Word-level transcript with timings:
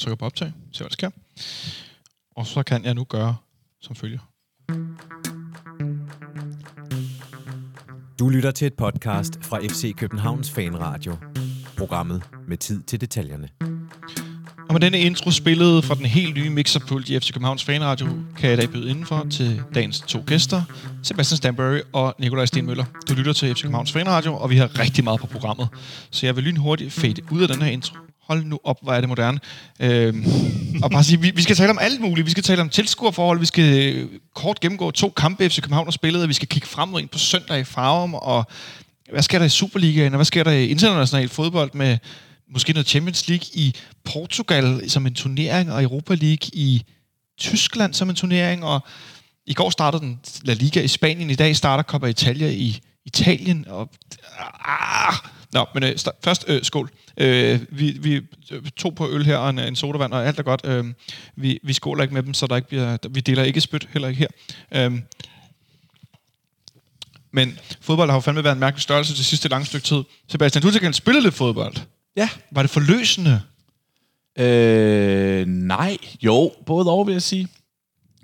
Trykker 0.00 0.16
på 0.16 0.24
optag, 0.24 0.52
se 0.72 0.78
hvad 0.84 0.88
der 0.88 0.92
sker. 0.92 1.10
Og 2.36 2.46
så 2.46 2.62
kan 2.62 2.84
jeg 2.84 2.94
nu 2.94 3.04
gøre 3.04 3.36
som 3.80 3.96
følger. 3.96 4.18
Du 8.18 8.28
lytter 8.28 8.50
til 8.50 8.66
et 8.66 8.74
podcast 8.74 9.44
fra 9.44 9.60
FC 9.60 9.94
Københavns 9.96 10.50
Fanradio. 10.50 11.16
Programmet 11.76 12.22
med 12.48 12.56
tid 12.56 12.82
til 12.82 13.00
detaljerne. 13.00 13.48
Og 14.68 14.72
med 14.72 14.80
denne 14.80 14.98
intro 14.98 15.30
spillet 15.30 15.84
fra 15.84 15.94
den 15.94 16.06
helt 16.06 16.34
nye 16.34 16.50
mixerpult 16.50 17.08
i 17.08 17.20
FC 17.20 17.32
Københavns 17.32 17.64
Fanradio, 17.64 18.06
kan 18.36 18.50
jeg 18.50 18.52
i 18.52 18.60
dag 18.60 18.70
byde 18.70 18.90
indenfor 18.90 19.26
til 19.30 19.62
dagens 19.74 20.00
to 20.00 20.24
gæster, 20.26 20.62
Sebastian 21.02 21.36
Stanbury 21.36 21.80
og 21.92 22.14
Nikolaj 22.18 22.46
Stenmøller. 22.46 22.84
Du 23.08 23.14
lytter 23.14 23.32
til 23.32 23.54
FC 23.54 23.62
Københavns 23.62 23.92
Fanradio, 23.92 24.34
og 24.34 24.50
vi 24.50 24.56
har 24.56 24.78
rigtig 24.78 25.04
meget 25.04 25.20
på 25.20 25.26
programmet. 25.26 25.68
Så 26.10 26.26
jeg 26.26 26.36
vil 26.36 26.44
lynhurtigt 26.44 26.92
fade 26.92 27.22
ud 27.30 27.42
af 27.42 27.48
den 27.48 27.62
her 27.62 27.70
intro. 27.70 28.05
Hold 28.26 28.44
nu 28.44 28.60
op, 28.64 28.78
hvor 28.82 28.92
er 28.92 29.00
det 29.00 29.08
moderne. 29.08 29.40
Øh, 29.80 30.14
og 30.82 30.90
bare 30.90 31.04
sige, 31.04 31.20
vi, 31.20 31.30
vi 31.30 31.42
skal 31.42 31.56
tale 31.56 31.70
om 31.70 31.78
alt 31.80 32.00
muligt. 32.00 32.26
Vi 32.26 32.30
skal 32.30 32.42
tale 32.42 32.60
om 32.60 32.68
tilskuerforhold, 32.68 33.40
vi 33.40 33.46
skal 33.46 33.94
øh, 33.94 34.08
kort 34.34 34.60
gennemgå 34.60 34.90
to 34.90 35.08
kampe 35.08 35.48
FC 35.48 35.60
København 35.60 35.86
har 35.86 35.90
spillet, 35.90 36.22
og 36.22 36.28
vi 36.28 36.34
skal 36.34 36.48
kigge 36.48 36.68
frem 36.68 36.98
ind 36.98 37.08
på 37.08 37.18
søndag 37.18 37.60
i 37.60 37.64
Farum, 37.64 38.14
og 38.14 38.44
hvad 39.12 39.22
sker 39.22 39.38
der 39.38 39.46
i 39.46 39.48
Superligaen, 39.48 40.12
og 40.12 40.16
hvad 40.16 40.24
sker 40.24 40.44
der 40.44 40.50
i 40.50 40.68
international 40.68 41.28
fodbold 41.28 41.70
med 41.74 41.98
måske 42.52 42.72
noget 42.72 42.86
Champions 42.86 43.28
League 43.28 43.46
i 43.54 43.74
Portugal 44.04 44.90
som 44.90 45.06
en 45.06 45.14
turnering, 45.14 45.72
og 45.72 45.82
Europa 45.82 46.14
League 46.14 46.50
i 46.52 46.84
Tyskland 47.38 47.94
som 47.94 48.10
en 48.10 48.16
turnering, 48.16 48.64
og 48.64 48.80
i 49.46 49.54
går 49.54 49.70
startede 49.70 50.02
den 50.02 50.20
La 50.42 50.52
Liga 50.52 50.80
i 50.80 50.88
Spanien, 50.88 51.30
i 51.30 51.34
dag 51.34 51.56
starter 51.56 51.82
Copa 51.82 52.06
Italia 52.06 52.48
i 52.48 52.80
Italien, 53.04 53.64
og... 53.68 53.90
Ah, 54.64 55.14
Nå, 55.52 55.66
men 55.74 55.82
øh, 55.82 55.90
st- 55.90 56.20
først 56.24 56.44
øh, 56.48 56.62
skål. 56.62 56.90
Øh, 57.16 57.60
vi, 57.70 57.90
vi 57.90 58.20
to 58.76 58.90
på 58.90 59.10
øl 59.10 59.24
her 59.24 59.36
og 59.36 59.50
en, 59.50 59.58
en 59.58 59.76
sodavand, 59.76 60.12
og 60.12 60.26
alt 60.26 60.38
er 60.38 60.42
godt. 60.42 60.60
Øh, 60.64 60.84
vi, 61.36 61.58
vi 61.62 61.72
skåler 61.72 62.02
ikke 62.02 62.14
med 62.14 62.22
dem, 62.22 62.34
så 62.34 62.46
der 62.46 62.56
ikke 62.56 62.68
bliver, 62.68 62.98
vi 63.10 63.20
deler 63.20 63.42
ikke 63.42 63.60
spyt, 63.60 63.88
heller 63.92 64.08
ikke 64.08 64.18
her. 64.18 64.28
Øh, 64.86 65.00
men 67.32 67.58
fodbold 67.80 68.10
har 68.10 68.16
jo 68.16 68.20
fandme 68.20 68.44
været 68.44 68.54
en 68.54 68.60
mærkelig 68.60 68.82
størrelse 68.82 69.16
det 69.16 69.24
sidste 69.24 69.48
lange 69.48 69.66
stykke 69.66 69.86
tid. 69.86 70.02
Sebastian, 70.28 70.62
du 70.62 70.70
til 70.70 70.80
gengæld 70.80 70.94
spillet 70.94 71.22
lidt 71.22 71.34
fodbold. 71.34 71.74
Ja. 72.16 72.28
Var 72.50 72.62
det 72.62 72.70
forløsende? 72.70 73.42
Øh, 74.38 75.46
nej, 75.46 75.96
jo, 76.22 76.52
både 76.66 76.90
over 76.90 77.04
vil 77.04 77.12
jeg 77.12 77.22
sige. 77.22 77.48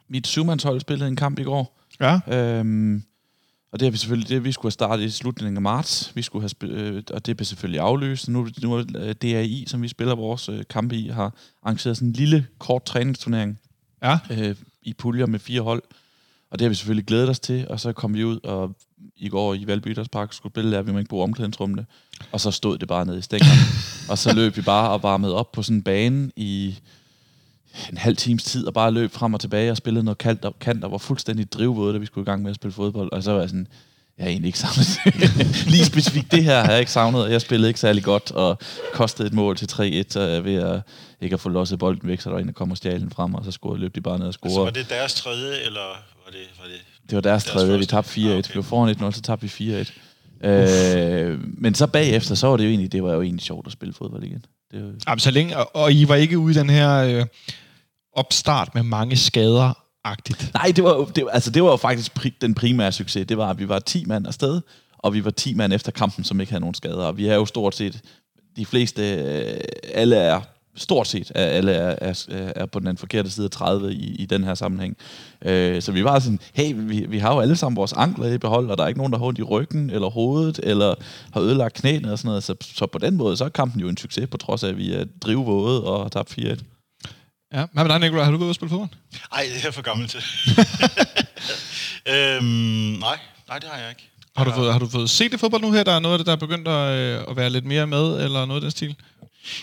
Mit 0.09 0.27
syvmandshold 0.27 0.81
spillede 0.81 1.09
en 1.09 1.17
kamp 1.17 1.39
i 1.39 1.42
går. 1.42 1.81
Ja. 2.01 2.20
Øhm, 2.29 3.03
og 3.73 3.81
det 3.81 3.92
vi 3.92 3.97
selvfølgelig, 3.97 4.28
det 4.28 4.45
vi 4.45 4.53
skulle 4.53 4.70
have 4.70 4.73
startet 4.73 5.05
i 5.05 5.11
slutningen 5.11 5.56
af 5.56 5.62
marts. 5.62 6.12
Vi 6.15 6.23
skulle 6.23 6.48
have 6.62 6.73
øh, 6.73 7.03
og 7.12 7.27
det 7.27 7.37
blev 7.37 7.45
selvfølgelig 7.45 7.81
aflyst. 7.81 8.29
Nu, 8.29 8.48
nu 8.62 8.75
er 8.75 8.84
øh, 8.97 9.14
DAI, 9.23 9.64
som 9.67 9.83
vi 9.83 9.89
spiller 9.89 10.14
vores 10.14 10.48
øh, 10.48 10.62
kampe 10.70 10.97
i, 10.97 11.09
har 11.09 11.34
arrangeret 11.62 11.97
sådan 11.97 12.09
en 12.09 12.12
lille, 12.12 12.47
kort 12.59 12.84
træningsturnering 12.84 13.59
Ja. 14.03 14.19
øh, 14.31 14.56
i 14.83 14.92
puljer 14.95 15.27
med 15.27 15.39
fire 15.39 15.61
hold. 15.61 15.83
Og 16.51 16.59
det 16.59 16.64
har 16.64 16.69
vi 16.69 16.75
selvfølgelig 16.75 17.06
glædet 17.06 17.29
os 17.29 17.41
til, 17.41 17.67
og 17.69 17.81
så 17.81 17.92
kom 17.92 18.14
vi 18.14 18.25
ud, 18.25 18.41
og 18.45 18.77
i 19.17 19.29
går 19.29 19.55
i 19.55 19.67
Valby 19.67 19.89
Idrætspark 19.89 20.33
skulle 20.33 20.53
spille 20.53 20.73
der, 20.73 20.83
vi 20.83 20.92
må 20.92 20.98
ikke 20.98 21.09
bruge 21.09 21.25
omklædningsrummene. 21.25 21.86
Og 22.33 22.41
så 22.41 22.51
stod 22.51 22.79
det 22.79 22.89
bare 22.89 23.07
nede 23.07 23.19
i 23.19 23.23
stængerne. 23.23 23.61
og 24.11 24.19
så 24.19 24.34
løb 24.34 24.57
vi 24.57 24.62
bare 24.62 24.91
og 24.91 25.03
varmede 25.03 25.34
op 25.34 25.53
på 25.53 25.62
sådan 25.62 25.77
en 25.77 25.83
bane 25.83 26.31
i 26.36 26.79
en 27.91 27.97
halv 27.98 28.17
times 28.17 28.45
tid, 28.45 28.67
og 28.67 28.75
bare 28.75 28.91
løb 28.91 29.12
frem 29.12 29.34
og 29.34 29.41
tilbage 29.41 29.70
og 29.70 29.77
spillede 29.77 30.05
noget 30.05 30.19
kant, 30.19 30.45
og, 30.45 30.55
kant, 30.61 30.84
og 30.84 30.91
var 30.92 30.98
fuldstændig 30.98 31.53
drivvåde, 31.53 31.92
da 31.95 31.98
vi 31.98 32.06
skulle 32.06 32.23
i 32.25 32.31
gang 32.31 32.42
med 32.42 32.51
at 32.51 32.55
spille 32.56 32.73
fodbold. 32.75 33.12
Og 33.12 33.23
så 33.23 33.33
var 33.33 33.41
jeg 33.41 33.48
sådan, 33.48 33.67
jeg 34.19 34.25
har 34.25 34.31
egentlig 34.31 34.48
ikke 34.48 34.59
savnet 34.59 34.98
Lige 35.73 35.84
specifikt 35.84 36.33
det 36.33 36.45
her 36.45 36.61
har 36.64 36.70
jeg 36.70 36.81
ikke 36.81 36.92
savnet, 36.92 37.23
og 37.23 37.33
jeg 37.33 37.41
spillede 37.41 37.69
ikke 37.69 37.81
særlig 37.81 38.03
godt, 38.03 38.31
og 38.31 38.59
kostede 38.92 39.29
et 39.29 39.34
mål 39.34 39.56
til 39.56 39.67
3-1, 39.73 40.05
så 40.09 40.20
jeg 40.20 40.37
er 40.37 40.41
ved 40.41 40.55
at 40.55 40.81
ikke 41.20 41.34
at 41.34 41.41
få 41.41 41.48
losset 41.48 41.79
bolden 41.79 42.09
væk, 42.09 42.20
så 42.20 42.29
der 42.29 42.34
var 42.34 42.41
en, 42.41 42.47
der 42.47 42.53
kom 42.53 42.70
og 42.70 42.77
stjal 42.77 43.01
den 43.01 43.11
frem, 43.11 43.34
og 43.34 43.45
så 43.45 43.51
scorede, 43.51 43.81
løb 43.81 43.95
de 43.95 44.01
bare 44.01 44.19
ned 44.19 44.27
og 44.27 44.33
scorede. 44.34 44.55
Altså, 44.55 44.64
var 44.64 44.70
det 44.70 44.91
deres 44.91 45.14
tredje, 45.14 45.55
eller 45.67 45.81
var 46.25 46.31
det... 46.31 46.41
Var 46.61 46.64
det 46.69 47.09
Det 47.11 47.14
var 47.14 47.20
deres, 47.20 47.45
Deres 47.45 47.55
tredje, 47.55 47.73
vi 47.79 47.79
første. 47.79 47.97
tabte 47.97 48.11
4-1. 48.11 48.20
Ah, 48.20 48.27
Okay. 48.27 48.39
okay. 48.39 48.53
Vi 48.53 48.57
var 48.57 48.62
foran 48.62 48.97
1-0, 48.97 49.11
så 49.12 49.23
tabte 49.23 49.51
vi 49.58 49.83
4-1. 49.83 49.92
Øh, 50.48 51.39
men 51.58 51.75
så 51.75 51.86
bagefter, 51.86 52.35
så 52.35 52.46
var 52.46 52.57
det 52.57 52.64
jo 52.64 52.69
egentlig, 52.69 52.92
det 52.92 53.02
var 53.02 53.13
jo 53.14 53.23
egentlig 53.23 53.42
sjovt 53.45 53.67
at 53.67 53.73
spille 53.73 53.95
fodbold 53.95 54.25
igen. 54.25 54.45
Det 54.73 54.83
var, 54.85 54.91
Jamen, 55.08 55.19
så 55.19 55.30
længe, 55.30 55.57
og, 55.57 55.77
og 55.77 55.92
I 55.92 56.08
var 56.08 56.14
ikke 56.14 56.39
ude 56.39 56.55
i 56.55 56.58
den 56.58 56.70
her 56.70 56.95
øh, 56.98 57.27
opstart 58.12 58.74
med 58.74 58.83
mange 58.83 59.17
skader 59.17 59.73
agtigt. 60.05 60.50
nej, 60.55 60.73
det 60.77 60.84
var, 60.84 61.05
det, 61.05 61.24
var- 61.24 61.30
altså, 61.30 61.50
det 61.50 61.62
var 61.62 61.70
jo 61.70 61.77
faktisk 61.77 62.14
pri, 62.14 62.34
den 62.40 62.55
primære 62.55 62.92
succes. 62.92 63.27
Det 63.27 63.36
var, 63.39 63.50
at 63.50 63.58
vi 63.58 63.68
var 63.68 63.78
10 63.78 64.05
mand 64.05 64.27
afsted, 64.27 64.61
og 64.98 65.14
vi 65.14 65.24
var 65.24 65.30
10 65.30 65.55
mand 65.55 65.73
efter 65.73 65.92
kampen, 65.92 66.24
som 66.24 66.40
ikke 66.40 66.52
havde 66.52 66.61
nogen 66.61 66.74
skader. 66.74 67.05
Og 67.05 67.17
vi 67.17 67.27
er 67.27 67.34
jo 67.34 67.46
stort 67.46 67.74
set, 67.74 68.01
de 68.56 68.67
fleste, 68.67 69.12
øh, 69.14 69.61
alle 69.95 70.17
er 70.17 70.40
stort 70.77 71.06
set 71.06 71.33
alle 71.34 71.72
er, 71.72 71.96
er, 72.01 72.24
er 72.56 72.67
på 72.67 72.78
den 72.78 72.96
forkerte 72.96 73.30
side 73.30 73.45
af 73.45 73.51
30 73.51 73.92
i, 73.92 74.14
i 74.14 74.27
den 74.27 74.45
her 74.45 74.55
sammenhæng. 74.55 74.96
Øh, 75.45 75.83
så 75.83 75.92
vi 75.92 76.05
var 76.05 76.18
sådan, 76.18 76.39
hey, 76.55 76.74
vi, 76.77 77.06
vi 77.08 77.18
har 77.18 77.34
jo 77.34 77.40
alle 77.40 77.56
sammen 77.56 77.77
vores 77.77 77.92
ankler 77.92 78.27
i 78.27 78.39
behold, 78.39 78.70
og 78.70 78.78
der 78.78 78.84
er 78.84 78.89
ikke 78.89 78.98
nogen, 78.98 79.12
der 79.12 79.18
har 79.18 79.27
ondt 79.27 79.39
i 79.39 79.42
ryggen, 79.42 79.90
eller 79.90 80.11
hovedet, 80.11 80.61
eller 80.62 80.95
har 81.33 81.40
ødelagt 81.40 81.74
knæene 81.74 82.12
og 82.12 82.18
sådan 82.18 82.28
noget. 82.28 82.42
Så, 82.42 82.55
så 82.61 82.86
på 82.86 82.98
den 82.98 83.17
måde, 83.17 83.36
så 83.36 83.45
er 83.45 83.48
kampen 83.48 83.80
jo 83.80 83.89
en 83.89 83.96
succes, 83.96 84.28
på 84.28 84.36
trods 84.36 84.64
af, 84.64 84.68
at 84.68 84.77
vi 84.77 84.92
er 84.95 85.05
drivvåde 85.20 85.84
og 85.84 86.02
har 86.02 86.08
tabt 86.08 86.39
4-1. 86.39 86.62
Ja. 87.52 87.67
Med 87.73 87.89
dig, 87.89 87.98
Nicolaj? 88.01 88.24
Har 88.24 88.30
du 88.30 88.36
gået 88.39 88.45
ud 88.45 88.48
og 88.48 88.55
spille 88.55 88.70
fodbold? 88.70 88.89
Ej, 89.33 89.42
det 89.42 89.57
er 89.57 89.61
jeg 89.64 89.74
for 89.74 89.83
gammel 89.83 90.08
til. 90.08 90.20
øhm, 92.14 92.45
nej, 92.45 93.18
nej, 93.48 93.58
det 93.58 93.68
har 93.68 93.79
jeg 93.79 93.89
ikke. 93.90 94.08
Har 94.36 94.45
du, 94.45 94.52
fået, 94.52 94.73
har 94.73 94.79
du 94.79 94.89
fået 94.89 95.11
set 95.11 95.33
det 95.33 95.40
fodbold 95.40 95.63
nu 95.63 95.73
her? 95.73 95.85
Der 95.85 95.92
er 95.92 95.98
noget 95.98 96.14
af 96.14 96.18
det, 96.18 96.27
der 96.27 96.33
er 96.33 96.36
begyndt 96.36 96.68
at, 96.68 96.92
øh, 96.98 97.24
at 97.30 97.36
være 97.36 97.51
lidt 97.51 97.64
mere 97.64 97.86
med, 97.86 98.24
eller 98.24 98.45
noget 98.46 98.61
af 98.61 98.61
den 98.61 98.70
stil? 98.70 98.96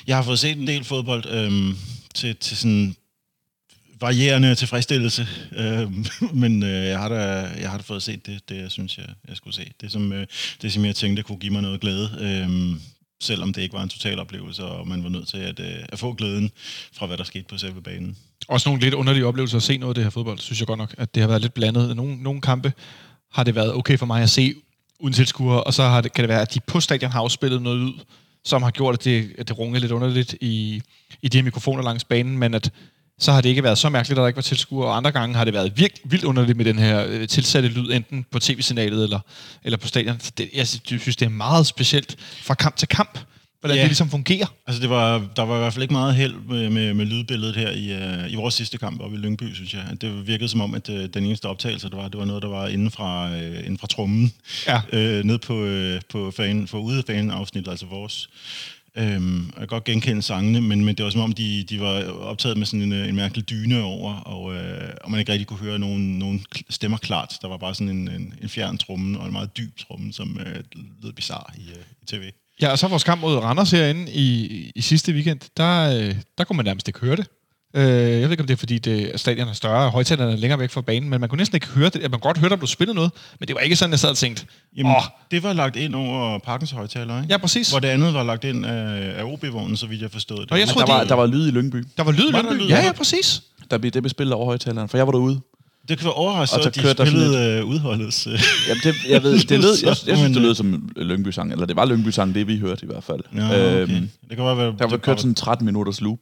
Jeg 0.08 0.16
har 0.16 0.24
fået 0.24 0.40
set 0.40 0.58
en 0.58 0.68
del 0.68 0.84
fodbold 0.84 1.26
øhm, 1.30 1.78
til, 2.16 2.36
til 2.36 2.58
sådan 2.58 2.96
varierende 4.00 4.56
tilfredsstillelse, 4.56 5.28
øhm, 5.56 6.06
men 6.42 6.64
øh, 6.64 6.86
jeg, 6.86 7.00
har 7.00 7.10
da, 7.10 7.52
jeg 7.60 7.70
har 7.70 7.78
da 7.78 7.84
fået 7.84 8.04
set 8.04 8.26
det, 8.26 8.50
det 8.50 8.58
jeg 8.58 8.72
synes, 8.72 8.98
jeg, 8.98 9.06
jeg 9.28 9.38
skulle 9.38 9.56
se. 9.56 9.72
Det 9.82 9.92
som, 9.92 10.14
øh, 10.14 10.28
det, 10.62 10.74
som 10.74 10.86
jeg 10.86 10.96
tænkte, 10.96 11.24
kunne 11.24 11.40
give 11.40 11.54
mig 11.54 11.62
noget 11.62 11.82
glæde, 11.82 12.18
øhm, 12.22 12.82
selvom 13.22 13.54
det 13.54 13.62
ikke 13.62 13.74
var 13.74 13.84
en 13.84 13.90
total 13.90 14.20
oplevelse, 14.20 14.64
og 14.64 14.88
man 14.88 15.04
var 15.04 15.10
nødt 15.10 15.28
til 15.28 15.38
at, 15.38 15.60
øh, 15.60 15.86
at 15.90 16.00
få 16.00 16.14
glæden 16.14 16.52
fra, 16.94 17.06
hvad 17.06 17.18
der 17.18 17.24
skete 17.24 17.46
på 17.50 17.58
selve 17.58 17.82
banen. 17.82 18.18
Også 18.48 18.70
nogle 18.70 18.82
lidt 18.82 18.94
underlige 18.94 19.26
oplevelser 19.26 19.58
at 19.58 19.64
se 19.64 19.78
noget 19.78 19.92
af 19.92 19.96
det 19.96 20.04
her 20.04 20.12
fodbold, 20.12 20.40
synes 20.40 20.60
jeg 20.60 20.68
godt 20.68 20.78
nok, 20.78 20.96
at 20.98 21.16
det 21.16 21.22
har 21.22 21.28
været 21.28 21.42
lidt 21.42 21.54
blandet. 21.54 21.96
Nogle, 21.96 22.24
nogle 22.24 22.42
kampe 22.42 22.74
har 23.32 23.44
det 23.44 23.56
været 23.56 23.74
okay 23.74 23.98
for 23.98 24.06
mig 24.06 24.24
at 24.24 24.30
se 24.30 24.56
uden 25.00 25.14
tilskuere, 25.14 25.64
og 25.64 25.74
så 25.74 25.84
har 25.84 26.02
det, 26.02 26.14
kan 26.14 26.24
det 26.24 26.30
være, 26.30 26.42
at 26.42 26.54
de 26.54 26.60
på 26.60 26.80
stadion 26.80 27.12
har 27.12 27.20
afspillet 27.20 27.62
noget 27.62 27.78
ud, 27.78 27.94
som 28.44 28.64
har 28.64 28.72
gjort, 28.72 28.94
at 28.94 29.04
det, 29.04 29.36
at 29.38 29.48
det 29.48 29.60
runger 29.60 29.80
lidt 29.80 29.92
underligt 29.92 30.36
i, 30.42 30.82
i 31.22 31.28
de 31.28 31.38
her 31.38 31.44
mikrofoner 31.44 31.84
langs 31.84 32.04
banen, 32.04 32.38
men 32.38 32.54
at 32.54 32.72
så 33.20 33.32
har 33.32 33.42
det 33.42 33.50
ikke 33.50 33.64
været 33.64 33.78
så 33.78 33.90
mærkeligt, 33.90 34.20
at 34.20 34.22
der 34.22 34.28
ikke 34.28 34.38
var 34.38 34.42
tilskuere, 34.42 34.88
og 34.88 34.98
andre 34.98 35.12
gange 35.12 35.36
har 35.36 35.46
det 35.46 35.54
været 35.54 35.72
virkelig 35.78 36.12
vildt 36.12 36.26
underligt 36.26 36.58
med 36.58 36.66
den 36.66 36.80
her 36.80 37.06
øh, 37.08 37.28
tilsatte 37.28 37.70
lyd, 37.70 37.92
enten 37.92 38.26
på 38.32 38.40
tv-signalet 38.40 39.04
eller, 39.04 39.20
eller 39.64 39.78
på 39.78 39.88
stadion. 39.88 40.20
Så 40.20 40.32
Det, 40.38 40.50
jeg 40.54 40.68
synes, 40.68 41.16
det 41.16 41.26
er 41.26 41.30
meget 41.30 41.68
specielt 41.68 42.16
fra 42.44 42.54
kamp 42.54 42.76
til 42.76 42.88
kamp, 42.88 43.20
hvordan 43.60 43.76
Ja. 43.76 43.82
det 43.82 43.90
ligesom 43.90 44.10
fungerer. 44.10 44.46
Altså, 44.68 44.82
det 44.82 44.90
var, 44.90 45.28
der 45.36 45.44
var 45.44 45.56
i 45.56 45.60
hvert 45.60 45.74
fald 45.74 45.84
ikke 45.84 45.94
meget 45.94 46.16
held 46.16 46.34
med, 46.50 46.70
med, 46.70 46.94
med 46.94 47.06
lydbilledet 47.06 47.56
her 47.56 47.70
i, 47.72 48.24
uh, 48.26 48.32
i 48.32 48.36
vores 48.36 48.54
sidste 48.54 48.78
kamp 48.78 49.02
oppe 49.02 49.16
i 49.18 49.20
Lyngby, 49.20 49.54
synes 49.54 49.74
jeg. 49.74 49.84
Det 50.02 50.28
virkede 50.28 50.50
som 50.50 50.62
om, 50.62 50.76
at 50.76 50.90
uh, 50.90 50.96
den 50.96 51.26
eneste 51.26 51.46
optagelse, 51.46 51.90
der 51.90 51.96
var, 51.96 52.08
det 52.08 52.20
var 52.20 52.26
noget, 52.26 52.44
der 52.44 52.50
var 52.50 52.68
inden 52.68 52.92
fra, 52.92 53.30
uh, 53.30 53.58
inden 53.60 53.78
fra 53.78 53.88
trummen. 53.88 54.34
Ja. 54.68 54.82
Uh, 54.94 55.26
ned 55.26 55.38
på, 55.38 55.54
uh, 55.54 56.00
på 56.12 56.32
fan, 56.32 56.68
for 56.68 56.78
ude 56.80 57.32
afsnit, 57.32 57.68
altså 57.68 57.86
vores. 57.86 58.30
Øhm, 59.00 59.46
jeg 59.46 59.58
kan 59.58 59.68
godt 59.68 59.84
genkende 59.84 60.22
sangene, 60.22 60.62
men, 60.62 60.86
men 60.86 60.96
det 60.96 61.06
var 61.06 61.12
som 61.12 61.22
om, 61.22 61.32
de, 61.32 61.64
de 61.64 61.80
var 61.80 62.04
optaget 62.12 62.58
med 62.58 62.66
sådan 62.66 62.82
en, 62.82 62.94
øh, 62.94 63.10
en 63.10 63.16
mærkelig 63.16 63.50
dyne 63.50 63.84
over, 63.84 64.14
og, 64.14 64.56
øh, 64.56 64.94
og 65.02 65.12
man 65.12 65.20
ikke 65.20 65.32
rigtig 65.32 65.48
kunne 65.48 65.60
høre 65.60 65.80
nogen, 65.80 66.20
nogen 66.20 66.46
stemmer 66.70 66.98
klart. 66.98 67.38
Der 67.42 67.48
var 67.48 67.58
bare 67.58 67.76
sådan 67.76 67.90
en, 67.90 68.08
en, 68.08 68.34
en 68.42 68.50
fjern 68.50 68.78
tromme, 68.78 69.20
og 69.20 69.26
en 69.26 69.32
meget 69.32 69.58
dyb 69.58 69.78
tromme, 69.78 70.14
som 70.14 70.40
øh, 70.40 70.64
lød 71.02 71.14
bizarre 71.14 71.54
i, 71.58 71.70
øh, 71.70 71.84
i 72.02 72.06
tv. 72.06 72.24
Ja, 72.62 72.72
og 72.72 72.80
så 72.80 72.88
vores 72.88 73.04
kamp 73.04 73.22
mod 73.22 73.38
Randers 73.38 73.72
herinde 73.72 74.12
i, 74.12 74.72
i 74.76 74.82
sidste 74.82 75.14
weekend, 75.14 75.40
der, 75.58 75.98
øh, 75.98 76.16
der 76.38 76.44
kunne 76.44 76.58
man 76.58 76.66
nærmest 76.66 76.88
ikke 76.88 77.00
høre 77.00 77.16
det. 77.16 77.28
Øh, 77.74 77.84
jeg 77.84 78.22
ved 78.22 78.32
ikke, 78.32 78.42
om 78.42 78.48
det 78.48 78.54
er, 78.54 78.58
fordi 78.58 78.78
det, 78.78 79.12
stadion 79.20 79.48
er 79.48 79.54
større, 79.54 79.86
og 79.86 79.92
højtalerne 79.92 80.32
er 80.32 80.36
længere 80.38 80.60
væk 80.60 80.70
fra 80.72 80.82
banen, 80.82 81.10
men 81.10 81.20
man 81.20 81.30
kunne 81.30 81.38
næsten 81.38 81.56
ikke 81.56 81.68
høre 81.68 81.90
det. 81.90 82.02
Man 82.02 82.12
kunne 82.12 82.20
godt 82.20 82.38
høre, 82.38 82.50
der 82.50 82.56
blev 82.56 82.68
spillet 82.68 82.96
noget, 82.96 83.12
men 83.40 83.48
det 83.48 83.56
var 83.56 83.62
ikke 83.62 83.76
sådan, 83.76 83.92
jeg 83.92 84.00
sad 84.00 84.10
og 84.10 84.18
tænkte, 84.18 84.46
Jamen, 84.78 84.92
åh, 84.92 85.02
det 85.32 85.44
var 85.44 85.54
lagt 85.54 85.76
ind 85.76 85.96
over 85.96 86.40
parkens 86.40 86.72
højtaler, 86.72 87.18
ikke? 87.22 87.32
ja, 87.34 87.38
præcis. 87.38 87.70
Hvor 87.70 87.80
det 87.80 87.88
andet 87.88 88.14
var 88.14 88.24
lagt 88.24 88.44
ind 88.44 88.66
af, 88.66 89.14
af 89.20 89.24
OB-vognen, 89.24 89.78
så 89.78 89.88
vidt 89.88 90.02
jeg 90.02 90.12
forstod 90.12 90.38
det. 90.42 90.52
Og 90.52 90.60
jeg 90.60 90.66
Men 90.68 90.74
troede, 90.74 90.88
der 90.88 90.94
var, 90.94 91.04
de- 91.04 91.10
der 91.10 91.16
var 91.16 91.26
lyd 91.26 91.48
i 91.48 91.52
Lyngby. 91.52 91.84
Der 91.98 92.04
var 92.04 92.12
lyd 92.12 92.30
i 92.30 92.32
Lyngby. 92.32 92.54
lyd? 92.62 92.68
Ja, 92.68 92.86
ja, 92.86 92.92
præcis. 92.92 93.42
Der 93.72 93.78
blev, 93.78 93.92
det 93.92 94.04
blev 94.04 94.10
spillet 94.10 94.34
over 94.34 94.46
højtaleren, 94.46 94.90
for 94.90 94.98
jeg 94.98 95.08
var 95.08 95.12
derude. 95.12 95.40
det 95.90 95.98
kan 95.98 96.06
være 96.06 96.14
overraskende, 96.14 96.68
at 96.68 96.76
de 96.76 96.80
kørte 96.80 96.98
der 96.98 97.06
sådan 97.06 97.20
spillede 97.22 97.64
uh, 97.64 97.70
udholdets... 97.70 98.28
Uh, 98.28 98.34
Jamen, 98.68 98.82
det, 98.84 98.96
jeg 99.10 99.24
ved, 99.24 99.40
det 99.40 99.60
lød, 99.60 99.70
jeg, 99.82 99.88
jeg 99.88 99.96
synes, 99.98 100.20
Men, 100.24 100.34
det 100.34 100.38
øh, 100.38 100.44
lød 100.44 100.56
som 100.56 100.90
Lyngby-sang, 100.96 101.52
eller 101.52 101.66
det 101.66 101.76
var 101.76 101.86
Lyngby-sang, 101.86 102.36
det 102.36 102.48
vi 102.48 102.58
hørte 102.58 102.84
i 102.84 102.88
hvert 102.88 103.04
fald. 103.04 103.20
ja, 103.36 103.46
okay. 103.46 103.82
Øhm, 103.82 103.90
det 104.30 104.38
kan 104.38 104.38
godt 104.38 104.58
være... 104.58 104.74
der 104.80 104.88
var 104.88 104.98
kørt 104.98 105.20
sådan 105.20 105.32
en 105.32 105.36
13 105.36 105.66
minutters 105.66 106.02
loop, 106.02 106.20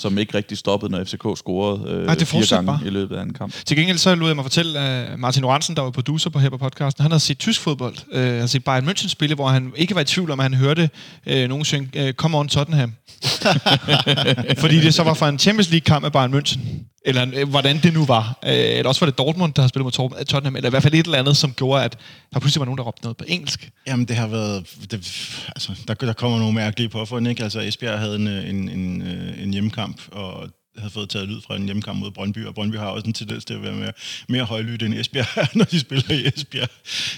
som 0.00 0.18
ikke 0.18 0.34
rigtig 0.34 0.58
stoppede, 0.58 0.92
når 0.92 1.04
FCK 1.04 1.24
scorede 1.36 1.90
øh, 1.90 2.06
Nej, 2.06 2.14
det 2.14 2.28
fire 2.28 2.46
gange 2.50 2.66
bare. 2.66 2.80
i 2.86 2.90
løbet 2.90 3.16
af 3.16 3.22
en 3.22 3.32
kamp. 3.32 3.54
Til 3.64 3.76
gengæld 3.76 3.98
så 3.98 4.14
lod 4.14 4.28
jeg 4.28 4.36
mig 4.36 4.44
fortælle, 4.44 4.78
at 4.78 5.18
Martin 5.18 5.44
Oransen, 5.44 5.76
der 5.76 5.82
var 5.82 5.90
producer 5.90 6.30
på 6.30 6.38
her 6.38 6.50
på 6.50 6.56
podcasten, 6.56 7.02
han 7.02 7.10
havde 7.10 7.20
set 7.20 7.38
tysk 7.38 7.60
fodbold. 7.60 7.94
Øh, 8.12 8.22
han 8.22 8.32
havde 8.32 8.48
set 8.48 8.64
Bayern 8.64 8.88
München 8.88 9.08
spille, 9.08 9.34
hvor 9.34 9.48
han 9.48 9.72
ikke 9.76 9.94
var 9.94 10.00
i 10.00 10.04
tvivl 10.04 10.30
om, 10.30 10.40
at 10.40 10.44
han 10.44 10.54
hørte 10.54 10.90
øh, 11.26 11.48
nogen 11.48 11.64
synge 11.64 11.88
øh, 11.94 12.12
Come 12.14 12.38
on 12.38 12.48
Tottenham. 12.48 12.92
Fordi 14.62 14.80
det 14.80 14.94
så 14.94 15.02
var 15.02 15.14
fra 15.14 15.28
en 15.28 15.38
Champions 15.38 15.70
League-kamp 15.70 16.04
af 16.04 16.12
Bayern 16.12 16.34
München. 16.34 16.58
Eller 17.04 17.26
øh, 17.34 17.48
hvordan 17.48 17.78
det 17.82 17.92
nu 17.92 18.04
var. 18.04 18.38
Øh, 18.44 18.50
eller 18.52 18.88
også 18.88 19.00
var 19.00 19.10
det 19.10 19.18
Dortmund, 19.18 19.54
der 19.54 19.62
har 19.62 19.68
spillet 19.68 19.98
mod 20.00 20.18
øh, 20.18 20.24
Tottenham. 20.24 20.56
Eller 20.56 20.68
i 20.68 20.70
hvert 20.70 20.82
fald 20.82 20.94
et 20.94 21.04
eller 21.04 21.18
andet, 21.18 21.36
som 21.36 21.52
gjorde, 21.52 21.84
at 21.84 21.98
der 22.34 22.40
pludselig 22.40 22.60
var 22.60 22.64
nogen, 22.64 22.78
der 22.78 22.84
råbte 22.84 23.02
noget 23.02 23.16
på 23.16 23.24
engelsk. 23.28 23.70
Jamen, 23.86 24.06
det 24.06 24.16
har 24.16 24.26
været... 24.26 24.66
Det, 24.90 24.92
altså, 25.48 25.72
der, 25.88 25.94
der 25.94 26.12
kommer 26.12 26.38
nogle 26.38 26.54
mærkelige 26.54 26.88
påfund, 26.88 27.28
ikke? 27.28 27.42
Altså, 27.42 27.60
Esbjerg 27.60 27.98
havde 27.98 28.16
en, 28.16 28.28
øh, 28.28 28.48
en, 28.48 28.68
en, 28.68 29.02
øh, 29.02 29.42
en 29.42 29.52
hjemmekamp, 29.52 30.00
og 30.12 30.48
havde 30.78 30.90
fået 30.90 31.08
taget 31.08 31.28
lyd 31.28 31.40
fra 31.46 31.56
en 31.56 31.64
hjemmekamp 31.64 31.98
mod 31.98 32.10
Brøndby, 32.10 32.46
og 32.46 32.54
Brøndby 32.54 32.76
har 32.76 32.86
også 32.86 33.06
en 33.06 33.12
tendens 33.12 33.44
til 33.44 33.54
at 33.54 33.62
være 33.62 33.72
mere, 33.72 33.92
mere 34.28 34.44
højlydt 34.44 34.82
end 34.82 34.94
Esbjerg, 34.94 35.48
når 35.56 35.64
de 35.64 35.80
spiller 35.80 36.14
i 36.14 36.26
Esbjerg. 36.36 36.68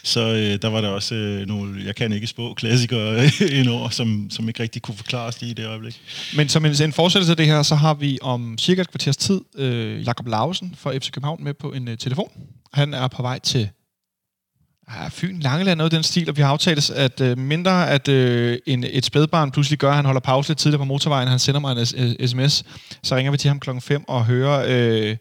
Så 0.05 0.21
øh, 0.21 0.63
der 0.63 0.69
var 0.69 0.81
der 0.81 0.89
også 0.89 1.15
øh, 1.15 1.47
nogle, 1.47 1.85
jeg 1.85 1.95
kan 1.95 2.13
ikke 2.13 2.27
spå, 2.27 2.55
klassikere 2.55 3.31
indover, 3.61 3.89
som, 3.89 4.31
som 4.31 4.49
ikke 4.49 4.63
rigtig 4.63 4.83
kunne 4.83 4.97
forklares 4.97 5.41
lige 5.41 5.51
i 5.51 5.55
det 5.55 5.67
øjeblik. 5.67 6.01
Men 6.37 6.49
som 6.49 6.65
en, 6.65 6.83
en 6.83 6.93
fortsættelse 6.93 7.31
af 7.31 7.37
det 7.37 7.47
her, 7.47 7.63
så 7.63 7.75
har 7.75 7.95
vi 7.95 8.19
om 8.23 8.59
cirka 8.59 8.81
et 8.81 8.91
kvarters 8.91 9.17
tid 9.17 9.41
øh, 9.57 10.07
Jakob 10.07 10.27
Lausen 10.27 10.75
fra 10.79 10.99
FC 10.99 11.11
København 11.11 11.45
med 11.45 11.55
på 11.55 11.73
en 11.73 11.89
øh, 11.89 11.99
telefon. 11.99 12.31
Han 12.73 12.95
er 12.95 13.09
på 13.09 13.23
vej 13.23 13.39
til 13.39 13.69
ja, 15.01 15.09
Fyn, 15.11 15.41
Langeland, 15.41 15.77
noget 15.79 15.93
den 15.93 16.03
stil, 16.03 16.29
og 16.31 16.37
vi 16.37 16.43
har 16.43 16.49
aftalt, 16.49 16.91
at 16.91 17.21
øh, 17.21 17.39
mindre 17.39 17.91
at 17.91 18.09
øh, 18.09 18.59
en, 18.67 18.85
et 18.91 19.05
spædbarn 19.05 19.51
pludselig 19.51 19.79
gør, 19.79 19.89
at 19.91 19.97
han 19.97 20.05
holder 20.05 20.21
pause 20.21 20.49
lidt 20.51 20.59
tidligere 20.59 20.79
på 20.79 20.85
motorvejen, 20.85 21.29
han 21.29 21.39
sender 21.39 21.61
mig 21.61 21.73
en 21.79 21.87
s- 21.87 21.95
øh, 21.99 22.29
sms, 22.29 22.65
så 23.03 23.17
ringer 23.17 23.31
vi 23.33 23.39
til 23.39 23.49
ham 23.49 23.61
klokken 23.61 23.83
5 23.83 24.05
og 24.09 24.25
hører 24.27 24.65
øh, 24.69 25.17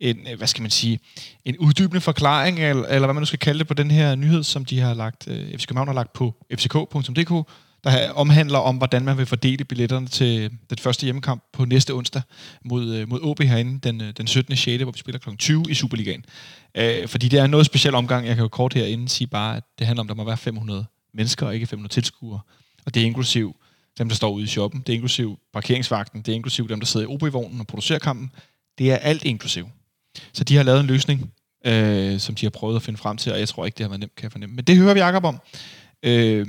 en, 0.00 0.16
øh, 0.32 0.38
hvad 0.38 0.46
skal 0.46 0.62
man 0.62 0.70
sige, 0.70 0.98
en 1.44 1.56
uddybende 1.58 2.00
forklaring, 2.00 2.58
eller, 2.58 2.84
eller 2.86 3.06
hvad 3.06 3.14
man 3.14 3.20
nu 3.20 3.26
skal 3.26 3.38
kalde 3.38 3.58
det, 3.58 3.68
på 3.68 3.74
den 3.74 3.90
her 3.90 4.14
nyhed, 4.14 4.42
som 4.42 4.64
de 4.64 4.80
har 4.80 4.94
lagt, 4.94 5.28
øh, 5.28 5.58
FC 5.58 5.66
København 5.66 5.88
har 5.88 5.94
lagt 5.94 6.12
på 6.12 6.34
fck.dk, 6.58 7.48
der 7.84 8.10
omhandler 8.10 8.58
om, 8.58 8.76
hvordan 8.76 9.04
man 9.04 9.18
vil 9.18 9.26
fordele 9.26 9.64
billetterne 9.64 10.06
til 10.06 10.50
den 10.70 10.78
første 10.78 11.04
hjemmekamp 11.04 11.42
på 11.52 11.64
næste 11.64 11.94
onsdag 11.94 12.22
mod, 12.64 12.94
øh, 12.94 13.08
mod 13.08 13.20
OB 13.22 13.40
herinde 13.42 13.80
den, 13.80 14.00
øh, 14.00 14.12
den 14.16 14.26
17. 14.26 14.56
6., 14.56 14.82
hvor 14.82 14.92
vi 14.92 14.98
spiller 14.98 15.18
kl. 15.18 15.36
20 15.38 15.64
i 15.68 15.74
Superligaen. 15.74 16.24
Øh, 16.74 17.08
fordi 17.08 17.28
det 17.28 17.38
er 17.38 17.44
en 17.44 17.50
noget 17.50 17.66
speciel 17.66 17.94
omgang. 17.94 18.26
Jeg 18.26 18.34
kan 18.34 18.42
jo 18.42 18.48
kort 18.48 18.74
herinde 18.74 19.08
sige 19.08 19.28
bare, 19.28 19.56
at 19.56 19.64
det 19.78 19.86
handler 19.86 20.00
om, 20.00 20.06
at 20.06 20.08
der 20.08 20.14
må 20.14 20.24
være 20.24 20.36
500 20.36 20.86
mennesker 21.14 21.46
og 21.46 21.54
ikke 21.54 21.66
500 21.66 21.94
tilskuere. 21.94 22.40
Og 22.86 22.94
det 22.94 23.02
er 23.02 23.06
inklusiv 23.06 23.56
dem, 23.98 24.08
der 24.08 24.16
står 24.16 24.30
ude 24.30 24.44
i 24.44 24.46
shoppen. 24.46 24.80
Det 24.80 24.88
er 24.88 24.94
inklusiv 24.94 25.38
parkeringsvagten. 25.52 26.22
Det 26.22 26.32
er 26.32 26.36
inklusiv 26.36 26.68
dem, 26.68 26.80
der 26.80 26.86
sidder 26.86 27.06
i 27.06 27.08
OB-vognen 27.08 27.60
og 27.60 27.66
producerer 27.66 27.98
kampen. 27.98 28.30
Det 28.78 28.92
er 28.92 28.96
alt 28.96 29.24
inklusiv. 29.24 29.68
Så 30.32 30.44
de 30.44 30.56
har 30.56 30.62
lavet 30.62 30.80
en 30.80 30.86
løsning, 30.86 31.32
øh, 31.66 32.18
som 32.18 32.34
de 32.34 32.46
har 32.46 32.50
prøvet 32.50 32.76
at 32.76 32.82
finde 32.82 32.98
frem 32.98 33.16
til, 33.16 33.32
og 33.32 33.38
jeg 33.38 33.48
tror 33.48 33.66
ikke, 33.66 33.78
det 33.78 33.84
har 33.84 33.88
været 33.88 34.00
nemt, 34.00 34.14
kan 34.14 34.22
jeg 34.22 34.32
fornemme. 34.32 34.56
Men 34.56 34.64
det 34.64 34.76
hører 34.76 34.94
vi 34.94 35.00
Jacob 35.00 35.24
om. 35.24 35.40
Øh, 36.02 36.46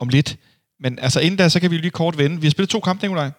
om 0.00 0.08
lidt. 0.08 0.36
Men 0.80 0.98
altså 0.98 1.20
inden 1.20 1.38
da, 1.38 1.48
så 1.48 1.60
kan 1.60 1.70
vi 1.70 1.78
lige 1.78 1.90
kort 1.90 2.18
vende. 2.18 2.40
Vi 2.40 2.46
har 2.46 2.50
spillet 2.50 2.70
to 2.70 2.80
kampe, 2.80 3.02
Nikolaj. 3.02 3.30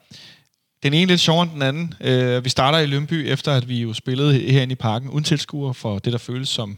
Den 0.83 0.93
ene 0.93 1.05
lidt 1.05 1.21
sjovere 1.21 1.43
end 1.43 1.51
den 1.51 1.61
anden. 1.61 1.93
Øh, 2.01 2.43
vi 2.43 2.49
starter 2.49 2.79
i 2.79 2.85
Lønby, 2.85 3.13
efter 3.13 3.53
at 3.53 3.69
vi 3.69 3.81
jo 3.81 3.93
spillede 3.93 4.39
herinde 4.39 4.71
i 4.71 4.75
parken 4.75 5.09
uden 5.09 5.23
tilskuere 5.23 5.73
for 5.73 5.99
det, 5.99 6.13
der 6.13 6.19
føles 6.19 6.49
som 6.49 6.77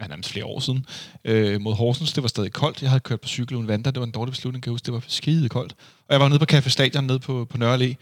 ja, 0.00 0.06
nærmest 0.06 0.30
flere 0.30 0.44
år 0.44 0.60
siden, 0.60 0.86
øh, 1.24 1.60
mod 1.60 1.74
Horsens. 1.74 2.12
Det 2.12 2.22
var 2.22 2.28
stadig 2.28 2.52
koldt. 2.52 2.82
Jeg 2.82 2.90
havde 2.90 3.00
kørt 3.00 3.20
på 3.20 3.28
cykel 3.28 3.56
uden 3.56 3.68
vand, 3.68 3.84
Det 3.84 3.96
var 3.96 4.04
en 4.04 4.10
dårlig 4.10 4.32
beslutning, 4.32 4.62
kan 4.62 4.70
jeg 4.70 4.74
huske. 4.74 4.86
Det 4.86 4.94
var 4.94 5.04
skide 5.08 5.48
koldt. 5.48 5.72
Og 6.08 6.12
jeg 6.12 6.20
var 6.20 6.28
nede 6.28 6.38
på 6.38 6.46
Café 6.52 6.68
Stadion 6.68 7.04
nede 7.04 7.18
på, 7.18 7.44
på 7.44 7.58
Nørre 7.58 7.76
Allé. 7.76 7.94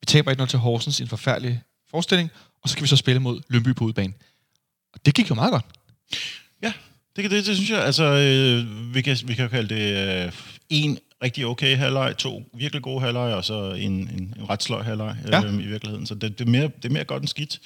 Vi 0.00 0.06
taber 0.06 0.34
1-0 0.34 0.46
til 0.46 0.58
Horsens 0.58 1.00
i 1.00 1.02
en 1.02 1.08
forfærdelig 1.08 1.62
forestilling, 1.90 2.30
og 2.62 2.68
så 2.68 2.72
skal 2.72 2.82
vi 2.82 2.88
så 2.88 2.96
spille 2.96 3.20
mod 3.20 3.40
Lønby 3.48 3.74
på 3.74 3.84
udebane. 3.84 4.12
Og 4.92 5.06
det 5.06 5.14
gik 5.14 5.30
jo 5.30 5.34
meget 5.34 5.52
godt. 5.52 5.64
Ja, 6.62 6.72
det, 7.16 7.30
det, 7.30 7.46
det 7.46 7.56
synes 7.56 7.70
jeg. 7.70 7.84
Altså, 7.84 8.04
øh, 8.04 8.94
vi, 8.94 9.02
kan, 9.02 9.16
vi 9.24 9.34
kan 9.34 9.50
kalde 9.50 9.74
det 9.74 10.24
øh, 10.26 10.32
en 10.68 10.98
rigtig 11.22 11.46
okay 11.46 11.76
halvleg, 11.76 12.16
to 12.18 12.50
virkelig 12.54 12.82
gode 12.82 13.00
halvleg, 13.00 13.34
og 13.34 13.44
så 13.44 13.70
en, 13.72 13.92
en, 13.92 14.34
en 14.38 14.50
ret 14.50 14.62
sløj 14.62 14.82
halvleg 14.82 15.16
øh, 15.24 15.32
Ja. 15.32 15.42
i 15.42 15.66
virkeligheden. 15.66 16.06
Så 16.06 16.14
det, 16.14 16.38
det, 16.38 16.46
er 16.46 16.50
mere, 16.50 16.70
det 16.82 16.84
er 16.84 16.92
mere 16.92 17.04
godt 17.04 17.22
end 17.22 17.28
skidt. 17.28 17.60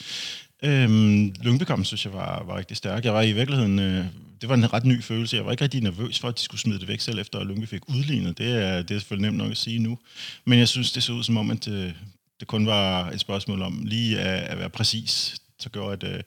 Øhm, 0.62 1.35
Lyngby-kampen 1.43 1.85
synes 1.85 2.05
jeg 2.05 2.12
var, 2.12 2.44
var 2.47 2.56
rigtig 2.58 2.76
stærk. 2.76 3.05
Jeg 3.05 3.14
var 3.14 3.23
i 3.23 3.32
virkeligheden... 3.32 3.79
Øh, 3.79 4.05
det 4.41 4.49
var 4.49 4.55
en 4.55 4.73
ret 4.73 4.85
ny 4.85 5.02
følelse. 5.02 5.37
Jeg 5.37 5.44
var 5.44 5.50
ikke 5.50 5.64
rigtig 5.64 5.81
nervøs 5.82 6.19
for, 6.19 6.29
at 6.29 6.37
de 6.38 6.43
skulle 6.43 6.61
smide 6.61 6.79
det 6.79 6.88
væk 6.88 7.00
selv, 7.00 7.19
efter 7.19 7.38
at 7.38 7.46
Lyngby 7.46 7.69
fik 7.69 7.88
udlignet. 7.88 8.38
Det 8.38 8.53
er, 8.53 8.82
det 8.82 8.94
er 8.94 8.99
selvfølgelig 8.99 9.31
nemt 9.31 9.38
nok 9.38 9.50
at 9.50 9.56
sige 9.56 9.79
nu. 9.79 9.99
Men 10.44 10.58
jeg 10.58 10.69
synes, 10.69 10.93
det 10.93 11.03
så 11.03 11.12
ud 11.12 11.23
som 11.23 11.37
om, 11.37 11.50
at 11.50 11.64
det, 11.64 11.94
det 12.41 12.49
kun 12.49 12.67
var 12.67 13.11
et 13.11 13.20
spørgsmål 13.20 13.62
om 13.62 13.82
lige 13.85 14.19
at, 14.20 14.43
at 14.49 14.58
være 14.58 14.70
præcis, 14.70 15.37
så 15.58 15.69
gjorde, 15.69 16.06
at 16.06 16.14
øh, 16.14 16.23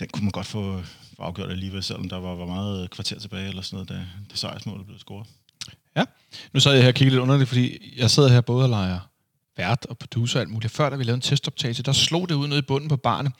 den 0.00 0.08
kunne 0.12 0.24
man 0.24 0.30
godt 0.32 0.46
få 0.46 0.82
afgjort 1.18 1.50
alligevel, 1.50 1.82
selvom 1.82 2.08
der 2.08 2.16
var, 2.16 2.34
var 2.34 2.46
meget 2.46 2.90
kvarter 2.90 3.18
tilbage 3.18 3.48
eller 3.48 3.62
sådan 3.62 3.76
noget, 3.76 3.88
da, 3.88 3.94
da 4.30 4.36
sejrsmålet 4.36 4.86
blev 4.86 4.98
scoret. 4.98 5.26
Ja. 5.96 6.04
Nu 6.52 6.60
sad 6.60 6.72
jeg 6.72 6.82
her 6.82 6.88
og 6.88 6.94
kiggede 6.94 7.14
lidt 7.14 7.22
underligt, 7.22 7.48
fordi 7.48 7.94
jeg 7.96 8.10
sidder 8.10 8.28
her 8.28 8.40
både 8.40 8.64
og 8.64 8.68
leger 8.68 8.98
vært 9.58 9.86
og 9.86 9.98
producer 9.98 10.38
og 10.38 10.42
alt 10.42 10.50
muligt. 10.50 10.72
Før, 10.72 10.90
da 10.90 10.96
vi 10.96 11.04
lavede 11.04 11.14
en 11.14 11.20
testoptagelse, 11.20 11.82
der 11.82 11.92
slog 11.92 12.28
det 12.28 12.34
ud 12.34 12.48
nede 12.48 12.58
i 12.58 12.62
bunden 12.62 12.88
på 12.88 12.96
barne. 12.96 13.30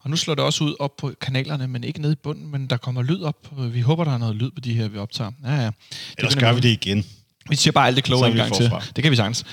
Og 0.00 0.10
nu 0.10 0.16
slår 0.16 0.34
det 0.34 0.44
også 0.44 0.64
ud 0.64 0.74
op 0.78 0.96
på 0.96 1.12
kanalerne, 1.20 1.68
men 1.68 1.84
ikke 1.84 2.00
nede 2.00 2.12
i 2.12 2.16
bunden, 2.22 2.50
men 2.50 2.66
der 2.66 2.76
kommer 2.76 3.02
lyd 3.02 3.22
op. 3.22 3.52
Vi 3.72 3.80
håber, 3.80 4.04
der 4.04 4.12
er 4.12 4.18
noget 4.18 4.36
lyd 4.36 4.50
på 4.50 4.60
de 4.60 4.74
her, 4.74 4.88
vi 4.88 4.98
optager. 4.98 5.30
Ja, 5.44 5.54
ja. 5.54 5.66
Det 5.66 5.74
Ellers 6.18 6.36
gør 6.36 6.52
vi 6.52 6.60
det 6.60 6.68
igen. 6.68 7.04
Vi 7.50 7.56
siger 7.56 7.72
bare 7.72 7.86
alt 7.86 7.96
det 7.96 8.04
kloge 8.04 8.26
en 8.26 8.36
gang 8.36 8.54
til. 8.54 8.70
Det 8.96 9.04
kan 9.04 9.10
vi 9.10 9.16
sagtens. 9.16 9.44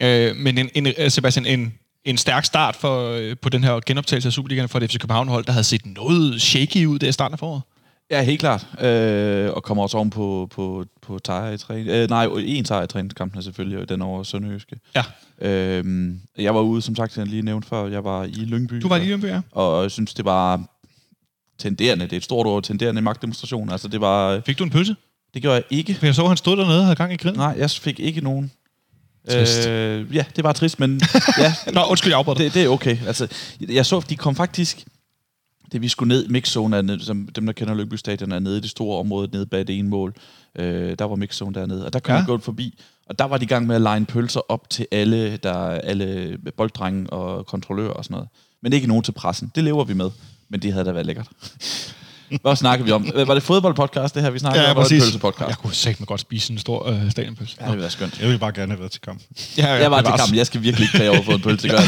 Øh, 0.00 0.36
men 0.36 0.58
en, 0.58 0.70
en, 0.74 1.10
Sebastian, 1.10 1.46
en, 1.46 1.74
en 2.04 2.16
stærk 2.16 2.44
start 2.44 2.76
for, 2.76 3.10
øh, 3.10 3.36
på 3.42 3.48
den 3.48 3.64
her 3.64 3.80
genoptagelse 3.86 4.28
af 4.28 4.32
Superligaen 4.32 4.68
for 4.68 4.78
det 4.78 4.90
FC 4.90 4.98
København-hold, 4.98 5.44
der 5.44 5.52
havde 5.52 5.64
set 5.64 5.86
noget 5.86 6.42
shaky 6.42 6.86
ud 6.86 6.98
der 6.98 7.08
i 7.08 7.12
starten 7.12 7.32
af 7.32 7.38
foråret. 7.38 7.62
Ja, 8.10 8.22
helt 8.22 8.40
klart. 8.40 8.66
Øh, 8.80 9.50
og 9.50 9.62
kommer 9.62 9.82
også 9.82 9.96
oven 9.96 10.10
på, 10.10 10.48
på, 10.50 10.84
på 11.02 11.18
sejr 11.26 11.50
i 11.50 11.58
træning. 11.58 11.88
Øh, 11.88 12.08
nej, 12.08 12.28
en 12.38 12.64
sejr 12.64 12.82
i 12.82 12.86
træningskampen 12.86 13.42
selvfølgelig, 13.42 13.78
og 13.78 13.88
den 13.88 14.02
over 14.02 14.22
Sønderjyske. 14.22 14.76
Ja. 14.96 15.02
Øh, 15.40 16.14
jeg 16.38 16.54
var 16.54 16.60
ude, 16.60 16.82
som 16.82 16.96
sagt, 16.96 17.16
jeg 17.16 17.26
lige 17.26 17.42
nævnte 17.42 17.68
før, 17.68 17.86
jeg 17.86 18.04
var 18.04 18.24
i 18.24 18.44
Lyngby. 18.44 18.74
Du 18.74 18.88
var 18.88 18.96
i 18.96 19.04
Lyngby, 19.04 19.26
ja. 19.26 19.40
Og 19.52 19.82
jeg 19.82 19.90
synes, 19.90 20.14
det 20.14 20.24
var 20.24 20.62
tenderende. 21.58 22.04
Det 22.04 22.12
er 22.12 22.16
et 22.16 22.24
stort 22.24 22.46
ord, 22.46 22.62
tenderende 22.62 23.02
magtdemonstration. 23.02 23.70
Altså, 23.70 23.88
det 23.88 24.00
var... 24.00 24.42
Fik 24.46 24.58
du 24.58 24.64
en 24.64 24.70
pølse? 24.70 24.96
Det 25.34 25.42
gjorde 25.42 25.54
jeg 25.54 25.64
ikke. 25.70 25.94
For 25.94 26.06
jeg 26.06 26.14
så, 26.14 26.28
han 26.28 26.36
stod 26.36 26.56
dernede 26.56 26.78
og 26.78 26.84
havde 26.84 26.96
gang 26.96 27.12
i 27.12 27.16
grillen. 27.16 27.38
Nej, 27.38 27.54
jeg 27.58 27.70
fik 27.70 28.00
ikke 28.00 28.20
nogen. 28.20 28.52
Trist. 29.30 29.68
Øh, 29.68 30.16
ja, 30.16 30.24
det 30.36 30.44
var 30.44 30.52
trist, 30.52 30.80
men 30.80 31.00
ja, 31.38 31.54
Nå, 31.72 31.80
undskyld, 31.90 32.10
jeg 32.10 32.18
afbrød 32.18 32.36
det, 32.36 32.54
det 32.54 32.64
er 32.64 32.68
okay. 32.68 32.98
Altså, 33.06 33.28
jeg 33.68 33.86
så, 33.86 34.00
de 34.08 34.16
kom 34.16 34.36
faktisk... 34.36 34.84
Det 35.72 35.82
vi 35.82 35.88
skulle 35.88 36.08
ned, 36.08 36.28
mixzone 36.28 36.76
er 36.76 36.98
som 37.00 37.28
dem, 37.36 37.46
der 37.46 37.52
kender 37.52 37.74
Lyngby 37.74 37.94
Stadion, 37.94 38.32
er 38.32 38.38
nede 38.38 38.58
i 38.58 38.60
det 38.60 38.70
store 38.70 38.98
område, 38.98 39.28
nede 39.32 39.46
bag 39.46 39.66
det 39.66 39.78
ene 39.78 39.88
mål. 39.88 40.14
Øh, 40.58 40.96
der 40.98 41.04
var 41.04 41.16
mixzone 41.16 41.54
dernede, 41.54 41.86
og 41.86 41.92
der 41.92 41.98
kunne 41.98 42.14
ja. 42.14 42.20
man 42.20 42.26
gå 42.26 42.38
forbi. 42.38 42.78
Og 43.06 43.18
der 43.18 43.24
var 43.24 43.38
de 43.38 43.44
i 43.44 43.46
gang 43.46 43.66
med 43.66 43.76
at 43.76 43.82
line 43.82 44.06
pølser 44.06 44.40
op 44.48 44.70
til 44.70 44.86
alle, 44.92 45.36
der, 45.36 45.54
alle 45.56 46.38
bolddrenge 46.56 47.10
og 47.10 47.46
kontrollører 47.46 47.90
og 47.90 48.04
sådan 48.04 48.14
noget. 48.14 48.28
Men 48.62 48.72
ikke 48.72 48.86
nogen 48.86 49.02
til 49.02 49.12
pressen. 49.12 49.52
Det 49.54 49.64
lever 49.64 49.84
vi 49.84 49.94
med. 49.94 50.10
Men 50.48 50.62
det 50.62 50.72
havde 50.72 50.84
da 50.84 50.92
været 50.92 51.06
lækkert. 51.06 51.28
Hvad 52.42 52.56
snakker 52.56 52.84
vi 52.84 52.90
om? 52.90 53.06
Var 53.26 53.34
det 53.34 53.42
fodboldpodcast, 53.42 54.14
det 54.14 54.22
her, 54.22 54.30
vi 54.30 54.38
snakker 54.38 54.60
om? 54.60 54.64
eller 54.64 54.74
var 54.74 54.88
det 54.88 55.02
pølsepodcast? 55.02 55.48
Jeg 55.48 55.56
kunne 55.58 55.72
mig 56.00 56.08
godt 56.08 56.20
spise 56.20 56.52
en 56.52 56.58
stor 56.58 56.88
øh, 56.88 57.10
stadionpølse. 57.10 57.56
Ja, 57.60 57.64
det 57.64 57.70
ville 57.72 57.80
være 57.80 57.90
skønt. 57.90 58.18
Jeg 58.20 58.26
ville 58.26 58.38
bare 58.38 58.52
gerne 58.52 58.72
have 58.72 58.80
været 58.80 58.92
til 58.92 59.00
kamp. 59.00 59.22
Ja, 59.58 59.66
ja, 59.66 59.72
Jeg 59.82 59.90
var 59.90 60.00
til 60.02 60.12
også- 60.12 60.22
kampen. 60.24 60.38
Jeg 60.38 60.46
skal 60.46 60.62
virkelig 60.62 60.84
ikke 60.84 60.96
klage 60.96 61.10
over 61.10 61.18
at 61.18 61.24
få 61.24 61.32
en 61.32 61.40
pølse. 61.40 61.68
Det, 61.68 61.72
jeg 61.74 61.82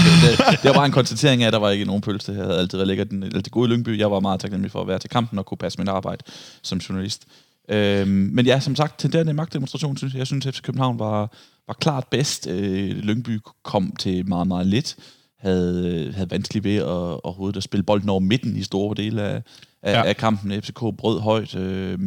det, 0.50 0.62
det 0.62 0.68
var 0.68 0.72
bare 0.74 0.86
en 0.86 0.92
konstatering 0.92 1.42
af, 1.42 1.46
at 1.46 1.52
der 1.52 1.58
var 1.58 1.70
ikke 1.70 1.84
nogen 1.84 2.00
pølse. 2.02 2.32
Det 2.32 2.40
havde 2.44 2.58
altid 2.58 2.78
været 2.78 2.88
lækkert. 2.88 3.10
Den, 3.10 3.22
det 3.22 3.50
gode 3.50 3.70
i 3.70 3.72
Lyngby. 3.72 3.98
Jeg 3.98 4.10
var 4.10 4.20
meget 4.20 4.40
taknemmelig 4.40 4.72
for 4.72 4.80
at 4.80 4.86
være 4.88 4.98
til 4.98 5.10
kampen 5.10 5.38
og 5.38 5.46
kunne 5.46 5.58
passe 5.58 5.78
min 5.78 5.88
arbejde 5.88 6.22
som 6.62 6.78
journalist. 6.78 7.22
Øhm, 7.68 8.08
men 8.08 8.46
ja, 8.46 8.60
som 8.60 8.76
sagt, 8.76 9.00
tenderende 9.00 9.32
magtdemonstration, 9.32 9.96
synes 9.96 10.12
jeg. 10.14 10.18
Jeg 10.18 10.26
synes, 10.26 10.46
at 10.46 10.54
FC 10.54 10.62
København 10.62 10.98
var, 10.98 11.32
var 11.66 11.74
klart 11.80 12.04
bedst. 12.10 12.46
Øh, 12.46 12.90
Lyngby 12.98 13.40
kom 13.64 13.92
til 13.98 14.28
meget, 14.28 14.46
meget 14.46 14.66
lidt. 14.66 14.96
Havde, 15.40 16.12
havde 16.16 16.30
vanskeligt 16.30 16.64
ved 16.64 16.76
at, 16.76 16.86
overhovedet 17.24 17.56
at 17.56 17.62
spille 17.62 17.82
bolden 17.84 18.08
over 18.08 18.20
midten 18.20 18.56
i 18.56 18.62
store 18.62 18.94
dele 18.96 19.22
af, 19.22 19.42
af, 19.86 19.92
Ja. 19.92 20.08
af 20.08 20.16
kampen. 20.16 20.62
FCK 20.62 20.80
brød 20.98 21.20
højt, 21.20 21.54
øh, 21.54 21.98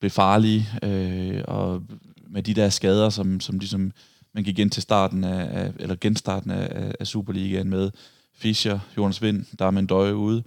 blev 0.00 0.10
farlige, 0.10 0.66
øh, 0.82 1.40
og 1.48 1.82
med 2.30 2.42
de 2.42 2.54
der 2.54 2.68
skader, 2.68 3.10
som, 3.10 3.40
som 3.40 3.58
ligesom 3.58 3.92
man 4.34 4.44
gik 4.44 4.58
ind 4.58 4.70
til 4.70 4.82
starten 4.82 5.24
af, 5.24 5.62
af 5.64 5.72
eller 5.78 5.96
genstarten 6.00 6.50
af, 6.50 6.92
af- 7.00 7.06
Superligaen 7.06 7.70
med 7.70 7.90
Fischer, 8.36 8.78
Jonas 8.96 9.22
Vind, 9.22 9.44
der 9.58 9.66
er 9.66 9.70
med 9.70 9.80
en 9.82 9.86
døje 9.86 10.16
ude, 10.16 10.42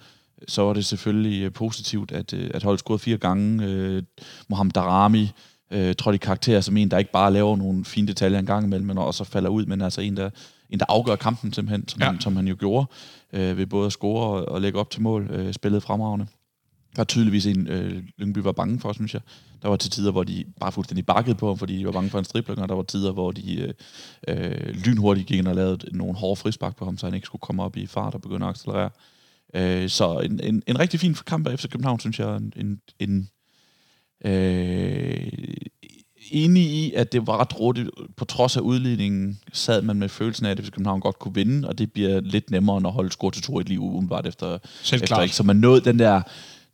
så 0.48 0.62
var 0.62 0.74
det 0.74 0.86
selvfølgelig 0.86 1.42
øh, 1.44 1.52
positivt, 1.54 2.12
at, 2.12 2.34
øh, 2.34 2.52
at 2.54 2.64
holdet 2.64 2.80
scorede 2.80 3.00
fire 3.00 3.18
gange. 3.18 3.66
Øh, 3.66 4.04
Mohamed 4.50 4.72
Darami 4.72 5.32
øh, 5.72 5.96
trådte 5.96 6.16
i 6.16 6.18
karakter 6.18 6.62
som 6.62 6.78
en, 6.78 6.92
der 6.92 6.98
ikke 6.98 7.12
bare 7.12 7.34
laver 7.34 7.56
nogle 7.58 7.86
fine 7.86 8.08
detaljer 8.08 8.40
en 8.40 8.46
gang 8.46 8.66
imellem, 8.66 8.88
men 8.88 8.98
også 8.98 9.24
falder 9.24 9.50
ud, 9.50 9.66
men 9.66 9.82
altså 9.82 10.02
en, 10.02 10.18
der, 10.18 10.30
en, 10.70 10.80
der 10.80 10.86
afgør 10.90 11.16
kampen 11.16 11.54
simpelthen, 11.54 11.88
som, 11.88 12.02
Ja. 12.02 12.06
han, 12.06 12.22
som 12.22 12.36
han 12.36 12.48
jo 12.48 12.56
gjorde, 12.60 12.86
øh, 13.34 13.58
ved 13.58 13.66
både 13.66 13.86
at 13.86 13.92
score 13.92 14.28
og, 14.28 14.46
og 14.50 14.62
lægge 14.62 14.80
op 14.80 14.90
til 14.90 15.02
mål, 15.02 15.28
øh, 15.32 15.54
spillede 15.54 15.82
fremragende. 15.82 16.28
Der 16.96 17.00
er 17.02 17.06
tydeligvis 17.06 17.46
en, 17.46 17.68
øh, 17.68 18.04
Lyngby 18.18 18.38
var 18.38 18.52
bange 18.52 18.80
for, 18.80 18.94
synes 18.94 19.14
jeg. 19.14 19.22
Der 19.62 19.70
var 19.70 19.76
til 19.76 19.92
tider, 19.92 20.12
hvor 20.12 20.24
de 20.24 20.46
bare 20.60 20.72
fuldstændig 20.72 21.06
bakkede 21.06 21.36
på 21.36 21.48
ham, 21.48 21.58
fordi 21.58 21.78
de 21.78 21.86
var 21.86 21.92
bange 21.92 22.10
for 22.10 22.20
en 22.20 22.26
stribling, 22.26 22.62
og 22.62 22.70
der 22.70 22.76
var 22.76 22.84
tider, 22.84 23.12
hvor 23.12 23.32
de 23.32 23.62
øh, 23.62 23.74
øh, 24.28 24.76
lynhurtigt 24.86 25.28
gik 25.28 25.38
ind 25.38 25.48
og 25.48 25.56
lavede 25.56 25.98
nogle 25.98 26.16
hårde 26.16 26.36
frispark 26.40 26.78
på 26.78 26.86
ham, 26.86 26.98
så 26.98 27.06
han 27.06 27.14
ikke 27.14 27.26
skulle 27.26 27.42
komme 27.42 27.64
op 27.64 27.78
i 27.78 27.88
fart 27.88 28.14
og 28.14 28.22
begynde 28.22 28.46
at 28.46 28.50
accelerere. 28.50 28.90
Øh, 29.56 29.90
så 29.90 30.20
en, 30.20 30.40
en, 30.44 30.64
en 30.68 30.80
rigtig 30.80 31.00
fin 31.00 31.16
kamp 31.28 31.48
af 31.48 31.60
FC 31.60 31.70
København, 31.70 32.00
synes 32.00 32.20
jeg. 32.20 32.36
En, 32.36 32.82
en, 33.00 33.30
øh, 34.26 35.28
enig 36.32 36.64
i, 36.64 36.94
at 36.94 37.12
det 37.12 37.28
var 37.28 37.38
ret 37.38 37.60
rådigt. 37.60 37.90
På 38.18 38.26
trods 38.26 38.58
af 38.58 38.62
udligningen 38.62 39.40
sad 39.54 39.82
man 39.82 39.96
med 40.00 40.10
følelsen 40.10 40.46
af, 40.46 40.52
at 40.52 40.60
FC 40.60 40.72
København 40.72 41.00
godt 41.00 41.20
kunne 41.20 41.34
vinde, 41.34 41.68
og 41.68 41.78
det 41.78 41.92
bliver 41.92 42.22
lidt 42.22 42.52
nemmere, 42.52 42.82
når 42.82 42.92
holdet 42.92 43.14
score 43.14 43.32
til 43.32 43.44
to 43.44 43.60
et 43.60 43.70
liv 43.70 43.84
umiddelbart 43.84 44.28
efter, 44.28 44.58
Selv 44.82 45.02
efter 45.02 45.16
klart. 45.16 45.24
ikke. 45.24 45.36
Så 45.36 45.44
man 45.44 45.56
nåede 45.56 45.82
den 45.82 46.00
der, 46.00 46.22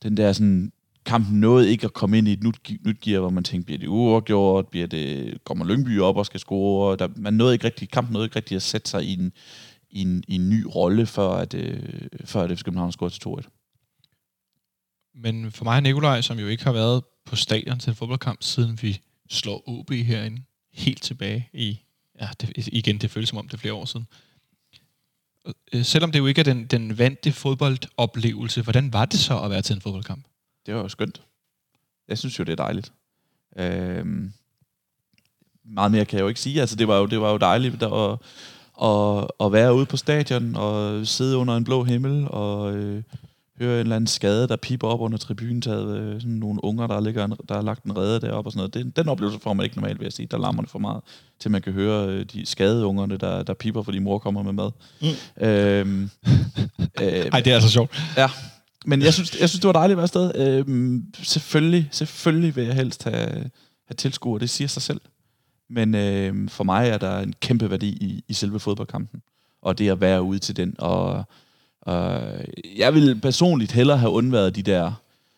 den 0.03 0.17
der 0.17 0.34
sådan, 0.34 0.72
kampen 1.05 1.39
nåede 1.39 1.70
ikke 1.72 1.86
at 1.86 1.93
komme 1.93 2.17
ind 2.17 2.27
i 2.27 2.34
et 2.34 2.43
nyt, 2.43 2.86
nyt 2.86 3.01
gear, 3.01 3.20
hvor 3.20 3.29
man 3.29 3.43
tænkte, 3.43 3.65
bliver 3.65 3.79
det 3.79 3.88
uafgjort, 3.88 4.67
bliver 4.67 4.88
det, 4.88 5.38
kommer 5.43 5.65
Lyngby 5.65 6.00
op 6.00 6.17
og 6.17 6.25
skal 6.25 6.39
score, 6.39 6.96
der, 6.96 7.08
man 7.15 7.34
nåede 7.34 7.53
ikke 7.53 7.65
rigtig, 7.65 7.89
kampen 7.89 8.13
nåede 8.13 8.25
ikke 8.25 8.36
rigtig 8.36 8.55
at 8.55 8.62
sætte 8.62 8.89
sig 8.89 9.03
i 9.03 9.13
en, 9.13 9.34
i 9.89 10.01
en, 10.01 10.24
i 10.27 10.36
en 10.36 10.50
ny 10.50 10.65
rolle, 10.75 11.05
før 11.05 11.29
at, 11.29 11.53
øh, 11.53 11.84
før 12.25 12.41
at 12.41 12.60
FC 12.60 12.63
København 12.63 12.91
scorede 12.91 13.13
til 13.13 13.27
2-1. 13.27 13.58
Men 15.15 15.51
for 15.51 15.63
mig 15.63 15.75
og 15.75 15.84
Nikolaj, 15.84 16.22
som 16.22 16.39
jo 16.39 16.48
ikke 16.48 16.63
har 16.63 16.72
været 16.72 17.03
på 17.25 17.36
stadion 17.36 17.79
til 17.79 17.89
en 17.89 17.96
fodboldkamp, 17.96 18.43
siden 18.43 18.79
vi 18.81 19.01
slår 19.29 19.63
OB 19.67 19.91
herinde, 19.91 20.41
helt 20.74 21.01
tilbage 21.01 21.50
i, 21.53 21.79
ja, 22.22 22.29
det, 22.41 22.67
igen, 22.67 22.98
det 22.98 23.12
føles 23.12 23.29
som 23.29 23.38
om 23.38 23.48
det 23.48 23.53
er 23.53 23.58
flere 23.58 23.74
år 23.74 23.86
siden. 23.86 24.05
Øh, 25.48 25.53
øh, 25.74 25.86
selvom 25.86 26.12
det 26.12 26.19
jo 26.19 26.25
ikke 26.25 26.39
er 26.39 26.43
den, 26.43 26.65
den 26.65 26.98
vante 26.98 27.31
fodboldoplevelse, 27.31 28.62
hvordan 28.62 28.93
var 28.93 29.05
det 29.05 29.19
så 29.19 29.39
at 29.39 29.50
være 29.50 29.62
til 29.62 29.75
en 29.75 29.81
fodboldkamp? 29.81 30.25
Det 30.65 30.75
var 30.75 30.81
jo 30.81 30.88
skønt. 30.88 31.21
Jeg 32.07 32.17
synes 32.17 32.39
jo, 32.39 32.43
det 32.43 32.51
er 32.51 32.63
dejligt. 32.63 32.93
Øhm, 33.57 34.33
meget 35.63 35.91
mere 35.91 36.05
kan 36.05 36.17
jeg 36.17 36.24
jo 36.24 36.27
ikke 36.27 36.39
sige. 36.39 36.62
Altså, 36.62 36.75
det 36.75 36.88
var 36.88 36.98
jo, 36.98 37.05
det 37.05 37.21
var 37.21 37.31
jo 37.31 37.38
dejligt 37.38 37.83
at, 37.83 38.17
at, 38.83 39.27
at 39.39 39.51
være 39.51 39.75
ude 39.75 39.86
på 39.86 39.98
stadion 39.98 40.55
og 40.55 41.07
sidde 41.07 41.38
under 41.38 41.57
en 41.57 41.63
blå 41.63 41.83
himmel 41.83 42.27
og 42.29 42.75
øh, 42.75 43.03
høre 43.65 43.75
en 43.75 43.80
eller 43.80 43.96
anden 43.96 44.08
skade, 44.08 44.48
der 44.48 44.56
piper 44.56 44.88
op 44.88 45.01
under 45.01 45.18
tribunetaget. 45.18 45.98
Øh, 45.98 46.22
sådan 46.22 46.32
nogle 46.32 46.63
unger, 46.63 46.88
der, 46.88 47.00
ligger 47.00 47.25
en, 47.25 47.34
der 47.50 47.56
har 47.56 47.62
lagt 47.62 47.84
en 47.84 47.98
redde 47.98 48.27
deroppe 48.27 48.48
og 48.48 48.51
sådan 48.51 48.60
noget. 48.60 48.74
Den, 48.74 48.89
den 48.89 49.10
oplevelse 49.10 49.39
får 49.39 49.53
man 49.53 49.63
ikke 49.63 49.75
normalt, 49.75 50.00
vil 50.00 50.06
jeg 50.06 50.13
sige. 50.13 50.27
Der 50.32 50.38
larmer 50.38 50.62
det 50.62 50.72
for 50.72 50.80
meget, 50.80 51.01
til 51.39 51.51
man 51.51 51.62
kan 51.62 51.74
høre 51.74 52.08
øh, 52.08 52.25
de 52.25 52.46
skadede 52.46 52.86
ungerne, 52.86 53.18
der, 53.18 53.44
der 53.44 53.53
piper, 53.53 53.84
fordi 53.84 54.00
mor 54.00 54.18
kommer 54.18 54.44
med 54.44 54.53
mad. 54.53 54.72
Mm. 55.01 55.44
Øhm, 55.46 56.03
øh, 57.01 57.32
Nej, 57.32 57.41
det 57.41 57.51
er 57.51 57.56
altså 57.56 57.70
sjovt. 57.70 58.01
Ja, 58.18 58.30
men 58.86 59.01
jeg 59.01 59.13
synes, 59.13 59.39
jeg 59.39 59.50
synes, 59.50 59.60
det 59.60 59.68
var 59.68 59.74
dejligt 59.74 59.94
at 59.94 59.98
være 59.98 60.03
afsted. 60.03 60.32
Øhm, 60.36 61.06
selvfølgelig, 61.24 61.89
selvfølgelig 61.91 62.56
vil 62.56 62.63
jeg 62.63 62.75
helst 62.75 63.03
have, 63.03 63.30
have 63.88 63.96
tilskuere, 63.98 64.39
det 64.39 64.50
siger 64.50 64.68
sig 64.68 64.82
selv. 64.82 65.01
Men 65.70 65.96
øhm, 65.96 66.48
for 66.50 66.63
mig 66.63 66.89
er 66.89 66.98
der 66.98 67.20
en 67.20 67.34
kæmpe 67.41 67.70
værdi 67.70 67.89
i, 67.89 68.24
i 68.27 68.34
selve 68.34 68.60
fodboldkampen. 68.60 69.22
Og 69.62 69.77
det 69.77 69.89
at 69.89 70.01
være 70.01 70.22
ude 70.22 70.39
til 70.39 70.58
den. 70.58 70.75
Og, 70.80 71.24
og 71.82 72.22
jeg 72.78 72.94
vil 72.94 73.20
personligt 73.22 73.72
hellere 73.72 73.98
have 73.98 74.12
undværet 74.12 74.56
de 74.56 74.62
der... 74.62 74.92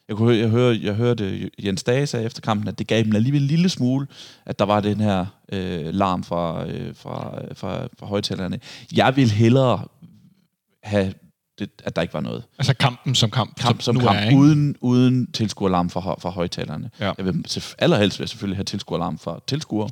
Jeg, 0.08 0.18
kunne 0.18 0.34
høre, 0.34 0.42
jeg, 0.42 0.50
høre, 0.50 0.80
jeg 0.84 0.94
hørte 0.94 1.50
Jens 1.64 1.84
Dage 1.84 2.08
sagde 2.08 2.26
efter 2.26 2.42
kampen, 2.42 2.68
at 2.68 2.80
det 2.80 2.88
gav 2.88 3.04
dem 3.04 3.16
alligevel 3.16 3.42
en 3.42 3.48
lille 3.48 3.70
smule, 3.70 4.08
at 4.46 4.60
der 4.60 4.66
var 4.66 4.80
den 4.80 5.00
her 5.00 5.26
øh, 5.52 5.86
larm 5.86 6.24
fra, 6.24 6.68
øh, 6.68 6.96
fra, 6.96 7.42
fra, 7.54 7.88
fra 8.00 8.06
højtalerne. 8.06 8.60
Jeg 8.96 9.16
vil 9.16 9.32
hellere 9.32 9.86
have, 10.84 11.14
det, 11.60 11.70
at 11.84 11.96
der 11.96 12.02
ikke 12.02 12.14
var 12.14 12.22
noget 12.22 12.44
Altså 12.60 12.74
kampen 12.74 13.16
som 13.16 13.30
kamp. 13.30 13.56
kamp 13.56 13.82
som 13.82 13.96
nu 13.96 14.02
kamp, 14.02 14.18
er, 14.18 14.24
ikke? 14.24 14.38
uden, 14.38 14.76
uden 14.82 15.32
tilskueralarm 15.32 15.90
fra, 15.90 16.16
fra 16.20 16.30
højtalerne. 16.30 16.90
Ja. 17.00 17.12
Jeg 17.18 17.26
vil 17.26 17.46
allerhelst 17.80 18.20
vil 18.20 18.24
jeg 18.24 18.30
selvfølgelig 18.30 18.58
have 18.58 18.64
tilskueralarm 18.64 19.20
fra 19.20 19.40
tilskuere. 19.48 19.90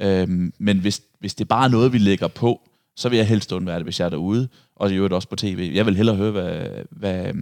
Øhm, 0.00 0.52
men 0.58 0.78
hvis, 0.78 1.02
hvis 1.20 1.34
det 1.34 1.48
bare 1.48 1.64
er 1.64 1.68
noget, 1.68 1.92
vi 1.92 1.98
lægger 1.98 2.28
på, 2.28 2.60
så 2.96 3.08
vil 3.08 3.16
jeg 3.16 3.26
helst 3.26 3.52
undvære 3.52 3.76
det, 3.76 3.86
hvis 3.86 4.00
jeg 4.00 4.06
er 4.06 4.10
derude. 4.10 4.48
Og 4.76 4.90
i 4.90 4.94
øvrigt 4.94 5.14
også 5.14 5.28
på 5.28 5.36
tv. 5.36 5.72
Jeg 5.74 5.86
vil 5.86 5.96
hellere 5.96 6.16
høre, 6.16 6.30
hvad, 6.30 6.68
hvad, 6.90 7.32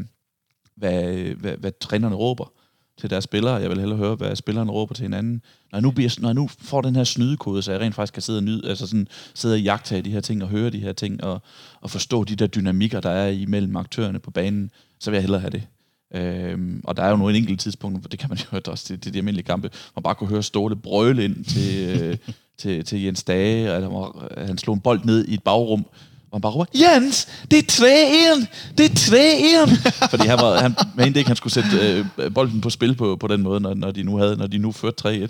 hvad, 0.76 1.14
hvad, 1.34 1.56
hvad 1.56 1.72
trænerne 1.80 2.16
råber 2.16 2.52
til 2.98 3.10
deres 3.10 3.24
spillere. 3.24 3.54
Jeg 3.54 3.70
vil 3.70 3.80
hellere 3.80 3.98
høre, 3.98 4.14
hvad 4.14 4.36
spillerne 4.36 4.72
råber 4.72 4.94
til 4.94 5.02
hinanden. 5.02 5.42
Når 5.72 5.76
jeg 5.76 5.82
nu, 5.82 5.90
bliver, 5.90 6.16
når 6.20 6.28
jeg 6.28 6.34
nu 6.34 6.48
får 6.58 6.80
den 6.80 6.96
her 6.96 7.04
snydekode, 7.04 7.62
så 7.62 7.72
jeg 7.72 7.80
rent 7.80 7.94
faktisk 7.94 8.12
kan 8.12 8.22
sidde 8.22 8.38
og, 8.38 8.44
nyde, 8.44 8.68
altså 8.68 8.86
sådan, 8.86 9.08
sidde 9.34 9.54
og 9.54 9.60
jagte 9.60 10.02
de 10.02 10.10
her 10.10 10.20
ting 10.20 10.42
og 10.42 10.48
høre 10.48 10.70
de 10.70 10.80
her 10.80 10.92
ting 10.92 11.24
og, 11.24 11.42
og 11.80 11.90
forstå 11.90 12.24
de 12.24 12.36
der 12.36 12.46
dynamikker, 12.46 13.00
der 13.00 13.10
er 13.10 13.28
imellem 13.28 13.76
aktørerne 13.76 14.18
på 14.18 14.30
banen, 14.30 14.70
så 15.00 15.10
vil 15.10 15.16
jeg 15.16 15.22
hellere 15.22 15.40
have 15.40 15.50
det. 15.50 15.66
Øhm, 16.14 16.80
og 16.84 16.96
der 16.96 17.02
er 17.02 17.10
jo 17.10 17.16
nogle 17.16 17.36
enkelte 17.36 17.62
tidspunkter, 17.62 18.00
hvor 18.00 18.08
det 18.08 18.18
kan 18.18 18.28
man 18.28 18.38
jo 18.38 18.60
også 18.66 18.84
til, 18.84 19.00
til 19.00 19.12
de 19.14 19.18
almindelige 19.18 19.46
kampe, 19.46 19.68
hvor 19.68 20.00
man 20.00 20.02
bare 20.02 20.14
kunne 20.14 20.30
høre 20.30 20.42
Ståle 20.42 20.76
brøle 20.76 21.24
ind 21.24 21.44
til, 21.44 22.00
øh, 22.00 22.16
til, 22.58 22.84
til 22.84 23.02
Jens 23.02 23.22
Dage, 23.22 23.72
og 23.74 23.82
hvor 23.82 24.32
han 24.46 24.58
slog 24.58 24.74
en 24.74 24.80
bold 24.80 25.00
ned 25.04 25.24
i 25.24 25.34
et 25.34 25.42
bagrum, 25.42 25.80
hvor 26.28 26.36
han 26.36 26.40
bare 26.40 26.52
råber, 26.52 26.64
Jens, 26.74 27.28
det 27.50 27.58
er 27.58 28.42
3-1! 28.42 28.46
Det 28.78 28.84
er 28.86 29.66
3-1! 29.66 29.90
Fordi 30.10 30.28
han, 30.28 30.38
var, 30.38 30.60
han 30.60 30.74
mente 30.96 31.18
ikke, 31.18 31.28
han 31.28 31.36
skulle 31.36 31.52
sætte 31.52 32.04
øh, 32.18 32.34
bolden 32.34 32.60
på 32.60 32.70
spil 32.70 32.94
på, 32.94 33.16
på 33.16 33.26
den 33.26 33.42
måde, 33.42 33.60
når, 33.60 33.74
når, 33.74 33.90
de 33.90 34.02
nu 34.02 34.16
havde, 34.16 34.36
når 34.36 34.46
de 34.46 34.58
nu 34.58 34.72
førte 34.72 35.28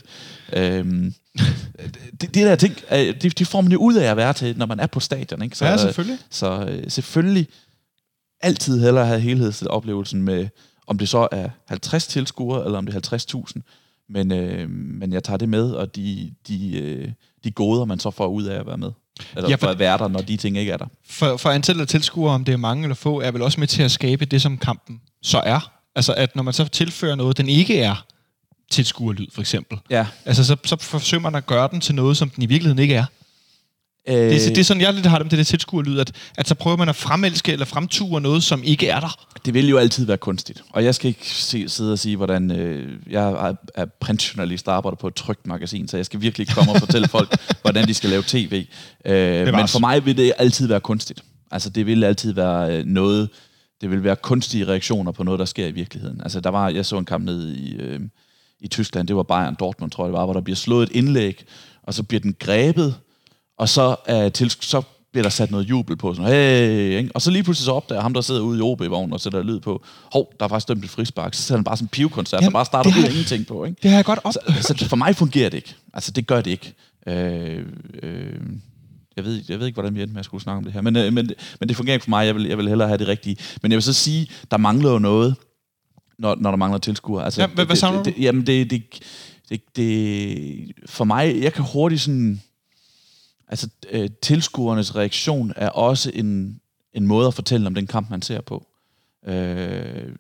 3-1. 0.53 0.59
Øhm, 0.59 1.15
det, 2.21 2.35
det 2.35 2.35
der 2.35 2.57
ting, 2.57 2.75
øh, 2.93 3.15
de, 3.23 3.31
de 3.31 3.45
får 3.45 3.61
man 3.61 3.73
jo 3.73 3.79
ud 3.79 3.95
af 3.95 4.11
at 4.11 4.17
være 4.17 4.33
til, 4.33 4.59
når 4.59 4.67
man 4.67 4.81
er 4.81 4.87
på 4.87 5.01
stadion. 5.01 5.43
Ikke? 5.43 5.57
Så, 5.57 5.65
Ja, 5.65 5.77
selvfølgelig. 5.77 6.19
Så 6.31 6.67
øh, 6.69 6.91
selvfølgelig 6.91 7.49
altid 8.45 8.81
hellere 8.81 9.07
have 9.07 9.21
helhedsoplevelsen 9.21 10.23
med, 10.23 10.49
om 10.87 10.99
det 10.99 11.09
så 11.09 11.29
er 11.33 11.49
50 11.69 12.07
tilskuere, 12.07 12.65
eller 12.65 12.79
om 12.79 12.87
det 12.87 12.95
er 12.95 13.17
50.000. 13.57 13.61
Men, 14.09 14.33
øh, 14.33 14.71
men 14.71 15.13
jeg 15.13 15.25
tager 15.25 15.37
det 15.39 15.49
med, 15.49 15.71
og 15.71 15.97
de, 15.97 16.35
de, 16.49 16.77
øh, 16.79 17.09
de 17.45 17.51
goder, 17.51 17.85
man 17.85 17.99
så 17.99 18.11
får 18.11 18.27
ud 18.27 18.43
af 18.45 18.61
at 18.61 18.67
være 18.67 18.79
med. 18.79 18.91
Eller 19.37 19.49
Ja, 19.49 19.55
for- 19.55 19.61
for 19.61 19.71
at 19.71 19.79
være 19.79 19.99
der, 19.99 20.09
når 20.09 20.21
de 20.21 20.37
ting 20.37 20.59
ikke 20.59 20.73
er 20.73 20.77
der. 20.77 20.87
For, 21.09 21.37
for 21.37 21.51
antallet 21.51 21.83
af 21.83 21.89
tilskuere, 21.89 22.35
om 22.35 22.45
det 22.45 22.53
er 22.53 22.57
mange 22.57 22.83
eller 22.83 22.95
få, 22.95 23.21
er 23.21 23.31
vel 23.31 23.43
også 23.43 23.61
med 23.61 23.69
til 23.69 23.83
at 23.83 23.91
skabe 23.91 24.25
det, 24.25 24.43
som 24.43 24.59
kampen 24.59 25.01
så 25.23 25.39
er. 25.47 25.73
Altså, 25.97 26.15
at 26.15 26.37
når 26.37 26.43
man 26.43 26.55
så 26.55 26.65
tilfører 26.69 27.15
noget, 27.15 27.37
den 27.37 27.49
ikke 27.49 27.81
er 27.81 28.05
tilskuerlyd, 28.71 29.27
for 29.33 29.41
eksempel. 29.41 29.79
Ja. 29.91 30.07
Altså, 30.25 30.45
så, 30.45 30.57
så 30.65 30.77
forsøger 30.81 31.21
man 31.23 31.35
at 31.35 31.47
gøre 31.47 31.69
den 31.73 31.81
til 31.81 31.95
noget, 31.95 32.17
som 32.17 32.31
den 32.31 32.43
i 32.43 32.47
virkeligheden 32.47 32.79
ikke 32.79 32.95
er. 32.95 33.05
Øh, 34.09 34.15
Det, 34.15 34.35
er- 34.47 34.49
det 34.49 34.59
er 34.59 34.65
sådan, 34.65 34.81
jeg 34.81 34.95
lidt 34.95 35.07
har 35.07 35.19
det 35.19 35.33
med 35.33 35.39
det 35.39 35.47
tilskuerlyd, 35.47 35.99
at, 35.99 36.13
at 36.39 36.49
så 36.49 36.55
prøver 36.55 36.77
man 36.77 36.89
at 36.89 36.97
fremelske 36.97 37.53
eller 37.53 37.67
fremture 37.67 38.21
noget, 38.21 38.43
som 38.43 38.63
ikke 38.65 38.89
er 38.89 39.01
der. 39.01 39.27
det 39.45 39.55
vil 39.55 39.69
jo 39.69 39.79
altid 39.79 40.07
være 40.07 40.17
kunstigt. 40.17 40.65
Og 40.71 40.85
jeg 40.85 40.95
skal 40.95 41.09
ikke 41.09 41.29
se, 41.31 41.69
sidde 41.69 41.93
og 41.93 41.99
sige, 41.99 42.17
hvordan... 42.17 42.51
Øh, 42.51 42.93
jeg 43.11 43.55
er, 43.75 43.85
printjournalist 44.01 44.69
og 44.69 44.75
arbejder 44.77 44.97
på 44.97 45.07
et 45.09 45.15
trygt 45.15 45.47
magasin, 45.47 45.89
så 45.89 45.97
jeg 45.97 46.07
skal 46.07 46.21
virkelig 46.21 46.49
komme 46.49 46.73
og 46.73 46.79
fortælle 46.79 47.09
folk, 47.09 47.37
hvordan 47.63 47.89
de 47.89 47.95
skal 47.95 48.11
lave 48.11 48.23
tv. 48.27 48.67
Øh, 49.07 49.47
men 49.55 49.69
for 49.69 49.79
mig 49.79 50.07
vil 50.07 50.17
det 50.17 50.33
altid 50.39 50.67
være 50.69 50.81
kunstigt. 50.81 51.23
Altså, 51.51 51.71
det 51.71 51.87
vil 51.87 52.05
altid 52.05 52.33
være 52.33 52.79
øh, 52.79 52.85
noget... 52.87 53.29
Det 53.81 53.91
vil 53.91 54.05
være 54.05 54.17
kunstige 54.17 54.67
reaktioner 54.67 55.13
på 55.13 55.23
noget, 55.25 55.39
der 55.39 55.45
sker 55.45 55.67
i 55.67 55.71
virkeligheden. 55.73 56.21
Altså, 56.23 56.41
der 56.41 56.51
var... 56.51 56.69
Jeg 56.69 56.87
så 56.87 56.99
en 56.99 57.05
kamp 57.05 57.25
nede 57.25 57.57
i... 57.57 57.75
Øh, 57.77 58.01
i 58.61 58.69
Tyskland, 58.69 59.09
det 59.09 59.17
var 59.17 59.23
Bayern 59.23 59.57
Dortmund, 59.61 59.91
tror 59.91 60.05
jeg 60.05 60.09
det 60.13 60.19
var, 60.19 60.25
hvor 60.25 60.33
der 60.33 60.41
bliver 60.41 60.57
slået 60.57 60.83
et 60.91 60.97
indlæg, 60.97 61.45
og 61.83 61.95
så 61.95 62.03
bliver 62.03 62.21
den 62.21 62.35
grebet, 62.39 62.95
og 63.59 63.69
så, 63.69 63.97
uh, 64.27 64.33
til, 64.33 64.51
så 64.51 64.83
bliver 65.13 65.23
der 65.23 65.31
sat 65.31 65.51
noget 65.51 65.69
jubel 65.71 65.97
på, 65.97 66.15
sådan, 66.15 66.31
hey, 66.31 66.99
ikke? 66.99 67.11
og 67.15 67.23
så 67.23 67.31
lige 67.31 67.43
pludselig 67.43 67.65
så 67.65 67.73
opdager 67.73 68.01
ham, 68.03 68.15
der 68.15 68.21
sidder 68.21 68.41
ude 68.41 68.59
i 68.59 68.61
OB-vognen 68.61 69.13
og 69.13 69.21
sætter 69.21 69.43
lyd 69.43 69.61
på, 69.61 69.85
hov, 70.13 70.33
der 70.41 70.45
er 70.45 70.49
faktisk 70.49 70.69
dømt 70.69 70.85
et 70.85 70.91
frispark, 70.91 71.35
så 71.35 71.43
sætter 71.43 71.57
han 71.59 71.65
bare 71.65 71.77
sådan 71.77 71.85
en 71.85 71.89
pivkoncert, 71.89 72.39
der 72.39 72.45
Jamen, 72.45 72.53
bare 72.53 72.65
starter 72.65 72.91
ud 72.91 73.05
ingenting 73.11 73.47
på. 73.47 73.65
Ikke? 73.65 73.77
Det 73.83 73.91
har 73.91 73.99
jeg 73.99 74.05
godt 74.05 74.19
op. 74.25 74.33
Så, 74.33 74.39
så 74.61 74.89
for 74.89 74.97
mig 74.97 75.17
fungerer 75.17 75.49
det 75.49 75.57
ikke. 75.57 75.75
Altså, 75.95 76.11
det 76.11 76.27
gør 76.27 76.41
det 76.41 76.51
ikke. 76.51 76.75
Øh, 77.07 77.65
øh, 78.03 78.41
jeg 79.17 79.25
ved, 79.25 79.43
jeg 79.49 79.59
ved 79.59 79.67
ikke, 79.67 79.77
hvordan 79.77 79.95
vi 79.95 80.01
endte 80.03 80.13
med 80.13 80.19
at 80.21 80.25
skulle 80.25 80.43
snakke 80.43 80.59
om 80.59 80.65
det 80.65 80.73
her, 80.73 80.81
men, 80.81 80.97
øh, 80.97 81.13
men, 81.13 81.31
men 81.61 81.69
det 81.69 81.77
fungerer 81.77 81.95
ikke 81.95 82.05
for 82.05 82.11
mig. 82.11 82.27
Jeg 82.27 82.35
vil, 82.35 82.45
jeg 82.47 82.59
vil 82.59 82.69
hellere 82.69 82.89
have 82.89 82.99
det 82.99 83.09
rigtige. 83.09 83.37
Men 83.63 83.73
jeg 83.73 83.77
vil 83.77 83.83
så 83.83 83.93
sige, 83.93 84.27
der 84.51 84.57
mangler 84.57 84.91
jo 84.91 84.99
noget, 84.99 85.37
når, 86.19 86.37
når 86.41 86.51
der 86.51 86.57
mangler 86.57 86.79
tilskuere. 86.79 87.25
Altså, 87.25 87.41
Ja, 87.41 87.47
hvad- 87.47 87.67
hvad 87.67 87.77
savner 87.77 88.03
du? 88.03 88.11
det, 88.11 88.15
Jamen, 88.19 88.47
det, 88.47 88.71
det, 88.71 88.83
det, 89.49 89.61
det, 89.77 90.73
for 90.87 91.05
mig, 91.05 91.43
jeg 91.43 91.53
kan 91.53 91.65
hurtigt 91.73 92.01
sådan... 92.01 92.43
Altså, 93.55 93.69
øh, 93.91 94.11
tilskuernes 94.23 94.97
reaktion 94.97 95.53
er 95.57 95.69
også 95.69 96.11
en, 96.15 96.61
en 96.93 97.07
måde 97.07 97.27
at 97.27 97.35
fortælle 97.35 97.67
om 97.67 97.75
den 97.75 97.87
kamp, 97.87 98.11
man 98.11 98.23
ser 98.23 98.41
på. 98.41 98.67
Øh, 99.27 100.13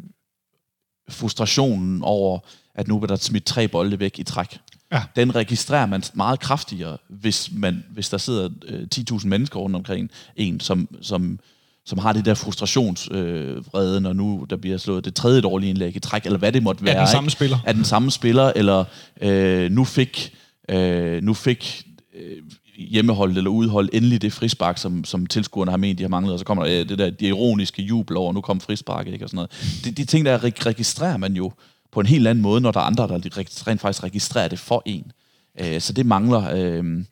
frustrationen 1.08 2.02
over, 2.02 2.38
at 2.74 2.88
nu 2.88 2.98
vil 2.98 3.08
der 3.08 3.16
smidt 3.16 3.44
tre 3.44 3.68
bolde 3.68 4.00
væk 4.00 4.18
i 4.18 4.22
træk. 4.22 4.58
Ja. 4.92 5.02
Den 5.16 5.34
registrerer 5.34 5.86
man 5.86 6.02
meget 6.14 6.40
kraftigere, 6.40 6.96
hvis, 7.08 7.50
man, 7.52 7.84
hvis 7.90 8.08
der 8.08 8.18
sidder 8.18 8.48
øh, 8.66 8.86
10.000 8.94 9.26
mennesker 9.26 9.60
rundt 9.60 9.76
omkring 9.76 10.10
en, 10.36 10.60
som, 10.60 10.88
som, 11.02 11.38
som 11.86 11.98
har 11.98 12.12
det 12.12 12.24
der 12.24 12.34
frustrationsvrede, 12.34 13.96
øh, 13.96 14.02
når 14.02 14.12
nu 14.12 14.46
der 14.50 14.56
bliver 14.56 14.78
slået 14.78 15.04
det 15.04 15.14
tredje 15.14 15.40
dårlige 15.40 15.70
indlæg 15.70 15.96
i 15.96 16.00
træk, 16.00 16.24
eller 16.24 16.38
hvad 16.38 16.52
det 16.52 16.62
måtte 16.62 16.84
være. 16.84 16.98
den 16.98 17.08
samme 17.08 17.26
ikke? 17.26 17.32
spiller. 17.32 17.58
Er 17.66 17.72
den 17.72 17.84
samme 17.84 18.10
spiller, 18.10 18.52
eller 18.56 18.84
øh, 19.20 19.70
nu 19.70 19.84
fik, 19.84 20.34
øh, 20.68 21.22
nu 21.22 21.34
fik 21.34 21.86
øh, 22.14 22.42
hjemmeholdet 22.76 23.36
eller 23.36 23.50
udhold 23.50 23.88
endelig 23.92 24.22
det 24.22 24.32
frispark, 24.32 24.78
som, 24.78 25.04
som 25.04 25.26
tilskuerne 25.26 25.70
har 25.70 25.78
ment, 25.78 25.98
de 25.98 26.04
har 26.04 26.08
manglet, 26.08 26.32
og 26.32 26.38
så 26.38 26.44
kommer 26.44 26.64
der 26.64 26.80
øh, 26.80 26.88
det 26.88 26.98
der 26.98 27.10
de 27.10 27.26
ironiske 27.26 27.82
jubel 27.82 28.16
over, 28.16 28.32
nu 28.32 28.40
kom 28.40 28.60
frispark, 28.60 29.06
ikke, 29.06 29.24
og 29.24 29.28
sådan 29.28 29.36
noget. 29.36 29.80
De, 29.84 29.90
de 29.90 30.04
ting, 30.04 30.26
der 30.26 30.44
registrerer 30.66 31.16
man 31.16 31.32
jo 31.32 31.52
på 31.92 32.00
en 32.00 32.06
helt 32.06 32.28
anden 32.28 32.42
måde, 32.42 32.60
når 32.60 32.70
der 32.70 32.80
er 32.80 32.84
andre, 32.84 33.08
der 33.08 33.38
rent 33.66 33.80
faktisk 33.80 34.04
registrerer 34.04 34.48
det 34.48 34.58
for 34.58 34.82
en. 34.86 35.12
Øh, 35.60 35.80
så 35.80 35.92
det 35.92 36.06
mangler. 36.06 36.50
Øh, 36.54 37.04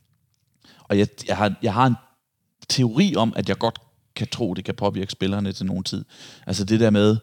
og 0.84 0.98
jeg, 0.98 1.08
jeg, 1.28 1.36
har, 1.36 1.54
jeg 1.62 1.74
har 1.74 1.86
en 1.86 1.94
teori 2.68 3.16
om, 3.16 3.32
at 3.36 3.48
jeg 3.48 3.58
godt 3.58 3.78
kan 4.16 4.26
tro, 4.26 4.54
det 4.54 4.64
kan 4.64 4.74
påvirke 4.74 5.12
spillerne 5.12 5.52
til 5.52 5.66
nogen 5.66 5.84
tid. 5.84 6.04
Altså 6.46 6.64
det 6.64 6.80
der 6.80 6.90
med, 6.90 7.16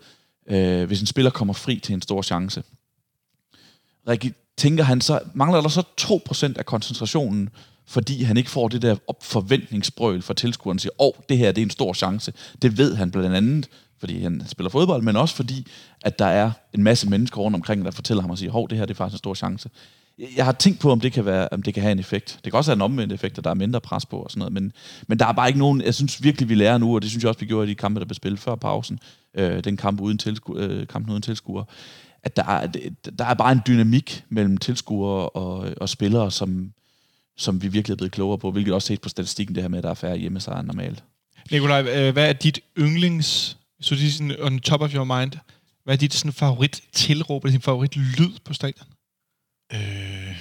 øh, 0.47 0.87
hvis 0.87 1.01
en 1.01 1.07
spiller 1.07 1.31
kommer 1.31 1.53
fri 1.53 1.79
til 1.79 1.93
en 1.93 2.01
stor 2.01 2.21
chance, 2.21 2.63
tænker 4.59 4.83
han 4.83 5.01
så, 5.01 5.19
mangler 5.33 5.61
der 5.61 5.69
så 5.69 5.83
2% 6.01 6.53
af 6.57 6.65
koncentrationen, 6.65 7.49
fordi 7.89 8.23
han 8.23 8.37
ikke 8.37 8.49
får 8.49 8.67
det 8.67 8.81
der 8.81 8.95
op- 9.07 9.23
forventningsbrøl 9.23 10.21
fra 10.21 10.33
tilskueren, 10.33 10.79
siger, 10.79 10.91
åh, 10.99 11.07
oh, 11.07 11.13
det 11.29 11.37
her 11.37 11.51
det 11.51 11.61
er 11.61 11.65
en 11.65 11.69
stor 11.69 11.93
chance. 11.93 12.33
Det 12.61 12.77
ved 12.77 12.95
han 12.95 13.11
blandt 13.11 13.35
andet, 13.35 13.69
fordi 13.99 14.21
han 14.21 14.43
spiller 14.47 14.69
fodbold, 14.69 15.03
men 15.03 15.15
også 15.15 15.35
fordi, 15.35 15.67
at 16.01 16.19
der 16.19 16.25
er 16.25 16.51
en 16.73 16.83
masse 16.83 17.09
mennesker 17.09 17.41
rundt 17.41 17.55
omkring, 17.55 17.85
der 17.85 17.91
fortæller 17.91 18.21
ham 18.21 18.31
og 18.31 18.37
siger, 18.37 18.51
hov, 18.51 18.69
det 18.69 18.77
her 18.77 18.85
det 18.85 18.93
er 18.93 18.97
faktisk 18.97 19.13
en 19.13 19.17
stor 19.17 19.33
chance. 19.33 19.69
Jeg 20.35 20.45
har 20.45 20.51
tænkt 20.51 20.79
på, 20.79 20.91
om 20.91 20.99
det 20.99 21.11
kan, 21.11 21.25
være, 21.25 21.47
om 21.51 21.61
det 21.61 21.73
kan 21.73 21.83
have 21.83 21.91
en 21.91 21.99
effekt. 21.99 22.39
Det 22.43 22.51
kan 22.51 22.57
også 22.57 22.71
have 22.71 22.75
en 22.75 22.81
omvendt 22.81 23.13
effekt, 23.13 23.37
at 23.37 23.43
der 23.43 23.49
er 23.49 23.53
mindre 23.53 23.81
pres 23.81 24.05
på 24.05 24.17
og 24.17 24.31
sådan 24.31 24.39
noget, 24.39 24.53
men, 24.53 24.71
men 25.07 25.19
der 25.19 25.25
er 25.25 25.33
bare 25.33 25.47
ikke 25.47 25.59
nogen, 25.59 25.81
jeg 25.81 25.95
synes 25.95 26.23
virkelig, 26.23 26.49
vi 26.49 26.55
lærer 26.55 26.77
nu, 26.77 26.95
og 26.95 27.01
det 27.01 27.09
synes 27.09 27.23
jeg 27.23 27.29
også, 27.29 27.39
vi 27.39 27.45
gjorde 27.45 27.67
i 27.67 27.69
de 27.69 27.75
kampe, 27.75 27.99
der 27.99 28.05
blev 28.05 28.15
spillet 28.15 28.39
før 28.39 28.55
pausen, 28.55 28.99
øh, 29.33 29.63
den 29.63 29.77
kamp 29.77 30.01
uden, 30.01 30.17
tilsku, 30.17 30.57
øh, 30.57 30.87
kampen 30.87 31.11
uden 31.11 31.21
tilskuere, 31.21 31.65
at 32.23 32.35
der 32.35 32.43
er, 32.43 32.67
der 33.19 33.25
er 33.25 33.33
bare 33.33 33.51
en 33.51 33.61
dynamik 33.67 34.23
mellem 34.29 34.57
tilskuere 34.57 35.29
og, 35.29 35.69
og 35.77 35.89
spillere, 35.89 36.31
som, 36.31 36.71
som 37.39 37.61
vi 37.61 37.67
virkelig 37.67 37.93
er 37.93 37.97
blevet 37.97 38.11
klogere 38.11 38.37
på, 38.37 38.51
hvilket 38.51 38.73
også 38.73 38.87
ses 38.87 38.99
på 38.99 39.09
statistikken, 39.09 39.55
det 39.55 39.63
her 39.63 39.67
med, 39.67 39.77
at 39.77 39.83
der 39.83 39.89
er 39.89 39.93
færre 39.93 40.17
hjemmesejre 40.17 40.59
end 40.59 40.67
normalt. 40.67 41.03
Nikolaj, 41.51 41.81
øh, 41.81 42.13
hvad 42.13 42.29
er 42.29 42.33
dit 42.33 42.59
yndlings, 42.77 43.57
så 43.81 43.95
det 43.95 44.07
er 44.07 44.11
sådan 44.11 44.35
on 44.41 44.59
top 44.59 44.81
of 44.81 44.93
your 44.95 45.03
mind, 45.19 45.31
hvad 45.83 45.93
er 45.93 45.97
dit 45.97 46.13
sådan 46.13 46.33
favorit 46.33 46.81
tilråb, 46.93 47.43
eller 47.43 47.51
din 47.51 47.61
favorit 47.61 47.95
lyd 47.95 48.31
på 48.45 48.53
stadion? 48.53 48.87
Øh, 49.73 50.35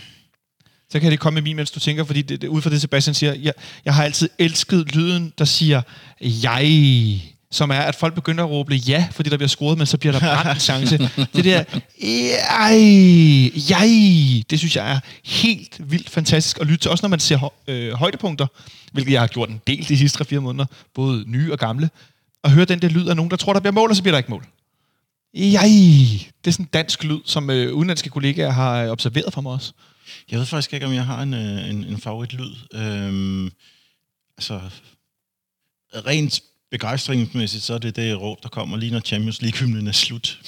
Så 0.90 1.00
kan 1.00 1.10
det 1.10 1.20
komme 1.20 1.34
med 1.34 1.42
min, 1.42 1.56
mens 1.56 1.70
du 1.70 1.80
tænker, 1.80 2.04
fordi 2.04 2.22
det, 2.22 2.42
det, 2.42 2.48
ud 2.48 2.62
fra 2.62 2.70
det, 2.70 2.80
Sebastian 2.80 3.14
siger, 3.14 3.34
jeg, 3.34 3.52
jeg 3.84 3.94
har 3.94 4.04
altid 4.04 4.28
elsket 4.38 4.94
lyden, 4.96 5.32
der 5.38 5.44
siger, 5.44 5.82
jeg, 6.20 6.62
som 7.50 7.70
er, 7.70 7.80
at 7.80 7.94
folk 7.94 8.14
begynder 8.14 8.44
at 8.44 8.50
råbe 8.50 8.74
ja, 8.74 9.08
fordi 9.12 9.30
der 9.30 9.36
bliver 9.36 9.48
scoret, 9.48 9.78
men 9.78 9.86
så 9.86 9.98
bliver 9.98 10.12
der 10.12 10.20
brændt 10.20 10.54
en 10.54 10.60
chance. 10.60 10.98
Det 11.34 11.44
der, 11.44 11.64
ej, 12.50 12.78
jeg, 13.70 14.42
det 14.50 14.58
synes 14.58 14.76
jeg 14.76 14.92
er 14.92 15.00
helt 15.24 15.90
vildt 15.90 16.10
fantastisk 16.10 16.58
at 16.60 16.66
lytte 16.66 16.84
til, 16.84 16.90
også 16.90 17.04
når 17.04 17.08
man 17.08 17.20
ser 17.20 17.52
øh, 17.68 17.92
højdepunkter, 17.92 18.46
hvilket 18.92 19.12
jeg 19.12 19.20
har 19.20 19.26
gjort 19.26 19.48
en 19.48 19.60
del 19.66 19.88
de 19.88 19.98
sidste 19.98 20.36
3-4 20.36 20.38
måneder, 20.38 20.66
både 20.94 21.24
nye 21.26 21.52
og 21.52 21.58
gamle, 21.58 21.90
og 22.42 22.50
høre 22.50 22.64
den 22.64 22.82
der 22.82 22.88
lyd 22.88 23.08
af 23.08 23.16
nogen, 23.16 23.30
der 23.30 23.36
tror, 23.36 23.52
der 23.52 23.60
bliver 23.60 23.72
mål, 23.72 23.90
og 23.90 23.96
så 23.96 24.02
bliver 24.02 24.12
der 24.12 24.18
ikke 24.18 24.30
mål. 24.30 24.46
Jeg, 25.34 25.62
det 26.44 26.46
er 26.46 26.50
sådan 26.50 26.64
en 26.64 26.70
dansk 26.72 27.04
lyd, 27.04 27.20
som 27.24 27.50
øh, 27.50 27.74
udenlandske 27.74 28.10
kollegaer 28.10 28.50
har 28.50 28.82
øh, 28.82 28.90
observeret 28.90 29.32
for 29.32 29.40
mig 29.40 29.52
også. 29.52 29.72
jeg 30.30 30.38
ved 30.38 30.46
faktisk 30.46 30.72
ikke, 30.72 30.86
om 30.86 30.92
jeg 30.92 31.04
har 31.04 31.22
en, 31.22 31.34
øh, 31.34 31.70
en, 31.70 31.84
en 31.84 32.00
favoritlyd. 32.00 32.50
Øhm, 32.74 33.50
altså, 34.38 34.60
rent 35.94 36.40
begejstringsmæssigt, 36.70 37.64
så 37.64 37.74
er 37.74 37.78
det 37.78 37.96
det 37.96 38.20
råb, 38.20 38.42
der 38.42 38.48
kommer 38.48 38.76
lige 38.76 38.92
når 38.92 39.00
Champions 39.00 39.42
League-hymnen 39.42 39.86
er 39.86 39.92
slut. 39.92 40.38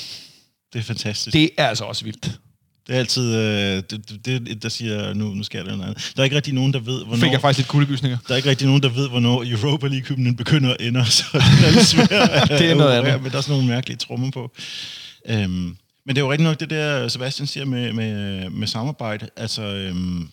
Det 0.72 0.78
er 0.78 0.82
fantastisk. 0.82 1.34
Det 1.34 1.50
er 1.56 1.66
altså 1.66 1.84
også 1.84 2.04
vildt. 2.04 2.40
Det 2.86 2.94
er 2.94 2.98
altid, 2.98 3.36
øh, 3.36 3.82
det, 3.90 4.24
det, 4.24 4.62
der 4.62 4.68
siger, 4.68 5.14
nu, 5.14 5.34
nu 5.34 5.42
sker 5.42 5.62
der 5.62 5.76
noget 5.76 5.90
andet. 5.90 6.12
Der 6.16 6.22
er 6.22 6.24
ikke 6.24 6.36
rigtig 6.36 6.54
nogen, 6.54 6.72
der 6.72 6.78
ved, 6.78 7.04
hvornår... 7.04 7.20
Fik 7.20 7.32
jeg 7.32 7.40
faktisk 7.40 7.58
lidt 7.58 7.68
kuldegysninger. 7.68 8.18
Der 8.28 8.32
er 8.32 8.36
ikke 8.36 8.50
rigtig 8.50 8.66
nogen, 8.66 8.82
der 8.82 8.88
ved, 8.88 9.08
hvornår 9.08 9.44
Europa 9.46 9.86
League-hymnen 9.86 10.36
begynder 10.36 10.70
og 10.70 10.76
ender, 10.80 11.04
så 11.18 11.24
det 11.32 11.68
er 11.68 11.72
lidt 11.72 11.86
svært 11.86 12.08
Det 12.60 12.70
er 12.70 12.74
noget 12.74 12.98
andet. 12.98 13.22
med. 13.22 13.30
Der 13.30 13.38
er 13.38 13.42
sådan 13.42 13.56
nogle 13.56 13.68
mærkelige 13.68 13.96
trommer 13.96 14.30
på. 14.30 14.52
Øhm, 15.28 15.76
men 16.06 16.16
det 16.16 16.18
er 16.18 16.20
jo 16.20 16.32
rigtig 16.32 16.44
nok 16.44 16.60
det 16.60 16.70
der, 16.70 17.08
Sebastian 17.08 17.46
siger 17.46 17.64
med, 17.64 17.92
med, 17.92 18.50
med 18.50 18.66
samarbejde. 18.66 19.28
Altså, 19.36 19.62
øhm, 19.62 20.28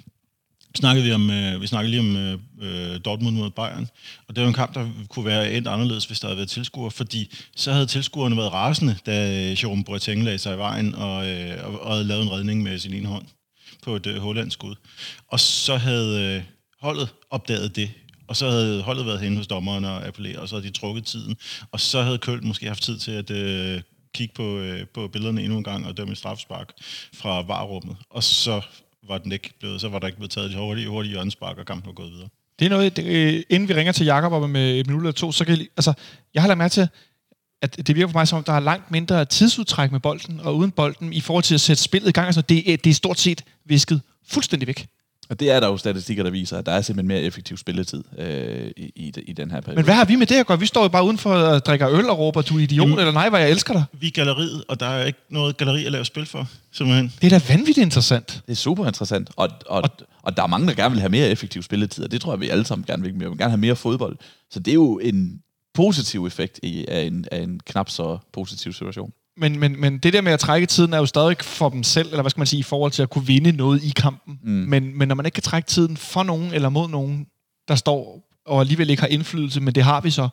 snakkede 0.77 1.05
vi 1.05 1.11
om, 1.11 1.31
øh, 1.31 1.61
vi 1.61 1.67
snakkede 1.67 1.91
lige 1.91 1.99
om 1.99 2.15
øh, 2.15 2.39
øh 2.61 2.99
Dortmund 3.05 3.35
mod 3.35 3.49
Bayern, 3.49 3.87
og 4.27 4.35
det 4.35 4.41
var 4.41 4.47
en 4.47 4.53
kamp, 4.53 4.73
der 4.75 4.89
kunne 5.09 5.25
være 5.25 5.53
endt 5.53 5.67
anderledes, 5.67 6.05
hvis 6.05 6.19
der 6.19 6.27
havde 6.27 6.37
været 6.37 6.49
tilskuere, 6.49 6.91
fordi 6.91 7.35
så 7.55 7.71
havde 7.71 7.85
tilskuerne 7.85 8.37
været 8.37 8.53
rasende, 8.53 8.97
da 9.05 9.29
øh, 9.29 9.63
Jerome 9.63 9.83
Boateng 9.83 10.23
lagde 10.23 10.37
sig 10.37 10.55
i 10.55 10.57
vejen 10.57 10.95
og, 10.95 11.29
øh, 11.29 11.65
og, 11.65 11.81
og 11.81 11.91
havde 11.91 12.03
lavet 12.03 12.23
en 12.23 12.31
redning 12.31 12.63
med 12.63 12.79
sin 12.79 12.93
ene 12.93 13.07
hånd 13.07 13.25
på 13.83 13.95
et 13.95 14.07
øh, 14.07 14.17
hollandskud. 14.17 14.75
Og 15.27 15.39
så 15.39 15.75
havde 15.75 16.35
øh, 16.35 16.43
holdet 16.81 17.13
opdaget 17.29 17.75
det, 17.75 17.91
og 18.27 18.35
så 18.35 18.49
havde 18.49 18.81
holdet 18.81 19.05
været 19.05 19.21
hen 19.21 19.37
hos 19.37 19.47
dommeren 19.47 19.85
og 19.85 20.07
appelleret, 20.07 20.37
og 20.37 20.49
så 20.49 20.55
havde 20.55 20.67
de 20.67 20.73
trukket 20.73 21.05
tiden, 21.05 21.35
og 21.71 21.79
så 21.79 22.01
havde 22.01 22.17
Køln 22.17 22.47
måske 22.47 22.67
haft 22.67 22.83
tid 22.83 22.99
til 22.99 23.11
at 23.11 23.31
øh, 23.31 23.81
kigge 24.13 24.33
på, 24.33 24.57
øh, 24.57 24.87
på 24.93 25.07
billederne 25.07 25.41
endnu 25.41 25.57
en 25.57 25.63
gang 25.63 25.85
og 25.87 25.97
dømme 25.97 26.11
et 26.11 26.17
strafspark 26.17 26.71
fra 27.13 27.41
varrummet, 27.41 27.97
og 28.09 28.23
så 28.23 28.61
var 29.07 29.17
den 29.17 29.31
ikke 29.31 29.49
blevet, 29.59 29.81
så 29.81 29.89
var 29.89 29.99
der 29.99 30.07
ikke 30.07 30.17
blevet 30.17 30.31
taget 30.31 30.51
de 30.51 30.57
hurtige, 30.57 30.87
hurtige 30.89 31.11
hjørnespark, 31.11 31.57
og 31.57 31.65
kampen 31.65 31.87
var 31.87 31.93
gået 31.93 32.11
videre. 32.11 32.29
Det 32.59 32.65
er 32.65 32.69
noget, 32.69 32.97
det, 32.97 33.05
øh, 33.05 33.43
inden 33.49 33.69
vi 33.69 33.73
ringer 33.73 33.91
til 33.93 34.05
Jakob 34.05 34.31
om 34.33 34.49
med 34.49 34.79
et 34.79 34.87
minut 34.87 35.01
eller 35.01 35.11
to, 35.11 35.31
så 35.31 35.45
kan 35.45 35.57
jeg, 35.59 35.67
altså, 35.77 35.93
jeg 36.33 36.41
har 36.43 36.47
lagt 36.47 36.57
mærke 36.57 36.71
til, 36.71 36.87
at 37.61 37.87
det 37.87 37.95
virker 37.95 38.07
for 38.11 38.19
mig 38.19 38.27
som 38.27 38.37
om, 38.37 38.43
der 38.43 38.53
er 38.53 38.59
langt 38.59 38.91
mindre 38.91 39.25
tidsudtræk 39.25 39.91
med 39.91 39.99
bolden 39.99 40.39
og 40.39 40.55
uden 40.57 40.71
bolden 40.71 41.13
i 41.13 41.21
forhold 41.21 41.43
til 41.43 41.53
at 41.53 41.61
sætte 41.61 41.83
spillet 41.83 42.09
i 42.09 42.11
gang. 42.11 42.25
Altså, 42.25 42.41
det, 42.41 42.73
er- 42.73 42.77
det 42.77 42.89
er 42.89 42.93
stort 42.93 43.19
set 43.19 43.43
visket 43.65 44.01
fuldstændig 44.27 44.67
væk. 44.67 44.87
Og 45.29 45.39
det 45.39 45.51
er 45.51 45.59
der 45.59 45.67
jo 45.67 45.77
statistikker, 45.77 46.23
der 46.23 46.29
viser, 46.29 46.57
at 46.57 46.65
der 46.65 46.71
er 46.71 46.81
simpelthen 46.81 47.07
mere 47.07 47.21
effektiv 47.21 47.57
spilletid 47.57 48.03
øh, 48.17 48.71
i, 48.77 48.91
i, 48.95 49.13
i 49.27 49.33
den 49.33 49.51
her 49.51 49.61
periode. 49.61 49.75
Men 49.75 49.85
hvad 49.85 49.93
har 49.93 50.05
vi 50.05 50.15
med 50.15 50.27
det 50.27 50.35
at 50.35 50.47
gøre? 50.47 50.59
Vi 50.59 50.65
står 50.65 50.81
jo 50.81 50.87
bare 50.87 51.03
udenfor 51.05 51.33
og 51.33 51.65
drikker 51.65 51.89
øl 51.89 52.09
og 52.09 52.19
råber, 52.19 52.41
du 52.41 52.57
er 52.57 52.59
idiot, 52.59 52.87
Jamen- 52.87 52.99
eller 52.99 53.11
nej, 53.11 53.29
hvor 53.29 53.37
jeg 53.37 53.49
elsker 53.51 53.73
dig. 53.73 53.83
Vi 53.99 54.07
er 54.07 54.11
galleriet, 54.11 54.63
og 54.67 54.79
der 54.79 54.85
er 54.85 55.05
ikke 55.05 55.19
noget 55.29 55.57
galleri 55.57 55.85
at 55.85 55.91
lave 55.91 56.05
spil 56.05 56.25
for, 56.25 56.47
simpelthen. 56.71 57.13
Det 57.21 57.33
er 57.33 57.39
da 57.39 57.53
vanvittigt 57.53 57.85
interessant. 57.85 58.41
Det 58.45 58.51
er 58.51 58.55
super 58.55 58.87
interessant, 58.87 59.29
og, 59.35 59.49
og, 59.65 59.83
og 60.21 60.37
der 60.37 60.43
er 60.43 60.47
mange, 60.47 60.67
der 60.67 60.73
gerne 60.73 60.91
vil 60.91 60.99
have 60.99 61.09
mere 61.09 61.29
effektiv 61.29 61.63
spilletid, 61.63 62.03
og 62.03 62.11
det 62.11 62.21
tror 62.21 62.33
jeg, 62.33 62.39
vi 62.39 62.49
alle 62.49 62.65
sammen 62.65 62.85
gerne 62.85 63.03
vil. 63.03 63.13
Vi 63.13 63.19
vil 63.19 63.37
gerne 63.37 63.49
have 63.49 63.57
mere 63.57 63.75
fodbold. 63.75 64.17
Så 64.51 64.59
det 64.59 64.71
er 64.71 64.75
jo 64.75 64.99
en 64.99 65.41
positiv 65.73 66.25
effekt 66.25 66.59
i, 66.63 66.85
af, 66.87 67.01
en, 67.01 67.25
af 67.31 67.41
en 67.41 67.59
knap 67.65 67.89
så 67.89 68.17
positiv 68.33 68.73
situation. 68.73 69.11
Men, 69.37 69.59
men, 69.59 69.81
men 69.81 69.97
det 69.97 70.13
der 70.13 70.21
med 70.21 70.31
at 70.31 70.39
trække 70.39 70.67
tiden 70.67 70.93
er 70.93 70.97
jo 70.97 71.05
stadig 71.05 71.37
for 71.41 71.69
dem 71.69 71.83
selv, 71.83 72.07
eller 72.07 72.21
hvad 72.21 72.29
skal 72.29 72.39
man 72.39 72.47
sige, 72.47 72.59
i 72.59 72.63
forhold 72.63 72.91
til 72.91 73.01
at 73.01 73.09
kunne 73.09 73.25
vinde 73.27 73.51
noget 73.51 73.83
i 73.83 73.89
kampen. 73.95 74.39
Mm. 74.43 74.51
Men, 74.51 74.97
men 74.97 75.07
når 75.07 75.15
man 75.15 75.25
ikke 75.25 75.33
kan 75.33 75.43
trække 75.43 75.67
tiden 75.67 75.97
for 75.97 76.23
nogen 76.23 76.53
eller 76.53 76.69
mod 76.69 76.89
nogen, 76.89 77.25
der 77.67 77.75
står 77.75 78.27
og 78.45 78.59
alligevel 78.59 78.89
ikke 78.89 79.01
har 79.01 79.07
indflydelse, 79.07 79.61
men 79.61 79.75
det 79.75 79.83
har 79.83 80.01
vi 80.01 80.11
så. 80.11 80.29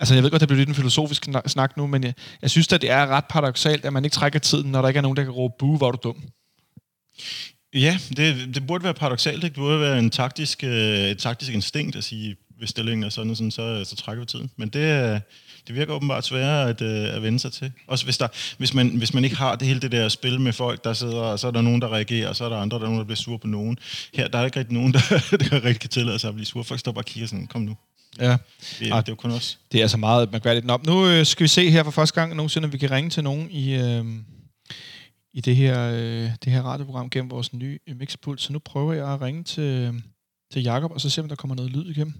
Altså, 0.00 0.14
jeg 0.14 0.22
ved 0.22 0.30
godt, 0.30 0.40
det 0.40 0.48
bliver 0.48 0.58
lidt 0.58 0.68
en 0.68 0.74
filosofisk 0.74 1.28
snak- 1.46 1.76
nu, 1.76 1.86
men 1.86 2.04
jeg, 2.04 2.14
jeg 2.42 2.50
synes 2.50 2.72
at 2.72 2.80
det 2.80 2.90
er 2.90 3.06
ret 3.06 3.24
paradoxalt, 3.30 3.84
at 3.84 3.92
man 3.92 4.04
ikke 4.04 4.14
trækker 4.14 4.38
tiden, 4.38 4.70
når 4.70 4.80
der 4.80 4.88
ikke 4.88 4.98
er 4.98 5.02
nogen, 5.02 5.16
der 5.16 5.22
kan 5.22 5.32
råbe, 5.32 5.54
buh, 5.58 5.76
hvor 5.76 5.86
er 5.86 5.92
du 5.92 5.98
dum. 6.02 6.16
Ja, 7.74 7.98
det, 8.16 8.54
det 8.54 8.66
burde 8.66 8.84
være 8.84 8.94
paradoxalt. 8.94 9.44
Ikke? 9.44 9.54
Det 9.54 9.54
burde 9.54 9.80
være 9.80 9.98
en 9.98 10.10
taktisk, 10.10 10.64
øh, 10.64 10.98
et 10.98 11.18
taktisk 11.18 11.52
instinkt 11.52 11.96
at 11.96 12.04
sige, 12.04 12.36
hvis 12.58 12.70
stillingen 12.70 13.04
er 13.04 13.08
sådan 13.08 13.30
og 13.30 13.36
sådan, 13.36 13.50
så, 13.50 13.84
så 13.84 13.96
trækker 13.96 14.20
vi 14.22 14.26
tiden. 14.26 14.50
Men 14.56 14.68
det, 14.68 15.22
det 15.66 15.74
virker 15.74 15.94
åbenbart 15.94 16.24
sværere 16.24 16.68
at, 16.68 16.82
øh, 16.82 17.16
at 17.16 17.22
vende 17.22 17.38
sig 17.38 17.52
til. 17.52 17.72
Også 17.86 18.04
hvis, 18.04 18.18
der, 18.18 18.28
hvis, 18.58 18.74
man, 18.74 18.88
hvis 18.88 19.14
man 19.14 19.24
ikke 19.24 19.36
har 19.36 19.56
det 19.56 19.68
hele 19.68 19.80
det 19.80 19.92
der 19.92 20.08
spil 20.08 20.40
med 20.40 20.52
folk, 20.52 20.84
der 20.84 20.92
sidder, 20.92 21.20
og 21.20 21.38
så 21.38 21.46
er 21.46 21.50
der 21.50 21.62
nogen, 21.62 21.80
der 21.80 21.88
reagerer, 21.92 22.28
og 22.28 22.36
så 22.36 22.44
er 22.44 22.48
der 22.48 22.56
andre, 22.56 22.76
der 22.76 22.82
er 22.82 22.86
nogen, 22.86 22.98
der 22.98 23.04
bliver 23.04 23.16
sur 23.16 23.36
på 23.36 23.46
nogen. 23.46 23.78
Her 24.14 24.28
der 24.28 24.38
er 24.38 24.44
ikke 24.44 24.58
rigtig 24.58 24.74
nogen, 24.74 24.92
der, 24.92 25.00
der 25.50 25.64
rigtig 25.64 25.80
kan 25.80 25.90
tillade 25.90 26.18
sig 26.18 26.28
at 26.28 26.34
blive 26.34 26.46
sur. 26.46 26.62
Folk 26.62 26.80
står 26.80 26.92
bare 26.92 27.00
og 27.00 27.06
kigger 27.06 27.28
sådan, 27.28 27.46
kom 27.46 27.62
nu. 27.62 27.76
Ja. 28.20 28.30
Det, 28.30 28.38
det 28.80 28.92
er 28.92 29.02
jo 29.08 29.14
kun 29.14 29.30
os. 29.30 29.58
Det 29.72 29.78
er 29.78 29.84
altså 29.84 29.96
meget 29.96 30.32
mærkværdigt. 30.32 30.66
Nå, 30.66 30.78
nu 30.86 31.06
øh, 31.06 31.26
skal 31.26 31.44
vi 31.44 31.48
se 31.48 31.70
her 31.70 31.84
for 31.84 31.90
første 31.90 32.20
gang 32.20 32.36
nogensinde, 32.36 32.66
om 32.66 32.72
vi 32.72 32.78
kan 32.78 32.90
ringe 32.90 33.10
til 33.10 33.24
nogen 33.24 33.50
i, 33.50 33.74
øh, 33.74 34.04
i 35.32 35.40
det, 35.40 35.56
her, 35.56 35.90
øh, 35.90 36.30
det 36.44 36.52
her 36.52 36.62
radioprogram 36.62 37.10
gennem 37.10 37.30
vores 37.30 37.52
nye 37.52 37.78
øh, 37.86 37.96
mixpult. 37.96 38.40
Så 38.40 38.52
nu 38.52 38.58
prøver 38.58 38.92
jeg 38.92 39.12
at 39.12 39.20
ringe 39.20 39.44
til, 39.44 40.02
til 40.52 40.62
Jakob 40.62 40.90
og 40.90 41.00
så 41.00 41.10
se, 41.10 41.20
om 41.20 41.28
der 41.28 41.36
kommer 41.36 41.54
noget 41.54 41.70
lyd 41.70 41.90
igennem. 41.90 42.14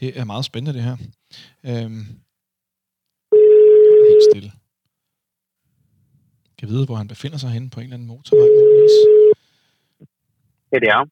Det 0.00 0.18
er 0.18 0.24
meget 0.24 0.44
spændende, 0.44 0.78
det 0.78 0.82
her. 0.82 0.96
Øhm, 1.64 2.06
helt 4.10 4.24
stille. 4.30 4.52
Jeg 6.48 6.56
kan 6.58 6.68
vide, 6.68 6.86
hvor 6.86 6.96
han 6.96 7.08
befinder 7.08 7.38
sig 7.38 7.50
henne 7.50 7.70
på 7.70 7.80
en 7.80 7.84
eller 7.84 7.94
anden 7.96 8.08
motorvej. 8.08 8.48
muligvis. 8.58 8.96
Ja, 10.72 10.76
det 10.78 10.88
er. 10.88 11.04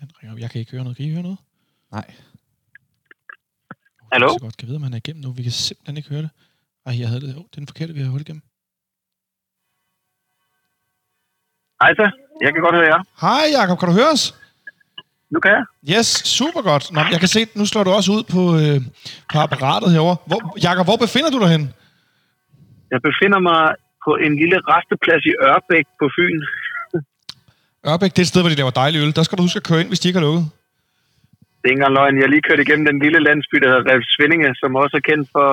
Den 0.00 0.10
ringer. 0.16 0.32
op. 0.32 0.38
Jeg 0.38 0.50
kan 0.50 0.58
ikke 0.60 0.72
høre 0.72 0.84
noget. 0.84 0.96
Kan 0.96 1.06
I 1.06 1.12
høre 1.12 1.22
noget? 1.22 1.38
Nej. 1.92 2.14
Hallo? 4.12 4.28
Så 4.28 4.38
godt. 4.40 4.56
Kan 4.56 4.68
vide, 4.68 4.76
om 4.76 4.82
han 4.82 4.92
er 4.92 4.96
igennem 4.96 5.22
nu. 5.24 5.30
Vi 5.32 5.42
kan 5.42 5.52
simpelthen 5.52 5.96
ikke 5.96 6.08
høre 6.08 6.22
det. 6.22 6.30
Ej, 6.86 6.98
jeg 7.00 7.08
havde 7.08 7.20
det. 7.20 7.36
Oh, 7.36 7.42
det 7.42 7.56
er 7.56 7.60
den 7.62 7.66
forkerte, 7.66 7.92
vi 7.94 8.00
har 8.00 8.10
hul 8.10 8.20
igennem. 8.20 8.42
Hej 11.80 11.94
så, 11.94 12.06
jeg 12.40 12.52
kan 12.52 12.62
godt 12.62 12.74
høre 12.74 12.88
jer. 12.92 13.00
Hej 13.20 13.44
Jakob, 13.58 13.78
kan 13.78 13.88
du 13.88 13.94
høre 13.94 14.10
os? 14.12 14.24
Nu 15.30 15.40
kan 15.40 15.52
jeg. 15.58 15.64
Yes, 15.94 16.06
super 16.38 16.62
godt. 16.70 16.84
Nå, 16.92 17.00
jeg 17.14 17.20
kan 17.20 17.28
se, 17.28 17.40
nu 17.54 17.66
slår 17.66 17.84
du 17.84 17.90
også 17.90 18.10
ud 18.16 18.22
på, 18.34 18.42
øh, 18.60 18.78
på 19.32 19.38
apparatet 19.46 19.88
herovre. 19.92 20.16
Hvor, 20.30 20.40
Jakob, 20.68 20.84
hvor 20.86 20.98
befinder 21.04 21.30
du 21.30 21.38
dig 21.44 21.50
hen? 21.54 21.62
Jeg 22.90 23.00
befinder 23.08 23.40
mig 23.50 23.62
på 24.04 24.12
en 24.26 24.32
lille 24.42 24.58
resteplads 24.72 25.22
i 25.32 25.34
Ørbæk 25.48 25.86
på 26.00 26.06
Fyn. 26.16 26.38
Ørbæk, 27.90 28.10
det 28.14 28.20
er 28.22 28.26
et 28.28 28.32
sted, 28.32 28.42
hvor 28.42 28.52
de 28.54 28.60
laver 28.62 28.74
dejlig 28.82 28.98
øl. 29.02 29.16
Der 29.18 29.24
skal 29.24 29.38
du 29.38 29.42
huske 29.46 29.60
at 29.62 29.68
køre 29.68 29.80
ind, 29.82 29.90
hvis 29.90 30.00
de 30.00 30.08
ikke 30.08 30.20
har 30.20 30.26
lukket. 30.28 30.44
Det 31.58 31.66
er 31.66 31.72
ikke 31.72 31.80
engang 31.80 31.96
løgn. 31.98 32.20
Jeg 32.20 32.28
lige 32.28 32.46
kørt 32.48 32.60
igennem 32.64 32.86
den 32.90 32.98
lille 33.04 33.20
landsby, 33.28 33.56
der 33.62 33.68
hedder 33.70 33.86
Rev 33.90 34.00
Svindinge, 34.12 34.50
som 34.60 34.70
også 34.82 34.94
er 35.00 35.04
kendt 35.10 35.26
for 35.34 35.48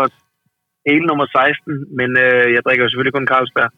hele 0.90 1.06
nummer 1.10 1.26
16, 1.26 1.74
men 2.00 2.10
øh, 2.26 2.46
jeg 2.56 2.62
drikker 2.66 2.84
selvfølgelig 2.90 3.16
kun 3.18 3.28
Carlsberg. 3.32 3.70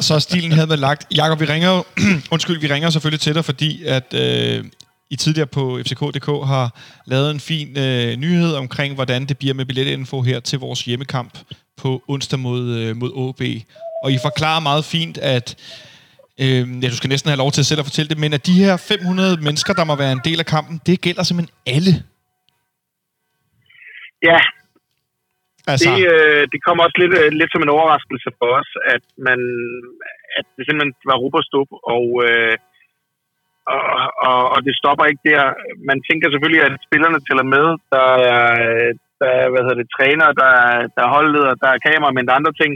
Så 0.08 0.20
stilen 0.20 0.52
havde 0.52 0.76
lagt. 0.76 1.02
Jakob, 1.16 1.40
vi 1.40 1.44
ringer 1.44 1.70
jo, 1.76 1.80
undskyld, 2.34 2.60
vi 2.60 2.72
ringer 2.74 2.90
selvfølgelig 2.90 3.20
til 3.20 3.34
dig, 3.34 3.44
fordi 3.44 3.70
at 3.96 4.08
øh, 4.24 4.64
I 5.10 5.16
tidligere 5.16 5.46
på 5.46 5.78
FCK.dk 5.84 6.28
har 6.52 6.66
lavet 7.06 7.30
en 7.30 7.40
fin 7.40 7.68
øh, 7.78 8.16
nyhed 8.24 8.54
omkring, 8.54 8.94
hvordan 8.94 9.26
det 9.26 9.38
bliver 9.38 9.54
med 9.54 9.64
billetinfo 9.64 10.22
her 10.22 10.40
til 10.40 10.58
vores 10.58 10.84
hjemmekamp 10.84 11.38
på 11.76 12.02
onsdag 12.08 12.38
mod, 12.38 12.62
øh, 12.78 12.96
mod 12.96 13.10
OB. 13.14 13.42
Og 14.04 14.12
I 14.12 14.18
forklarer 14.22 14.60
meget 14.60 14.84
fint, 14.84 15.18
at 15.18 15.56
øh, 16.40 16.82
ja, 16.82 16.88
du 16.88 16.96
skal 16.96 17.08
næsten 17.08 17.28
have 17.28 17.38
lov 17.38 17.50
til 17.52 17.64
selv 17.64 17.80
at 17.80 17.86
fortælle 17.86 18.08
det, 18.08 18.18
men 18.18 18.32
at 18.32 18.46
de 18.46 18.52
her 18.52 18.76
500 18.76 19.36
mennesker, 19.36 19.72
der 19.72 19.84
må 19.84 19.94
være 19.96 20.12
en 20.12 20.20
del 20.24 20.38
af 20.38 20.46
kampen, 20.46 20.80
det 20.86 21.00
gælder 21.00 21.22
simpelthen 21.22 21.54
alle. 21.66 21.92
Ja, 24.22 24.38
Altså, 25.72 25.90
det, 25.90 26.00
øh, 26.14 26.42
det 26.52 26.60
kom 26.66 26.84
også 26.84 26.96
lidt, 27.02 27.14
øh, 27.20 27.28
lidt 27.40 27.52
som 27.52 27.64
en 27.64 27.74
overraskelse 27.76 28.30
for 28.38 28.48
os, 28.60 28.70
at 28.94 29.04
man 29.28 29.40
at 30.38 30.46
det 30.56 30.62
simpelthen 30.64 30.94
var 31.10 31.16
Ruberstup, 31.22 31.70
og, 31.94 32.06
øh, 32.28 32.56
og, 33.74 33.80
og, 34.28 34.40
og 34.54 34.58
det 34.66 34.74
stopper 34.80 35.04
ikke 35.06 35.24
der. 35.30 35.42
Man 35.90 35.98
tænker 36.08 36.26
selvfølgelig, 36.28 36.62
at 36.68 36.74
spillerne 36.86 37.20
tæller 37.26 37.46
med. 37.56 37.66
Der 37.94 38.08
er, 38.34 38.44
der 39.20 39.28
er 39.40 39.46
hvad 39.50 39.62
hedder 39.64 39.80
det, 39.82 39.94
træner, 39.96 40.28
der 40.42 40.50
er, 40.66 40.76
der 40.94 41.02
er 41.04 41.14
holdleder, 41.16 41.52
der 41.62 41.68
er 41.72 41.84
kamera, 41.88 42.10
men 42.14 42.24
der 42.24 42.32
er 42.32 42.40
andre 42.42 42.58
ting. 42.62 42.72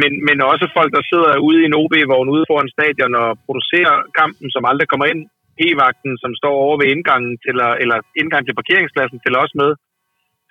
Men, 0.00 0.12
men 0.28 0.36
også 0.52 0.66
folk, 0.78 0.90
der 0.96 1.08
sidder 1.10 1.44
ude 1.46 1.58
i 1.60 1.66
en 1.68 1.78
OB-vogn 1.80 2.32
ude 2.34 2.48
foran 2.50 2.74
stadion 2.76 3.14
og 3.22 3.28
producerer 3.46 3.94
kampen, 4.20 4.48
som 4.54 4.68
aldrig 4.70 4.88
kommer 4.88 5.06
ind. 5.12 5.20
P-vagten, 5.58 6.12
som 6.22 6.32
står 6.40 6.54
over 6.64 6.76
ved 6.80 6.88
indgangen 6.94 7.34
til, 7.44 7.56
eller 7.82 7.98
indgang 8.20 8.42
til 8.44 8.58
parkeringspladsen, 8.60 9.18
tæller 9.20 9.40
også 9.44 9.56
med. 9.62 9.70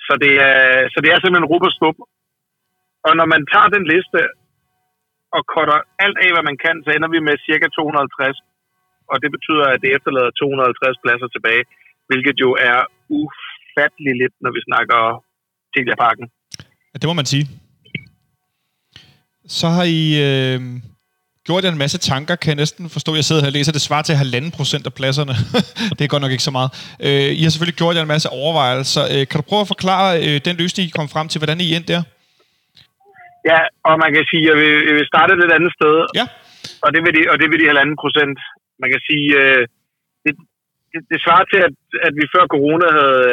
Så 0.07 0.13
det 0.23 0.33
er, 0.49 0.59
så 0.93 0.97
det 1.03 1.09
er 1.09 1.19
simpelthen 1.19 1.51
Ruberstup. 1.51 1.97
Og 3.07 3.11
når 3.19 3.27
man 3.33 3.41
tager 3.51 3.69
den 3.77 3.85
liste 3.93 4.21
og 5.35 5.41
cutter 5.53 5.79
alt 6.05 6.17
af, 6.25 6.29
hvad 6.33 6.45
man 6.49 6.57
kan, 6.65 6.75
så 6.83 6.89
ender 6.95 7.09
vi 7.15 7.19
med 7.27 7.35
cirka 7.47 7.65
250. 7.67 8.37
Og 9.11 9.17
det 9.23 9.29
betyder, 9.35 9.65
at 9.73 9.79
det 9.83 9.89
efterlader 9.97 10.31
250 10.31 11.03
pladser 11.03 11.29
tilbage, 11.35 11.63
hvilket 12.09 12.35
jo 12.43 12.49
er 12.69 12.79
ufattelig 13.19 14.13
lidt, 14.21 14.35
når 14.43 14.51
vi 14.55 14.61
snakker 14.67 14.99
Telia 15.73 15.97
Parken. 16.03 16.27
Ja, 16.91 16.95
det 17.01 17.07
må 17.09 17.15
man 17.21 17.31
sige. 17.33 17.45
Så 19.59 19.67
har 19.75 19.85
I 19.99 20.03
øh, 20.27 20.59
gjort 21.47 21.63
jer 21.63 21.71
en 21.71 21.83
masse 21.85 21.99
tanker, 22.11 22.35
kan 22.41 22.49
jeg 22.53 22.59
næsten 22.63 22.83
forstå. 22.95 23.11
Jeg 23.19 23.25
sidder 23.27 23.41
her 23.43 23.51
og 23.51 23.57
læser, 23.57 23.71
det 23.77 23.87
svarer 23.87 24.05
til 24.07 24.15
halvanden 24.23 24.51
procent 24.59 24.85
af 24.89 24.93
pladserne. 24.99 25.33
det 25.95 26.03
er 26.03 26.13
godt 26.13 26.23
nok 26.25 26.33
ikke 26.35 26.49
så 26.49 26.55
meget. 26.59 26.69
Øh, 27.07 27.29
I 27.39 27.41
har 27.43 27.51
selvfølgelig 27.51 27.79
gjort 27.81 27.95
jer 27.95 28.03
en 28.07 28.13
masse 28.15 28.29
overvejelser. 28.41 29.03
Øh, 29.13 29.23
kan 29.29 29.37
du 29.39 29.45
prøve 29.49 29.63
at 29.65 29.71
forklare 29.75 30.09
øh, 30.25 30.35
den 30.47 30.55
løsning, 30.61 30.83
I 30.85 30.97
kom 30.99 31.09
frem 31.15 31.27
til, 31.31 31.39
hvordan 31.41 31.57
I 31.65 31.67
endte 31.75 31.93
der? 31.93 32.03
Ja, 33.49 33.59
og 33.87 33.93
man 34.03 34.11
kan 34.15 34.23
sige, 34.31 34.43
at 34.45 34.49
jeg 34.49 34.55
vil, 34.61 34.73
jeg 34.89 34.95
vil 34.99 35.11
starte 35.11 35.31
et 35.33 35.55
andet 35.57 35.73
sted. 35.77 35.95
Ja. 36.19 36.25
Og 36.85 36.89
det 36.93 37.01
vil 37.05 37.13
de, 37.17 37.21
og 37.31 37.35
det 37.41 37.47
vil 37.49 37.59
de 37.61 37.71
halvanden 37.71 37.97
procent. 38.03 38.37
Man 38.81 38.89
kan 38.93 39.01
sige, 39.09 39.27
øh, 39.41 39.63
det, 40.25 40.33
det, 40.91 40.99
det 41.11 41.17
svarer 41.25 41.45
til, 41.51 41.59
at, 41.67 41.75
at 42.07 42.13
vi 42.19 42.25
før 42.33 42.45
corona 42.55 42.87
havde, 42.99 43.23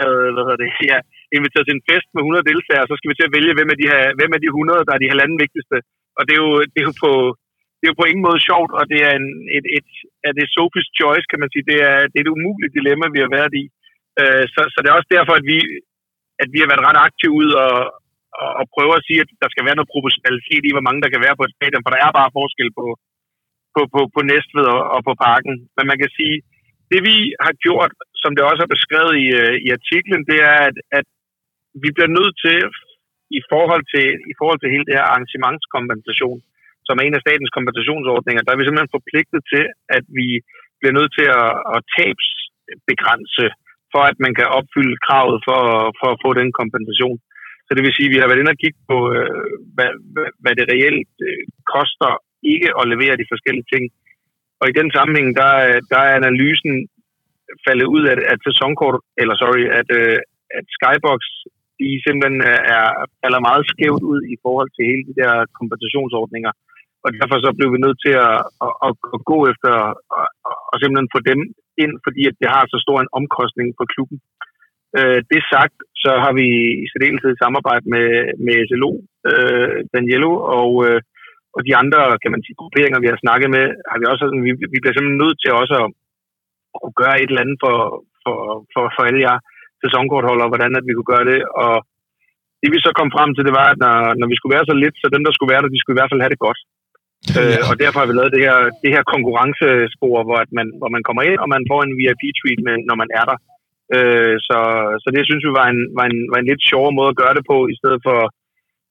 havde 0.00 0.22
hvad 0.34 0.42
hedder 0.46 0.62
det, 0.64 0.70
ja, 0.92 0.98
inviteret 1.36 1.64
til 1.66 1.76
en 1.76 1.86
fest 1.90 2.08
med 2.12 2.22
100 2.22 2.48
deltagere, 2.50 2.88
så 2.88 2.94
skal 2.96 3.10
vi 3.10 3.16
til 3.18 3.28
at 3.28 3.34
vælge, 3.36 3.56
hvem 3.56 3.72
af 3.74 3.78
de, 3.80 3.86
her, 3.92 4.02
hvem 4.18 4.32
af 4.36 4.40
de 4.42 4.50
100, 4.50 4.86
der 4.86 4.92
er 4.94 5.02
de 5.02 5.12
halvanden 5.12 5.38
vigtigste. 5.44 5.76
Og 6.18 6.22
det 6.26 6.34
er 6.36 6.42
jo, 6.46 6.52
det 6.72 6.80
er 6.80 6.88
jo 6.90 6.94
på, 7.04 7.12
det 7.78 7.84
er 7.84 7.92
jo 7.92 8.00
på 8.00 8.08
ingen 8.10 8.26
måde 8.28 8.40
sjovt, 8.48 8.72
og 8.78 8.84
det 8.92 9.00
er, 9.08 9.12
en, 9.20 9.28
et, 9.56 9.66
et, 9.78 9.88
er 10.28 10.32
det 10.38 10.54
Sophie's 10.56 10.90
choice, 10.98 11.26
kan 11.30 11.40
man 11.42 11.50
sige. 11.52 11.68
Det 11.70 11.78
er, 11.90 11.98
det 12.10 12.18
er 12.18 12.26
et 12.26 12.34
umuligt 12.36 12.76
dilemma, 12.78 13.06
vi 13.14 13.20
har 13.24 13.30
været 13.38 13.52
i. 13.62 13.64
Øh, 14.20 14.44
så, 14.54 14.60
så 14.72 14.78
det 14.80 14.88
er 14.88 14.98
også 14.98 15.12
derfor, 15.16 15.34
at 15.40 15.46
vi, 15.52 15.58
at 16.42 16.48
vi 16.54 16.58
har 16.60 16.68
været 16.70 16.86
ret 16.88 17.02
aktive 17.06 17.34
ud 17.42 17.50
og, 17.64 17.74
og, 18.40 18.50
og 18.60 18.64
prøve 18.74 18.92
at 18.96 19.06
sige, 19.08 19.20
at 19.24 19.30
der 19.42 19.48
skal 19.50 19.64
være 19.66 19.78
noget 19.78 19.92
proportionalitet 19.94 20.62
i, 20.64 20.74
hvor 20.74 20.86
mange 20.86 21.02
der 21.02 21.12
kan 21.12 21.24
være 21.26 21.38
på 21.38 21.44
et 21.46 21.56
stadion, 21.56 21.84
for 21.84 21.92
der 21.92 22.00
er 22.02 22.18
bare 22.18 22.34
forskel 22.38 22.70
på, 22.78 22.86
på, 23.74 23.80
på, 23.94 24.00
på 24.14 24.20
Næstved 24.30 24.66
og, 24.76 24.82
og 24.94 25.00
på 25.08 25.12
parken. 25.26 25.54
Men 25.76 25.84
man 25.90 25.98
kan 26.02 26.10
sige, 26.18 26.36
det 26.92 27.00
vi 27.08 27.16
har 27.46 27.54
gjort, 27.66 27.92
som 28.22 28.30
det 28.36 28.44
også 28.50 28.62
er 28.64 28.74
beskrevet 28.76 29.14
i, 29.24 29.26
øh, 29.42 29.54
i 29.66 29.68
artiklen, 29.78 30.22
det 30.30 30.38
er, 30.50 30.58
at, 30.68 30.76
at 30.98 31.06
vi 31.82 31.88
bliver 31.96 32.10
nødt 32.18 32.34
til, 32.44 32.58
i 33.38 33.40
forhold 33.52 33.84
til, 33.94 34.06
i 34.32 34.34
forhold 34.40 34.58
til 34.60 34.72
hele 34.74 34.86
det 34.88 34.96
her 34.98 35.06
arrangementskompensation, 35.10 36.38
som 36.86 36.98
er 36.98 37.04
en 37.04 37.18
af 37.18 37.24
statens 37.26 37.52
kompensationsordninger, 37.56 38.42
der 38.42 38.52
er 38.52 38.58
vi 38.58 38.66
simpelthen 38.66 38.96
forpligtet 38.96 39.40
til, 39.52 39.64
at 39.96 40.04
vi 40.18 40.28
bliver 40.78 40.94
nødt 40.98 41.12
til 41.18 41.26
at, 41.40 41.50
at 41.74 41.80
tabsbegrænse, 41.94 43.46
for 43.92 44.02
at 44.10 44.16
man 44.24 44.32
kan 44.38 44.48
opfylde 44.58 45.02
kravet 45.06 45.38
for, 45.48 45.62
for 46.00 46.08
at 46.12 46.20
få 46.24 46.30
den 46.40 46.50
kompensation. 46.60 47.18
Så 47.66 47.70
det 47.74 47.82
vil 47.84 47.96
sige, 47.96 48.08
at 48.08 48.14
vi 48.14 48.20
har 48.20 48.28
været 48.28 48.42
inde 48.42 48.54
og 48.54 48.62
kigge 48.62 48.80
på, 48.90 48.98
øh, 49.16 49.52
hvad, 49.74 49.90
hvad 50.42 50.54
det 50.58 50.66
reelt 50.72 51.14
øh, 51.28 51.44
koster 51.74 52.12
ikke 52.54 52.70
at 52.80 52.84
levere 52.92 53.20
de 53.20 53.30
forskellige 53.32 53.70
ting. 53.72 53.84
Og 54.60 54.66
i 54.68 54.78
den 54.80 54.88
sammenhæng, 54.96 55.28
der, 55.40 55.52
der 55.92 56.00
er 56.06 56.18
analysen 56.20 56.74
faldet 57.66 57.86
ud 57.94 58.02
af, 58.12 58.16
at 58.32 58.38
sæsonkort, 58.48 58.96
eller 59.20 59.34
sorry, 59.42 59.64
at, 59.80 59.88
øh, 60.00 60.18
at 60.58 60.66
Skybox, 60.76 61.20
de 61.82 62.02
simpelthen 62.06 62.38
øh, 62.50 62.60
er, 62.76 62.86
falder 63.22 63.46
meget 63.48 63.64
skævt 63.72 64.04
ud 64.12 64.20
i 64.34 64.36
forhold 64.44 64.68
til 64.72 64.88
hele 64.90 65.04
de 65.08 65.18
der 65.20 65.32
kompensationsordninger. 65.58 66.52
Og 67.04 67.08
derfor 67.16 67.36
så 67.44 67.50
blev 67.58 67.68
vi 67.74 67.84
nødt 67.84 67.98
til 68.04 68.14
at, 68.28 68.36
at, 68.64 68.72
at, 68.86 68.92
at 69.16 69.20
gå 69.30 69.38
efter 69.52 69.72
og, 70.48 70.54
og 70.70 70.76
simpelthen 70.78 71.14
få 71.14 71.20
dem 71.30 71.40
ind, 71.82 71.92
fordi 72.06 72.22
at 72.30 72.36
det 72.40 72.48
har 72.54 72.62
så 72.64 72.78
stor 72.84 72.98
en 73.00 73.14
omkostning 73.18 73.68
for 73.78 73.86
klubben. 73.94 74.18
Øh, 74.98 75.20
det 75.30 75.50
sagt, 75.54 75.76
så 76.02 76.12
har 76.24 76.32
vi 76.40 76.46
i 76.82 76.86
særdeleshed 76.92 77.34
samarbejde 77.42 77.84
med, 77.94 78.08
med 78.44 78.56
SLO, 78.68 78.90
øh, 79.30 79.76
Daniello 79.94 80.32
og, 80.58 80.70
øh, 80.86 81.00
og 81.56 81.60
de 81.68 81.72
andre, 81.82 82.00
kan 82.22 82.32
man 82.34 82.42
sige, 82.42 82.58
grupperinger, 82.60 83.00
vi 83.00 83.10
har 83.12 83.18
snakket 83.24 83.48
med, 83.56 83.64
har 83.90 83.98
vi 84.00 84.04
også 84.12 84.24
vi, 84.46 84.50
vi 84.72 84.78
bliver 84.80 84.94
simpelthen 84.94 85.22
nødt 85.24 85.38
til 85.40 85.50
også 85.62 85.74
at, 85.82 85.88
at 86.86 86.90
gøre 87.00 87.16
et 87.18 87.30
eller 87.30 87.44
andet 87.44 87.58
for, 87.64 87.76
for, 88.22 88.36
for, 88.72 88.84
for 88.94 89.02
alle 89.08 89.22
jer 89.28 89.38
sæsonkortholdere, 89.82 90.50
hvordan 90.52 90.72
at 90.78 90.84
vi 90.86 90.92
kunne 90.94 91.12
gøre 91.14 91.26
det. 91.32 91.40
Og 91.64 91.74
det 92.62 92.68
vi 92.74 92.78
så 92.86 92.90
kom 92.98 93.10
frem 93.16 93.30
til, 93.32 93.46
det 93.48 93.54
var, 93.60 93.66
at 93.72 93.78
når, 93.84 93.96
når 94.20 94.28
vi 94.30 94.36
skulle 94.36 94.54
være 94.56 94.68
så 94.70 94.74
lidt, 94.82 94.96
så 94.98 95.06
dem, 95.14 95.22
der 95.24 95.32
skulle 95.34 95.52
være 95.52 95.62
der, 95.62 95.74
de 95.74 95.80
skulle 95.80 95.96
i 95.96 96.00
hvert 96.00 96.12
fald 96.12 96.24
have 96.24 96.34
det 96.34 96.46
godt. 96.46 96.60
Ja. 97.30 97.40
Øh, 97.40 97.60
og 97.70 97.74
derfor 97.82 97.98
har 98.00 98.08
vi 98.08 98.14
lavet 98.16 98.34
det 98.36 98.44
her, 98.46 98.58
det 98.82 98.90
her 98.94 99.04
konkurrencespor, 99.14 100.16
hvor, 100.26 100.38
at 100.44 100.50
man, 100.58 100.66
hvor 100.80 100.90
man 100.94 101.02
kommer 101.06 101.22
ind, 101.28 101.38
og 101.44 101.48
man 101.54 101.64
får 101.70 101.80
en 101.82 101.96
VIP-treatment, 101.98 102.82
når 102.88 102.96
man 103.02 103.10
er 103.20 103.24
der. 103.30 103.38
Øh, 103.96 104.36
så, 104.48 104.58
så 105.02 105.08
det 105.16 105.22
synes 105.24 105.42
vi 105.46 105.52
var 105.60 105.66
en, 105.74 105.80
var, 105.98 106.06
en, 106.12 106.20
var 106.32 106.38
en 106.40 106.50
lidt 106.50 106.62
sjovere 106.70 106.96
måde 106.98 107.12
at 107.12 107.20
gøre 107.22 107.34
det 107.38 107.44
på, 107.52 107.56
i 107.72 107.76
stedet 107.80 108.00
for 108.06 108.18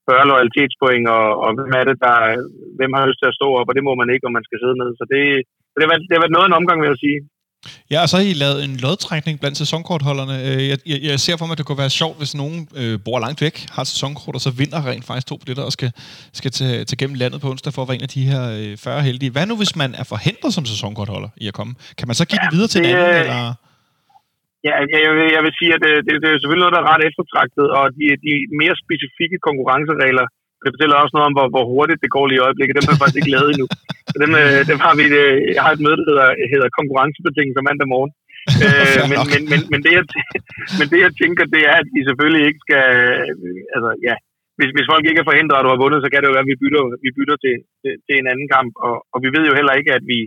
40 0.07 0.29
loyalitetspoint, 0.31 1.07
og, 1.17 1.25
og 1.43 1.49
hvem 1.57 1.73
er 1.79 1.85
det, 1.89 1.97
der, 2.05 2.17
hvem 2.77 2.91
har 2.95 3.09
lyst 3.09 3.21
til 3.21 3.31
at 3.31 3.37
stå 3.39 3.47
op, 3.59 3.69
og 3.69 3.75
det 3.77 3.83
må 3.87 3.93
man 4.01 4.09
ikke, 4.13 4.27
om 4.27 4.35
man 4.37 4.47
skal 4.47 4.59
sidde 4.59 4.77
ned. 4.81 4.89
Så 4.99 5.03
det, 5.13 5.23
det, 5.73 5.79
har, 5.83 5.89
været, 5.91 6.03
det 6.07 6.13
har 6.15 6.23
været 6.23 6.35
noget 6.35 6.45
af 6.45 6.51
en 6.51 6.59
omgang, 6.59 6.77
vil 6.79 6.91
jeg 6.93 7.03
sige. 7.05 7.19
Ja, 7.91 7.97
og 8.03 8.07
så 8.09 8.15
har 8.17 8.25
I 8.31 8.33
lavet 8.45 8.59
en 8.67 8.73
lodtrækning 8.85 9.35
blandt 9.41 9.57
sæsonkortholderne. 9.63 10.35
Øh, 10.47 10.61
jeg, 10.71 10.77
jeg, 10.91 10.99
jeg 11.09 11.19
ser 11.25 11.35
for 11.39 11.45
mig, 11.45 11.53
at 11.55 11.59
det 11.61 11.67
kunne 11.67 11.83
være 11.85 11.95
sjovt, 12.01 12.17
hvis 12.21 12.33
nogen 12.41 12.57
øh, 12.81 12.95
bor 13.05 13.19
langt 13.25 13.39
væk, 13.45 13.55
har 13.75 13.81
et 13.85 13.91
sæsonkort, 13.93 14.35
og 14.37 14.43
så 14.47 14.51
vinder 14.61 14.79
rent 14.91 15.05
faktisk 15.09 15.27
to 15.31 15.35
billetter 15.41 15.65
og 15.69 15.73
skal, 15.77 15.91
skal 16.39 16.51
til, 16.57 16.69
til 16.89 16.95
gennem 17.01 17.15
landet 17.23 17.39
på 17.41 17.47
onsdag 17.53 17.71
for 17.73 17.81
at 17.83 17.87
være 17.89 17.99
en 17.99 18.07
af 18.09 18.13
de 18.17 18.23
her 18.31 18.43
øh, 18.59 18.71
40 18.77 19.01
heldige. 19.07 19.31
Hvad 19.35 19.45
nu, 19.51 19.55
hvis 19.61 19.75
man 19.81 19.91
er 20.01 20.05
forhindret 20.13 20.51
som 20.57 20.65
sæsonkortholder 20.71 21.29
i 21.43 21.45
at 21.51 21.55
komme? 21.59 21.73
Kan 21.99 22.07
man 22.09 22.15
så 22.19 22.25
give 22.29 22.39
ja, 22.39 22.43
den 22.43 22.51
videre 22.55 22.71
til 22.73 22.79
det, 22.83 22.89
en 22.89 22.97
anden? 22.97 23.21
Eller? 23.23 23.53
Ja, 24.67 24.73
jeg 25.05 25.11
vil, 25.17 25.27
jeg 25.37 25.41
vil 25.45 25.53
sige, 25.59 25.71
at 25.75 25.81
det, 25.85 25.93
det, 26.05 26.13
det 26.23 26.27
er 26.29 26.37
selvfølgelig 26.39 26.65
noget, 26.65 26.77
der 26.77 26.83
er 26.83 26.91
ret 26.93 27.03
eftertragtet, 27.09 27.65
og 27.77 27.85
de, 27.97 28.05
de 28.25 28.33
mere 28.61 28.75
specifikke 28.85 29.37
konkurrenceregler, 29.47 30.25
det 30.61 30.69
fortæller 30.73 30.95
også 31.03 31.13
noget 31.15 31.27
om, 31.29 31.35
hvor, 31.37 31.47
hvor 31.53 31.65
hurtigt 31.73 32.03
det 32.03 32.13
går 32.15 32.25
lige 32.25 32.39
i 32.39 32.45
øjeblikket. 32.47 32.75
Dem 32.75 32.85
har 32.87 32.93
jeg 32.93 33.01
faktisk 33.01 33.19
ikke 33.19 33.35
lavet 33.35 33.49
endnu. 33.51 33.67
Så 34.11 34.15
dem, 34.23 34.31
øh, 34.41 34.59
dem 34.71 34.79
har 34.85 34.93
vi, 34.99 35.05
øh, 35.21 35.35
jeg 35.55 35.63
har 35.65 35.71
et 35.73 35.83
møde, 35.85 35.97
der 35.99 36.05
hedder, 36.09 36.29
hedder 36.53 36.77
konkurrencebetingelser 36.79 37.67
mandag 37.69 37.87
morgen. 37.93 38.11
øh, 38.65 39.01
men, 39.11 39.17
men, 39.31 39.41
men, 39.51 39.59
men, 39.71 39.79
det, 39.85 39.91
jeg, 39.97 40.03
men 40.79 40.87
det, 40.91 40.99
jeg 41.05 41.13
tænker, 41.21 41.43
det 41.55 41.61
er, 41.71 41.75
at 41.83 41.89
vi 41.95 42.01
selvfølgelig 42.09 42.43
ikke 42.49 42.61
skal... 42.65 42.85
Altså, 43.75 43.91
ja, 44.07 44.15
hvis, 44.57 44.71
hvis 44.75 44.89
folk 44.91 45.03
ikke 45.05 45.21
er 45.21 45.29
forhindret, 45.29 45.59
at 45.59 45.65
du 45.65 45.71
har 45.73 45.83
vundet, 45.83 45.99
så 46.01 46.09
kan 46.09 46.19
det 46.19 46.27
jo 46.29 46.35
være, 46.35 46.47
at 46.47 46.51
vi 46.51 46.61
bytter, 46.63 46.81
vi 47.05 47.09
bytter 47.17 47.37
til, 47.43 47.55
til, 47.81 47.93
til 48.05 48.15
en 48.17 48.31
anden 48.31 48.47
kamp. 48.55 48.71
Og, 48.87 48.95
og 49.13 49.17
vi 49.23 49.29
ved 49.35 49.43
jo 49.49 49.53
heller 49.59 49.73
ikke, 49.79 49.93
at 49.99 50.05
vi... 50.13 50.19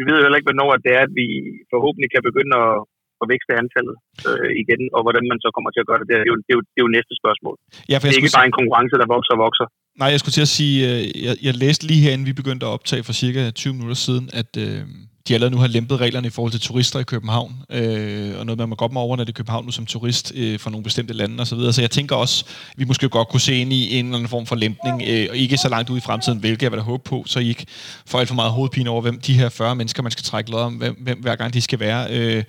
Vi 0.00 0.04
ved 0.08 0.16
jo 0.16 0.24
heller 0.24 0.38
ikke, 0.38 0.50
hvornår 0.50 0.70
det 0.86 0.92
er, 0.98 1.02
at 1.08 1.14
vi 1.20 1.28
forhåbentlig 1.72 2.08
kan 2.10 2.26
begynde 2.28 2.54
at, 2.64 2.74
at 3.22 3.26
vækste 3.32 3.52
antallet 3.62 3.96
øh, 4.28 4.50
igen, 4.62 4.82
og 4.96 5.00
hvordan 5.06 5.24
man 5.32 5.38
så 5.44 5.48
kommer 5.56 5.70
til 5.72 5.82
at 5.84 5.88
gøre 5.90 5.98
det. 6.00 6.06
Det 6.10 6.16
er 6.24 6.30
jo, 6.32 6.36
det 6.46 6.52
er 6.54 6.56
jo, 6.58 6.62
det 6.72 6.78
er 6.80 6.84
jo 6.86 6.92
næste 6.98 7.14
spørgsmål. 7.20 7.54
Ja, 7.90 7.96
for 7.96 8.04
det 8.04 8.14
er 8.14 8.20
ikke 8.22 8.38
bare 8.40 8.48
en 8.50 8.58
konkurrence, 8.60 8.94
der 9.02 9.08
vokser 9.16 9.32
og 9.36 9.40
vokser. 9.46 9.66
Nej, 10.00 10.08
jeg 10.14 10.18
skulle 10.20 10.36
til 10.38 10.46
at 10.48 10.54
sige, 10.58 10.76
øh, 10.88 11.00
jeg, 11.26 11.34
jeg 11.46 11.54
læste 11.64 11.82
lige 11.90 12.02
herinde, 12.04 12.24
vi 12.30 12.34
begyndte 12.42 12.66
at 12.68 12.72
optage 12.76 13.02
for 13.08 13.14
cirka 13.22 13.40
20 13.50 13.74
minutter 13.76 13.98
siden, 14.06 14.24
at 14.40 14.50
øh, 14.64 14.80
de 15.28 15.34
allerede 15.34 15.54
nu 15.54 15.60
har 15.60 15.66
lempet 15.66 16.00
reglerne 16.00 16.26
i 16.26 16.30
forhold 16.30 16.52
til 16.52 16.60
turister 16.60 16.98
i 17.00 17.02
København, 17.02 17.52
øh, 17.70 18.38
og 18.38 18.46
noget 18.46 18.58
med, 18.58 18.62
at 18.62 18.68
man 18.68 18.76
godt 18.76 18.92
må 18.92 19.00
overnatte 19.00 19.30
i 19.30 19.32
København 19.32 19.64
nu 19.64 19.70
som 19.70 19.86
turist 19.86 20.32
øh, 20.36 20.60
fra 20.60 20.70
nogle 20.70 20.84
bestemte 20.84 21.14
lande 21.14 21.40
osv. 21.40 21.58
Så, 21.58 21.72
så 21.72 21.80
jeg 21.80 21.90
tænker 21.90 22.16
også, 22.16 22.44
at 22.70 22.74
vi 22.78 22.84
måske 22.84 23.08
godt 23.08 23.28
kunne 23.28 23.40
se 23.40 23.54
ind 23.54 23.72
i 23.72 23.98
en 23.98 24.04
eller 24.04 24.16
anden 24.16 24.28
form 24.28 24.46
for 24.46 24.56
lempning, 24.56 25.02
øh, 25.08 25.26
og 25.30 25.36
ikke 25.36 25.56
så 25.56 25.68
langt 25.68 25.90
ud 25.90 25.98
i 25.98 26.00
fremtiden, 26.00 26.38
hvilket 26.38 26.62
jeg 26.62 26.70
vil 26.70 26.78
da 26.78 26.84
håbe 26.84 27.02
på, 27.04 27.22
så 27.26 27.38
I 27.40 27.48
ikke 27.48 27.66
får 28.06 28.18
alt 28.18 28.28
for 28.28 28.34
meget 28.34 28.52
hovedpine 28.52 28.90
over, 28.90 29.02
hvem 29.02 29.20
de 29.20 29.32
her 29.32 29.48
40 29.48 29.74
mennesker, 29.74 30.02
man 30.02 30.12
skal 30.12 30.24
trække 30.24 30.50
lod 30.50 30.60
om, 30.60 30.74
hvem, 30.74 30.94
hvem 31.00 31.18
hver 31.18 31.36
gang 31.36 31.54
de 31.54 31.60
skal 31.60 31.80
være. 31.80 32.06
Øh, 32.10 32.44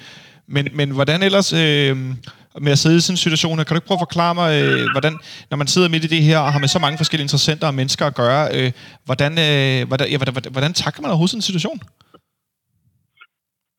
men, 0.55 0.65
men 0.79 0.87
hvordan 0.97 1.23
ellers... 1.23 1.53
Øh, 1.53 1.97
med 2.65 2.71
at 2.75 2.81
sidde 2.83 2.97
i 2.97 3.03
sådan 3.05 3.13
en 3.13 3.25
situation 3.27 3.57
her. 3.57 3.65
Kan 3.65 3.73
du 3.75 3.79
ikke 3.79 3.89
prøve 3.89 4.01
at 4.01 4.07
forklare 4.07 4.35
mig, 4.41 4.49
øh, 4.59 4.83
hvordan, 4.95 5.13
når 5.49 5.57
man 5.61 5.67
sidder 5.73 5.89
midt 5.93 6.07
i 6.07 6.13
det 6.15 6.23
her 6.29 6.39
og 6.45 6.49
har 6.53 6.61
med 6.63 6.71
så 6.75 6.79
mange 6.83 6.97
forskellige 7.01 7.27
interessenter 7.27 7.67
og 7.71 7.75
mennesker 7.79 8.05
at 8.11 8.15
gøre, 8.21 8.41
øh, 8.57 8.69
hvordan, 9.07 9.31
øh, 9.47 9.79
hvordan, 9.89 10.05
ja, 10.11 10.17
hvordan, 10.19 10.33
hvordan, 10.35 10.51
hvordan 10.55 10.73
takler 10.83 11.01
man 11.01 11.11
overhovedet 11.11 11.33
sådan 11.33 11.43
en 11.45 11.51
situation? 11.51 11.79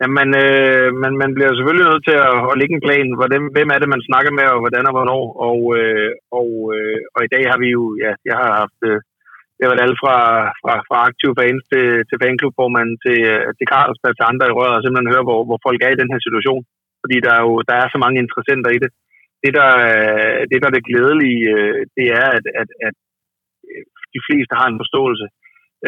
Jamen, 0.02 0.28
øh, 0.42 0.88
man, 1.02 1.12
man 1.22 1.30
bliver 1.36 1.52
selvfølgelig 1.52 1.86
nødt 1.90 2.04
til 2.08 2.16
at, 2.28 2.36
at 2.50 2.58
lægge 2.60 2.74
en 2.76 2.86
plan. 2.86 3.06
Hvordan, 3.20 3.42
hvem 3.54 3.68
er 3.74 3.78
det, 3.80 3.88
man 3.94 4.06
snakker 4.08 4.32
med, 4.38 4.46
og 4.54 4.60
hvordan 4.62 4.88
og 4.88 4.94
hvornår. 4.96 5.24
Og, 5.48 5.60
øh, 5.78 6.10
og, 6.40 6.48
øh, 6.74 6.98
og 7.14 7.20
i 7.26 7.32
dag 7.34 7.42
har 7.50 7.58
vi 7.62 7.68
jo, 7.76 7.82
ja, 8.04 8.12
jeg 8.28 8.36
har 8.42 8.50
haft, 8.60 8.80
øh, 8.90 8.98
det 9.60 9.66
har 9.66 9.72
været 9.72 9.86
alt 9.86 9.98
fra, 10.02 10.16
fra, 10.62 10.72
fra 10.88 10.96
aktive 11.08 11.34
fans 11.40 11.62
til, 11.72 11.86
til 12.08 12.16
fanklubformanden 12.22 12.96
til, 13.04 13.18
øh, 13.32 13.48
til 13.58 13.66
Carlsberg 13.72 14.14
til 14.16 14.28
andre 14.30 14.48
i 14.48 14.56
røret, 14.58 14.76
og 14.76 14.82
simpelthen 14.82 15.12
høre, 15.14 15.26
hvor, 15.28 15.40
hvor 15.48 15.58
folk 15.66 15.80
er 15.82 15.90
i 15.92 16.00
den 16.00 16.12
her 16.12 16.20
situation. 16.26 16.62
Fordi 17.02 17.16
der 17.26 17.32
er 17.38 17.42
jo 17.48 17.54
der 17.68 17.76
er 17.82 17.86
så 17.90 17.98
mange 18.04 18.18
interessenter 18.24 18.70
i 18.76 18.78
det. 18.84 18.90
Det, 19.44 19.52
der, 19.58 19.70
øh, 19.90 20.40
det, 20.50 20.56
der 20.60 20.68
er 20.68 20.76
det 20.76 20.88
glædelige, 20.90 21.42
øh, 21.54 21.80
det 21.96 22.06
er, 22.20 22.28
at, 22.38 22.44
at, 22.60 22.68
at 22.86 22.94
de 24.14 24.20
fleste 24.26 24.52
har 24.60 24.66
en 24.68 24.80
forståelse. 24.82 25.26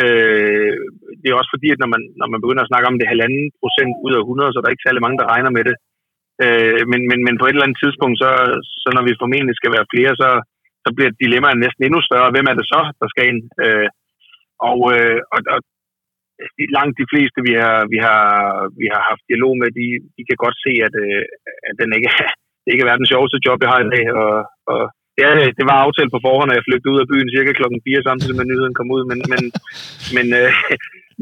Øh, 0.03 0.75
det 1.21 1.29
er 1.29 1.37
også 1.41 1.53
fordi, 1.55 1.69
at 1.75 1.81
når 1.83 1.91
man, 1.95 2.03
når 2.21 2.29
man 2.33 2.43
begynder 2.43 2.63
at 2.65 2.71
snakke 2.71 2.89
om 2.91 2.99
det 2.99 3.13
halvanden 3.13 3.45
procent 3.63 3.93
ud 4.07 4.13
af 4.19 4.23
100, 4.23 4.51
så 4.51 4.59
er 4.59 4.65
der 4.65 4.75
ikke 4.75 4.87
særlig 4.87 5.03
mange, 5.05 5.19
der 5.21 5.31
regner 5.33 5.53
med 5.57 5.65
det. 5.69 5.77
Øh, 6.45 6.83
men, 6.91 7.01
men, 7.11 7.19
men 7.27 7.35
på 7.39 7.45
et 7.47 7.55
eller 7.55 7.67
andet 7.67 7.83
tidspunkt, 7.83 8.17
så, 8.23 8.31
så 8.83 8.89
når 8.97 9.05
vi 9.09 9.21
formentlig 9.23 9.57
skal 9.57 9.75
være 9.77 9.91
flere, 9.93 10.13
så, 10.23 10.31
så 10.85 10.89
bliver 10.97 11.11
dilemmaet 11.23 11.63
næsten 11.65 11.83
endnu 11.83 12.01
større. 12.09 12.33
Hvem 12.35 12.51
er 12.51 12.57
det 12.59 12.67
så, 12.75 12.81
der 13.01 13.09
skal 13.13 13.25
ind? 13.31 13.41
Øh, 13.65 13.89
og, 14.71 14.79
øh, 14.95 15.21
og, 15.35 15.41
og 15.55 15.59
langt 16.79 16.97
de 17.01 17.11
fleste, 17.13 17.39
vi 17.49 17.55
har, 17.63 17.79
vi 17.93 17.99
har, 18.07 18.25
vi 18.81 18.87
har 18.93 19.03
haft 19.11 19.29
dialog 19.31 19.55
med, 19.61 19.69
de, 19.79 19.87
de 20.17 20.23
kan 20.29 20.39
godt 20.45 20.57
se, 20.65 20.73
at, 20.87 20.95
øh, 21.05 21.23
at 21.69 21.75
den 21.81 21.91
ikke, 21.99 22.11
det 22.63 22.71
ikke 22.71 22.85
er 22.85 22.93
verdens 22.93 23.11
sjoveste 23.13 23.39
job, 23.47 23.59
jeg 23.63 23.71
har 23.73 23.81
i 23.83 23.93
dag. 23.95 24.05
Og, 24.23 24.35
og 24.73 24.83
Ja, 25.23 25.31
det 25.59 25.65
var 25.71 25.79
aftalt 25.87 26.13
på 26.15 26.21
forhånd, 26.27 26.51
at 26.51 26.59
jeg 26.59 26.67
flygtede 26.67 26.93
ud 26.95 27.03
af 27.03 27.11
byen 27.13 27.33
cirka 27.35 27.53
klokken 27.59 27.81
4, 27.85 28.09
samtidig 28.09 28.37
med 28.39 28.47
nyheden 28.49 28.75
kom 28.79 28.89
ud. 28.97 29.03
Men, 29.11 29.19
men, 29.33 29.43
men, 30.17 30.27
øh, 30.41 30.51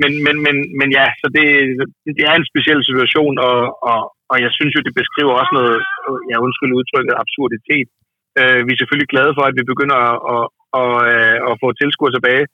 men, 0.02 0.12
men, 0.24 0.36
men, 0.46 0.56
men 0.80 0.88
ja, 0.98 1.06
så 1.20 1.26
det, 1.36 1.46
det 2.16 2.24
er 2.30 2.34
en 2.36 2.50
speciel 2.50 2.80
situation, 2.90 3.34
og, 3.48 3.58
og, 3.90 4.00
og 4.32 4.36
jeg 4.44 4.50
synes 4.58 4.72
jo, 4.76 4.80
det 4.86 4.94
beskriver 5.00 5.32
også 5.40 5.52
noget, 5.58 5.76
jeg 6.30 6.38
ja, 6.40 6.44
undskyld 6.44 6.78
udtrykket, 6.78 7.20
absurditet. 7.22 7.88
Øh, 8.38 8.60
vi 8.66 8.72
er 8.72 8.80
selvfølgelig 8.80 9.12
glade 9.14 9.32
for, 9.36 9.44
at 9.46 9.56
vi 9.58 9.70
begynder 9.72 9.98
at, 10.08 10.16
at, 10.34 10.44
at, 10.80 10.92
øh, 11.12 11.38
at 11.50 11.54
få 11.62 11.68
tilskuer 11.80 12.12
tilbage, 12.14 12.44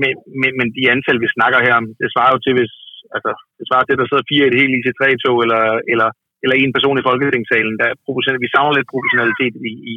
men, 0.00 0.12
men, 0.40 0.52
men 0.58 0.68
de 0.76 0.90
antal, 0.94 1.18
vi 1.24 1.34
snakker 1.36 1.58
her 1.66 1.74
om, 1.80 1.86
det 2.00 2.08
svarer 2.14 2.32
jo 2.34 2.40
til, 2.42 2.54
hvis, 2.58 2.74
altså, 3.16 3.30
det 3.58 3.64
svarer 3.66 3.84
til, 3.84 3.94
at 3.96 4.00
der 4.02 4.08
sidder 4.08 4.30
fire 4.30 4.44
i 4.44 4.50
et 4.50 4.60
helt 4.60 4.74
IC3-tog, 4.78 5.36
eller, 5.44 5.62
eller, 5.92 6.08
eller 6.42 6.56
en 6.56 6.74
person 6.76 6.98
i 7.00 7.06
Folketingssalen. 7.08 7.74
Der 7.80 7.86
er 7.90 8.42
vi 8.44 8.48
savner 8.54 8.74
lidt 8.76 8.92
proportionalitet 8.92 9.54
i, 9.70 9.72
i, 9.92 9.94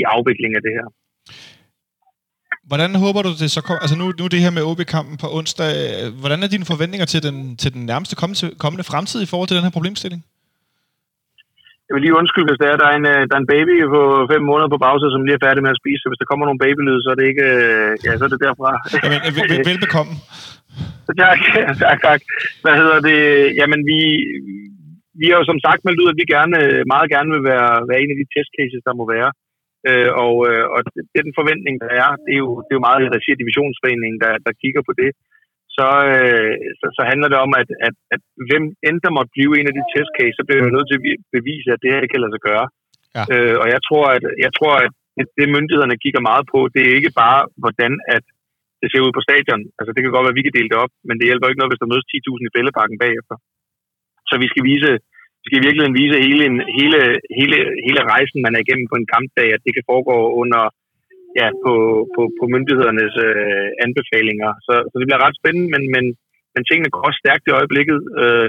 i 0.00 0.02
afviklingen 0.14 0.58
af 0.58 0.64
det 0.66 0.74
her. 0.78 0.86
Hvordan 2.70 2.92
håber 3.04 3.22
du 3.26 3.30
det 3.42 3.50
så 3.56 3.60
kommer? 3.66 3.80
altså 3.84 3.96
nu, 4.00 4.06
nu 4.20 4.24
det 4.34 4.44
her 4.44 4.56
med 4.56 4.66
OB-kampen 4.68 5.16
på 5.22 5.28
onsdag, 5.38 5.72
hvordan 6.22 6.42
er 6.42 6.48
dine 6.54 6.70
forventninger 6.72 7.06
til 7.12 7.20
den, 7.26 7.36
til 7.62 7.70
den 7.74 7.82
nærmeste 7.90 8.14
kommende, 8.20 8.46
kommende 8.64 8.84
fremtid 8.90 9.20
i 9.22 9.30
forhold 9.30 9.48
til 9.48 9.56
den 9.58 9.66
her 9.66 9.76
problemstilling? 9.78 10.20
Jeg 11.90 11.96
vil 11.96 12.04
lige 12.04 12.18
undskylde, 12.20 12.48
hvis 12.50 12.62
der 12.62 12.68
er, 12.72 12.78
der 12.82 12.88
er, 12.90 12.96
en, 13.00 13.08
øh, 13.14 13.22
der 13.28 13.34
er 13.36 13.42
en 13.44 13.52
baby 13.54 13.74
på 13.94 14.02
fem 14.32 14.42
måneder 14.50 14.70
på 14.72 14.82
bagsædet, 14.84 15.14
som 15.14 15.24
lige 15.24 15.38
er 15.38 15.46
færdig 15.46 15.62
med 15.62 15.74
at 15.74 15.80
spise. 15.82 16.00
Så 16.02 16.08
hvis 16.08 16.20
der 16.22 16.30
kommer 16.30 16.44
nogle 16.46 16.62
babylyde, 16.64 17.02
så 17.02 17.08
er 17.12 17.18
det 17.18 17.26
ikke... 17.30 17.46
Øh, 17.54 17.90
ja, 18.04 18.10
så 18.18 18.24
er 18.26 18.32
det 18.32 18.44
derfra. 18.46 18.70
Jamen, 19.02 19.20
vel, 19.38 19.62
velbekomme. 19.70 20.14
tak, 21.22 21.40
tak, 21.82 21.98
tak. 22.08 22.20
Hvad 22.64 22.74
hedder 22.80 22.98
det? 23.08 23.20
Jamen, 23.60 23.80
vi, 23.90 24.00
vi 25.20 25.26
har 25.28 25.36
jo 25.40 25.46
som 25.50 25.60
sagt 25.66 25.80
meldt 25.84 26.02
ud, 26.02 26.12
at 26.12 26.20
vi 26.20 26.34
gerne, 26.36 26.58
meget 26.92 27.08
gerne 27.14 27.30
vil 27.34 27.44
være, 27.52 27.70
være 27.90 28.00
en 28.02 28.12
af 28.12 28.18
de 28.20 28.30
testcases, 28.34 28.82
der 28.88 28.94
må 29.00 29.04
være. 29.16 29.30
Øh, 29.88 30.10
og, 30.24 30.34
øh, 30.48 30.64
og 30.74 30.78
det 31.12 31.18
er 31.20 31.26
den 31.28 31.38
forventning, 31.40 31.74
der 31.82 31.90
er. 32.02 32.08
Det 32.24 32.32
er 32.36 32.42
jo, 32.44 32.50
det 32.64 32.70
er 32.72 32.78
jo 32.78 32.88
meget 32.88 33.12
regi 33.16 33.30
af 33.34 33.40
divisionsforeningen, 33.42 34.18
der, 34.24 34.32
der 34.46 34.60
kigger 34.62 34.82
på 34.88 34.92
det. 35.00 35.10
Så, 35.76 35.88
øh, 36.14 36.54
så, 36.80 36.86
så 36.96 37.02
handler 37.10 37.28
det 37.30 37.38
om, 37.46 37.52
at, 37.60 37.68
at, 37.86 37.94
at 38.14 38.22
hvem 38.48 38.64
end 38.86 38.96
der 39.04 39.16
måtte 39.16 39.34
blive 39.36 39.52
en 39.58 39.70
af 39.70 39.74
de 39.78 39.84
testcase, 39.92 40.36
så 40.38 40.44
bliver 40.46 40.64
vi 40.64 40.74
nødt 40.76 40.88
til 40.88 40.98
at 40.98 41.04
bevise, 41.36 41.68
at 41.74 41.80
det 41.82 41.90
her 41.90 42.02
ikke 42.02 42.14
kan 42.14 42.24
lade 42.24 42.34
sig 42.34 42.44
gøre. 42.50 42.66
Ja. 43.16 43.22
Øh, 43.32 43.56
og 43.62 43.66
jeg 43.74 43.80
tror, 43.88 44.04
at, 44.16 44.24
jeg 44.46 44.52
tror, 44.58 44.74
at 44.86 44.92
det, 45.16 45.26
det 45.38 45.54
myndighederne 45.54 46.02
kigger 46.04 46.22
meget 46.30 46.44
på, 46.52 46.60
det 46.74 46.82
er 46.84 46.98
ikke 46.98 47.12
bare, 47.22 47.40
hvordan 47.62 47.92
at 48.16 48.24
det 48.80 48.88
ser 48.88 49.04
ud 49.06 49.12
på 49.16 49.26
stadion. 49.28 49.62
Altså 49.78 49.90
det 49.92 50.00
kan 50.00 50.12
godt 50.12 50.24
være, 50.24 50.34
at 50.36 50.40
vi 50.40 50.46
kan 50.46 50.56
dele 50.56 50.70
det 50.72 50.82
op, 50.84 50.92
men 51.08 51.16
det 51.16 51.28
hjælper 51.28 51.46
ikke 51.48 51.60
noget, 51.60 51.72
hvis 51.72 51.82
der 51.82 51.92
mødes 51.92 52.06
10.000 52.12 52.48
i 52.48 52.54
fældeparken 52.56 52.98
bagefter. 53.04 53.34
Så 54.28 54.34
vi 54.42 54.46
skal 54.52 54.64
vise, 54.70 54.90
vi 55.42 55.46
skal 55.48 55.64
virkelig 55.66 55.84
vise 56.00 56.16
hele, 56.26 56.44
hele, 56.78 57.00
hele, 57.38 57.56
hele 57.86 58.00
rejsen, 58.12 58.38
man 58.46 58.54
er 58.54 58.62
igennem 58.62 58.86
på 58.90 58.96
en 58.98 59.10
kampdag, 59.14 59.48
at 59.56 59.64
det 59.66 59.72
kan 59.74 59.88
foregå 59.90 60.16
under 60.42 60.62
ja, 61.38 61.48
på, 61.64 61.72
på, 62.14 62.22
på 62.38 62.44
myndighedernes 62.54 63.14
øh, 63.28 63.68
anbefalinger. 63.84 64.50
Så, 64.66 64.74
så 64.90 64.94
det 64.98 65.06
bliver 65.08 65.24
ret 65.26 65.38
spændende, 65.40 65.68
men, 65.74 65.82
men, 65.94 66.04
men 66.54 66.62
tingene 66.64 66.92
går 66.92 67.02
også 67.08 67.20
stærkt 67.22 67.44
i 67.46 67.56
øjeblikket. 67.58 67.98
Øh, 68.22 68.48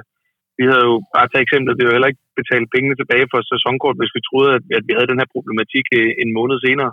vi 0.60 0.64
havde 0.70 0.86
jo 0.90 0.96
bare 1.16 1.28
taget 1.30 1.46
eksemplet, 1.46 1.78
vi 1.78 1.84
havde 1.84 1.98
heller 1.98 2.12
ikke 2.12 2.26
betalt 2.42 2.68
pengene 2.74 2.96
tilbage 2.98 3.28
for 3.32 3.40
sæsonkort, 3.52 4.00
hvis 4.00 4.16
vi 4.16 4.22
troede, 4.30 4.52
at, 4.58 4.64
at 4.78 4.84
vi 4.88 4.94
havde 4.96 5.12
den 5.12 5.22
her 5.22 5.34
problematik 5.36 5.86
øh, 6.00 6.12
en 6.24 6.30
måned 6.38 6.58
senere. 6.66 6.92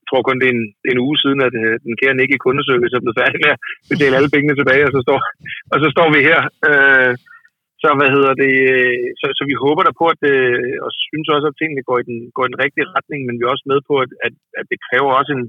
Jeg 0.00 0.06
tror 0.08 0.22
kun, 0.26 0.40
det 0.40 0.48
er 0.48 0.56
en, 0.58 0.66
en 0.92 1.02
uge 1.06 1.16
siden, 1.22 1.40
at 1.48 1.54
øh, 1.62 1.74
den 1.86 1.94
kære 2.00 2.16
Nick 2.16 2.30
i 2.34 2.42
kundeservice 2.44 2.94
er 2.96 3.04
blevet 3.04 3.20
færdig 3.22 3.38
med 3.44 3.50
at 3.54 3.60
betale 3.92 4.16
alle 4.18 4.32
pengene 4.34 4.58
tilbage, 4.58 4.86
og 4.88 4.92
så 4.94 5.00
står, 5.06 5.18
og 5.72 5.78
så 5.82 5.88
står 5.94 6.08
vi 6.14 6.20
her. 6.30 6.40
Øh, 6.68 7.12
så 7.82 7.88
hvad 7.98 8.10
hedder 8.16 8.34
det, 8.42 8.54
øh, 8.76 9.06
så, 9.20 9.26
så 9.38 9.42
vi 9.50 9.54
håber 9.64 9.82
der 9.84 9.94
på, 10.00 10.06
at 10.12 10.18
det, 10.26 10.36
og 10.84 10.90
synes 11.10 11.28
også, 11.34 11.46
at 11.50 11.58
tingene 11.60 11.88
går 11.88 11.98
i 12.02 12.06
den, 12.08 12.18
går 12.36 12.44
i 12.46 12.52
den 12.52 12.62
rigtige 12.64 12.90
retning, 12.96 13.20
men 13.24 13.36
vi 13.36 13.42
er 13.44 13.54
også 13.54 13.66
med 13.72 13.80
på, 13.88 13.94
at, 14.04 14.10
at, 14.26 14.34
at 14.60 14.66
det 14.72 14.78
kræver 14.86 15.10
også 15.20 15.32
en, 15.36 15.44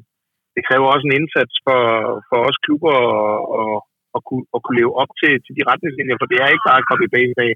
det 0.56 0.63
kræver 0.68 0.88
også 0.89 1.06
en 1.08 1.18
indsats 1.20 1.54
for, 1.65 1.82
for 2.30 2.39
os 2.50 2.58
klubber 2.65 2.96
og, 3.12 3.34
og, 3.60 3.72
og, 4.15 4.22
kunne, 4.28 4.46
at 4.56 4.60
kunne 4.63 4.80
leve 4.82 4.94
op 5.02 5.12
til, 5.22 5.34
til 5.46 5.54
de 5.58 5.68
retningslinjer, 5.72 6.18
for 6.20 6.30
det 6.30 6.38
er 6.39 6.50
ikke 6.54 6.70
bare 6.70 6.88
copy-paste 6.89 7.39
af, 7.48 7.54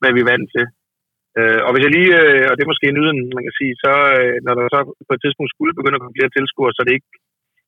hvad 0.00 0.10
vi 0.14 0.20
er 0.22 0.30
vant 0.32 0.48
til. 0.54 0.64
Uh, 1.38 1.60
og 1.66 1.70
hvis 1.72 1.84
jeg 1.84 1.92
lige, 1.98 2.12
uh, 2.20 2.44
og 2.48 2.54
det 2.54 2.62
er 2.62 2.72
måske 2.72 2.88
en 2.88 2.98
nyden, 2.98 3.20
man 3.36 3.44
kan 3.46 3.54
sige, 3.60 3.74
så 3.84 3.92
uh, 4.18 4.36
når 4.46 4.52
der 4.54 4.64
så 4.74 4.80
på 5.08 5.12
et 5.14 5.22
tidspunkt 5.22 5.52
skulle 5.54 5.78
begynde 5.78 5.96
at 5.96 6.02
komme 6.02 6.18
flere 6.18 6.34
tilskuere, 6.36 6.72
så 6.74 6.82
det 6.86 6.92
ikke, 6.98 7.10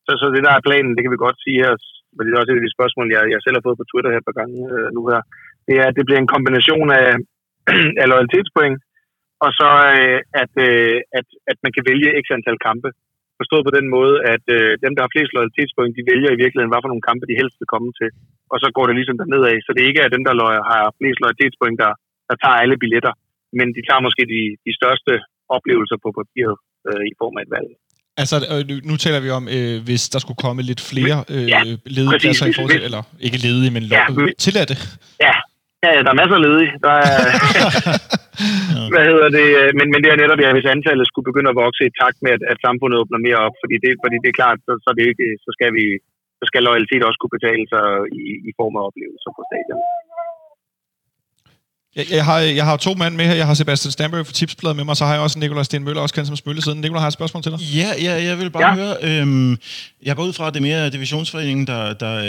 så, 0.07 0.13
så 0.21 0.27
det 0.35 0.43
der 0.47 0.53
er 0.55 0.67
planen, 0.69 0.93
det 0.95 1.03
kan 1.03 1.15
vi 1.15 1.25
godt 1.27 1.39
sige 1.45 1.63
her, 1.65 1.73
men 2.15 2.23
det 2.23 2.31
er 2.33 2.41
også 2.41 2.53
et 2.53 2.61
af 2.61 2.67
de 2.67 2.77
spørgsmål, 2.77 3.07
jeg, 3.17 3.23
jeg 3.35 3.41
selv 3.43 3.57
har 3.57 3.67
fået 3.67 3.81
på 3.81 3.89
Twitter 3.91 4.11
her 4.13 4.21
et 4.23 4.29
par 4.29 4.41
gange 4.41 4.59
uh, 4.75 4.89
nu 4.97 5.01
her, 5.11 5.21
det 5.67 5.75
er, 5.83 5.87
at 5.89 5.97
det 5.99 6.07
bliver 6.07 6.21
en 6.21 6.35
kombination 6.35 6.89
af, 7.03 7.09
af 8.03 8.07
loyalitetspoint, 8.13 8.79
og 9.45 9.51
så 9.61 9.71
øh, 9.99 10.19
at, 10.43 10.53
øh, 10.67 10.97
at, 11.19 11.27
at 11.51 11.59
man 11.65 11.73
kan 11.77 11.85
vælge 11.91 12.09
x 12.23 12.27
antal 12.37 12.59
kampe. 12.69 12.89
Forstået 13.41 13.67
på 13.67 13.75
den 13.79 13.87
måde, 13.97 14.15
at 14.35 14.45
øh, 14.57 14.71
dem, 14.85 14.93
der 14.95 15.03
har 15.05 15.15
flest 15.15 15.33
loyalitetspoint, 15.37 15.97
de 15.99 16.09
vælger 16.13 16.31
i 16.33 16.41
virkeligheden, 16.43 16.73
hvad 16.73 16.83
for 16.83 16.93
nogle 16.93 17.09
kampe 17.11 17.25
de 17.31 17.41
helst 17.41 17.57
vil 17.61 17.73
komme 17.75 17.91
til. 18.01 18.11
Og 18.53 18.57
så 18.63 18.69
går 18.77 18.85
det 18.87 18.95
ligesom 18.99 19.19
derned 19.23 19.43
af. 19.51 19.57
Så 19.67 19.71
det 19.77 19.83
ikke 19.91 20.03
er 20.05 20.11
dem, 20.15 20.23
der 20.29 20.35
har 20.71 20.83
flest 20.99 21.19
loyalitetspoint, 21.23 21.79
der, 21.85 21.93
der 22.29 22.37
tager 22.43 22.61
alle 22.63 22.77
billetter. 22.83 23.13
Men 23.59 23.67
de 23.77 23.83
tager 23.89 24.07
måske 24.07 24.23
de, 24.35 24.43
de 24.67 24.73
største 24.81 25.13
oplevelser 25.57 25.99
på 26.05 26.09
papiret 26.19 26.57
øh, 26.89 27.03
i 27.11 27.15
form 27.21 27.35
af 27.39 27.43
et 27.47 27.53
valg. 27.57 27.69
Altså, 28.23 28.37
øh, 28.53 28.63
nu, 28.69 28.75
nu 28.91 28.95
taler 29.05 29.21
vi 29.27 29.31
om, 29.39 29.45
øh, 29.57 29.75
hvis 29.87 30.03
der 30.13 30.19
skulle 30.25 30.41
komme 30.45 30.61
lidt 30.71 30.83
flere 30.93 31.19
øh, 31.35 31.49
ja, 31.55 31.61
ledige 31.97 32.19
pladser 32.23 32.47
i 32.47 32.53
forhold 32.59 32.83
eller 32.89 33.03
ikke 33.27 33.39
ledige, 33.47 33.71
men 33.77 33.83
ja, 33.83 34.05
tilladte. 34.45 34.75
Ja, 35.27 35.35
Ja, 35.85 35.91
der 36.05 36.11
er 36.13 36.21
masser 36.21 36.37
af 36.39 36.45
ledige. 36.47 36.73
Der 36.87 36.95
er, 37.07 37.17
hvad 38.93 39.05
hedder 39.11 39.29
det? 39.39 39.47
Men, 39.79 39.87
men 39.93 40.01
det 40.03 40.11
er 40.11 40.21
netop, 40.23 40.41
ja, 40.45 40.51
hvis 40.55 40.73
antallet 40.75 41.07
skulle 41.09 41.29
begynde 41.31 41.53
at 41.53 41.61
vokse 41.65 41.83
i 41.87 41.97
takt 42.01 42.19
med, 42.25 42.33
at, 42.37 42.43
at 42.53 42.59
samfundet 42.67 43.01
åbner 43.01 43.27
mere 43.27 43.39
op, 43.47 43.57
fordi 43.63 43.77
det, 43.85 43.91
fordi 44.05 44.17
det 44.23 44.29
er 44.31 44.41
klart, 44.41 44.59
så, 44.67 44.73
så, 44.85 44.91
det 44.97 45.05
ikke, 45.13 45.27
så 45.45 45.51
skal 45.57 45.71
vi 45.79 45.85
så 46.41 46.45
skal 46.51 46.63
loyalitet 46.69 47.03
også 47.09 47.19
kunne 47.21 47.37
betale 47.39 47.65
sig 47.73 47.87
i, 48.21 48.25
i 48.49 48.51
form 48.61 48.75
af 48.79 48.83
oplevelser 48.89 49.31
på 49.37 49.43
stadion. 49.49 49.83
Jeg, 51.97 52.11
jeg, 52.11 52.25
har, 52.25 52.39
jeg 52.39 52.65
har 52.65 52.77
to 52.77 52.95
mænd 52.95 53.15
med 53.15 53.27
her. 53.27 53.35
Jeg 53.35 53.47
har 53.47 53.55
Sebastian 53.55 53.93
Stamberg 53.93 54.27
fra 54.27 54.33
Tipsbladet 54.33 54.77
med 54.77 54.85
mig, 54.85 54.97
så 54.97 55.05
har 55.05 55.13
jeg 55.13 55.23
også 55.23 55.39
Nikolaj 55.39 55.63
Sten 55.63 55.85
Møller, 55.85 56.03
også 56.03 56.15
kendt 56.15 56.27
som 56.27 56.37
Smølle 56.37 56.63
siden. 56.63 56.81
Nikolaj 56.81 57.01
har 57.01 57.07
et 57.07 57.13
spørgsmål 57.13 57.43
til 57.43 57.53
dig. 57.53 57.61
Ja, 57.61 57.93
ja 58.03 58.25
jeg 58.25 58.39
vil 58.39 58.51
bare 58.51 58.67
ja. 58.67 58.75
høre. 58.75 58.97
Øhm, 59.03 59.59
jeg 60.03 60.17
går 60.17 60.23
ud 60.25 60.33
fra, 60.33 60.47
at 60.47 60.55
det 60.55 60.61
er 60.61 60.63
mere 60.63 60.91
divisionsforeningen, 60.91 61.67
der, 61.67 61.93
der, 61.93 62.21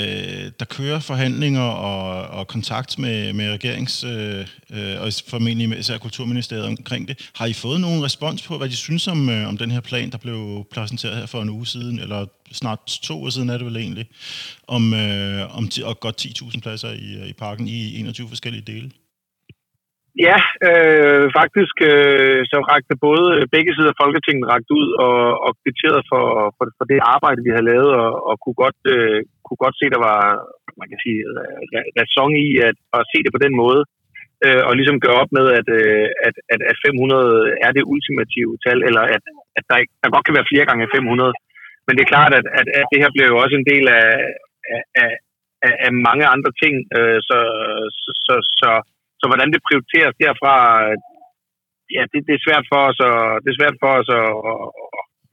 der 0.59 0.65
kører 0.65 0.99
forhandlinger 0.99 1.61
og, 1.61 2.27
og 2.39 2.47
kontakt 2.47 2.99
med, 2.99 3.33
med 3.33 3.51
regerings, 3.51 4.03
øh, 4.03 4.45
øh, 4.73 5.01
og 5.01 5.13
formentlig 5.27 5.69
med 5.69 5.77
især 5.77 5.97
Kulturministeriet 5.97 6.65
omkring 6.65 7.07
det. 7.07 7.29
Har 7.35 7.45
I 7.45 7.53
fået 7.53 7.81
nogen 7.81 8.03
respons 8.03 8.41
på, 8.41 8.57
hvad 8.57 8.69
de 8.69 8.75
synes 8.75 9.07
om, 9.07 9.29
øh, 9.29 9.47
om 9.47 9.57
den 9.57 9.71
her 9.71 9.81
plan, 9.81 10.09
der 10.11 10.17
blev 10.17 10.65
præsenteret 10.73 11.17
her 11.17 11.25
for 11.25 11.41
en 11.41 11.49
uge 11.49 11.67
siden, 11.67 11.99
eller 11.99 12.25
snart 12.51 12.79
to 12.85 13.23
år 13.23 13.29
siden 13.29 13.49
er 13.49 13.57
det 13.57 13.65
vel 13.65 13.77
egentlig, 13.77 14.05
om, 14.67 14.93
øh, 14.93 15.57
om 15.57 15.69
og 15.83 15.99
godt 15.99 16.25
10.000 16.25 16.59
pladser 16.59 16.91
i, 16.91 17.29
i 17.29 17.33
parken 17.33 17.67
i 17.67 17.99
21 17.99 18.29
forskellige 18.29 18.63
dele? 18.67 18.89
Ja, 20.27 20.37
øh, 20.67 21.25
faktisk 21.39 21.75
øh, 21.91 22.41
så 22.51 22.57
rakte 22.71 22.95
både 23.07 23.23
begge 23.55 23.71
sider 23.73 23.91
af 23.93 24.01
Folketinget 24.03 24.49
rakt 24.51 24.69
ud 24.79 24.87
og, 25.05 25.19
og 25.45 25.51
kvitteret 25.61 26.01
for, 26.11 26.25
for, 26.57 26.65
for 26.77 26.85
det 26.91 26.99
arbejde, 27.15 27.43
vi 27.45 27.53
havde 27.53 27.69
lavet, 27.71 27.91
og, 28.01 28.11
og 28.29 28.35
kunne, 28.43 28.57
godt, 28.63 28.81
øh, 28.95 29.19
kunne 29.45 29.61
godt 29.65 29.75
se, 29.77 29.85
der 29.95 30.01
var 30.09 30.19
man 30.81 30.87
kan 30.91 30.99
sige, 31.05 31.19
øh, 31.31 31.81
ræson 31.97 32.33
i 32.45 32.47
at, 32.67 32.77
at 32.97 33.03
se 33.11 33.17
det 33.23 33.31
på 33.33 33.43
den 33.45 33.53
måde. 33.63 33.81
øh, 34.45 34.63
og 34.67 34.73
ligesom 34.79 35.03
gøre 35.05 35.19
op 35.21 35.31
med, 35.37 35.45
at, 35.59 35.67
øh, 35.79 36.07
at, 36.27 36.35
at, 36.53 36.61
at 36.71 36.77
500 36.85 37.55
er 37.65 37.71
det 37.77 37.89
ultimative 37.93 38.53
tal, 38.65 38.79
eller 38.87 39.03
at, 39.15 39.23
at 39.57 39.63
der, 39.69 39.77
ikke, 39.81 39.93
der 40.03 40.13
godt 40.15 40.25
kan 40.25 40.37
være 40.37 40.51
flere 40.51 40.67
gange 40.69 40.93
500. 40.95 41.33
Men 41.85 41.93
det 41.95 42.03
er 42.03 42.13
klart, 42.15 42.33
at, 42.39 42.45
at, 42.59 42.67
at 42.79 42.85
det 42.91 43.01
her 43.03 43.11
bliver 43.13 43.29
jo 43.31 43.37
også 43.43 43.55
en 43.57 43.69
del 43.73 43.85
af, 43.99 44.09
af, 44.73 45.11
af, 45.67 45.73
af 45.85 45.91
mange 46.07 46.25
andre 46.35 46.51
ting. 46.61 46.75
Øh, 46.97 47.19
så, 47.29 47.37
så, 48.01 48.09
så, 48.25 48.35
så, 48.61 48.69
så 49.23 49.27
hvordan 49.31 49.49
det 49.53 49.67
prioriteres 49.67 50.15
derfra, 50.23 50.55
ja, 51.95 52.03
det, 52.11 52.19
det 52.27 52.33
er 52.35 52.45
svært 52.47 52.65
for 52.71 52.81
os 52.89 52.99
at, 53.09 53.19
det 53.43 53.49
er 53.51 53.59
svært 53.59 53.77
for 53.81 53.91
os 53.99 54.09
at, 54.19 54.27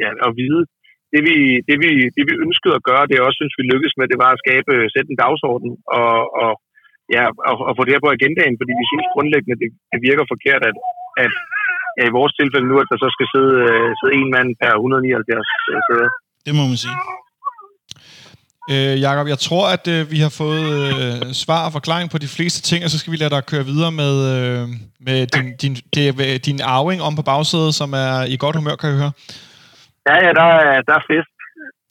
ja, 0.03 0.11
at 0.26 0.31
vide. 0.40 0.62
Det 1.14 1.20
vi, 1.29 1.37
det, 1.68 1.76
vi, 1.83 1.90
det 2.16 2.24
vi 2.29 2.35
ønskede 2.46 2.74
at 2.79 2.87
gøre, 2.90 3.07
det 3.07 3.16
jeg 3.16 3.26
også 3.26 3.40
synes, 3.40 3.59
vi 3.61 3.64
lykkedes 3.72 3.96
med, 3.98 4.07
det 4.12 4.22
var 4.24 4.31
at 4.33 4.42
skabe, 4.44 4.72
sætte 4.94 5.11
en 5.11 5.20
dagsorden 5.24 5.70
og, 6.00 6.14
og, 6.42 6.53
ja, 7.16 7.24
og, 7.48 7.55
og 7.68 7.72
få 7.74 7.83
det 7.85 7.94
her 7.94 8.07
på 8.07 8.14
agendaen, 8.16 8.57
fordi 8.61 8.72
vi 8.81 8.87
synes 8.90 9.12
grundlæggende, 9.14 9.57
det, 9.62 9.70
det 9.92 10.00
virker 10.09 10.33
forkert, 10.33 10.62
at, 10.70 10.76
at 11.24 11.33
ja, 11.98 12.05
i 12.11 12.16
vores 12.18 12.33
tilfælde 12.40 12.68
nu, 12.70 12.76
at 12.83 12.90
der 12.92 12.98
så 13.05 13.09
skal 13.16 13.26
sidde, 13.35 13.55
øh, 13.68 13.88
sidde 13.98 14.14
en 14.20 14.29
mand 14.37 14.48
per 14.61 14.72
179 14.74 15.48
øh, 15.72 15.81
sæder. 15.87 16.11
Det 16.46 16.53
må 16.59 16.64
man 16.70 16.79
sige. 16.85 16.96
Øh, 18.72 19.00
Jakob, 19.00 19.28
jeg 19.28 19.38
tror, 19.38 19.68
at 19.68 19.88
øh, 19.88 20.11
vi 20.11 20.18
har 20.18 20.28
fået 20.28 20.66
øh, 20.72 21.33
svar 21.33 21.66
og 21.66 21.72
forklaring 21.72 22.11
på 22.11 22.18
de 22.18 22.28
fleste 22.28 22.62
ting, 22.62 22.85
og 22.85 22.90
så 22.90 22.98
skal 22.98 23.11
vi 23.12 23.16
lade 23.16 23.30
dig 23.30 23.46
køre 23.46 23.64
videre 23.64 23.92
med, 23.92 24.14
øh, 24.35 24.68
med 25.00 25.26
din, 25.26 25.56
din, 25.62 25.74
det, 25.94 26.46
din 26.46 26.61
arving 26.61 27.02
om 27.02 27.16
på 27.16 27.22
bagsædet, 27.22 27.74
som 27.74 27.92
er 27.92 28.24
i 28.24 28.37
godt 28.37 28.56
humør, 28.56 28.76
kan 28.76 28.88
jeg 28.90 28.98
høre. 28.98 29.12
Ja, 30.09 30.26
ja, 30.26 30.33
der 30.33 30.42
er, 30.42 30.83
der 30.88 30.94
er 31.00 31.04
fest. 31.11 31.30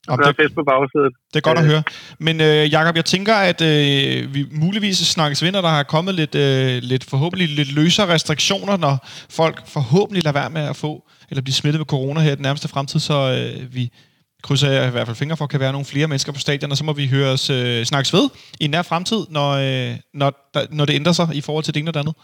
Om 0.08 0.18
Der 0.18 0.28
er 0.28 0.32
det, 0.32 0.42
fest 0.42 0.56
på 0.56 0.64
bagsædet. 0.64 1.14
det 1.34 1.38
er 1.40 1.42
godt 1.50 1.58
at 1.58 1.66
høre. 1.66 1.84
Men 2.20 2.42
øh, 2.42 2.72
Jakob, 2.72 2.96
jeg 2.96 3.06
tænker, 3.06 3.36
at 3.36 3.62
øh, 3.62 4.34
vi 4.34 4.46
muligvis 4.52 4.98
snakkes 4.98 5.42
når 5.42 5.62
der 5.62 5.70
har 5.70 5.84
kommet 5.84 6.16
lidt, 6.16 6.36
øh, 6.36 6.80
lidt 6.82 7.10
forhåbentlig 7.10 7.50
lidt 7.50 7.72
løsere 7.76 8.08
restriktioner, 8.14 8.78
når 8.78 9.08
folk 9.30 9.68
forhåbentlig 9.68 10.24
lader 10.24 10.40
være 10.40 10.50
med 10.50 10.62
at 10.62 10.76
få 10.76 11.04
eller 11.30 11.42
blive 11.42 11.54
smittet 11.54 11.80
med 11.80 11.86
corona 11.86 12.20
her 12.20 12.32
i 12.32 12.36
den 12.36 12.42
nærmeste 12.42 12.68
fremtid, 12.68 13.00
så 13.00 13.18
øh, 13.38 13.76
vi 13.76 13.92
krydser 14.46 14.70
jeg 14.78 14.84
i 14.88 14.94
hvert 14.96 15.08
fald 15.08 15.22
fingre 15.22 15.40
for, 15.40 15.48
kan 15.54 15.64
være 15.66 15.76
nogle 15.76 15.92
flere 15.94 16.10
mennesker 16.12 16.32
på 16.36 16.44
stadion, 16.46 16.74
og 16.74 16.78
så 16.80 16.86
må 16.90 16.94
vi 17.02 17.14
høre 17.16 17.30
os 17.36 17.46
øh, 17.58 17.80
snakkes 17.92 18.12
ved 18.18 18.26
i 18.62 18.64
en 18.68 18.74
nær 18.76 18.90
fremtid, 18.92 19.22
når, 19.38 19.50
øh, 19.66 19.92
når, 20.22 20.30
der, 20.54 20.62
når 20.78 20.86
det 20.88 20.98
ændrer 21.00 21.16
sig 21.20 21.28
i 21.40 21.42
forhold 21.48 21.64
til 21.66 21.74
det 21.74 21.80
ene 21.82 21.92
og 21.92 21.96
det 21.96 22.04
andet. 22.04 22.18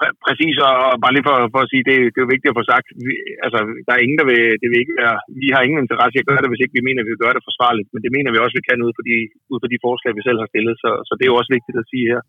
Præ- 0.00 0.16
Præcis, 0.26 0.56
og 0.66 0.96
bare 1.02 1.14
lige 1.14 1.26
for, 1.28 1.36
for 1.54 1.60
at 1.64 1.70
sige, 1.72 1.84
det, 1.88 1.96
det 2.12 2.18
er 2.18 2.26
jo 2.26 2.34
vigtigt 2.34 2.52
at 2.52 2.58
få 2.60 2.64
sagt, 2.72 2.86
vi, 3.06 3.12
altså, 3.46 3.58
der 3.86 3.92
er 3.94 4.04
ingen, 4.04 4.18
der 4.20 4.26
vil, 4.30 4.42
det 4.60 4.68
vil 4.70 4.82
ikke 4.82 4.96
være, 5.02 5.16
vi 5.42 5.48
har 5.54 5.62
ingen 5.62 5.82
interesse 5.82 6.16
i 6.16 6.22
at 6.22 6.28
gøre 6.30 6.42
det, 6.42 6.50
hvis 6.50 6.64
ikke 6.64 6.78
vi 6.78 6.86
mener, 6.88 7.00
at 7.00 7.06
vi 7.06 7.14
vil 7.14 7.24
gøre 7.24 7.36
det 7.36 7.48
forsvarligt, 7.48 7.88
men 7.92 8.00
det 8.04 8.14
mener 8.16 8.30
vi 8.30 8.38
også, 8.40 8.56
vi 8.58 8.66
kan 8.68 8.84
ud 8.86 8.92
fra 8.96 9.04
de, 9.08 9.16
ud 9.52 9.58
fra 9.62 9.72
de 9.72 9.82
forslag, 9.86 10.10
vi 10.18 10.26
selv 10.26 10.38
har 10.42 10.48
stillet, 10.52 10.74
så, 10.82 10.90
så 11.08 11.12
det 11.14 11.24
er 11.24 11.32
jo 11.32 11.40
også 11.40 11.52
vigtigt 11.56 11.80
at 11.82 11.88
sige 11.92 12.06
her. 12.12 12.20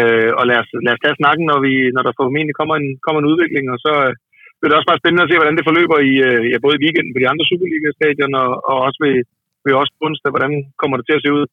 Øh, 0.00 0.30
og 0.38 0.44
lad 0.50 0.58
os, 0.62 0.70
lad 0.86 0.94
os 0.94 1.02
tage 1.02 1.20
snakken, 1.20 1.44
når, 1.50 1.58
vi, 1.66 1.74
når 1.96 2.02
der 2.04 2.18
formentlig 2.20 2.54
kommer 2.60 2.74
en, 2.80 2.88
kommer 3.04 3.20
en 3.20 3.30
udvikling, 3.32 3.64
og 3.74 3.78
så 3.86 3.92
øh, 4.08 4.14
bliver 4.60 4.70
det 4.70 4.78
også 4.78 4.90
bare 4.90 5.02
spændende 5.02 5.24
at 5.24 5.30
se, 5.30 5.40
hvordan 5.40 5.56
det 5.58 5.68
forløber 5.68 5.98
i, 6.10 6.12
øh, 6.28 6.40
ja, 6.52 6.56
både 6.64 6.76
i 6.76 6.82
weekenden 6.84 7.12
på 7.14 7.20
de 7.22 7.30
andre 7.32 7.44
Superliga-stadion, 7.50 8.32
og, 8.42 8.50
og 8.70 8.76
også 8.86 8.98
ved, 9.04 9.16
ved 9.64 9.72
også 9.80 9.92
på 9.94 10.02
onsdag, 10.06 10.30
hvordan 10.34 10.52
kommer 10.80 10.96
det 10.96 11.06
til 11.06 11.18
at 11.18 11.24
se 11.24 11.30
ud. 11.38 11.44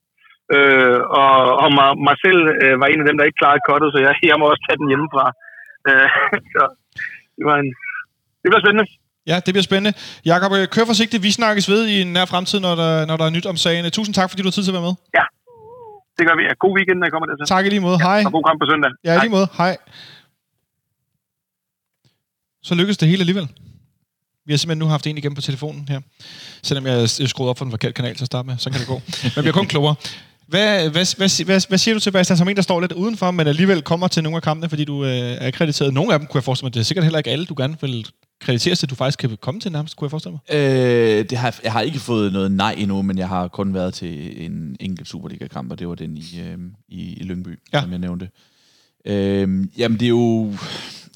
Øh, 0.55 0.99
og 1.21 1.33
og 1.63 1.69
mig, 1.79 1.89
mig 2.07 2.17
selv 2.25 2.41
øh, 2.63 2.75
var 2.81 2.87
en 2.89 3.01
af 3.03 3.07
dem, 3.07 3.17
der 3.17 3.27
ikke 3.27 3.41
klarede 3.41 3.65
kottet, 3.69 3.89
så 3.91 3.99
jeg, 4.05 4.13
jeg 4.31 4.37
må 4.39 4.45
også 4.51 4.63
tage 4.65 4.79
den 4.81 4.91
hjemmefra. 4.91 5.25
Øh, 5.89 6.07
så 6.53 6.63
det 7.37 7.45
var 7.49 7.57
en... 7.63 7.69
Det 8.41 8.47
bliver 8.51 8.63
spændende. 8.65 8.87
Ja, 9.31 9.37
det 9.45 9.51
bliver 9.53 9.67
spændende. 9.69 9.93
Jakob, 10.31 10.51
øh, 10.57 10.63
kør 10.73 10.85
forsigtigt. 10.91 11.25
Vi 11.27 11.31
snakkes 11.39 11.65
ved 11.73 11.81
i 11.93 11.95
en 12.03 12.09
nær 12.15 12.25
fremtid, 12.33 12.59
når 12.67 12.73
der, 12.81 12.91
når 13.09 13.15
der 13.19 13.25
er 13.27 13.33
nyt 13.37 13.47
om 13.51 13.57
sagen. 13.65 13.81
Tusind 13.97 14.13
tak, 14.19 14.27
fordi 14.29 14.41
du 14.41 14.49
har 14.49 14.55
tid 14.57 14.65
til 14.65 14.73
at 14.73 14.79
være 14.79 14.87
med. 14.89 14.95
Det 16.17 16.23
gør 16.27 16.35
vi. 16.39 16.43
Ja, 16.49 16.53
god 16.65 16.73
weekend, 16.77 16.97
når 16.99 17.05
jeg 17.07 17.13
kommer 17.15 17.27
dertil. 17.29 17.45
Tak 17.55 17.65
i 17.67 17.69
lige 17.75 17.85
måde. 17.87 17.97
Hej. 18.09 18.19
Og 18.27 18.31
god 18.37 18.43
kamp 18.49 18.57
på 18.63 18.67
søndag. 18.71 18.91
Ja, 19.07 19.11
i 19.15 19.19
lige 19.25 19.35
måde. 19.37 19.47
Hej. 19.61 19.73
Så 22.63 22.75
lykkedes 22.75 22.97
det 22.97 23.07
hele 23.07 23.19
alligevel. 23.19 23.47
Vi 24.45 24.53
har 24.53 24.57
simpelthen 24.57 24.79
nu 24.79 24.85
haft 24.85 25.07
en 25.07 25.17
igennem 25.17 25.35
på 25.35 25.41
telefonen 25.41 25.87
her. 25.89 25.99
Selvom 26.63 26.85
jeg 26.85 27.09
skruede 27.09 27.49
op 27.49 27.57
for 27.57 27.65
den 27.65 27.71
forkerte 27.71 27.93
kanal 27.93 28.15
til 28.15 28.23
at 28.23 28.25
starte 28.25 28.45
med. 28.45 28.57
Så 28.57 28.69
kan 28.69 28.79
det 28.79 28.87
gå. 28.87 29.01
Men 29.35 29.43
vi 29.43 29.49
er 29.49 29.53
kun 29.53 29.67
klogere. 29.67 29.95
Hvad, 30.47 30.89
hvad, 30.89 31.17
hvad, 31.17 31.45
hvad, 31.45 31.67
hvad 31.67 31.77
siger 31.77 31.95
du 31.95 31.99
til, 31.99 32.11
Bastian, 32.11 32.37
som 32.37 32.49
en, 32.49 32.55
der 32.55 32.61
står 32.61 32.81
lidt 32.81 32.91
udenfor, 32.91 33.31
men 33.31 33.47
alligevel 33.47 33.81
kommer 33.81 34.07
til 34.07 34.23
nogle 34.23 34.35
af 34.35 34.41
kampene, 34.41 34.69
fordi 34.69 34.83
du 34.83 35.05
øh, 35.05 35.11
er 35.11 35.51
krediteret? 35.51 35.93
Nogle 35.93 36.13
af 36.13 36.19
dem 36.19 36.27
kunne 36.27 36.37
jeg 36.37 36.43
forestille 36.43 36.65
mig, 36.65 36.73
det 36.73 36.79
er 36.79 36.83
sikkert 36.83 37.05
heller 37.05 37.17
ikke 37.17 37.29
alle, 37.29 37.45
du 37.45 37.53
gerne 37.57 37.77
vil 37.81 38.07
krediteres 38.41 38.79
til, 38.79 38.89
du 38.89 38.95
faktisk 38.95 39.19
kan 39.19 39.37
komme 39.41 39.59
til 39.59 39.71
nærmest, 39.71 39.95
kunne 39.95 40.05
jeg 40.05 40.11
forestille 40.11 40.37
mig. 40.49 40.55
Øh, 40.57 41.25
det 41.29 41.37
har, 41.37 41.59
jeg 41.63 41.71
har 41.71 41.81
ikke 41.81 41.99
fået 41.99 42.33
noget 42.33 42.51
nej 42.51 42.75
endnu, 42.77 43.01
men 43.01 43.17
jeg 43.17 43.27
har 43.27 43.47
kun 43.47 43.73
været 43.73 43.93
til 43.93 44.45
en 44.45 44.75
enkelt 44.79 45.07
Superliga-kamp, 45.07 45.71
og 45.71 45.79
det 45.79 45.87
var 45.87 45.95
den 45.95 46.17
i, 46.17 46.39
øh, 46.39 46.57
i, 46.89 47.13
i 47.13 47.23
Lyngby, 47.23 47.59
ja. 47.73 47.81
som 47.81 47.91
jeg 47.91 47.99
nævnte. 47.99 48.29
Øh, 49.05 49.65
jamen, 49.77 49.99
det 49.99 50.05
er 50.05 50.09
jo... 50.09 50.55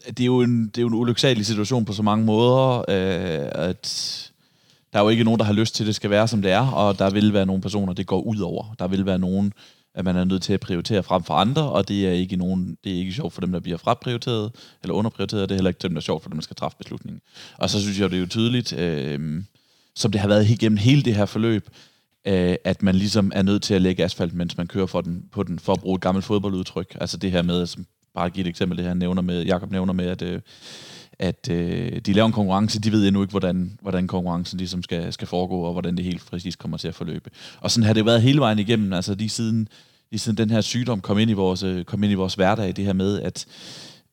Det 0.08 0.20
er, 0.20 0.26
jo 0.26 0.42
en, 0.42 0.66
det 0.66 0.78
er 0.78 0.82
jo 0.82 0.88
en 0.88 0.94
ulyksalig 0.94 1.46
situation 1.46 1.86
på 1.86 1.94
så 1.94 2.04
mange 2.04 2.26
måder, 2.26 2.78
øh, 2.78 3.50
at 3.68 4.32
der 4.94 5.00
er 5.00 5.04
jo 5.04 5.10
ikke 5.10 5.24
nogen, 5.24 5.40
der 5.40 5.46
har 5.46 5.54
lyst 5.54 5.76
til, 5.76 5.84
at 5.84 5.88
det 5.88 5.96
skal 5.96 6.10
være, 6.10 6.28
som 6.28 6.42
det 6.42 6.52
er, 6.52 6.68
og 6.68 7.00
der 7.00 7.10
vil 7.10 7.34
være 7.34 7.46
nogle 7.46 7.62
personer, 7.62 7.94
det 7.94 8.08
går 8.08 8.22
ud 8.22 8.40
over. 8.40 8.76
Der 8.80 8.88
vil 8.88 9.06
være 9.06 9.20
nogen, 9.20 9.54
at 9.94 10.06
man 10.06 10.16
er 10.16 10.24
nødt 10.24 10.44
til 10.44 10.54
at 10.54 10.60
prioritere 10.60 11.04
frem 11.04 11.24
for 11.24 11.34
andre, 11.34 11.72
og 11.72 11.88
det 11.88 12.08
er 12.08 12.12
ikke 12.12 12.36
nogen, 12.36 12.78
det 12.84 12.94
er 12.94 12.98
ikke 12.98 13.14
sjovt 13.14 13.34
for 13.34 13.42
dem, 13.42 13.52
der 13.52 13.60
bliver 13.60 13.78
fraprioriteret 13.78 14.52
eller 14.84 14.94
underprioriteret, 14.94 15.44
og 15.44 15.50
det 15.50 15.56
er 15.56 15.58
heller 15.58 15.70
ikke 15.70 15.82
dem, 15.82 15.92
der 15.92 15.98
er 15.98 16.02
sjovt 16.02 16.24
for 16.24 16.30
dem, 16.30 16.38
der 16.38 16.44
skal 16.44 16.56
træffe 16.56 16.78
beslutningen. 16.78 17.22
Og 17.58 17.70
så 17.70 17.82
synes 17.82 18.00
jeg, 18.00 18.10
det 18.10 18.16
er 18.16 18.20
jo 18.20 18.28
tydeligt, 18.28 18.74
øh, 18.74 19.44
som 19.96 20.12
det 20.12 20.22
har 20.22 20.28
været 20.28 20.50
igennem 20.50 20.78
hele 20.78 21.04
det 21.04 21.16
her 21.16 21.26
forløb, 21.26 21.70
øh, 22.28 22.56
at 22.64 22.84
man 22.84 22.96
ligesom 22.96 23.32
er 23.36 23.42
nødt 23.42 23.64
til 23.64 23.74
at 23.74 23.82
lægge 23.82 24.04
asfalt, 24.04 24.34
mens 24.34 24.58
man 24.58 24.68
kører 24.68 24.86
for 24.86 25.02
den, 25.02 25.24
på 25.32 25.44
den, 25.44 25.60
for 25.60 25.74
at 25.74 25.80
bruge 25.80 25.96
et 25.96 26.02
gammelt 26.02 26.26
fodboldudtryk. 26.26 26.98
Altså 27.02 27.18
det 27.18 27.32
her 27.32 27.42
med, 27.42 27.66
som 27.66 27.86
bare 28.16 28.30
give 28.30 28.46
et 28.46 28.50
eksempel, 28.50 28.78
det 28.78 28.86
her 28.86 28.94
nævner 28.94 29.22
med, 29.22 29.46
Jakob 29.46 29.72
nævner 29.72 29.94
med, 29.94 30.06
at, 30.06 30.22
øh, 30.22 30.42
at 31.20 31.50
øh, 31.52 32.02
de 32.06 32.14
laver 32.14 32.26
en 32.26 32.34
konkurrence, 32.34 32.80
de 32.80 32.92
ved 32.92 33.08
endnu 33.08 33.22
ikke, 33.22 33.32
hvordan, 33.32 33.78
hvordan 33.82 34.08
konkurrencen 34.08 34.58
ligesom 34.58 34.84
skal, 34.84 35.14
skal 35.14 35.28
foregå, 35.28 35.62
og 35.62 35.72
hvordan 35.72 35.98
det 35.98 36.06
helt 36.06 36.26
præcis 36.26 36.56
kommer 36.56 36.78
til 36.78 36.88
at 36.88 36.96
forløbe. 36.96 37.30
Og 37.60 37.72
sådan 37.72 37.86
har 37.86 37.94
det 37.94 38.06
været 38.06 38.22
hele 38.22 38.40
vejen 38.40 38.60
igennem, 38.60 38.94
altså 38.94 39.16
lige 39.16 39.30
siden, 39.30 39.68
lige 40.12 40.20
siden 40.20 40.38
den 40.38 40.50
her 40.50 40.62
sygdom 40.62 41.02
kom 41.02 41.20
ind 41.20 41.32
i 41.32 41.34
vores, 41.34 41.64
øh, 41.64 41.86
kom 41.86 42.04
ind 42.04 42.12
i 42.12 42.16
vores 42.16 42.34
hverdag, 42.34 42.76
det 42.76 42.86
her 42.86 42.94
med, 42.94 43.22
at 43.22 43.46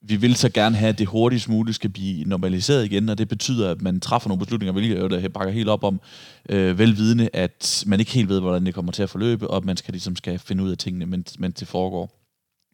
vi 0.03 0.17
vil 0.17 0.37
så 0.37 0.49
gerne 0.49 0.77
have, 0.77 0.89
at 0.89 0.99
det 0.99 1.07
hurtigst 1.07 1.49
muligt 1.49 1.75
skal 1.75 1.91
blive 1.91 2.25
normaliseret 2.25 2.85
igen, 2.85 3.09
og 3.09 3.19
det 3.19 3.29
betyder, 3.29 3.71
at 3.71 3.83
man 3.83 4.01
træffer 4.01 4.29
nogle 4.29 4.39
beslutninger, 4.39 4.73
hvilket 4.73 4.95
jeg 4.95 5.03
jo 5.03 5.09
der 5.09 5.29
bakker 5.29 5.53
helt 5.53 5.69
op 5.69 5.85
om, 5.85 6.01
øh, 6.49 6.79
velvidende, 6.79 7.29
at 7.33 7.85
man 7.87 8.01
ikke 8.01 8.13
helt 8.13 8.29
ved, 8.29 8.41
hvordan 8.41 8.67
det 8.67 8.75
kommer 8.75 8.93
til 8.93 9.03
at 9.03 9.11
forløbe, 9.11 9.51
og 9.51 9.57
at 9.57 9.65
man 9.65 9.77
skal 9.77 9.93
ligesom 9.93 10.17
skal 10.17 10.39
finde 10.39 10.65
ud 10.65 10.71
af 10.71 10.79
tingene, 10.79 11.07
mens, 11.07 11.39
mens 11.39 11.55
det 11.55 11.69
foregår. 11.69 12.18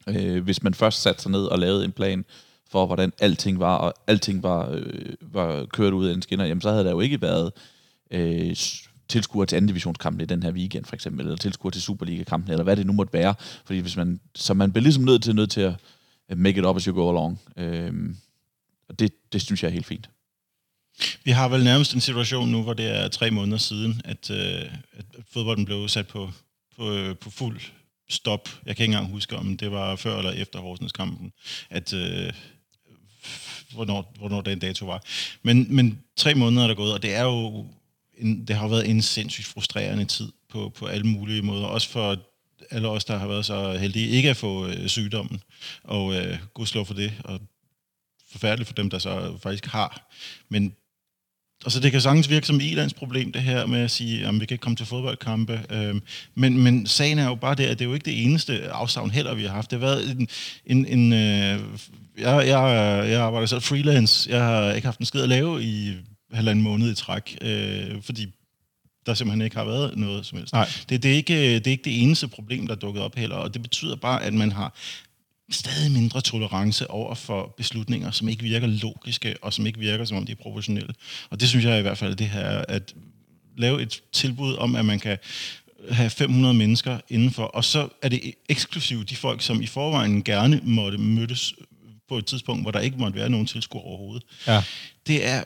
Øh, 0.09 0.43
hvis 0.43 0.63
man 0.63 0.73
først 0.73 1.01
satte 1.01 1.21
sig 1.21 1.31
ned 1.31 1.43
og 1.43 1.59
lavede 1.59 1.85
en 1.85 1.91
plan 1.91 2.25
for, 2.69 2.85
hvordan 2.85 3.13
alting 3.19 3.59
var, 3.59 3.75
og 3.75 3.93
alting 4.07 4.43
var, 4.43 4.69
øh, 4.71 5.13
var 5.21 5.65
kørt 5.65 5.93
ud 5.93 6.07
af 6.07 6.13
en 6.13 6.21
skinner, 6.21 6.45
jamen 6.45 6.61
så 6.61 6.71
havde 6.71 6.83
der 6.83 6.91
jo 6.91 6.99
ikke 6.99 7.21
været 7.21 7.51
øh, 8.11 8.55
tilskuer 9.07 9.45
til 9.45 9.55
anden 9.55 9.67
divisionskampen 9.67 10.21
i 10.21 10.25
den 10.25 10.43
her 10.43 10.51
weekend, 10.51 10.85
for 10.85 10.95
eksempel, 10.95 11.25
eller 11.25 11.37
tilskuer 11.37 11.71
til 11.71 11.81
Superliga-kampen, 11.81 12.51
eller 12.51 12.63
hvad 12.63 12.75
det 12.75 12.85
nu 12.85 12.93
måtte 12.93 13.13
være. 13.13 13.35
Fordi 13.65 13.79
hvis 13.79 13.97
man, 13.97 14.19
så 14.35 14.53
man 14.53 14.71
bliver 14.71 14.83
ligesom 14.83 15.03
nødt 15.03 15.23
til, 15.23 15.35
nødt 15.35 15.51
til 15.51 15.61
at 16.29 16.37
make 16.37 16.59
it 16.59 16.65
up 16.65 16.75
as 16.75 16.83
you 16.83 16.95
go 16.95 17.09
along. 17.09 17.39
Øh, 17.57 17.93
og 18.89 18.99
det, 18.99 19.11
det 19.33 19.41
synes 19.41 19.63
jeg 19.63 19.69
er 19.69 19.73
helt 19.73 19.85
fint. 19.85 20.09
Vi 21.23 21.31
har 21.31 21.49
vel 21.49 21.63
nærmest 21.63 21.93
en 21.93 22.01
situation 22.01 22.49
nu, 22.49 22.63
hvor 22.63 22.73
det 22.73 22.99
er 22.99 23.07
tre 23.07 23.31
måneder 23.31 23.57
siden, 23.57 24.01
at, 24.05 24.31
øh, 24.31 24.61
at 24.93 25.05
fodbolden 25.33 25.65
blev 25.65 25.87
sat 25.87 26.07
på, 26.07 26.29
på, 26.75 26.93
øh, 26.93 27.15
på 27.15 27.29
fuld 27.29 27.59
stop. 28.09 28.49
Jeg 28.65 28.75
kan 28.75 28.83
ikke 28.83 28.93
engang 28.93 29.11
huske, 29.11 29.35
om 29.35 29.57
det 29.57 29.71
var 29.71 29.95
før 29.95 30.17
eller 30.17 30.31
efter 30.31 30.59
Horsens-kampen, 30.59 31.31
at 31.69 31.93
øh, 31.93 32.33
hvornår, 33.73 34.13
hvornår 34.17 34.41
den 34.41 34.59
dato 34.59 34.85
var. 34.85 35.03
Men, 35.43 35.75
men 35.75 35.99
tre 36.17 36.35
måneder 36.35 36.63
er 36.63 36.67
der 36.67 36.75
gået, 36.75 36.93
og 36.93 37.01
det 37.01 37.15
er 37.15 37.23
jo 37.23 37.67
en, 38.17 38.47
det 38.47 38.55
har 38.55 38.67
været 38.67 38.89
en 38.89 39.01
sindssygt 39.01 39.47
frustrerende 39.47 40.05
tid 40.05 40.31
på, 40.49 40.69
på 40.69 40.85
alle 40.85 41.07
mulige 41.07 41.41
måder. 41.41 41.65
Også 41.65 41.89
for 41.89 42.17
alle 42.71 42.87
os, 42.87 43.05
der 43.05 43.17
har 43.17 43.27
været 43.27 43.45
så 43.45 43.77
heldige 43.77 44.07
ikke 44.07 44.29
at 44.29 44.37
få 44.37 44.67
øh, 44.67 44.87
sygdommen. 44.87 45.41
Og 45.83 46.15
øh, 46.15 46.37
gudskelov 46.53 46.85
for 46.85 46.93
det, 46.93 47.13
og 47.23 47.39
forfærdeligt 48.31 48.67
for 48.67 48.73
dem, 48.73 48.89
der 48.89 48.99
så 48.99 49.37
faktisk 49.43 49.65
har. 49.65 50.11
Men 50.49 50.75
altså, 51.63 51.79
det 51.79 51.91
kan 51.91 52.01
sagtens 52.01 52.29
virke 52.29 52.47
som 52.47 52.59
Ilans 52.59 52.93
problem, 52.93 53.31
det 53.31 53.41
her 53.41 53.65
med 53.65 53.79
at 53.79 53.91
sige, 53.91 54.27
at 54.27 54.33
vi 54.33 54.45
kan 54.45 54.55
ikke 54.55 54.61
komme 54.61 54.75
til 54.75 54.85
fodboldkampe. 54.85 55.61
Øhm, 55.69 56.01
men, 56.35 56.57
men 56.57 56.87
sagen 56.87 57.19
er 57.19 57.25
jo 57.25 57.35
bare 57.35 57.55
det, 57.55 57.63
at 57.63 57.79
det 57.79 57.85
er 57.85 57.89
jo 57.89 57.93
ikke 57.93 58.05
det 58.05 58.23
eneste 58.23 58.71
afsavn 58.71 59.11
heller, 59.11 59.33
vi 59.33 59.43
har 59.43 59.53
haft. 59.53 59.71
Det 59.71 59.79
har 59.79 59.87
været 59.87 60.11
en... 60.11 60.27
en, 60.65 60.85
en 60.85 61.13
øh, 61.13 61.59
jeg, 62.17 62.47
jeg, 62.47 63.05
jeg 63.09 63.21
arbejder 63.21 63.47
selv 63.47 63.61
freelance. 63.61 64.29
Jeg 64.29 64.43
har 64.43 64.73
ikke 64.73 64.87
haft 64.87 64.99
en 64.99 65.05
skid 65.05 65.21
at 65.21 65.29
lave 65.29 65.63
i 65.63 65.93
halvanden 66.33 66.63
måned 66.63 66.91
i 66.91 66.95
træk, 66.95 67.37
øh, 67.41 68.01
fordi 68.01 68.27
der 69.05 69.13
simpelthen 69.13 69.41
ikke 69.41 69.55
har 69.55 69.65
været 69.65 69.97
noget 69.97 70.25
som 70.25 70.37
helst. 70.37 70.53
Nej. 70.53 70.69
Det, 70.89 71.03
det, 71.03 71.11
er 71.11 71.15
ikke, 71.15 71.55
det 71.55 71.67
er 71.67 71.71
ikke 71.71 71.83
det 71.83 72.03
eneste 72.03 72.27
problem, 72.27 72.67
der 72.67 72.75
er 72.75 72.79
dukket 72.79 73.03
op 73.03 73.15
heller, 73.15 73.35
og 73.35 73.53
det 73.53 73.61
betyder 73.61 73.95
bare, 73.95 74.23
at 74.23 74.33
man 74.33 74.51
har 74.51 74.73
stadig 75.51 75.91
mindre 75.91 76.21
tolerance 76.21 76.89
over 76.89 77.15
for 77.15 77.53
beslutninger, 77.57 78.11
som 78.11 78.29
ikke 78.29 78.43
virker 78.43 78.67
logiske, 78.67 79.35
og 79.41 79.53
som 79.53 79.65
ikke 79.65 79.79
virker, 79.79 80.05
som 80.05 80.17
om 80.17 80.25
de 80.25 80.31
er 80.31 80.35
professionelle. 80.35 80.93
Og 81.29 81.39
det 81.39 81.49
synes 81.49 81.65
jeg 81.65 81.79
i 81.79 81.81
hvert 81.81 81.97
fald, 81.97 82.15
det 82.15 82.29
her, 82.29 82.47
at 82.67 82.95
lave 83.57 83.81
et 83.81 84.01
tilbud 84.11 84.55
om, 84.55 84.75
at 84.75 84.85
man 84.85 84.99
kan 84.99 85.17
have 85.91 86.09
500 86.09 86.53
mennesker 86.53 86.99
indenfor, 87.09 87.43
og 87.43 87.65
så 87.65 87.89
er 88.01 88.09
det 88.09 88.33
eksklusivt 88.49 89.09
de 89.09 89.15
folk, 89.15 89.41
som 89.41 89.61
i 89.61 89.65
forvejen 89.65 90.23
gerne 90.23 90.61
måtte 90.63 90.97
mødes 90.97 91.53
på 92.09 92.17
et 92.17 92.25
tidspunkt, 92.25 92.63
hvor 92.63 92.71
der 92.71 92.79
ikke 92.79 92.97
måtte 92.97 93.19
være 93.19 93.29
nogen 93.29 93.47
tilskuer 93.47 93.81
overhovedet. 93.81 94.23
Ja. 94.47 94.63
Det 95.07 95.25
er 95.27 95.43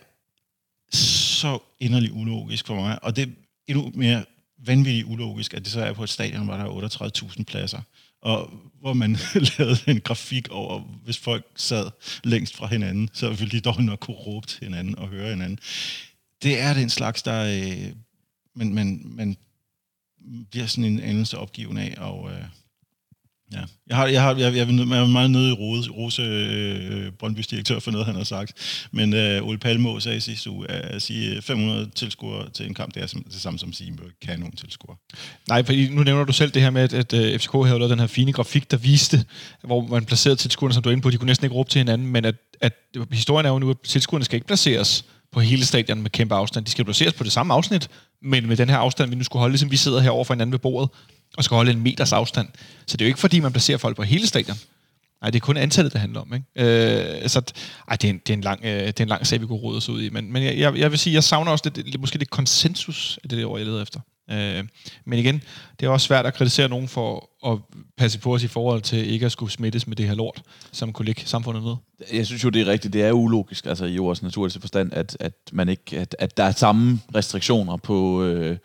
så 0.94 1.60
inderligt 1.80 2.14
ulogisk 2.14 2.68
for 2.68 2.76
mig, 2.76 3.04
og 3.04 3.16
det 3.16 3.22
er 3.22 3.28
endnu 3.68 3.92
mere 3.96 4.26
vanvittigt 4.66 5.08
ulogisk, 5.08 5.54
at 5.54 5.64
det 5.64 5.72
så 5.72 5.82
er 5.82 5.94
på 5.94 6.04
et 6.04 6.10
stadion, 6.10 6.46
hvor 6.46 6.54
der 6.54 6.64
er 6.64 7.30
38.000 7.30 7.44
pladser, 7.44 7.82
og 8.22 8.54
hvor 8.80 8.94
man 8.94 9.18
lavede 9.58 9.78
en 9.88 10.02
grafik 10.02 10.50
over, 10.50 10.80
hvis 10.80 11.18
folk 11.18 11.46
sad 11.56 11.92
længst 12.24 12.56
fra 12.56 12.68
hinanden, 12.68 13.10
så 13.14 13.30
ville 13.30 13.52
de 13.52 13.62
dog 13.62 13.84
nok 13.84 14.00
kunne 14.00 14.18
råbe 14.18 14.48
til 14.48 14.64
hinanden 14.64 14.98
og 14.98 15.08
høre 15.08 15.30
hinanden. 15.30 15.60
Det 16.44 16.60
er 16.60 16.74
den 16.74 16.90
slags, 16.90 17.24
der 17.24 17.44
øh, 17.44 17.94
man, 18.56 18.74
man, 18.74 19.02
man 19.06 19.38
bliver 20.52 20.66
sådan 20.66 20.92
en 20.92 21.00
anelse 21.00 21.38
opgivende 21.38 21.82
af, 21.82 21.96
og 21.98 22.32
øh, 22.32 22.46
Ja. 23.54 23.62
Jeg, 23.88 23.98
har, 23.98 24.08
jeg, 24.08 24.22
har, 24.22 24.36
jeg, 24.36 24.56
jeg, 24.56 24.68
jeg 24.68 25.00
er 25.00 25.08
meget 25.08 25.32
nede 25.32 25.50
i 25.50 25.54
Rose, 25.54 25.90
Rose 25.90 26.22
øh, 26.22 27.12
Brøndbys 27.12 27.48
direktør 27.48 27.80
for 27.80 27.92
noget, 27.92 28.06
han 28.06 28.16
har 28.16 28.24
sagt. 28.24 28.54
Men 28.92 29.14
øh, 29.14 29.48
Ole 29.48 29.58
Palmo 29.58 30.00
sagde 30.00 30.18
i 30.18 30.20
sidste 30.20 30.50
uge, 30.50 30.72
at 30.72 31.02
sige 31.02 31.36
øh, 31.36 31.42
500 31.42 31.90
tilskuere 31.96 32.50
til 32.50 32.66
en 32.66 32.74
kamp, 32.74 32.94
det 32.94 33.04
er 33.04 33.08
det 33.08 33.42
samme 33.42 33.60
som 33.60 33.70
at 33.70 33.76
sige 33.76 33.94
kanon 34.22 34.52
tilskuere. 34.52 34.98
Nej, 35.48 35.64
for 35.64 35.92
nu 35.94 36.04
nævner 36.04 36.24
du 36.24 36.34
selv 36.34 36.52
det 36.52 36.62
her 36.62 36.70
med, 36.70 36.82
at, 36.82 36.94
at 36.94 37.14
øh, 37.14 37.40
FCK 37.40 37.54
havde 37.54 37.80
lavet 37.80 37.90
den 37.90 38.00
her 38.00 38.08
fine 38.08 38.34
grafik, 38.34 38.72
der 38.72 38.78
viste, 38.78 39.26
hvor 39.64 39.88
man 39.88 40.06
placerede 40.06 40.36
tilskuerne, 40.36 40.74
som 40.74 40.84
du 40.84 40.90
er 40.90 40.94
inde 40.94 41.04
på. 41.04 41.10
De 41.10 41.18
kunne 41.18 41.28
næsten 41.28 41.46
ikke 41.46 41.56
råbe 41.56 41.70
til 41.70 41.80
hinanden, 41.80 42.08
men 42.08 42.26
at, 42.26 42.36
at 42.62 42.74
historien 43.12 43.46
er 43.46 43.50
jo 43.50 43.60
nu, 43.60 43.70
at 43.70 43.78
tilskuerne 43.84 44.26
skal 44.26 44.36
ikke 44.36 44.48
placeres 44.48 45.06
på 45.32 45.40
hele 45.40 45.66
stadion 45.66 46.02
med 46.02 46.10
kæmpe 46.10 46.36
afstand. 46.36 46.66
De 46.66 46.72
skal 46.72 46.86
placeres 46.86 47.14
på 47.14 47.24
det 47.24 47.32
samme 47.32 47.54
afsnit, 47.54 47.90
men 48.22 48.48
med 48.48 48.58
den 48.58 48.70
her 48.70 48.78
afstand, 48.78 49.10
vi 49.10 49.16
nu 49.16 49.24
skulle 49.24 49.40
holde, 49.40 49.52
ligesom 49.52 49.72
vi 49.72 49.78
sidder 49.78 50.00
her 50.00 50.10
over 50.10 50.24
for 50.24 50.34
hinanden 50.34 50.52
ved 50.52 50.60
bordet, 50.60 50.90
og 51.38 51.44
skal 51.44 51.56
holde 51.56 51.72
en 51.72 51.82
meters 51.82 52.14
afstand. 52.14 52.48
Så 52.86 52.98
det 52.98 53.02
er 53.02 53.06
jo 53.06 53.10
ikke, 53.10 53.20
fordi 53.20 53.40
man 53.40 53.52
placerer 53.52 53.78
folk 53.78 53.96
på 53.96 54.04
hele 54.04 54.28
stadion. 54.28 54.58
Nej, 55.22 55.30
det 55.30 55.40
er 55.40 55.46
kun 55.46 55.58
antallet, 55.58 55.94
det 55.94 56.02
handler 56.02 56.22
om. 56.22 56.34
Ikke? 56.34 57.22
Øh, 57.24 57.30
så 57.30 57.42
ej, 57.88 57.96
det, 57.96 58.08
er 58.08 58.10
en, 58.10 58.18
det, 58.18 58.30
er 58.30 58.34
en 58.34 58.42
lang, 58.42 58.62
øh, 58.64 58.88
det 58.88 59.00
er 59.00 59.04
en 59.04 59.10
lang 59.10 59.28
sag, 59.28 59.42
vi 59.42 59.46
kunne 59.46 59.60
rode 59.60 59.78
os 59.78 59.90
ud 59.90 60.02
i. 60.02 60.10
Men, 60.10 60.34
men 60.34 60.44
jeg, 60.44 60.78
jeg 60.78 60.92
vil 60.92 61.00
sige, 61.00 61.14
jeg 61.14 61.24
savner 61.24 61.52
også 61.52 61.66
lidt, 61.66 61.88
lidt, 61.88 62.00
måske 62.00 62.18
lidt 62.18 62.30
konsensus 62.30 63.20
af 63.24 63.30
det 63.30 63.46
ord, 63.46 63.60
jeg 63.60 63.68
leder 63.68 63.82
efter. 63.82 64.00
Øh, 64.32 64.64
men 65.06 65.20
igen, 65.20 65.42
det 65.80 65.86
er 65.86 65.90
også 65.90 66.08
svært 66.08 66.26
at 66.26 66.34
kritisere 66.34 66.70
nogen 66.70 66.88
for 66.88 67.30
at 67.46 67.58
passe 67.98 68.20
på 68.20 68.34
os 68.34 68.44
i 68.44 68.48
forhold 68.48 68.82
til 68.82 69.12
ikke 69.12 69.26
at 69.26 69.32
skulle 69.32 69.52
smittes 69.52 69.88
med 69.88 69.96
det 69.96 70.08
her 70.08 70.16
lort, 70.16 70.42
som 70.72 70.94
kunne 70.94 71.06
ligge 71.06 71.22
samfundet 71.26 71.64
med. 71.64 71.76
Jeg 72.14 72.26
synes 72.26 72.44
jo, 72.44 72.50
det 72.50 72.62
er 72.62 72.66
rigtigt. 72.66 72.94
Det 72.94 73.04
er 73.04 73.12
ulogisk, 73.12 73.66
altså 73.66 73.86
i 73.86 74.00
ordets 74.00 74.24
naturlige 74.24 74.60
forstand, 74.60 74.94
at, 74.94 75.18
at, 75.20 75.34
man 75.52 75.70
ikke, 75.70 75.98
at, 76.00 76.16
at 76.20 76.38
der 76.38 76.44
er 76.44 76.52
samme 76.52 77.02
restriktioner 77.16 77.78
på, 77.78 78.24
øh, 78.24 78.58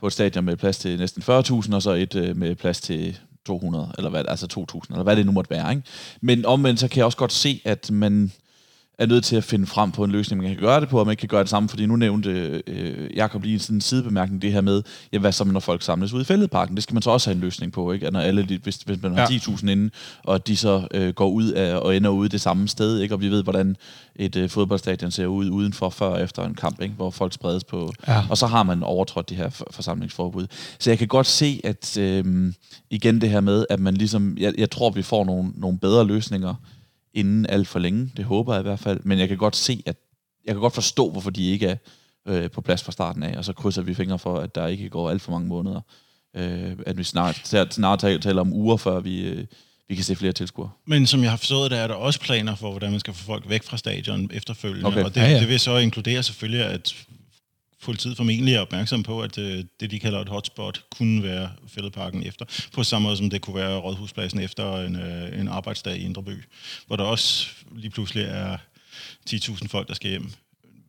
på 0.00 0.06
et 0.06 0.12
stadion 0.12 0.44
med 0.44 0.56
plads 0.56 0.78
til 0.78 0.98
næsten 0.98 1.22
40.000, 1.22 1.74
og 1.74 1.82
så 1.82 1.90
et 1.90 2.14
øh, 2.14 2.36
med 2.36 2.54
plads 2.54 2.80
til 2.80 3.18
200, 3.46 3.92
eller 3.98 4.10
hvad, 4.10 4.24
altså 4.28 4.66
2.000, 4.74 4.80
eller 4.90 5.02
hvad 5.02 5.16
det 5.16 5.26
nu 5.26 5.32
måtte 5.32 5.50
være. 5.50 5.70
Ikke? 5.70 5.82
Men 6.20 6.46
omvendt, 6.46 6.80
så 6.80 6.88
kan 6.88 6.96
jeg 6.96 7.04
også 7.04 7.18
godt 7.18 7.32
se, 7.32 7.60
at 7.64 7.90
man 7.90 8.32
er 8.98 9.06
nødt 9.06 9.24
til 9.24 9.36
at 9.36 9.44
finde 9.44 9.66
frem 9.66 9.92
på 9.92 10.04
en 10.04 10.10
løsning, 10.10 10.42
man 10.42 10.50
kan 10.50 10.60
gøre 10.60 10.80
det 10.80 10.88
på, 10.88 11.00
og 11.00 11.06
man 11.06 11.16
kan 11.16 11.28
gøre 11.28 11.40
det 11.40 11.48
samme, 11.48 11.68
fordi 11.68 11.86
nu 11.86 11.96
nævnte 11.96 12.62
øh, 12.66 13.16
Jacob 13.16 13.42
lige 13.42 13.58
sådan 13.58 13.76
en 13.76 13.80
sidebemærkning, 13.80 14.42
det 14.42 14.52
her 14.52 14.60
med, 14.60 14.82
ja, 15.12 15.18
hvad 15.18 15.32
så 15.32 15.44
når 15.44 15.60
folk 15.60 15.82
samles 15.82 16.12
ud 16.12 16.20
i 16.20 16.24
fældeparken? 16.24 16.74
Det 16.74 16.82
skal 16.82 16.94
man 16.94 17.02
så 17.02 17.10
også 17.10 17.30
have 17.30 17.34
en 17.34 17.40
løsning 17.40 17.72
på, 17.72 17.92
ikke? 17.92 18.06
At 18.06 18.12
når 18.12 18.20
alle, 18.20 18.42
de, 18.42 18.58
hvis, 18.62 18.76
hvis 18.76 19.02
man 19.02 19.14
har 19.14 19.28
ja. 19.30 19.36
10.000 19.36 19.68
inde, 19.68 19.90
og 20.24 20.46
de 20.46 20.56
så 20.56 20.88
øh, 20.94 21.14
går 21.14 21.28
ud 21.28 21.50
af, 21.50 21.76
og 21.76 21.96
ender 21.96 22.10
ude 22.10 22.28
det 22.28 22.40
samme 22.40 22.68
sted, 22.68 23.00
ikke? 23.00 23.14
Og 23.14 23.20
vi 23.20 23.28
ved, 23.28 23.42
hvordan 23.42 23.76
et 24.16 24.36
øh, 24.36 24.50
fodboldstadion 24.50 25.10
ser 25.10 25.26
ud 25.26 25.50
udenfor 25.50 25.90
før 25.90 26.06
og 26.06 26.22
efter 26.22 26.44
en 26.44 26.54
kamp, 26.54 26.80
ikke? 26.80 26.94
hvor 26.94 27.10
folk 27.10 27.32
spredes 27.32 27.64
på, 27.64 27.92
ja. 28.08 28.22
og 28.30 28.38
så 28.38 28.46
har 28.46 28.62
man 28.62 28.82
overtrådt 28.82 29.30
de 29.30 29.34
her 29.34 29.66
forsamlingsforbud. 29.70 30.46
Så 30.78 30.90
jeg 30.90 30.98
kan 30.98 31.08
godt 31.08 31.26
se, 31.26 31.60
at 31.64 31.98
øh, 31.98 32.52
igen 32.90 33.20
det 33.20 33.30
her 33.30 33.40
med, 33.40 33.66
at 33.70 33.80
man 33.80 33.94
ligesom, 33.94 34.36
jeg, 34.38 34.54
jeg 34.58 34.70
tror, 34.70 34.90
vi 34.90 35.02
får 35.02 35.24
nogle, 35.24 35.52
nogle 35.56 35.78
bedre 35.78 36.06
løsninger, 36.06 36.54
inden 37.14 37.46
alt 37.46 37.68
for 37.68 37.78
længe. 37.78 38.12
Det 38.16 38.24
håber 38.24 38.54
jeg 38.54 38.60
i 38.60 38.62
hvert 38.62 38.78
fald. 38.78 39.00
Men 39.04 39.18
jeg 39.18 39.28
kan 39.28 39.36
godt 39.36 39.56
se, 39.56 39.82
at 39.86 39.96
jeg 40.44 40.54
kan 40.54 40.60
godt 40.60 40.74
forstå, 40.74 41.10
hvorfor 41.10 41.30
de 41.30 41.50
ikke 41.50 41.66
er 41.66 41.76
øh, 42.28 42.50
på 42.50 42.60
plads 42.60 42.82
fra 42.82 42.92
starten 42.92 43.22
af, 43.22 43.36
og 43.36 43.44
så 43.44 43.52
krydser 43.52 43.82
vi 43.82 43.94
fingre 43.94 44.18
for, 44.18 44.38
at 44.38 44.54
der 44.54 44.66
ikke 44.66 44.88
går 44.88 45.10
alt 45.10 45.22
for 45.22 45.32
mange 45.32 45.48
måneder. 45.48 45.80
Øh, 46.36 46.72
at 46.86 46.98
vi 46.98 47.04
snart, 47.04 47.40
snart 47.70 47.98
taler, 47.98 48.40
om 48.40 48.52
uger, 48.52 48.76
før 48.76 49.00
vi, 49.00 49.20
øh, 49.20 49.44
vi 49.88 49.94
kan 49.94 50.04
se 50.04 50.16
flere 50.16 50.32
tilskuere. 50.32 50.70
Men 50.86 51.06
som 51.06 51.22
jeg 51.22 51.30
har 51.30 51.36
forstået 51.36 51.70
det, 51.70 51.78
er 51.78 51.86
der 51.86 51.94
også 51.94 52.20
planer 52.20 52.54
for, 52.54 52.70
hvordan 52.70 52.90
man 52.90 53.00
skal 53.00 53.14
få 53.14 53.24
folk 53.24 53.48
væk 53.48 53.62
fra 53.62 53.76
stadion 53.76 54.30
efterfølgende. 54.32 54.86
Okay. 54.86 55.04
Og 55.04 55.14
det, 55.14 55.20
ja, 55.20 55.30
ja. 55.30 55.40
det 55.40 55.48
vil 55.48 55.60
så 55.60 55.76
inkludere 55.76 56.22
selvfølgelig, 56.22 56.64
at 56.64 56.94
politiet 57.84 58.16
formentlig 58.16 58.54
er 58.54 58.60
opmærksom 58.60 59.02
på, 59.02 59.22
at 59.22 59.38
øh, 59.38 59.64
det, 59.80 59.90
de 59.90 60.00
kalder 60.00 60.20
et 60.20 60.28
hotspot, 60.28 60.84
kunne 60.96 61.22
være 61.22 61.50
fældeparken 61.68 62.26
efter, 62.26 62.44
på 62.72 62.82
samme 62.82 63.06
måde 63.06 63.16
som 63.16 63.30
det 63.30 63.40
kunne 63.40 63.56
være 63.56 63.76
rådhuspladsen 63.76 64.40
efter 64.40 64.76
en, 64.76 64.96
øh, 64.96 65.40
en 65.40 65.48
arbejdsdag 65.48 65.96
i 65.96 66.04
Indreby, 66.04 66.44
hvor 66.86 66.96
der 66.96 67.04
også 67.04 67.48
lige 67.76 67.90
pludselig 67.90 68.24
er 68.24 68.56
10.000 69.30 69.68
folk, 69.68 69.88
der 69.88 69.94
skal 69.94 70.10
hjem 70.10 70.32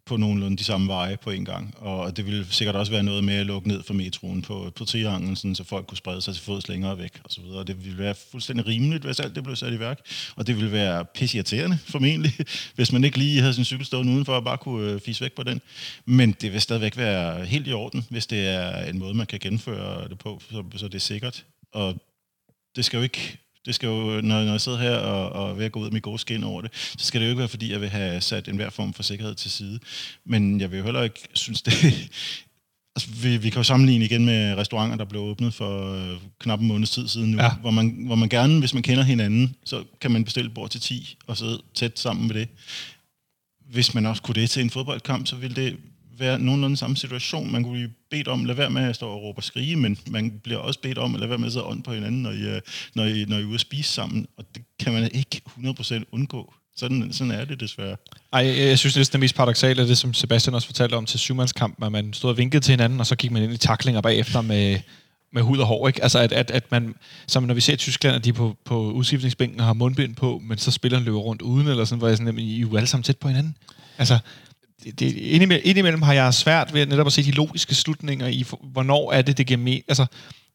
på 0.05 0.17
nogenlunde 0.17 0.57
de 0.57 0.63
samme 0.63 0.87
veje 0.87 1.17
på 1.17 1.31
en 1.31 1.45
gang. 1.45 1.73
Og 1.77 2.17
det 2.17 2.25
ville 2.25 2.45
sikkert 2.49 2.75
også 2.75 2.91
være 2.91 3.03
noget 3.03 3.23
med 3.23 3.33
at 3.33 3.45
lukke 3.45 3.67
ned 3.67 3.83
for 3.83 3.93
metroen 3.93 4.41
på, 4.41 4.71
på 4.75 4.85
trianglen, 4.85 5.35
sådan, 5.35 5.55
så 5.55 5.63
folk 5.63 5.87
kunne 5.87 5.97
sprede 5.97 6.21
sig 6.21 6.33
til 6.33 6.43
fods 6.43 6.67
længere 6.67 6.97
væk 6.97 7.19
og 7.23 7.31
så 7.31 7.41
videre. 7.41 7.59
Og 7.59 7.67
det 7.67 7.85
ville 7.85 7.97
være 7.97 8.15
fuldstændig 8.31 8.67
rimeligt, 8.67 9.03
hvis 9.03 9.19
alt 9.19 9.35
det 9.35 9.43
blev 9.43 9.55
sat 9.55 9.73
i 9.73 9.79
værk. 9.79 9.99
Og 10.35 10.47
det 10.47 10.55
ville 10.55 10.71
være 10.71 11.05
pissirriterende, 11.05 11.77
formentlig, 11.85 12.33
hvis 12.75 12.91
man 12.91 13.03
ikke 13.03 13.17
lige 13.17 13.41
havde 13.41 13.53
sin 13.53 13.65
cykel 13.65 13.85
stående 13.85 14.13
udenfor 14.13 14.33
og 14.33 14.43
bare 14.43 14.57
kunne 14.57 14.91
øh, 14.91 15.01
fise 15.01 15.21
væk 15.21 15.33
på 15.33 15.43
den. 15.43 15.61
Men 16.05 16.31
det 16.31 16.53
vil 16.53 16.61
stadigvæk 16.61 16.97
være 16.97 17.45
helt 17.45 17.67
i 17.67 17.73
orden, 17.73 18.05
hvis 18.09 18.27
det 18.27 18.47
er 18.47 18.89
en 18.89 18.99
måde, 18.99 19.13
man 19.13 19.27
kan 19.27 19.39
gennemføre 19.39 20.07
det 20.09 20.17
på, 20.17 20.41
så, 20.51 20.63
så 20.75 20.87
det 20.87 20.95
er 20.95 20.99
sikkert. 20.99 21.45
Og 21.71 21.95
det 22.75 22.85
skal 22.85 22.97
jo 22.97 23.03
ikke 23.03 23.37
det 23.65 23.75
skal 23.75 23.87
jo, 23.87 24.21
når, 24.21 24.43
når 24.43 24.51
jeg 24.51 24.61
sidder 24.61 24.77
her 24.77 24.95
og, 24.95 25.29
og 25.29 25.57
ved 25.57 25.65
at 25.65 25.71
gå 25.71 25.79
ud 25.79 25.91
med 25.91 26.01
gode 26.01 26.19
skin 26.19 26.43
over 26.43 26.61
det, 26.61 26.71
så 26.73 27.05
skal 27.05 27.21
det 27.21 27.27
jo 27.27 27.29
ikke 27.29 27.39
være, 27.39 27.47
fordi 27.47 27.71
jeg 27.71 27.81
vil 27.81 27.89
have 27.89 28.21
sat 28.21 28.47
enhver 28.47 28.69
form 28.69 28.93
for 28.93 29.03
sikkerhed 29.03 29.35
til 29.35 29.51
side. 29.51 29.79
Men 30.25 30.61
jeg 30.61 30.71
vil 30.71 30.77
jo 30.77 30.83
heller 30.83 31.03
ikke 31.03 31.27
synes, 31.33 31.61
det... 31.61 31.73
altså, 32.95 33.09
vi, 33.21 33.37
vi 33.37 33.49
kan 33.49 33.59
jo 33.59 33.63
sammenligne 33.63 34.05
igen 34.05 34.25
med 34.25 34.55
restauranter, 34.55 34.97
der 34.97 35.05
blev 35.05 35.21
åbnet 35.21 35.53
for 35.53 35.93
øh, 35.93 36.17
knap 36.39 36.59
en 36.59 36.67
måneds 36.67 36.89
tid 36.89 37.07
siden 37.07 37.31
nu, 37.31 37.41
ja. 37.41 37.51
hvor, 37.55 37.71
man, 37.71 37.95
hvor 38.05 38.15
man 38.15 38.29
gerne, 38.29 38.59
hvis 38.59 38.73
man 38.73 38.83
kender 38.83 39.03
hinanden, 39.03 39.55
så 39.65 39.83
kan 40.01 40.11
man 40.11 40.23
bestille 40.23 40.49
bord 40.49 40.69
til 40.69 40.81
10 40.81 41.17
og 41.27 41.37
sidde 41.37 41.61
tæt 41.73 41.99
sammen 41.99 42.27
med 42.27 42.35
det. 42.35 42.47
Hvis 43.69 43.93
man 43.93 44.05
også 44.05 44.21
kunne 44.21 44.41
det 44.41 44.49
til 44.49 44.61
en 44.61 44.69
fodboldkamp, 44.69 45.27
så 45.27 45.35
ville 45.35 45.55
det 45.55 45.77
være 46.19 46.39
nogenlunde 46.39 46.77
samme 46.77 46.97
situation. 46.97 47.51
Man 47.51 47.63
kunne 47.63 47.73
blive 47.73 47.89
bedt 48.11 48.27
om, 48.27 48.45
lad 48.45 48.55
være 48.55 48.69
med 48.69 48.81
at 48.81 48.95
stå 48.95 49.09
og 49.09 49.21
råbe 49.21 49.39
og 49.39 49.43
skrige, 49.43 49.75
men 49.75 49.97
man 50.07 50.39
bliver 50.43 50.59
også 50.59 50.79
bedt 50.79 50.97
om, 50.97 51.13
at 51.13 51.19
lade 51.19 51.29
være 51.29 51.37
med 51.37 51.47
at 51.47 51.51
sidde 51.51 51.65
ånd 51.65 51.83
på 51.83 51.93
hinanden, 51.93 52.21
når 52.21 52.31
I, 52.31 52.41
øh, 52.41 52.61
når, 52.95 53.03
I, 53.03 53.25
når 53.27 53.37
I 53.37 53.41
er 53.41 53.45
ude 53.45 53.53
at 53.53 53.59
spise 53.59 53.93
sammen. 53.93 54.27
Og 54.37 54.45
det 54.55 54.63
kan 54.79 54.93
man 54.93 55.11
ikke 55.13 55.41
100% 55.59 56.03
undgå. 56.11 56.53
Sådan, 56.77 57.13
sådan 57.13 57.31
er 57.31 57.45
det 57.45 57.59
desværre. 57.59 57.95
Ej, 58.33 58.45
jeg, 58.57 58.79
synes, 58.79 58.93
det 58.93 59.07
er 59.07 59.11
det 59.11 59.19
mest 59.19 59.35
paradoxale 59.35 59.81
er 59.81 59.85
det, 59.85 59.97
som 59.97 60.13
Sebastian 60.13 60.53
også 60.55 60.67
fortalte 60.67 60.93
om 60.93 61.05
til 61.05 61.19
syvmandskampen, 61.19 61.85
at 61.85 61.91
man 61.91 62.13
stod 62.13 62.29
og 62.29 62.37
vinkede 62.37 62.63
til 62.63 62.71
hinanden, 62.71 62.99
og 62.99 63.05
så 63.05 63.15
gik 63.15 63.31
man 63.31 63.43
ind 63.43 63.53
i 63.53 63.57
taklinger 63.57 64.01
bagefter 64.01 64.41
med, 64.41 64.79
med 65.33 65.41
hud 65.41 65.57
og 65.57 65.67
hår. 65.67 65.87
Ikke? 65.87 66.03
Altså, 66.03 66.19
at, 66.19 66.31
at, 66.31 66.51
at 66.51 66.71
man, 66.71 66.95
som 67.27 67.43
når 67.43 67.53
vi 67.53 67.61
ser 67.61 67.73
i 67.73 67.77
Tyskland, 67.77 68.15
at 68.15 68.25
de 68.25 68.33
på, 68.33 68.57
på 68.65 68.91
udskiftningsbænken 68.91 69.59
har 69.59 69.73
mundbind 69.73 70.15
på, 70.15 70.41
men 70.43 70.57
så 70.57 70.71
spiller 70.71 70.99
løber 70.99 71.19
rundt 71.19 71.41
uden, 71.41 71.67
eller 71.67 71.85
sådan, 71.85 71.99
hvor 71.99 72.07
jeg 72.07 72.17
sådan, 72.17 72.39
I 72.39 72.55
er 72.55 72.61
jo 72.61 72.77
alle 72.77 72.87
sammen 72.87 73.03
tæt 73.03 73.17
på 73.17 73.27
hinanden. 73.27 73.57
Altså, 73.97 74.19
det, 74.85 74.99
det, 74.99 75.15
indimellem, 75.15 75.61
indimellem 75.65 76.01
har 76.01 76.13
jeg 76.13 76.33
svært 76.33 76.73
ved 76.73 76.85
netop 76.85 77.07
at 77.07 77.13
se 77.13 77.23
de 77.23 77.31
logiske 77.31 77.75
slutninger 77.75 78.27
i, 78.27 78.45
hvornår 78.63 79.11
er 79.11 79.21
det, 79.21 79.37
det 79.37 79.47
giver 79.47 79.59
med. 79.59 79.79
Altså, 79.87 80.05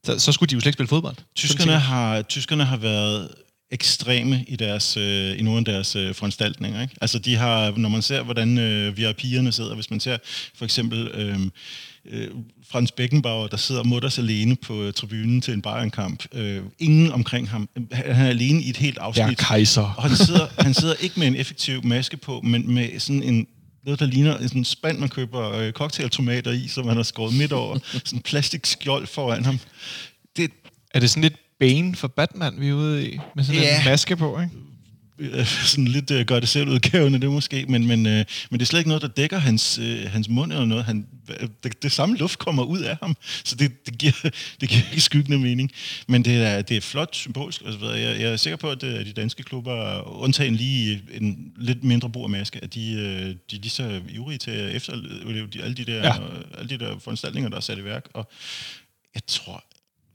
så, 0.04 0.18
så 0.18 0.32
skulle 0.32 0.48
de 0.48 0.54
jo 0.54 0.60
slet 0.60 0.70
ikke 0.70 0.76
spille 0.76 0.88
fodbold. 0.88 1.16
Tyskerne 1.34 1.78
har, 1.78 2.22
tyskerne 2.22 2.64
har 2.64 2.76
været 2.76 3.28
ekstreme 3.70 4.44
i, 4.48 4.56
deres, 4.56 4.96
øh, 4.96 5.38
i 5.38 5.42
nogle 5.42 5.58
af 5.58 5.64
deres 5.64 5.96
øh, 5.96 6.14
foranstaltninger. 6.14 6.82
Ikke? 6.82 6.94
Altså 7.00 7.18
de 7.18 7.36
har, 7.36 7.72
når 7.76 7.88
man 7.88 8.02
ser, 8.02 8.22
hvordan 8.22 8.58
øh, 8.58 8.92
VIP'erne 8.92 9.50
sidder, 9.50 9.74
hvis 9.74 9.90
man 9.90 10.00
ser 10.00 10.18
for 10.54 10.64
eksempel 10.64 11.08
øh, 11.14 11.38
øh, 12.06 12.28
Frans 12.70 12.92
Beckenbauer, 12.92 13.46
der 13.46 13.56
sidder 13.56 13.84
mutters 13.84 14.18
alene 14.18 14.56
på 14.56 14.82
øh, 14.82 14.92
tribunen 14.92 15.40
til 15.40 15.54
en 15.54 15.62
Bayern-kamp. 15.62 16.24
Øh, 16.34 16.62
ingen 16.78 17.12
omkring 17.12 17.48
ham. 17.50 17.68
Han 17.92 18.04
er 18.06 18.28
alene 18.28 18.62
i 18.62 18.70
et 18.70 18.76
helt 18.76 18.98
afsnit. 18.98 19.26
Der 19.26 19.34
kejser. 19.34 19.94
Og 19.96 20.02
han 20.02 20.16
sidder, 20.16 20.46
han 20.58 20.74
sidder 20.74 20.94
ikke 21.00 21.20
med 21.20 21.26
en 21.26 21.36
effektiv 21.36 21.84
maske 21.84 22.16
på, 22.16 22.40
men 22.44 22.74
med 22.74 23.00
sådan 23.00 23.22
en 23.22 23.46
noget, 23.84 24.00
der 24.00 24.06
ligner 24.06 24.38
en 24.38 24.48
sådan 24.48 24.64
spand, 24.64 24.98
man 24.98 25.08
køber 25.08 25.52
øh, 25.52 25.72
cocktailtomater 25.72 26.50
i, 26.50 26.68
som 26.68 26.88
han 26.88 26.96
har 26.96 27.02
skåret 27.02 27.34
midt 27.34 27.52
over. 27.52 27.78
sådan 27.92 28.18
en 28.18 28.22
plastikskjold 28.22 29.06
foran 29.06 29.44
ham. 29.44 29.58
Det, 30.36 30.50
er 30.94 31.00
det 31.00 31.10
sådan 31.10 31.22
lidt 31.22 31.36
Bane 31.58 31.94
for 31.94 32.08
Batman, 32.08 32.60
vi 32.60 32.68
er 32.68 32.72
ude 32.72 33.08
i? 33.08 33.18
Med 33.36 33.44
sådan 33.44 33.62
yeah. 33.62 33.86
en 33.86 33.90
maske 33.90 34.16
på, 34.16 34.40
ikke? 34.40 34.52
Sådan 35.44 35.84
lidt 35.84 36.10
uh, 36.10 36.20
gør 36.20 36.40
det 36.40 36.48
selv 36.48 36.68
udgavende 36.68 37.20
det 37.20 37.30
måske, 37.30 37.64
men, 37.68 37.86
men, 37.86 38.06
uh, 38.06 38.12
men 38.12 38.24
det 38.52 38.62
er 38.62 38.64
slet 38.64 38.80
ikke 38.80 38.88
noget, 38.88 39.02
der 39.02 39.08
dækker 39.08 39.38
hans, 39.38 39.78
uh, 39.78 40.10
hans 40.10 40.28
mund 40.28 40.52
eller 40.52 40.64
noget. 40.64 40.84
Han, 40.84 41.06
det, 41.62 41.82
det 41.82 41.92
samme 41.92 42.16
luft 42.16 42.38
kommer 42.38 42.62
ud 42.62 42.80
af 42.80 42.96
ham, 43.02 43.16
så 43.44 43.54
det, 43.54 43.86
det, 43.86 43.98
giver, 43.98 44.12
det 44.60 44.68
giver 44.68 44.82
ikke 44.90 45.00
skyggende 45.00 45.38
mening. 45.38 45.70
Men 46.08 46.24
det 46.24 46.36
er, 46.36 46.62
det 46.62 46.76
er 46.76 46.80
flot 46.80 47.14
symbolsk. 47.16 47.62
Altså, 47.66 47.92
jeg, 47.92 48.20
jeg 48.20 48.32
er 48.32 48.36
sikker 48.36 48.56
på, 48.56 48.70
at 48.70 48.80
de 48.80 49.12
danske 49.16 49.42
klubber, 49.42 50.02
undtagen 50.22 50.56
lige 50.56 51.02
en 51.12 51.52
lidt 51.56 51.84
mindre 51.84 52.10
brug 52.10 52.24
af 52.24 52.30
maske, 52.30 52.60
at 52.62 52.74
de, 52.74 52.80
de 53.50 53.56
er 53.56 53.60
lige 53.60 53.70
så 53.70 54.00
ivrige 54.08 54.38
til 54.38 54.50
at 54.50 54.76
efterleve 54.76 55.48
alle 55.62 55.74
de 55.74 55.84
der, 55.84 56.06
ja. 56.06 56.14
alle 56.58 56.68
de 56.68 56.78
der 56.78 56.98
foranstaltninger, 56.98 57.50
der 57.50 57.56
er 57.56 57.60
sat 57.60 57.78
i 57.78 57.84
værk. 57.84 58.08
Og 58.14 58.30
jeg 59.14 59.22
tror 59.26 59.64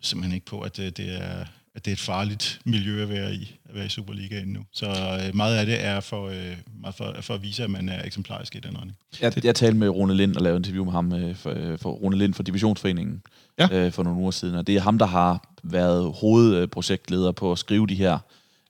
simpelthen 0.01 0.33
ikke 0.33 0.45
på, 0.45 0.59
at 0.59 0.77
det, 0.77 0.97
det 0.97 1.21
er 1.21 1.45
at 1.75 1.85
det 1.85 1.91
er 1.91 1.95
et 1.95 1.99
farligt 1.99 2.59
miljø 2.65 3.01
at 3.03 3.09
være 3.09 3.33
i, 3.35 3.57
at 3.69 3.75
være 3.75 3.85
i 3.85 3.89
Superligaen 3.89 4.47
nu. 4.47 4.59
Så 4.71 4.85
øh, 5.27 5.35
meget 5.35 5.57
af 5.57 5.65
det 5.65 5.83
er 5.83 5.99
for, 5.99 6.27
øh, 6.29 6.57
meget 6.81 6.95
for, 6.95 7.15
for 7.21 7.33
at 7.33 7.41
vise, 7.43 7.63
at 7.63 7.69
man 7.69 7.89
er 7.89 8.05
eksemplarisk 8.05 8.55
i 8.55 8.59
den 8.59 8.77
retning. 8.77 8.97
Jeg, 9.21 9.45
jeg 9.45 9.55
talte 9.55 9.77
med 9.77 9.89
Rune 9.89 10.15
Lind 10.15 10.35
og 10.35 10.41
lavede 10.41 10.57
interview 10.57 10.83
med 10.83 10.91
ham 10.91 11.13
øh, 11.13 11.35
for, 11.35 11.53
øh, 11.55 11.79
for 11.79 11.91
Rune 11.91 12.17
Lind 12.17 12.33
for 12.33 12.43
Divisionsforeningen 12.43 13.21
Ja. 13.59 13.67
øh, 13.71 13.91
for 13.91 14.03
nogle 14.03 14.19
uger 14.19 14.31
siden, 14.31 14.55
og 14.55 14.67
det 14.67 14.75
er 14.75 14.81
ham, 14.81 14.97
der 14.97 15.05
har 15.05 15.53
været 15.63 16.13
hovedprojektleder 16.21 17.31
på 17.31 17.51
at 17.51 17.59
skrive 17.59 17.87
de 17.87 17.95
her 17.95 18.17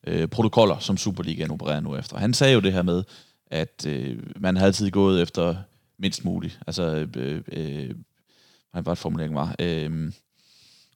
øh, 0.07 0.27
protokoller, 0.27 0.79
som 0.79 0.97
Superligaen 0.97 1.51
opererer 1.51 1.79
nu 1.79 1.95
efter. 1.95 2.17
Han 2.17 2.33
sagde 2.33 2.53
jo 2.53 2.59
det 2.59 2.73
her 2.73 2.81
med, 2.81 3.03
at 3.51 3.85
øh, 3.87 4.17
man 4.35 4.57
har 4.57 4.65
altid 4.65 4.91
gået 4.91 5.21
efter 5.21 5.55
mindst 5.99 6.25
muligt. 6.25 6.59
Altså, 6.67 7.07
øh, 7.15 7.41
øh, 7.51 7.89
hvad 8.81 8.95
formuleringen 8.95 9.35
var? 9.35 9.55
Øh, 9.59 10.11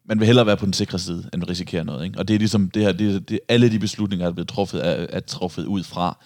man 0.09 0.19
vil 0.19 0.25
hellere 0.25 0.45
være 0.45 0.57
på 0.57 0.65
den 0.65 0.73
sikre 0.73 0.99
side, 0.99 1.29
end 1.33 1.49
risikere 1.49 1.85
noget. 1.85 2.05
Ikke? 2.05 2.19
Og 2.19 2.27
det 2.27 2.33
er 2.33 2.37
ligesom 2.37 2.69
det 2.69 2.83
her, 2.83 2.91
det, 2.91 3.29
det, 3.29 3.39
alle 3.47 3.71
de 3.71 3.79
beslutninger, 3.79 4.25
der 4.25 4.29
er 4.29 4.33
blevet 4.33 4.47
truffet, 4.47 4.87
er, 4.87 5.07
er 5.09 5.19
truffet 5.19 5.65
ud 5.65 5.83
fra, 5.83 6.17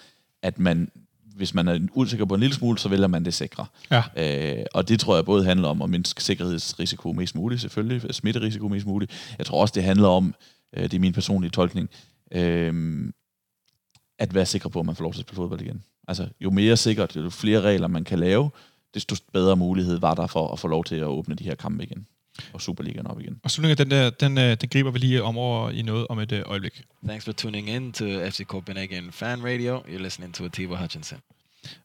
at 0.42 0.58
man, 0.58 0.90
hvis 1.36 1.54
man 1.54 1.68
er 1.68 1.78
usikker 1.94 2.26
på 2.26 2.34
en 2.34 2.40
lille 2.40 2.54
smule, 2.54 2.78
så 2.78 2.88
vælger 2.88 3.06
man 3.06 3.24
det 3.24 3.34
sikre. 3.34 3.66
Ja. 3.90 4.02
Øh, 4.16 4.66
og 4.74 4.88
det 4.88 5.00
tror 5.00 5.14
jeg 5.14 5.24
både 5.24 5.44
handler 5.44 5.68
om 5.68 5.82
at 5.82 5.90
mindske 5.90 6.22
sikkerhedsrisiko 6.22 7.12
mest 7.12 7.34
muligt, 7.34 7.60
selvfølgelig, 7.60 8.14
smitterisiko 8.14 8.68
mest 8.68 8.86
muligt. 8.86 9.34
Jeg 9.38 9.46
tror 9.46 9.60
også, 9.60 9.72
det 9.74 9.82
handler 9.82 10.08
om, 10.08 10.34
øh, 10.76 10.82
det 10.82 10.94
er 10.94 11.00
min 11.00 11.12
personlige 11.12 11.50
tolkning, 11.50 11.90
øh, 12.32 13.12
at 14.18 14.34
være 14.34 14.46
sikker 14.46 14.68
på, 14.68 14.80
at 14.80 14.86
man 14.86 14.96
får 14.96 15.02
lov 15.02 15.12
til 15.12 15.20
at 15.20 15.26
spille 15.26 15.36
fodbold 15.36 15.60
igen. 15.60 15.82
Altså, 16.08 16.28
jo 16.40 16.50
mere 16.50 16.76
sikkert, 16.76 17.16
jo 17.16 17.30
flere 17.30 17.60
regler 17.60 17.88
man 17.88 18.04
kan 18.04 18.18
lave, 18.18 18.50
desto 18.94 19.16
bedre 19.32 19.56
mulighed 19.56 19.98
var 19.98 20.14
der 20.14 20.26
for 20.26 20.52
at 20.52 20.58
få 20.58 20.68
lov 20.68 20.84
til 20.84 20.96
at 20.96 21.06
åbne 21.06 21.34
de 21.34 21.44
her 21.44 21.54
kampe 21.54 21.84
igen. 21.84 22.06
Og 22.52 22.60
Superligaen 22.60 23.06
op 23.06 23.20
igen. 23.20 23.40
Og 23.42 23.50
slutningen 23.50 23.78
den 23.78 23.90
der, 23.90 24.10
den, 24.10 24.38
øh, 24.38 24.56
den 24.60 24.68
griber 24.68 24.90
vi 24.90 24.98
lige 24.98 25.22
om 25.22 25.38
over 25.38 25.70
i 25.70 25.82
noget 25.82 26.06
om 26.08 26.18
et 26.18 26.32
øh, 26.32 26.42
øjeblik. 26.46 26.82
Thanks 27.06 27.24
for 27.24 27.32
tuning 27.32 27.68
in 27.70 27.92
to 27.92 28.04
FC 28.04 28.44
Copenhagen 28.44 29.12
Fan 29.12 29.44
Radio. 29.44 29.78
You're 29.78 30.02
listening 30.02 30.34
to 30.34 30.44
Atiba 30.44 30.76
Hutchinson. 30.76 31.18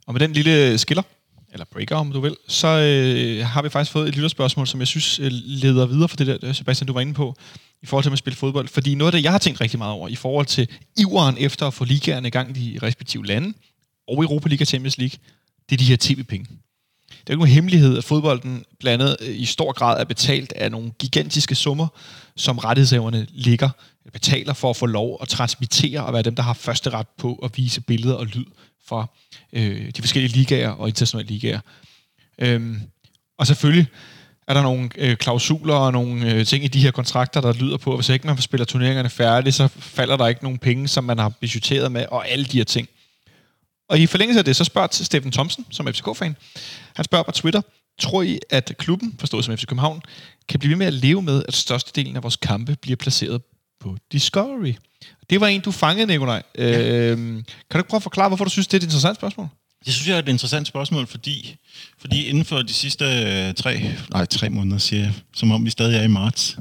Og 0.08 0.14
med 0.14 0.20
den 0.20 0.34
lille 0.34 0.78
skiller, 0.78 1.04
eller 1.52 1.66
breaker 1.66 1.96
om 1.96 2.12
du 2.12 2.20
vil, 2.20 2.38
så 2.48 2.68
øh, 2.68 3.46
har 3.46 3.62
vi 3.62 3.70
faktisk 3.70 3.92
fået 3.92 4.08
et 4.08 4.16
lytterspørgsmål, 4.16 4.68
som 4.68 4.80
jeg 4.80 4.88
synes 4.88 5.20
øh, 5.20 5.28
leder 5.32 5.86
videre 5.86 6.10
for 6.10 6.18
det 6.18 6.28
der, 6.28 6.38
øh, 6.44 6.56
Sebastian, 6.56 6.88
du 6.88 6.94
var 6.94 7.02
inde 7.02 7.14
på, 7.14 7.36
i 7.82 7.86
forhold 7.86 8.04
til 8.04 8.12
at 8.12 8.18
spille 8.18 8.38
fodbold. 8.38 8.68
Fordi 8.68 8.96
noget 8.96 9.14
af 9.14 9.18
det, 9.18 9.24
jeg 9.24 9.32
har 9.32 9.40
tænkt 9.40 9.62
rigtig 9.62 9.78
meget 9.78 9.94
over, 9.94 10.08
i 10.08 10.16
forhold 10.16 10.46
til 10.46 10.68
iveren 10.98 11.38
efter 11.38 11.68
at 11.68 11.74
få 11.74 11.86
ligaerne 11.86 12.28
i 12.28 12.32
gang 12.32 12.58
i 12.58 12.60
de 12.60 12.80
respektive 12.86 13.26
lande, 13.26 13.54
og 14.08 14.24
Europa 14.24 14.50
League 14.50 14.64
og 14.64 14.68
Champions 14.68 14.98
League, 14.98 15.20
det 15.70 15.76
er 15.76 15.78
de 15.78 15.86
her 15.86 15.98
tv-penge. 16.00 16.48
Det 17.30 17.34
er 17.34 17.38
jo 17.38 17.44
ikke 17.44 17.46
nogen 17.46 17.56
hemmelighed, 17.56 17.98
at 17.98 18.04
fodbolden 18.04 18.66
blandt 18.80 19.04
andet 19.04 19.18
øh, 19.22 19.40
i 19.40 19.46
stor 19.46 19.72
grad 19.72 20.02
er 20.02 20.04
betalt 20.04 20.54
af 20.54 20.72
nogle 20.72 20.92
gigantiske 21.00 21.56
summer, 21.56 21.88
som 22.36 22.58
rettighedshaverne 22.58 23.28
ligger, 23.30 23.70
øh, 24.06 24.12
betaler 24.12 24.54
for 24.54 24.70
at 24.70 24.76
få 24.76 24.86
lov 24.86 25.18
at 25.22 25.28
transmittere 25.28 26.06
og 26.06 26.14
være 26.14 26.22
dem, 26.22 26.36
der 26.36 26.44
har 26.44 26.54
første 26.54 26.90
ret 26.90 27.08
på 27.18 27.34
at 27.44 27.58
vise 27.58 27.82
billeder 27.82 28.14
og 28.14 28.26
lyd 28.26 28.46
fra 28.86 29.08
øh, 29.54 29.92
de 29.96 30.02
forskellige 30.02 30.38
ligaer 30.38 30.70
og 30.70 30.88
internationale 30.88 31.30
ligaer. 31.30 31.60
Øhm, 32.40 32.82
og 33.38 33.48
selvfølgelig 33.48 33.88
er 34.48 34.54
der 34.54 34.62
nogle 34.62 34.90
øh, 34.98 35.18
klausuler 35.18 35.76
og 35.76 35.92
nogle 35.92 36.34
øh, 36.34 36.46
ting 36.46 36.64
i 36.64 36.68
de 36.68 36.82
her 36.82 36.92
kontrakter, 36.92 37.42
der 37.42 37.54
lyder 37.54 37.78
på, 37.78 37.92
at 37.92 37.98
hvis 37.98 38.10
ikke 38.10 38.28
man 38.28 38.38
spiller 38.38 38.66
turneringerne 38.66 39.10
færdigt, 39.10 39.56
så 39.56 39.68
falder 39.68 40.18
der 40.18 40.28
ikke 40.28 40.44
nogen 40.44 40.58
penge, 40.58 40.88
som 40.88 41.04
man 41.04 41.18
har 41.18 41.30
budgetteret 41.30 41.92
med, 41.92 42.06
og 42.12 42.30
alle 42.30 42.46
de 42.46 42.58
her 42.58 42.64
ting. 42.64 42.90
Og 43.90 44.00
i 44.00 44.08
forlængelse 44.08 44.40
af 44.40 44.46
det, 44.46 44.56
så 44.56 44.64
spørger 44.64 44.88
til 44.88 45.06
Steffen 45.06 45.32
Thomsen, 45.32 45.66
som 45.70 45.88
er 45.88 45.92
FCK-fan. 45.92 46.36
Han 46.96 47.06
spørger 47.06 47.24
på 47.24 47.32
Twitter, 47.32 47.62
tror 48.00 48.22
I, 48.22 48.40
at 48.50 48.72
klubben, 48.78 49.16
forstået 49.20 49.46
som 49.46 49.58
FC 49.58 49.66
København, 49.66 50.02
kan 50.50 50.60
blive 50.60 50.70
ved 50.70 50.78
med 50.78 50.88
at 50.88 50.94
leve 50.94 51.22
med, 51.22 51.44
at 51.48 51.54
størstedelen 51.54 52.16
af 52.16 52.24
vores 52.24 52.36
kampe 52.36 52.76
bliver 52.82 52.96
placeret 52.96 53.42
på 53.80 53.98
Discovery? 54.12 54.74
Det 55.30 55.42
var 55.42 55.48
en, 55.48 55.62
du 55.62 55.72
fangede, 55.72 56.08
Nikolaj. 56.08 56.44
Ja. 56.58 56.92
Øhm, 56.92 57.44
kan 57.44 57.44
du 57.74 57.78
ikke 57.78 57.90
prøve 57.90 57.98
at 57.98 58.04
forklare, 58.04 58.28
hvorfor 58.28 58.44
du 58.44 58.50
synes, 58.50 58.68
det 58.68 58.74
er 58.74 58.80
et 58.80 58.84
interessant 58.84 59.16
spørgsmål? 59.16 59.48
Det 59.86 59.94
synes 59.94 60.08
jeg 60.08 60.16
er 60.16 60.20
et 60.20 60.30
interessant 60.30 60.68
spørgsmål, 60.68 61.08
fordi, 61.08 61.56
fordi 61.98 62.26
inden 62.26 62.46
for 62.46 62.62
de 62.62 62.74
sidste 62.74 63.06
øh, 63.06 63.54
tre, 63.54 63.92
nej, 64.12 64.26
tre 64.26 64.50
måneder, 64.50 64.78
siger 64.78 65.04
jeg, 65.04 65.14
som 65.36 65.52
om 65.52 65.66
vi 65.66 65.70
stadig 65.70 65.98
er 65.98 66.04
i 66.04 66.08
marts, 66.08 66.58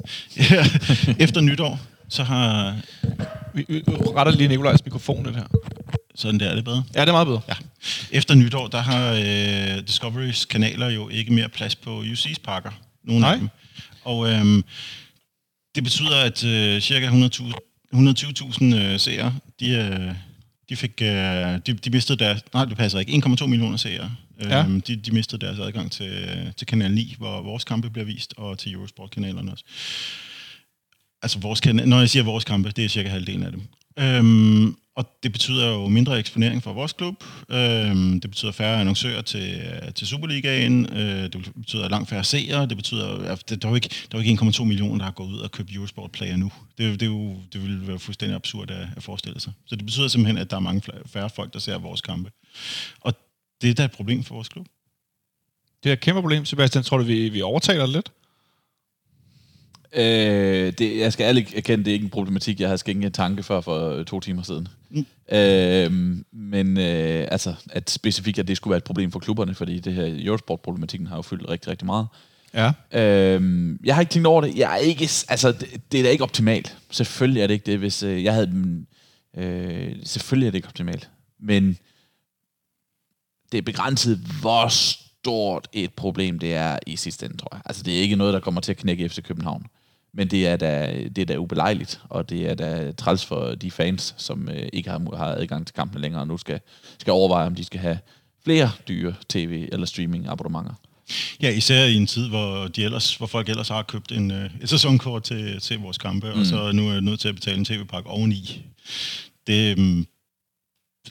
efter 1.25 1.41
nytår, 1.41 1.81
så 2.09 2.23
har... 2.23 2.77
Vi, 3.55 3.65
vi 3.69 3.83
retter 3.89 4.33
lige 4.33 4.49
Nikolajs 4.49 4.85
mikrofon 4.85 5.25
lidt 5.25 5.37
her. 5.37 5.47
Sådan 6.19 6.41
der, 6.41 6.51
er 6.51 6.55
det 6.55 6.65
bedre? 6.65 6.85
Ja, 6.95 7.01
det 7.01 7.09
er 7.09 7.13
meget 7.13 7.27
bedre. 7.27 7.41
Ja. 7.49 7.55
Efter 8.11 8.35
nytår, 8.35 8.69
der 8.69 8.81
har 8.81 9.13
øh, 9.13 9.87
Discoverys 9.87 10.45
kanaler 10.45 10.89
jo 10.89 11.09
ikke 11.09 11.33
mere 11.33 11.49
plads 11.49 11.77
på 11.77 12.03
UC's 12.03 12.41
parker. 12.45 12.71
Nogle 13.05 13.21
Nej. 13.21 13.33
af 13.33 13.39
dem. 13.39 13.49
Og 14.05 14.31
øhm, 14.31 14.65
det 15.75 15.85
betyder, 15.85 16.17
at 16.17 16.45
øh, 16.45 16.81
cirka 16.81 17.09
100.000 17.09 17.53
120.000 17.95 18.75
øh, 18.75 19.01
seere, 19.01 19.35
de, 19.61 19.71
øh, 19.71 20.15
de 20.69 20.77
fik, 20.77 21.03
øh, 21.03 21.09
de, 21.67 21.73
de 21.73 21.91
mistede 21.91 22.19
deres, 22.19 22.41
nej 22.55 22.65
det 22.65 22.77
passer 22.77 22.99
ikke, 22.99 23.23
1,2 23.27 23.47
millioner 23.47 23.77
seere. 23.77 24.11
Ja. 24.45 24.65
Øhm, 24.65 24.81
de, 24.81 24.97
de 24.97 25.11
mistede 25.11 25.47
deres 25.47 25.59
adgang 25.59 25.93
til, 25.93 26.29
til 26.57 26.67
Kanal 26.67 26.91
9, 26.91 27.15
hvor 27.19 27.43
vores 27.43 27.65
kampe 27.65 27.91
bliver 27.91 28.05
vist, 28.05 28.35
og 28.37 28.59
til 28.59 28.73
Eurosport-kanalerne 28.73 29.53
også. 29.53 29.65
Altså 31.23 31.39
vores 31.39 31.61
kanal, 31.61 31.89
når 31.89 31.99
jeg 31.99 32.11
siger 32.11 32.23
vores 32.23 32.45
kampe, 32.45 32.71
det 32.71 32.85
er 32.85 32.89
cirka 32.89 33.09
halvdelen 33.09 33.43
af 33.43 33.53
dem. 33.53 33.63
Øhm, 33.99 34.77
og 34.99 35.05
det 35.23 35.33
betyder 35.33 35.69
jo 35.73 35.89
mindre 35.89 36.19
eksponering 36.19 36.63
for 36.63 36.73
vores 36.73 36.93
klub. 36.93 37.25
Øhm, 37.49 38.21
det 38.21 38.31
betyder 38.31 38.53
færre 38.53 38.81
annoncører 38.81 39.23
til, 39.23 39.61
øh, 39.61 39.95
til 39.95 40.07
Superligaen. 40.07 40.93
Øh, 40.93 41.23
det 41.23 41.53
betyder 41.57 41.89
langt 41.89 42.09
færre 42.09 42.25
seere. 42.25 42.67
Det 42.67 42.77
betyder, 42.77 43.09
at 43.09 43.49
der 43.49 43.57
er 43.65 43.69
jo 43.69 43.75
ikke, 43.75 43.89
der 43.89 44.19
er 44.19 44.23
jo 44.23 44.31
ikke 44.31 44.45
1,2 44.45 44.65
millioner, 44.65 44.99
der 44.99 45.05
har 45.05 45.11
gået 45.11 45.29
ud 45.29 45.39
og 45.39 45.51
købt 45.51 45.75
Eurosport 45.75 46.11
Player 46.13 46.37
nu. 46.37 46.53
Det, 46.79 47.01
det, 47.01 47.07
er 47.07 47.11
jo, 47.11 47.37
det 47.53 47.63
ville 47.63 47.89
være 47.89 47.99
fuldstændig 47.99 48.37
absurd 48.37 48.71
at, 48.71 48.89
at 48.97 49.03
forestille 49.03 49.41
sig. 49.41 49.53
Så 49.67 49.77
det 49.77 49.85
betyder 49.85 50.09
simpelthen, 50.09 50.39
at 50.39 50.51
der 50.51 50.57
er 50.57 50.61
mange 50.61 50.83
færre 51.07 51.31
folk, 51.31 51.53
der 51.53 51.59
ser 51.59 51.79
vores 51.79 52.01
kampe. 52.01 52.31
Og 53.01 53.15
det 53.63 53.71
er 53.71 53.75
da 53.75 53.85
et 53.85 53.93
problem 53.93 54.25
for 54.25 54.35
vores 54.35 54.49
klub. 54.49 54.67
Det 55.83 55.91
er 55.91 55.93
et 55.93 56.01
kæmpe 56.01 56.21
problem, 56.21 56.45
Sebastian. 56.45 56.85
Tror 56.85 56.99
du, 56.99 57.05
vi, 57.05 57.29
vi 57.29 57.43
overtaler 57.43 57.87
det 57.87 57.95
lidt? 57.95 58.13
Øh, 59.93 60.73
det, 60.73 60.99
jeg 60.99 61.13
skal 61.13 61.25
ærligt 61.25 61.55
erkende, 61.55 61.85
det 61.85 61.91
er 61.91 61.95
ikke 61.95 62.05
en 62.05 62.11
problematik, 62.11 62.61
jeg 62.61 62.69
havde 62.69 62.79
skænket 62.79 63.15
tanke 63.15 63.43
før 63.43 63.61
for 63.61 63.91
øh, 63.91 64.05
to 64.05 64.21
timer 64.21 64.43
siden. 64.43 64.69
Mm. 64.91 65.07
Øh, 65.37 65.93
men 66.33 66.79
øh, 66.79 67.29
altså, 67.31 67.55
at 67.71 67.91
specifikt, 67.91 68.39
at 68.39 68.49
det 68.49 68.57
skulle 68.57 68.73
være 68.73 68.79
et 68.79 68.85
problem 68.85 69.13
for 69.13 69.19
klubberne, 69.19 69.55
fordi 69.55 69.79
det 69.79 69.95
her 69.95 70.27
Eurosport-problematikken 70.27 71.07
har 71.07 71.17
jo 71.17 71.23
fyldt 71.23 71.49
rigtig, 71.49 71.71
rigtig 71.71 71.87
meget. 71.87 72.07
Ja. 72.55 72.73
Øh, 72.93 73.77
jeg 73.85 73.95
har 73.95 74.01
ikke 74.01 74.11
tænkt 74.11 74.27
over 74.27 74.41
det. 74.41 74.57
Jeg 74.57 74.73
er 74.73 74.77
ikke, 74.77 75.11
altså, 75.29 75.53
det, 75.53 75.81
det 75.93 76.01
er 76.01 76.05
da 76.05 76.11
ikke 76.11 76.25
optimalt. 76.25 76.77
Selvfølgelig 76.91 77.43
er 77.43 77.47
det 77.47 77.55
ikke 77.55 77.67
det, 77.67 77.79
hvis 77.79 78.03
øh, 78.03 78.25
jeg 78.25 78.35
havde... 78.35 78.85
Øh, 79.37 79.97
selvfølgelig 80.05 80.47
er 80.47 80.51
det 80.51 80.59
ikke 80.59 80.69
optimalt. 80.69 81.11
Men 81.41 81.79
det 83.53 83.59
er 83.59 83.63
begrænset, 83.63 84.19
hvor 84.41 84.69
stort 85.23 85.69
et 85.73 85.95
problem 85.95 86.39
det 86.39 86.55
er 86.55 86.79
i 86.87 86.97
sidste 86.97 87.27
ende, 87.27 87.37
tror 87.37 87.49
jeg. 87.53 87.63
Altså, 87.65 87.83
det 87.83 87.97
er 87.97 88.01
ikke 88.01 88.17
noget, 88.17 88.35
der 88.35 88.41
kommer 88.41 88.61
til 88.61 88.73
at 88.73 88.79
knække 88.79 89.09
FC 89.09 89.23
København. 89.23 89.67
Men 90.15 90.29
det 90.29 90.47
er 90.47 90.57
da, 90.57 90.95
det 91.17 91.19
er 91.19 91.27
da 91.27 91.37
ubelejligt, 91.37 92.01
og 92.09 92.31
det 92.31 92.51
er 92.51 92.55
da 92.55 92.93
træls 92.93 93.25
for 93.25 93.55
de 93.55 93.71
fans, 93.71 94.15
som 94.19 94.49
øh, 94.49 94.69
ikke 94.73 94.91
har, 94.91 95.17
har 95.17 95.27
adgang 95.27 95.67
til 95.67 95.75
kampene 95.75 96.03
længere, 96.03 96.23
og 96.23 96.27
nu 96.27 96.37
skal, 96.37 96.61
skal 96.99 97.13
overveje, 97.13 97.47
om 97.47 97.55
de 97.55 97.65
skal 97.65 97.81
have 97.81 97.99
flere 98.45 98.71
dyre 98.89 99.15
tv- 99.29 99.69
eller 99.73 99.87
streaming-abonnementer. 99.87 100.75
Ja, 101.43 101.51
især 101.51 101.85
i 101.85 101.95
en 101.95 102.07
tid, 102.07 102.29
hvor, 102.29 102.67
de 102.67 102.85
ellers, 102.85 103.17
hvor 103.17 103.27
folk 103.27 103.49
ellers 103.49 103.69
har 103.69 103.83
købt 103.83 104.13
en, 104.13 104.31
øh, 104.31 104.51
et 104.63 104.69
sæsonkort 104.69 105.23
til, 105.23 105.61
til 105.61 105.79
vores 105.79 105.99
kampe, 105.99 106.33
mm. 106.35 106.41
og 106.41 106.47
så 106.47 106.73
nu 106.73 106.89
er 106.89 107.01
nødt 107.01 107.21
til 107.21 107.29
at 107.29 107.35
betale 107.35 107.59
en 107.59 107.65
tv-pakke 107.65 108.11
oveni. 108.11 108.67
Det, 109.47 109.79
øh, 109.79 110.05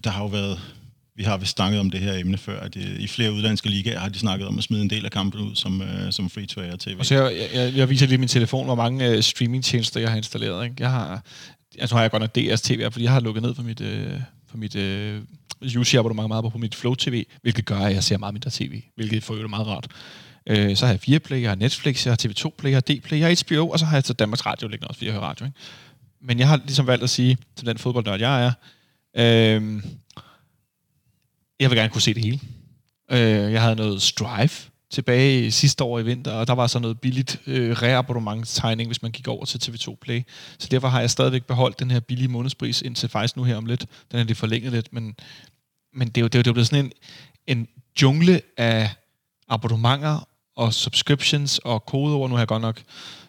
der 0.03 0.09
har 0.09 0.21
jo 0.21 0.27
været 0.27 0.59
vi 1.17 1.23
har 1.23 1.37
vist 1.37 1.51
snakket 1.51 1.79
om 1.79 1.89
det 1.89 1.99
her 1.99 2.13
emne 2.13 2.37
før, 2.37 2.59
at 2.59 2.77
øh, 2.77 2.99
i 2.99 3.07
flere 3.07 3.31
udlandske 3.31 3.69
ligaer 3.69 3.99
har 3.99 4.09
de 4.09 4.19
snakket 4.19 4.47
om 4.47 4.57
at 4.57 4.63
smide 4.63 4.81
en 4.81 4.89
del 4.89 5.05
af 5.05 5.11
kampen 5.11 5.41
ud 5.41 5.55
som, 5.55 5.81
uh, 5.81 5.87
som 6.09 6.29
free-to-air 6.29 6.75
tv. 6.75 6.95
Og 6.99 7.05
så 7.05 7.15
jeg, 7.15 7.49
jeg, 7.53 7.73
jeg 7.75 7.89
viser 7.89 8.07
lige 8.07 8.17
min 8.17 8.27
telefon, 8.27 8.65
hvor 8.65 8.75
mange 8.75 9.17
uh, 9.17 9.19
streamingtjenester 9.19 9.99
jeg 9.99 10.09
har 10.09 10.17
installeret. 10.17 10.63
Ikke? 10.63 10.75
Jeg 10.79 10.91
har, 10.91 11.23
altså 11.79 11.95
nu 11.95 11.97
har 11.97 12.03
jeg 12.03 12.11
godt 12.11 12.21
nok 12.21 12.37
DR's 12.37 12.61
TV, 12.63 12.91
fordi 12.91 13.03
jeg 13.03 13.11
har 13.11 13.19
lukket 13.19 13.43
ned 13.43 13.55
for 13.55 13.63
mit, 13.63 13.81
uh, 13.81 13.87
for 14.47 14.57
mit 14.57 14.75
uh, 14.75 15.81
UC-abonnement 15.81 16.27
meget 16.27 16.51
på 16.51 16.57
mit 16.57 16.75
Flow 16.75 16.95
TV, 16.95 17.25
hvilket 17.41 17.65
gør, 17.65 17.79
at 17.79 17.93
jeg 17.93 18.03
ser 18.03 18.17
meget 18.17 18.33
mindre 18.33 18.51
tv, 18.53 18.81
hvilket 18.95 19.23
for 19.23 19.33
øvrigt 19.33 19.49
meget 19.49 19.67
rart. 19.67 19.87
Uh, 20.49 20.75
så 20.75 20.85
har 20.85 20.93
jeg 20.93 20.99
4 20.99 21.19
Play, 21.19 21.41
jeg 21.41 21.49
har 21.49 21.55
Netflix, 21.55 22.05
jeg 22.05 22.11
har 22.11 22.27
TV2 22.27 22.49
Play, 22.57 22.71
jeg 22.71 22.77
har 22.77 22.93
D-Play, 22.93 23.19
jeg 23.19 23.27
har 23.27 23.43
HBO, 23.45 23.69
og 23.69 23.79
så 23.79 23.85
har 23.85 23.97
jeg 23.97 24.03
så 24.03 24.13
Danmarks 24.13 24.45
Radio 24.45 24.67
liggende 24.67 24.87
også, 24.87 24.97
fordi 24.97 25.05
jeg 25.05 25.13
hører 25.13 25.25
radio. 25.25 25.45
Ikke? 25.45 25.57
Men 26.21 26.39
jeg 26.39 26.47
har 26.47 26.57
ligesom 26.57 26.87
valgt 26.87 27.03
at 27.03 27.09
sige, 27.09 27.37
til 27.55 27.67
den 27.67 27.77
fodboldnørd, 27.77 28.19
jeg 28.19 28.53
er, 29.15 29.57
uh, 29.57 29.81
jeg 31.59 31.69
vil 31.69 31.77
gerne 31.77 31.89
kunne 31.89 32.01
se 32.01 32.13
det 32.13 32.23
hele. 32.23 32.39
Øh, 33.11 33.51
jeg 33.53 33.61
havde 33.61 33.75
noget 33.75 34.01
Strive 34.01 34.49
tilbage 34.89 35.51
sidste 35.51 35.83
år 35.83 35.99
i 35.99 36.03
vinter, 36.03 36.31
og 36.31 36.47
der 36.47 36.53
var 36.53 36.67
så 36.67 36.79
noget 36.79 36.99
billigt 36.99 37.41
øh, 37.47 37.71
reabonnementstegning, 37.71 38.87
hvis 38.87 39.01
man 39.01 39.11
gik 39.11 39.27
over 39.27 39.45
til 39.45 39.57
TV2 39.57 39.95
Play. 40.01 40.21
Så 40.59 40.67
derfor 40.71 40.87
har 40.87 40.99
jeg 40.99 41.09
stadigvæk 41.09 41.43
beholdt 41.43 41.79
den 41.79 41.91
her 41.91 41.99
billige 41.99 42.27
månedspris 42.27 42.81
indtil 42.81 43.09
faktisk 43.09 43.37
nu 43.37 43.43
her 43.43 43.57
om 43.57 43.65
lidt. 43.65 43.85
Den 44.11 44.19
er 44.19 44.23
lidt 44.23 44.37
forlænget 44.37 44.71
lidt, 44.71 44.93
men, 44.93 45.15
men 45.93 46.07
det 46.07 46.17
er 46.17 46.21
jo, 46.21 46.27
det 46.27 46.35
er 46.35 46.39
jo, 46.39 46.43
det 46.43 46.49
er 46.49 46.53
blevet 46.53 46.67
sådan 46.67 46.85
en, 46.85 46.91
en 47.47 47.67
jungle 48.01 48.41
af 48.57 48.89
abonnementer 49.49 50.27
og 50.55 50.73
subscriptions 50.73 51.59
og 51.59 51.85
kodeord. 51.85 52.29
Nu 52.29 52.35
har 52.35 52.41
jeg 52.41 52.47
godt 52.47 52.61
nok 52.61 52.81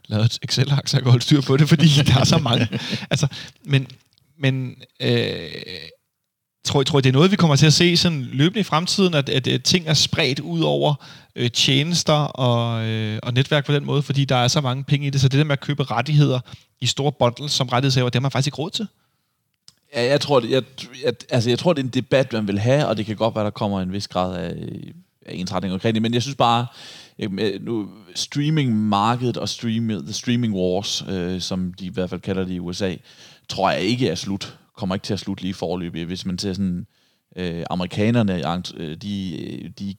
lavet 0.06 0.24
et 0.24 0.38
Excel-ark, 0.42 0.88
så 0.88 0.96
jeg 0.96 1.02
kan 1.02 1.10
holde 1.10 1.24
styr 1.24 1.40
på 1.40 1.56
det, 1.56 1.68
fordi 1.68 1.86
der 1.86 2.20
er 2.20 2.24
så 2.24 2.38
mange. 2.38 2.68
Altså, 3.10 3.26
men 3.64 3.86
men 4.38 4.82
øh, 5.00 5.50
tror, 6.64 6.80
I, 6.80 6.84
tror 6.84 6.98
I, 6.98 7.02
det 7.02 7.08
er 7.08 7.12
noget, 7.12 7.30
vi 7.30 7.36
kommer 7.36 7.56
til 7.56 7.66
at 7.66 7.72
se 7.72 7.96
sådan 7.96 8.28
løbende 8.32 8.60
i 8.60 8.62
fremtiden, 8.62 9.14
at, 9.14 9.28
at, 9.28 9.46
at 9.46 9.62
ting 9.62 9.86
er 9.86 9.94
spredt 9.94 10.40
ud 10.40 10.60
over 10.60 10.94
øh, 11.36 11.50
tjenester 11.50 12.12
og, 12.12 12.86
øh, 12.86 13.18
og 13.22 13.34
netværk 13.34 13.66
på 13.66 13.72
den 13.72 13.84
måde, 13.84 14.02
fordi 14.02 14.24
der 14.24 14.36
er 14.36 14.48
så 14.48 14.60
mange 14.60 14.84
penge 14.84 15.06
i 15.06 15.10
det, 15.10 15.20
så 15.20 15.28
det 15.28 15.38
der 15.38 15.44
med 15.44 15.52
at 15.52 15.60
købe 15.60 15.82
rettigheder 15.82 16.40
i 16.80 16.86
store 16.86 17.12
bundles 17.12 17.52
som 17.52 17.68
rettighedshaver, 17.68 18.08
det 18.08 18.14
har 18.14 18.20
man 18.20 18.30
faktisk 18.30 18.46
ikke 18.46 18.58
råd 18.58 18.70
til. 18.70 18.86
Ja, 19.94 20.04
jeg 20.10 20.20
tror, 20.20 20.40
det, 20.40 20.50
jeg, 20.50 20.62
jeg, 21.04 21.12
altså, 21.30 21.50
jeg 21.50 21.58
tror, 21.58 21.72
det 21.72 21.80
er 21.80 21.84
en 21.84 21.90
debat, 21.90 22.32
man 22.32 22.46
vil 22.46 22.58
have, 22.58 22.86
og 22.86 22.96
det 22.96 23.06
kan 23.06 23.16
godt 23.16 23.34
være, 23.34 23.44
der 23.44 23.50
kommer 23.50 23.80
en 23.80 23.92
vis 23.92 24.08
grad 24.08 24.36
af, 24.36 24.54
af 25.26 25.34
ensretning 25.34 25.74
omkring 25.74 25.94
det, 25.94 26.02
men 26.02 26.14
jeg 26.14 26.22
synes 26.22 26.36
bare, 26.36 26.66
jeg, 27.18 27.28
nu, 27.60 27.88
streaming-markedet 28.14 29.36
og 29.36 29.48
stream, 29.48 29.88
the 29.88 30.12
streaming 30.12 30.54
wars, 30.54 31.04
øh, 31.08 31.40
som 31.40 31.74
de 31.74 31.86
i 31.86 31.90
hvert 31.90 32.10
fald 32.10 32.20
kalder 32.20 32.44
det 32.44 32.54
i 32.54 32.58
USA, 32.58 32.94
tror 33.48 33.70
jeg 33.70 33.80
ikke 33.80 34.08
er 34.08 34.14
slut. 34.14 34.58
Kommer 34.78 34.94
ikke 34.94 35.04
til 35.04 35.12
at 35.12 35.20
slutte 35.20 35.42
lige 35.42 35.54
forløbig. 35.54 36.04
Hvis 36.04 36.26
man 36.26 36.38
ser 36.38 36.52
sådan, 36.52 36.86
øh, 37.36 37.64
amerikanerne, 37.70 38.34
øh, 38.76 38.96
de, 38.96 39.42
øh, 39.42 39.70
de 39.78 39.94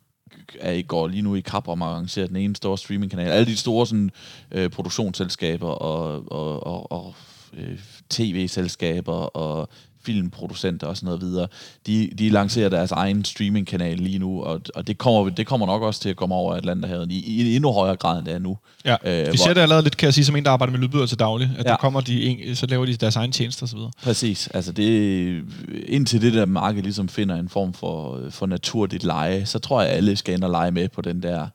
er, 0.60 0.82
går 0.82 1.08
lige 1.08 1.22
nu 1.22 1.36
i 1.36 1.42
kap 1.42 1.68
om 1.68 1.82
at 1.82 1.88
arrangere 1.88 2.28
den 2.28 2.36
ene 2.36 2.56
store 2.56 2.78
streamingkanal. 2.78 3.32
Alle 3.32 3.46
de 3.46 3.58
store 3.58 3.88
sådan, 3.88 4.12
øh, 4.52 4.70
produktionsselskaber 4.70 5.68
og, 5.68 6.32
og, 6.32 6.68
og, 6.68 6.92
og 6.92 7.16
øh, 7.54 7.80
tv-selskaber 8.10 9.14
og 9.14 9.70
filmproducenter 10.06 10.88
og 10.88 10.98
sådan 10.98 11.06
noget 11.06 11.22
videre, 11.22 11.48
de, 11.88 12.10
de 12.18 12.30
lancerer 12.30 12.70
deres 12.70 12.92
egen 12.92 13.26
streamingkanal 13.26 13.98
lige 13.98 14.20
nu, 14.20 14.44
og, 14.44 14.62
og 14.76 14.88
det, 14.88 14.98
kommer, 14.98 15.30
det 15.30 15.48
kommer 15.48 15.66
nok 15.66 15.82
også 15.82 16.02
til 16.02 16.10
at 16.10 16.16
komme 16.16 16.36
over 16.36 16.54
Atlanterhavet 16.54 17.12
i, 17.12 17.42
i 17.42 17.56
endnu 17.56 17.72
højere 17.72 17.96
grad, 17.96 18.18
end 18.18 18.26
det 18.26 18.34
er 18.34 18.40
nu. 18.40 18.58
Ja, 18.86 18.96
øh, 19.04 19.32
vi 19.32 19.38
ser 19.38 19.54
det 19.54 19.62
allerede 19.62 19.84
lidt, 19.84 19.98
kan 19.98 20.06
jeg 20.06 20.14
sige, 20.14 20.26
som 20.26 20.36
en, 20.36 20.46
der 20.46 20.52
arbejder 20.52 20.72
med 20.72 20.80
lydbøger 20.80 21.06
til 21.06 21.20
daglig, 21.20 21.52
at 21.58 21.66
ja. 21.66 21.70
der 21.70 21.78
kommer 21.78 22.02
de, 22.02 22.56
så 22.56 22.66
laver 22.66 22.86
de 22.86 22.96
deres 22.96 23.16
egen 23.16 23.32
tjenester 23.32 23.64
osv. 23.64 23.80
Præcis, 24.04 24.48
altså 24.48 24.72
det, 24.72 25.44
indtil 25.88 26.22
det 26.22 26.34
der 26.34 26.46
marked 26.46 26.84
ligesom 26.84 27.10
finder 27.10 27.36
en 27.36 27.50
form 27.50 27.74
for, 27.74 28.22
for 28.30 28.46
naturligt 28.46 29.04
leje, 29.04 29.46
så 29.46 29.60
tror 29.60 29.82
jeg, 29.82 29.90
at 29.90 29.98
alle 29.98 30.16
skal 30.16 30.34
ind 30.34 30.44
og 30.44 30.50
lege 30.50 30.72
med 30.72 30.90
på 30.90 31.02
den 31.02 31.24
der, 31.24 31.48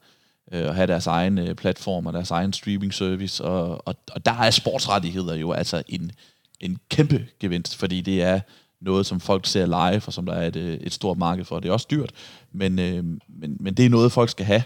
øh, 0.53 0.69
og 0.69 0.75
have 0.75 0.87
deres 0.87 1.07
egen 1.07 1.39
øh, 1.39 1.55
platform 1.55 2.07
og 2.07 2.13
deres 2.13 2.31
egen 2.31 2.53
streaming 2.53 2.95
service, 2.95 3.45
og, 3.45 3.89
og, 3.89 3.95
og 4.13 4.27
der 4.27 4.33
er 4.33 4.51
sportsrettigheder 4.51 5.35
jo 5.35 5.53
altså 5.53 5.83
en, 5.89 6.11
en 6.65 6.79
kæmpe 6.89 7.27
gevinst, 7.41 7.77
fordi 7.77 8.01
det 8.01 8.23
er 8.23 8.41
noget, 8.81 9.07
som 9.07 9.21
folk 9.21 9.47
ser 9.47 9.67
live, 9.67 10.03
og 10.07 10.13
som 10.13 10.27
der 10.27 10.33
er 10.33 10.47
et, 10.47 10.57
øh, 10.57 10.75
et 10.75 10.93
stort 10.93 11.19
marked 11.19 11.45
for. 11.45 11.61
Det 11.61 11.69
er 11.69 11.73
også 11.73 11.87
dyrt, 11.91 12.13
men, 12.53 12.79
øh, 12.79 13.05
men, 13.29 13.57
men 13.61 13.75
det 13.75 13.85
er 13.85 13.91
noget, 13.91 14.13
folk 14.13 14.31
skal 14.31 14.47
have 14.47 14.63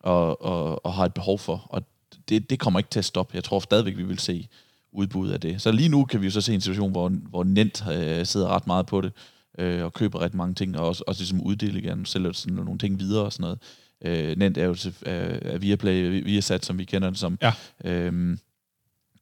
og, 0.00 0.42
og, 0.42 0.86
og 0.86 0.92
har 0.92 1.04
et 1.04 1.14
behov 1.14 1.38
for. 1.38 1.66
Og 1.68 1.82
det, 2.28 2.50
det 2.50 2.58
kommer 2.58 2.80
ikke 2.80 2.90
til 2.90 2.98
at 2.98 3.04
stoppe. 3.04 3.34
Jeg 3.34 3.44
tror 3.44 3.60
stadigvæk, 3.60 3.96
vi 3.96 4.02
vil 4.02 4.18
se 4.18 4.48
udbud 4.92 5.30
af 5.30 5.40
det. 5.40 5.62
Så 5.62 5.72
lige 5.72 5.88
nu 5.88 6.04
kan 6.04 6.20
vi 6.20 6.26
jo 6.26 6.30
så 6.30 6.40
se 6.40 6.54
en 6.54 6.60
situation, 6.60 6.90
hvor, 6.90 7.08
hvor 7.08 7.44
Nent 7.44 7.84
øh, 7.92 8.26
sidder 8.26 8.48
ret 8.48 8.66
meget 8.66 8.86
på 8.86 9.00
det, 9.00 9.12
øh, 9.58 9.84
og 9.84 9.92
køber 9.92 10.18
ret 10.18 10.34
mange 10.34 10.54
ting, 10.54 10.78
og 10.78 10.86
også, 10.86 11.04
også 11.06 11.20
ligesom 11.20 11.40
uddele 11.40 11.78
igen, 11.78 12.04
sælger 12.04 12.32
sådan 12.32 12.54
nogle 12.64 12.78
ting 12.78 13.00
videre 13.00 13.24
og 13.24 13.32
sådan 13.32 13.42
noget. 13.42 13.58
Øh, 14.04 14.36
Nent 14.38 14.58
er 14.58 14.64
jo 14.64 14.74
til, 14.74 14.94
øh, 15.06 15.62
Viaplay, 15.62 16.24
Viasat, 16.24 16.64
som 16.64 16.78
vi 16.78 16.84
kender 16.84 17.10
det 17.10 17.18
som. 17.18 17.38
Ja. 17.42 17.52
Øh, 17.84 18.36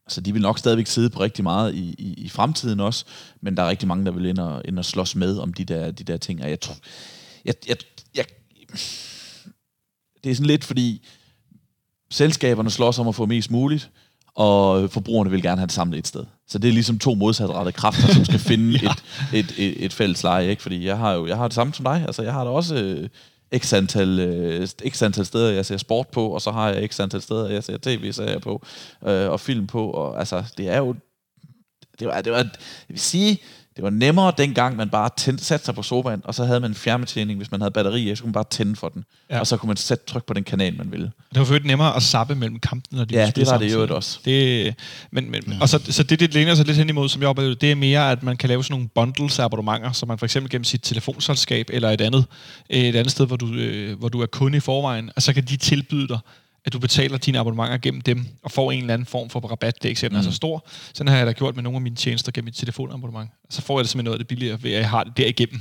så 0.09 0.21
de 0.21 0.33
vil 0.33 0.43
nok 0.43 0.59
stadigvæk 0.59 0.87
sidde 0.87 1.11
på 1.11 1.21
rigtig 1.21 1.45
meget 1.45 1.75
i, 1.75 1.95
i, 1.99 2.15
i 2.17 2.29
fremtiden 2.29 2.81
også, 2.81 3.05
men 3.41 3.57
der 3.57 3.63
er 3.63 3.69
rigtig 3.69 3.89
mange, 3.89 4.05
der 4.05 4.11
vil 4.11 4.27
ind 4.27 4.39
og, 4.39 4.63
ind 4.65 4.79
og 4.79 4.85
slås 4.85 5.17
med 5.17 5.39
om 5.39 5.53
de 5.53 5.65
der, 5.65 5.91
de 5.91 6.05
der 6.05 6.17
ting. 6.17 6.43
Og 6.43 6.51
jeg 6.51 6.61
tror, 6.61 6.77
jeg, 7.45 7.55
jeg, 7.69 7.77
jeg, 8.15 8.25
det 10.25 10.31
er 10.31 10.35
sådan 10.35 10.47
lidt, 10.47 10.65
fordi 10.65 11.07
selskaberne 12.11 12.71
slås 12.71 12.99
om 12.99 13.09
at 13.09 13.15
få 13.15 13.27
mest 13.27 13.51
muligt, 13.51 13.91
og 14.35 14.91
forbrugerne 14.91 15.31
vil 15.31 15.43
gerne 15.43 15.59
have 15.59 15.67
det 15.67 15.75
samlet 15.75 15.99
et 15.99 16.07
sted. 16.07 16.25
Så 16.49 16.59
det 16.59 16.69
er 16.69 16.73
ligesom 16.73 16.99
to 16.99 17.15
modsatrettede 17.15 17.73
kræfter, 17.73 18.15
som 18.15 18.25
skal 18.25 18.39
finde 18.51 18.79
ja. 18.83 18.91
et, 18.91 19.05
et, 19.33 19.55
et, 19.59 19.85
et 19.85 19.93
fælles 19.93 20.23
leje, 20.23 20.49
ikke? 20.51 20.63
Fordi 20.63 20.87
jeg 20.87 20.99
har 20.99 21.13
jo 21.13 21.27
jeg 21.27 21.37
har 21.37 21.49
det 21.49 21.55
samme 21.55 21.75
som 21.75 21.85
dig. 21.85 22.05
Altså, 22.07 22.23
jeg 22.23 22.33
har 22.33 22.45
da 22.45 22.51
også 22.51 22.75
øh, 22.75 23.09
x 23.57 23.73
antal, 23.73 24.21
øh, 24.21 24.69
x 24.89 25.03
antal 25.03 25.27
steder, 25.27 25.53
jeg 25.53 25.67
ser 25.67 25.77
sport 25.77 26.09
på, 26.09 26.29
og 26.29 26.43
så 26.43 26.51
har 26.51 26.71
jeg 26.71 26.89
x 26.91 27.01
antal 27.01 27.23
steder, 27.23 27.49
jeg 27.49 27.65
ser 27.65 27.79
tv-serier 27.79 28.39
på, 28.39 28.63
øh, 29.07 29.31
og 29.31 29.41
film 29.41 29.67
på, 29.67 29.91
og 29.91 30.19
altså, 30.19 30.45
det 30.57 30.69
er 30.69 30.79
jo, 30.79 30.95
det 31.99 32.07
var, 32.07 32.21
det 32.21 32.33
var, 32.33 32.39
jeg 32.39 32.49
vil 32.89 33.01
sige, 33.01 33.43
det 33.79 33.85
var 33.85 33.91
nemmere 33.91 34.33
dengang, 34.39 34.77
man 34.77 34.89
bare 34.89 35.11
tændte, 35.17 35.45
satte 35.45 35.65
sig 35.65 35.75
på 35.75 35.83
sofaen, 35.83 36.21
og 36.25 36.35
så 36.35 36.45
havde 36.45 36.61
man 36.61 36.71
en 36.71 36.75
fjernbetjening, 36.75 37.37
hvis 37.37 37.51
man 37.51 37.61
havde 37.61 37.71
batteri, 37.71 38.17
så 38.17 38.23
kunne 38.23 38.29
man 38.29 38.33
bare 38.33 38.45
tænde 38.51 38.77
for 38.77 38.89
den. 38.89 39.05
Ja. 39.31 39.41
Og 39.41 39.47
så 39.47 39.57
kunne 39.57 39.67
man 39.67 39.77
sætte 39.77 40.05
tryk 40.07 40.25
på 40.25 40.35
den 40.35 40.45
kanal, 40.45 40.77
man 40.77 40.93
ville. 40.93 41.11
Det 41.35 41.39
var 41.39 41.45
for 41.45 41.59
nemmere 41.65 41.97
at 41.97 42.03
sappe 42.03 42.35
mellem 42.35 42.59
kampene. 42.59 42.99
Når 42.99 43.05
de 43.05 43.15
ja, 43.15 43.31
det 43.37 43.47
var 43.47 43.59
det 43.59 43.73
jo 43.73 43.87
også. 43.97 44.19
Det, 44.25 44.75
men, 45.11 45.31
men, 45.31 45.43
ja. 45.49 45.53
Og 45.61 45.69
så, 45.69 45.81
så 45.89 46.03
det, 46.03 46.21
det 46.21 46.35
læner 46.35 46.55
sig 46.55 46.67
lidt 46.67 46.77
hen 46.77 46.89
imod, 46.89 47.09
som 47.09 47.23
jeg 47.23 47.29
oplevede, 47.29 47.55
det 47.55 47.71
er 47.71 47.75
mere, 47.75 48.11
at 48.11 48.23
man 48.23 48.37
kan 48.37 48.49
lave 48.49 48.65
sådan 48.65 48.75
nogle 48.75 48.89
bundles 48.95 49.39
af 49.39 49.45
abonnementer, 49.45 49.93
så 49.93 50.07
man 50.07 50.19
for 50.19 50.27
eksempel 50.27 50.51
gennem 50.51 50.65
sit 50.65 50.83
telefonselskab 50.83 51.67
eller 51.73 51.91
et 51.91 52.01
andet, 52.01 52.25
et 52.71 52.97
andet 52.97 53.11
sted, 53.11 53.27
hvor 53.27 53.37
du, 53.37 53.55
øh, 53.55 53.99
hvor 53.99 54.09
du 54.09 54.21
er 54.21 54.27
kunde 54.27 54.57
i 54.57 54.61
forvejen, 54.61 55.11
og 55.17 55.23
så 55.23 55.33
kan 55.33 55.45
de 55.45 55.57
tilbyde 55.57 56.09
dig 56.09 56.19
at 56.65 56.73
du 56.73 56.79
betaler 56.79 57.19
dine 57.19 57.39
abonnementer 57.39 57.79
gennem 57.79 58.01
dem, 58.01 58.27
og 58.43 58.51
får 58.51 58.73
en 58.73 58.81
eller 58.81 58.95
anden 58.95 59.07
form 59.07 59.31
for 59.31 59.41
rabat. 59.41 59.83
Det 59.83 59.85
er 59.85 59.89
ikke 59.89 60.17
mm. 60.17 60.23
så 60.23 60.33
stor. 60.33 60.67
Sådan 60.95 61.09
har 61.09 61.17
jeg 61.17 61.27
da 61.27 61.33
gjort 61.33 61.55
med 61.55 61.63
nogle 61.63 61.77
af 61.77 61.83
mine 61.83 61.97
tjenester 61.97 62.33
gennem 62.33 62.45
mit 62.45 62.55
telefonabonnement. 62.55 63.31
Så 63.51 63.63
får 63.63 63.79
jeg 63.79 63.85
det 63.85 63.91
simpelthen 63.91 64.05
noget 64.05 64.15
af 64.15 64.19
det 64.19 64.29
billigere, 64.29 64.63
ved 64.63 64.73
at 64.73 64.81
jeg 64.81 64.91
har 64.91 65.05
det 65.05 65.17
derigennem. 65.17 65.61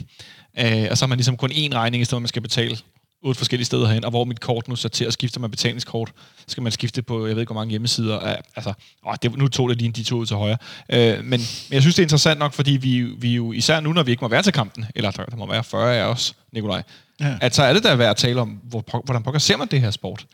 Uh, 0.61 0.87
og 0.91 0.97
så 0.97 1.05
har 1.05 1.07
man 1.07 1.17
ligesom 1.17 1.37
kun 1.37 1.51
én 1.51 1.73
regning, 1.73 2.01
i 2.01 2.05
stedet 2.05 2.09
for 2.09 2.17
at 2.17 2.21
man 2.21 2.27
skal 2.27 2.41
betale 2.41 2.77
otte 3.23 3.37
forskellige 3.37 3.65
steder 3.65 3.87
hen, 3.87 4.05
og 4.05 4.09
hvor 4.09 4.25
mit 4.25 4.39
kort 4.39 4.67
nu 4.67 4.75
så 4.75 4.89
til 4.89 5.05
at 5.05 5.13
skifte 5.13 5.39
med 5.39 5.49
betalingskort, 5.49 6.11
skal 6.47 6.63
man 6.63 6.71
skifte 6.71 7.01
på, 7.01 7.27
jeg 7.27 7.35
ved 7.35 7.41
ikke 7.41 7.53
hvor 7.53 7.61
mange 7.61 7.71
hjemmesider. 7.71 8.19
Altså, 8.55 8.73
åh, 9.07 9.15
det, 9.21 9.37
nu 9.37 9.47
tog 9.47 9.69
det 9.69 9.77
lige 9.77 9.87
en 9.87 9.91
de 9.91 10.03
to 10.03 10.15
ud 10.15 10.25
til 10.25 10.35
højre. 10.35 10.57
Uh, 10.93 10.97
men, 10.97 11.25
men 11.29 11.39
jeg 11.71 11.81
synes, 11.81 11.95
det 11.95 11.99
er 11.99 12.05
interessant 12.05 12.39
nok, 12.39 12.53
fordi 12.53 12.71
vi, 12.71 13.01
vi 13.01 13.35
jo, 13.35 13.51
især 13.51 13.79
nu, 13.79 13.93
når 13.93 14.03
vi 14.03 14.11
ikke 14.11 14.21
må 14.21 14.27
være 14.27 14.43
til 14.43 14.53
kampen, 14.53 14.85
eller 14.95 15.11
der, 15.11 15.25
der 15.25 15.35
må 15.35 15.47
være 15.47 15.63
40 15.63 15.97
af 15.97 16.03
os, 16.03 16.35
Nikolaj, 16.51 16.83
ja. 17.19 17.37
at 17.41 17.55
så 17.55 17.63
er 17.63 17.73
det 17.73 17.83
da 17.83 17.95
værd 17.95 18.09
at 18.09 18.17
tale 18.17 18.41
om, 18.41 18.49
hvor, 18.63 19.01
hvordan 19.05 19.23
pokker 19.23 19.39
ser 19.39 19.57
man 19.57 19.67
det 19.67 19.81
her 19.81 19.91
sport? 19.91 20.25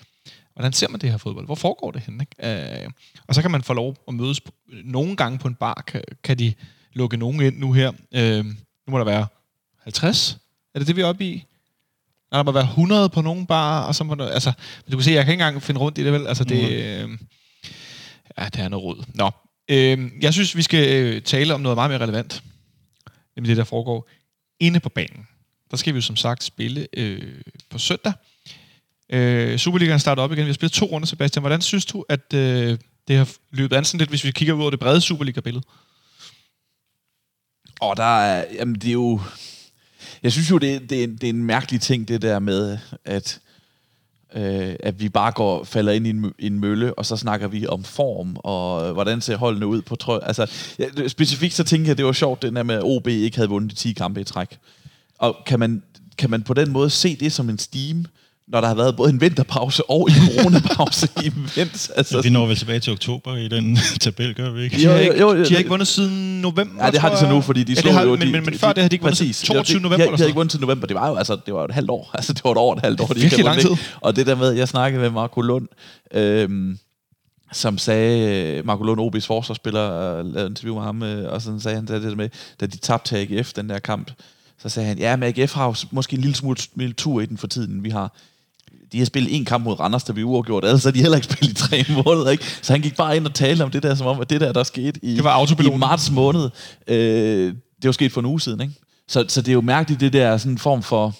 Hvordan 0.53 0.73
ser 0.73 0.89
man 0.89 1.01
det 1.01 1.11
her 1.11 1.17
fodbold? 1.17 1.45
Hvor 1.45 1.55
foregår 1.55 1.91
det 1.91 2.01
hen? 2.01 2.21
Ikke? 2.21 2.83
Øh, 2.83 2.89
og 3.27 3.35
så 3.35 3.41
kan 3.41 3.51
man 3.51 3.63
få 3.63 3.73
lov 3.73 3.95
at 4.07 4.13
mødes 4.13 4.41
nogle 4.83 5.15
gange 5.15 5.37
på 5.37 5.47
en 5.47 5.55
bar. 5.55 5.83
Kan, 5.87 6.01
kan 6.23 6.39
de 6.39 6.53
lukke 6.93 7.17
nogen 7.17 7.41
ind 7.41 7.57
nu 7.57 7.73
her? 7.73 7.91
Øh, 8.11 8.45
nu 8.45 8.91
må 8.91 8.97
der 8.97 9.05
være 9.05 9.27
50. 9.79 10.37
Er 10.75 10.79
det 10.79 10.87
det, 10.87 10.95
vi 10.95 11.01
er 11.01 11.05
oppe 11.05 11.25
i? 11.25 11.45
Nej, 12.31 12.37
der 12.37 12.43
må 12.43 12.51
være 12.51 12.63
100 12.63 13.09
på 13.09 13.21
nogle 13.21 13.47
bar, 13.47 13.83
og 13.83 13.95
så 13.95 14.03
må 14.03 14.15
der, 14.15 14.29
altså, 14.29 14.51
du 14.91 14.97
kan 14.97 15.03
se, 15.03 15.11
jeg 15.11 15.25
kan 15.25 15.33
ikke 15.33 15.43
engang 15.43 15.63
finde 15.63 15.79
rundt 15.79 15.97
i 15.97 16.03
det, 16.03 16.13
vel? 16.13 16.27
Altså, 16.27 16.43
det, 16.43 16.71
øh, 16.71 17.09
ja, 18.37 18.45
det 18.45 18.59
er 18.59 18.69
noget 18.69 18.83
råd. 18.83 19.03
Nå, 19.13 19.31
øh, 19.69 20.11
jeg 20.21 20.33
synes, 20.33 20.55
vi 20.55 20.61
skal 20.61 21.03
øh, 21.03 21.21
tale 21.21 21.53
om 21.53 21.61
noget 21.61 21.77
meget 21.77 21.91
mere 21.91 21.99
relevant, 21.99 22.43
nemlig 23.35 23.49
det, 23.49 23.57
der 23.57 23.63
foregår 23.63 24.09
inde 24.59 24.79
på 24.79 24.89
banen. 24.89 25.27
Der 25.71 25.77
skal 25.77 25.93
vi 25.93 25.97
jo 25.97 26.01
som 26.01 26.15
sagt 26.15 26.43
spille 26.43 26.87
øh, 26.97 27.41
på 27.69 27.77
søndag, 27.77 28.13
Øh, 29.09 29.57
Superligaen 29.57 29.99
starter 29.99 30.23
op 30.23 30.31
igen. 30.31 30.45
Vi 30.45 30.49
har 30.49 30.53
spillet 30.53 30.73
to 30.73 30.85
runder, 30.85 31.07
Sebastian. 31.07 31.41
Hvordan 31.41 31.61
synes 31.61 31.85
du, 31.85 32.05
at 32.09 32.33
øh, 32.33 32.77
det 33.07 33.17
har 33.17 33.29
løbet 33.51 33.75
an 33.75 33.85
sådan 33.85 33.97
lidt, 33.97 34.09
hvis 34.09 34.23
vi 34.23 34.31
kigger 34.31 34.53
ud 34.53 34.61
over 34.61 34.69
det 34.69 34.79
brede 34.79 35.01
Superliga-billede? 35.01 35.63
Og 37.81 37.97
der 37.97 38.19
er, 38.19 38.45
jamen 38.53 38.75
det 38.75 38.87
er 38.87 38.91
jo, 38.91 39.21
jeg 40.23 40.31
synes 40.31 40.51
jo, 40.51 40.57
det, 40.57 40.89
det, 40.89 41.03
er, 41.03 41.07
det 41.07 41.23
er 41.23 41.29
en 41.29 41.43
mærkelig 41.43 41.81
ting, 41.81 42.07
det 42.07 42.21
der 42.21 42.39
med, 42.39 42.77
at, 43.05 43.39
øh, 44.33 44.75
at 44.79 44.99
vi 44.99 45.09
bare 45.09 45.31
går, 45.31 45.63
falder 45.63 45.93
ind 45.93 46.07
i 46.07 46.09
en, 46.09 46.33
en 46.39 46.59
mølle, 46.59 46.93
og 46.93 47.05
så 47.05 47.17
snakker 47.17 47.47
vi 47.47 47.67
om 47.67 47.83
form, 47.83 48.35
og 48.39 48.87
øh, 48.87 48.93
hvordan 48.93 49.21
ser 49.21 49.37
holdene 49.37 49.67
ud 49.67 49.81
på 49.81 49.95
trøj. 49.95 50.19
Altså, 50.23 50.51
ja, 50.79 51.07
specifikt 51.07 51.53
så 51.53 51.63
tænker 51.63 51.89
jeg, 51.89 51.97
det 51.97 52.05
var 52.05 52.11
sjovt, 52.11 52.41
den 52.41 52.55
der 52.55 52.63
med, 52.63 52.75
at 52.75 52.83
OB 52.83 53.07
ikke 53.07 53.37
havde 53.37 53.49
vundet 53.49 53.71
de 53.71 53.75
10 53.75 53.93
kampe 53.93 54.21
i 54.21 54.23
træk. 54.23 54.57
Og 55.17 55.37
kan 55.45 55.59
man, 55.59 55.83
kan 56.17 56.29
man 56.29 56.43
på 56.43 56.53
den 56.53 56.71
måde 56.71 56.89
se 56.89 57.15
det 57.15 57.31
som 57.33 57.49
en 57.49 57.57
steam, 57.57 58.05
når 58.53 58.61
der 58.61 58.67
har 58.67 58.75
været 58.75 58.95
både 58.95 59.09
en 59.09 59.21
vinterpause 59.21 59.89
og 59.89 60.09
en 60.09 60.15
coronapause 60.15 61.07
i 61.23 61.31
vent. 61.55 61.91
Altså, 61.95 62.17
ja, 62.17 62.21
vi 62.21 62.29
når 62.29 62.45
vel 62.45 62.55
tilbage 62.55 62.79
til 62.79 62.93
oktober 62.93 63.35
i 63.35 63.47
den 63.47 63.77
tabel, 64.01 64.35
gør 64.35 64.51
vi 64.51 64.63
ikke? 64.63 64.77
De 64.77 64.85
har, 64.85 64.97
ikke, 64.97 65.19
jo, 65.19 65.33
jo, 65.33 65.43
de 65.43 65.49
har 65.49 65.57
ikke 65.57 65.69
vundet 65.69 65.87
siden 65.87 66.41
november. 66.41 66.85
Ja, 66.85 66.91
det 66.91 66.99
har 66.99 67.09
de 67.09 67.17
så 67.17 67.29
nu, 67.29 67.41
fordi 67.41 67.63
de 67.63 67.75
slog 67.75 67.93
ja, 67.93 67.97
har, 67.97 68.05
jo... 68.05 68.15
Men, 68.15 68.31
men, 68.31 68.45
men, 68.45 68.53
før 68.53 68.67
det 68.67 68.77
havde 68.77 68.89
de 68.89 68.95
ikke 68.95 69.03
vundet 69.03 69.17
siden 69.17 69.33
22 69.33 69.81
november. 69.81 70.05
De, 70.05 70.11
de, 70.11 70.11
de 70.11 70.17
havde 70.17 70.29
ikke 70.29 70.37
vundet 70.37 70.51
til 70.51 70.61
november. 70.61 70.87
Det 70.87 70.95
var 70.95 71.09
jo 71.09 71.15
altså, 71.15 71.37
det 71.45 71.53
var 71.53 71.65
et 71.65 71.73
halvt 71.73 71.89
år. 71.89 72.09
Altså, 72.23 72.33
det 72.33 72.43
var 72.43 72.51
et 72.51 72.57
år, 72.57 72.73
et 72.73 72.81
halvt 72.81 73.01
år. 73.01 73.07
Det 73.07 73.33
er 73.33 73.43
lang 73.43 73.61
tid. 73.61 73.69
Og 74.01 74.15
det 74.15 74.27
der 74.27 74.35
med, 74.35 74.51
jeg 74.51 74.67
snakkede 74.67 75.01
med 75.01 75.09
Marco 75.09 75.41
Lund, 75.41 75.67
øhm, 76.13 76.77
som 77.51 77.77
sagde, 77.77 78.61
Marco 78.65 78.83
Lund, 78.83 79.01
OB's 79.01 79.27
forsvarsspiller, 79.27 79.87
uh, 79.89 80.25
lavede 80.25 80.45
en 80.45 80.51
interview 80.51 80.75
med 80.75 80.83
ham, 80.83 81.01
uh, 81.01 81.33
og 81.33 81.41
sådan 81.41 81.59
sagde 81.59 81.75
han 81.75 81.85
det 81.85 82.03
der 82.03 82.15
med, 82.15 82.29
da 82.59 82.65
de 82.65 82.77
tabte 82.77 83.17
AGF, 83.17 83.53
den 83.53 83.69
der 83.69 83.79
kamp, 83.79 84.11
så 84.63 84.69
sagde 84.69 84.87
han, 84.87 84.99
ja, 84.99 85.15
men 85.15 85.33
AGF 85.37 85.53
har 85.53 85.65
jo 85.65 85.75
måske 85.91 86.15
en 86.15 86.21
lille 86.21 86.35
smule 86.35 86.93
tur 86.97 87.21
i 87.21 87.25
den 87.25 87.37
for 87.37 87.47
tiden. 87.47 87.83
Vi 87.83 87.89
har 87.89 88.13
de 88.93 88.97
har 88.97 89.05
spillet 89.05 89.35
en 89.35 89.45
kamp 89.45 89.63
mod 89.63 89.79
Randers, 89.79 90.03
der 90.03 90.13
vi 90.13 90.23
uafgjort, 90.23 90.65
ellers 90.65 90.83
har 90.83 90.91
de 90.91 91.01
heller 91.01 91.15
ikke 91.15 91.27
spillet 91.33 91.51
i 91.51 91.55
tre 91.55 91.83
måneder, 92.05 92.29
ikke? 92.29 92.45
Så 92.61 92.73
han 92.73 92.81
gik 92.81 92.95
bare 92.95 93.17
ind 93.17 93.25
og 93.25 93.33
talte 93.33 93.63
om 93.63 93.71
det 93.71 93.83
der, 93.83 93.95
som 93.95 94.07
om, 94.07 94.21
at 94.21 94.29
det 94.29 94.41
der, 94.41 94.51
der 94.51 94.63
skete 94.63 94.99
i, 95.05 95.15
det 95.15 95.23
var 95.23 95.73
i 95.73 95.77
marts 95.77 96.11
måned, 96.11 96.49
øh, 96.87 97.53
det 97.81 97.85
var 97.87 97.91
sket 97.91 98.11
for 98.11 98.21
en 98.21 98.25
uge 98.25 98.41
siden, 98.41 98.61
ikke? 98.61 98.73
Så, 99.07 99.25
så 99.27 99.41
det 99.41 99.47
er 99.47 99.53
jo 99.53 99.61
mærkeligt, 99.61 100.01
det 100.01 100.13
der 100.13 100.37
sådan 100.37 100.51
en 100.51 100.57
form 100.57 100.83
for, 100.83 101.15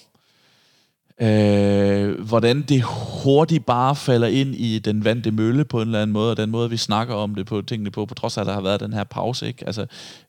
øh, 1.21 2.21
hvordan 2.21 2.61
det 2.61 2.83
hurtigt 3.23 3.65
bare 3.65 3.95
falder 3.95 4.27
ind 4.27 4.55
i 4.55 4.79
den 4.79 5.05
vante 5.05 5.31
mølle 5.31 5.65
på 5.65 5.81
en 5.81 5.87
eller 5.87 6.01
anden 6.01 6.13
måde, 6.13 6.31
og 6.31 6.37
den 6.37 6.51
måde, 6.51 6.69
vi 6.69 6.77
snakker 6.77 7.15
om 7.15 7.35
det 7.35 7.45
på 7.45 7.61
tingene 7.61 7.91
på, 7.91 8.05
på 8.05 8.13
trods 8.13 8.37
af, 8.37 8.41
at 8.41 8.47
der 8.47 8.53
har 8.53 8.61
været 8.61 8.79
den 8.79 8.93
her 8.93 9.03
pause, 9.03 9.47
ikke? 9.47 9.65
Altså, 9.65 9.85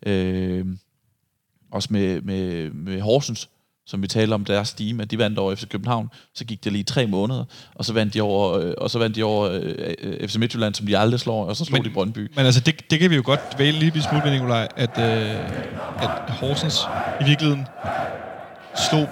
øh, 0.07 0.67
også 1.73 1.89
med, 1.91 2.21
med, 2.21 2.71
med 2.71 3.01
Horsens, 3.01 3.49
som 3.87 4.03
vi 4.03 4.07
talte 4.07 4.35
om 4.35 4.45
deres 4.45 4.73
team, 4.73 5.01
at 5.01 5.11
de 5.11 5.19
vandt 5.19 5.39
over 5.39 5.55
FC 5.55 5.69
København, 5.69 6.09
så 6.35 6.45
gik 6.45 6.65
det 6.65 6.73
lige 6.73 6.85
tre 6.85 7.07
måneder, 7.07 7.45
og 7.75 7.85
så 7.85 7.93
vandt 7.93 8.15
de 8.15 8.21
over, 8.23 8.59
øh, 8.59 8.73
og 8.79 8.91
så 8.91 8.99
vandt 8.99 9.17
de 9.17 9.23
over 9.23 9.51
øh, 10.03 10.29
FC 10.29 10.37
Midtjylland, 10.37 10.75
som 10.75 10.87
de 10.87 10.99
aldrig 10.99 11.21
slår, 11.21 11.45
og 11.47 11.57
så 11.57 11.65
slog 11.65 11.79
Men- 11.79 11.85
de 11.85 11.95
Brøndby. 11.95 12.31
Men 12.37 12.47
altså, 12.47 12.61
det, 12.61 12.91
det 12.91 12.99
kan 13.01 13.11
vi 13.11 13.17
jo 13.17 13.23
godt 13.25 13.41
vælge 13.59 13.81
lige 13.91 14.03
smule 14.03 14.25
ved, 14.25 14.31
Nikolaj, 14.33 14.69
at, 14.77 14.99
øh, 14.99 15.31
at 16.03 16.11
Horsens 16.29 16.81
i 17.21 17.25
virkeligheden 17.25 17.67
slog 18.91 19.09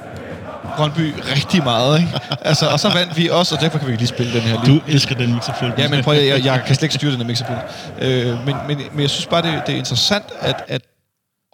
Brøndby 0.76 1.12
rigtig 1.36 1.62
meget, 1.62 2.00
ikke? 2.00 2.12
Altså, 2.50 2.66
og 2.68 2.80
så 2.80 2.88
vandt 2.92 3.16
vi 3.16 3.28
også, 3.28 3.54
og 3.54 3.60
derfor 3.60 3.78
kan 3.78 3.88
vi 3.88 3.92
lige 3.96 4.06
spille 4.06 4.32
den 4.32 4.40
her. 4.40 4.62
Du 4.64 4.80
elsker 4.88 5.14
den 5.14 5.32
mixerpult. 5.34 5.78
Ja, 5.78 5.88
men 5.88 6.04
prøv 6.04 6.14
at, 6.14 6.26
jeg, 6.26 6.44
jeg 6.44 6.62
kan 6.66 6.74
slet 6.74 6.82
ikke 6.82 6.94
styre 6.94 7.10
den 7.12 7.18
her 7.20 7.26
mixerpult. 7.26 7.58
Øh, 8.00 8.46
men, 8.46 8.56
men, 8.68 8.78
men 8.92 9.00
jeg 9.00 9.10
synes 9.10 9.26
bare, 9.26 9.42
det, 9.42 9.62
det 9.66 9.72
er 9.74 9.78
interessant, 9.78 10.24
at, 10.40 10.64
at 10.68 10.82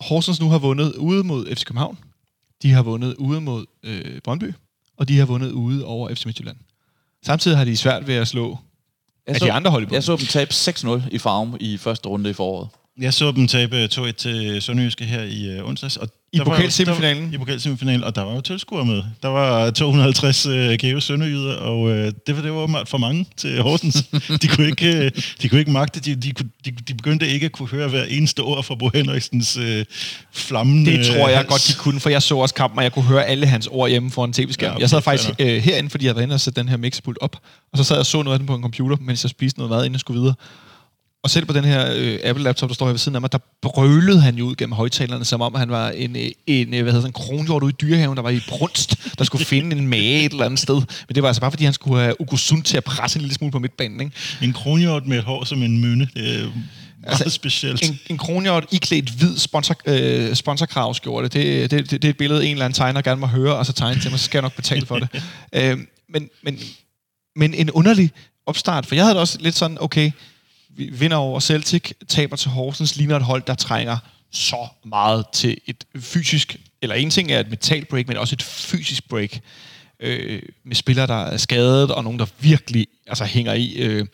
Horsens 0.00 0.40
nu 0.40 0.50
har 0.50 0.58
vundet 0.58 0.92
ude 0.94 1.24
mod 1.24 1.54
FC 1.56 1.64
København. 1.64 1.98
De 2.62 2.72
har 2.72 2.82
vundet 2.82 3.14
ude 3.14 3.40
mod 3.40 3.66
øh, 3.82 4.20
Brøndby. 4.20 4.52
Og 4.96 5.08
de 5.08 5.18
har 5.18 5.26
vundet 5.26 5.52
ude 5.52 5.84
over 5.84 6.14
FC 6.14 6.24
Midtjylland. 6.24 6.56
Samtidig 7.22 7.56
har 7.58 7.64
de 7.64 7.76
svært 7.76 8.06
ved 8.06 8.14
at 8.14 8.28
slå 8.28 8.58
Jeg 9.26 9.34
af 9.34 9.40
de 9.40 9.52
andre 9.52 9.70
hold 9.70 9.82
i 9.82 9.84
jeg 9.84 9.88
bunden. 9.88 10.02
så 10.02 10.16
dem 10.16 10.26
tabe 10.26 10.50
6-0 11.04 11.08
i 11.14 11.18
Farum 11.18 11.56
i 11.60 11.76
første 11.76 12.08
runde 12.08 12.30
i 12.30 12.32
foråret. 12.32 12.68
Jeg 13.00 13.14
så 13.14 13.32
dem 13.32 13.48
tabe 13.48 13.84
2-1 13.84 14.12
til 14.12 14.62
Sønderjyske 14.62 15.04
her 15.04 15.22
i 15.22 15.60
uh, 15.60 15.68
onsdags. 15.68 15.96
Og 15.96 16.08
I 16.32 16.38
pokalsemifinalen? 16.38 17.34
I 17.34 17.38
pokalsemifinalen, 17.38 18.04
og 18.04 18.14
der 18.14 18.22
var 18.22 18.34
jo 18.34 18.40
tilskuere 18.40 18.84
med. 18.84 19.02
Der 19.22 19.28
var 19.28 19.70
250 19.70 20.46
uh, 20.46 20.52
gave 20.52 21.00
sønderjyder, 21.00 21.54
og 21.54 21.80
uh, 21.80 21.90
det 21.90 22.36
var 22.36 22.42
det 22.42 22.52
var 22.52 22.58
åbenbart 22.58 22.88
for 22.88 22.98
mange 22.98 23.26
til 23.36 23.62
Horsens. 23.62 24.02
de, 24.42 24.48
kunne 24.48 24.66
ikke, 24.66 25.12
uh, 25.16 25.22
de 25.42 25.48
kunne 25.48 25.58
ikke 25.58 25.70
magte, 25.70 26.00
de, 26.00 26.14
de, 26.14 26.32
de, 26.64 26.70
de 26.70 26.94
begyndte 26.94 27.28
ikke 27.28 27.46
at 27.46 27.52
kunne 27.52 27.68
høre 27.68 27.88
hver 27.88 28.04
eneste 28.04 28.40
ord 28.40 28.64
fra 28.64 28.74
Bo 28.74 28.90
Henriksens 28.94 29.56
uh, 29.56 29.64
flammende 30.32 30.90
Det 30.90 31.06
tror 31.06 31.28
jeg 31.28 31.36
hals. 31.36 31.48
godt, 31.48 31.68
de 31.68 31.74
kunne, 31.74 32.00
for 32.00 32.10
jeg 32.10 32.22
så 32.22 32.36
også 32.36 32.54
kampen, 32.54 32.78
og 32.78 32.84
jeg 32.84 32.92
kunne 32.92 33.04
høre 33.04 33.24
alle 33.24 33.46
hans 33.46 33.66
ord 33.66 33.90
hjemme 33.90 34.10
foran 34.10 34.32
tv-skærmen. 34.32 34.70
Ja, 34.70 34.74
okay, 34.74 34.80
jeg 34.80 34.90
sad 34.90 35.02
faktisk 35.02 35.30
øh, 35.38 35.62
herinde, 35.62 35.90
fordi 35.90 36.04
jeg 36.04 36.10
havde 36.10 36.16
været 36.16 36.26
inde 36.26 36.34
og 36.34 36.40
sætte 36.40 36.60
den 36.60 36.68
her 36.68 36.76
mixerpult 36.76 37.18
op, 37.20 37.36
og 37.72 37.78
så 37.78 37.84
sad 37.84 37.96
jeg 37.96 38.00
og 38.00 38.06
så 38.06 38.22
noget 38.22 38.34
af 38.34 38.38
den 38.38 38.46
på 38.46 38.54
en 38.54 38.62
computer, 38.62 38.96
mens 39.00 39.24
jeg 39.24 39.30
spiste 39.30 39.58
noget 39.58 39.70
mad, 39.70 39.78
inden 39.78 39.92
jeg 39.92 40.00
skulle 40.00 40.20
videre. 40.20 40.34
Og 41.22 41.30
selv 41.30 41.46
på 41.46 41.52
den 41.52 41.64
her 41.64 41.92
øh, 41.96 42.18
Apple-laptop, 42.24 42.68
der 42.68 42.74
står 42.74 42.86
her 42.86 42.92
ved 42.92 42.98
siden 42.98 43.14
af 43.14 43.20
mig, 43.20 43.32
der 43.32 43.38
brølede 43.62 44.20
han 44.20 44.34
jo 44.34 44.44
ud 44.44 44.54
gennem 44.54 44.72
højtalerne, 44.72 45.24
som 45.24 45.40
om 45.40 45.54
han 45.54 45.70
var 45.70 45.90
en, 45.90 46.16
øh, 46.16 46.30
en 46.46 46.74
øh, 46.74 46.82
hvad 46.82 46.92
hedder 46.92 47.08
sådan, 47.08 47.08
en 47.08 47.12
kronhjort 47.12 47.62
ude 47.62 47.70
i 47.70 47.76
dyrehaven, 47.80 48.16
der 48.16 48.22
var 48.22 48.30
i 48.30 48.40
brunst, 48.48 49.18
der 49.18 49.24
skulle 49.24 49.44
finde 49.54 49.76
en 49.76 49.88
mage 49.88 50.24
et 50.24 50.32
eller 50.32 50.44
andet 50.44 50.60
sted. 50.60 50.74
Men 50.76 51.14
det 51.14 51.22
var 51.22 51.28
altså 51.28 51.40
bare, 51.40 51.50
fordi 51.50 51.64
han 51.64 51.72
skulle 51.72 52.02
have 52.02 52.20
Ugo 52.20 52.36
til 52.64 52.76
at 52.76 52.84
presse 52.84 53.18
en 53.18 53.22
lille 53.22 53.34
smule 53.34 53.52
på 53.52 53.58
midtbanen. 53.58 54.00
Ikke? 54.00 54.12
En 54.42 54.52
kronhjort 54.52 55.06
med 55.06 55.18
et 55.18 55.24
hår 55.24 55.44
som 55.44 55.62
en 55.62 55.80
mynde. 55.80 56.08
Det 56.14 56.34
er 56.34 56.42
meget 56.42 56.52
Altså, 57.02 57.30
specielt. 57.30 57.88
En, 57.88 57.98
en 58.10 58.18
kronhjort 58.18 58.66
iklædt 58.70 59.10
hvid 59.10 59.38
sponsor, 59.38 59.76
øh, 59.86 60.34
sponsorkravskjorte, 60.34 61.28
det, 61.28 61.70
det, 61.70 61.90
det, 61.90 62.02
det 62.02 62.08
er 62.08 62.10
et 62.10 62.16
billede, 62.16 62.46
en 62.46 62.52
eller 62.52 62.64
anden 62.64 62.76
tegner 62.76 63.02
gerne 63.02 63.20
må 63.20 63.26
høre, 63.26 63.56
og 63.56 63.66
så 63.66 63.72
tegne 63.72 64.00
til 64.00 64.10
mig, 64.10 64.20
så 64.20 64.24
skal 64.24 64.38
jeg 64.38 64.42
nok 64.42 64.56
betale 64.56 64.86
for 64.86 64.98
det. 64.98 65.08
øh, 65.52 65.78
men, 66.08 66.28
men, 66.42 66.58
men 67.36 67.54
en 67.54 67.70
underlig 67.70 68.10
opstart, 68.46 68.86
for 68.86 68.94
jeg 68.94 69.04
havde 69.04 69.14
det 69.14 69.20
også 69.20 69.38
lidt 69.40 69.54
sådan, 69.54 69.76
okay, 69.80 70.10
vinder 70.78 71.16
over 71.16 71.40
Celtic, 71.40 71.92
taber 72.08 72.36
til 72.36 72.50
Horsens, 72.50 72.96
ligner 72.96 73.16
et 73.16 73.22
hold, 73.22 73.42
der 73.46 73.54
trænger 73.54 73.98
så 74.32 74.66
meget 74.84 75.24
til 75.32 75.56
et 75.66 75.84
fysisk, 76.00 76.56
eller 76.82 76.96
en 76.96 77.10
ting 77.10 77.30
er 77.30 77.40
et 77.40 77.48
mental 77.48 77.84
break, 77.84 78.08
men 78.08 78.16
også 78.16 78.34
et 78.34 78.42
fysisk 78.42 79.08
break, 79.08 79.40
øh, 80.00 80.42
med 80.64 80.74
spillere, 80.74 81.06
der 81.06 81.24
er 81.24 81.36
skadet, 81.36 81.90
og 81.90 82.04
nogen, 82.04 82.18
der 82.18 82.26
virkelig 82.40 82.86
altså, 83.06 83.24
hænger 83.24 83.52
i. 83.52 83.72
Øh, 83.72 84.06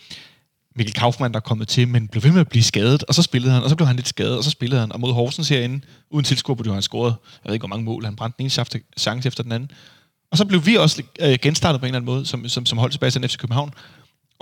Mikkel 0.76 0.94
Kaufmann, 0.94 1.34
der 1.34 1.40
er 1.40 1.42
kommet 1.42 1.68
til, 1.68 1.88
men 1.88 2.08
blev 2.08 2.22
ved 2.22 2.30
med 2.30 2.40
at 2.40 2.48
blive 2.48 2.62
skadet, 2.62 3.04
og 3.04 3.14
så 3.14 3.22
spillede 3.22 3.52
han, 3.52 3.62
og 3.62 3.70
så 3.70 3.76
blev 3.76 3.86
han 3.86 3.96
lidt 3.96 4.08
skadet, 4.08 4.36
og 4.36 4.44
så 4.44 4.50
spillede 4.50 4.80
han, 4.80 4.92
og 4.92 5.00
mod 5.00 5.12
Horsens 5.12 5.48
herinde, 5.48 5.80
uden 6.10 6.24
tilskuer, 6.24 6.56
burde 6.56 6.72
han 6.72 6.82
scoret, 6.82 7.14
jeg 7.44 7.48
ved 7.48 7.54
ikke, 7.54 7.62
hvor 7.62 7.76
mange 7.76 7.84
mål, 7.84 8.04
han 8.04 8.16
brændte 8.16 8.36
den 8.36 8.44
ene 8.44 8.50
chance- 8.50 8.92
chance 8.98 9.26
efter 9.26 9.42
den 9.42 9.52
anden. 9.52 9.70
Og 10.30 10.38
så 10.38 10.44
blev 10.44 10.66
vi 10.66 10.74
også 10.76 11.02
øh, 11.20 11.38
genstartet 11.42 11.80
på 11.80 11.86
en 11.86 11.88
eller 11.88 11.98
anden 11.98 12.14
måde, 12.14 12.26
som, 12.26 12.48
som, 12.48 12.66
som 12.66 12.78
hold 12.78 12.90
tilbage 12.90 13.10
til 13.10 13.28
FC 13.28 13.36
København, 13.36 13.74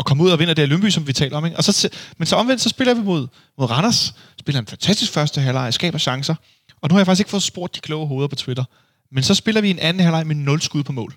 og 0.02 0.06
kom 0.06 0.20
ud 0.20 0.30
og 0.30 0.38
vinder 0.38 0.54
det 0.54 0.62
her 0.62 0.66
Lyngby, 0.66 0.90
som 0.90 1.06
vi 1.06 1.12
taler 1.12 1.36
om. 1.36 1.44
Ikke? 1.44 1.56
Og 1.56 1.64
så, 1.64 1.88
men 2.18 2.26
så 2.26 2.36
omvendt, 2.36 2.62
så 2.62 2.68
spiller 2.68 2.94
vi 2.94 3.02
mod, 3.02 3.28
mod 3.58 3.70
Randers, 3.70 4.14
spiller 4.38 4.60
en 4.60 4.66
fantastisk 4.66 5.12
første 5.12 5.40
halvleg, 5.40 5.74
skaber 5.74 5.98
chancer, 5.98 6.34
og 6.80 6.88
nu 6.88 6.94
har 6.94 7.00
jeg 7.00 7.06
faktisk 7.06 7.20
ikke 7.20 7.30
fået 7.30 7.42
spurgt 7.42 7.74
de 7.74 7.80
kloge 7.80 8.06
hoveder 8.06 8.28
på 8.28 8.34
Twitter, 8.34 8.64
men 9.12 9.22
så 9.22 9.34
spiller 9.34 9.60
vi 9.60 9.70
en 9.70 9.78
anden 9.78 10.02
halvleg 10.02 10.26
med 10.26 10.34
0 10.34 10.60
skud 10.60 10.82
på 10.82 10.92
mål. 10.92 11.14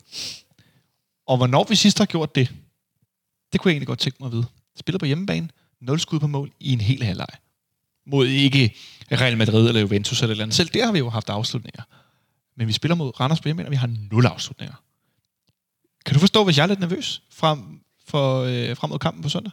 Og 1.28 1.38
hvornår 1.38 1.66
vi 1.70 1.76
sidst 1.76 1.98
har 1.98 2.06
gjort 2.06 2.36
det, 2.36 2.52
det 3.52 3.62
kunne 3.62 3.70
jeg 3.70 3.74
egentlig 3.74 3.88
godt 3.88 4.00
tænke 4.00 4.18
mig 4.20 4.28
at 4.28 4.34
vide. 4.34 4.46
Spiller 4.80 5.00
på 5.00 5.06
hjemmebane, 5.06 5.50
0 5.82 6.00
skud 6.00 6.20
på 6.20 6.28
mål 6.28 6.52
i 6.60 6.74
en 6.74 6.82
hel 6.82 7.04
halvleg. 7.04 7.28
Mod 8.08 8.28
ikke 8.28 8.76
Real 9.12 9.38
Madrid 9.38 9.68
eller 9.68 9.82
Juventus 9.82 10.22
eller 10.22 10.32
eller 10.32 10.44
andet. 10.44 10.56
Selv 10.56 10.70
der 10.70 10.86
har 10.86 10.92
vi 10.92 11.00
jo 11.00 11.10
haft 11.10 11.30
afslutninger. 11.30 11.84
Men 12.58 12.68
vi 12.68 12.74
spiller 12.74 12.96
mod 12.96 13.20
Randers 13.20 13.42
på 13.42 13.48
hjemmebane, 13.48 13.68
og 13.68 13.72
vi 13.72 13.76
har 13.76 13.90
0 14.12 14.26
afslutninger. 14.26 14.76
Kan 16.06 16.14
du 16.14 16.20
forstå, 16.20 16.44
hvis 16.44 16.58
jeg 16.58 16.64
er 16.64 16.68
lidt 16.68 16.80
nervøs 16.80 17.22
fra 17.32 17.58
for, 18.08 18.41
øh, 18.43 18.76
frem 18.78 18.89
mod 18.89 18.99
kampen 18.99 19.24
på 19.24 19.30
søndag? 19.30 19.51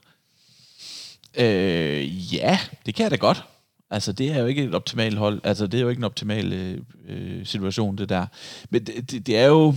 Øh, 1.38 2.34
ja, 2.34 2.58
det 2.86 2.94
kan 2.94 3.02
jeg 3.02 3.10
da 3.10 3.16
godt. 3.16 3.44
Altså, 3.90 4.12
det 4.12 4.32
er 4.32 4.38
jo 4.40 4.46
ikke 4.46 4.62
et 4.64 4.74
optimalt 4.74 5.18
hold. 5.18 5.40
Altså, 5.44 5.66
det 5.66 5.78
er 5.78 5.82
jo 5.82 5.88
ikke 5.88 6.00
en 6.00 6.04
optimal 6.04 6.52
øh, 6.52 6.78
øh, 7.08 7.46
situation, 7.46 7.96
det 7.98 8.08
der. 8.08 8.26
Men 8.70 8.86
det, 8.86 9.10
det, 9.10 9.26
det 9.26 9.38
er 9.38 9.46
jo... 9.46 9.74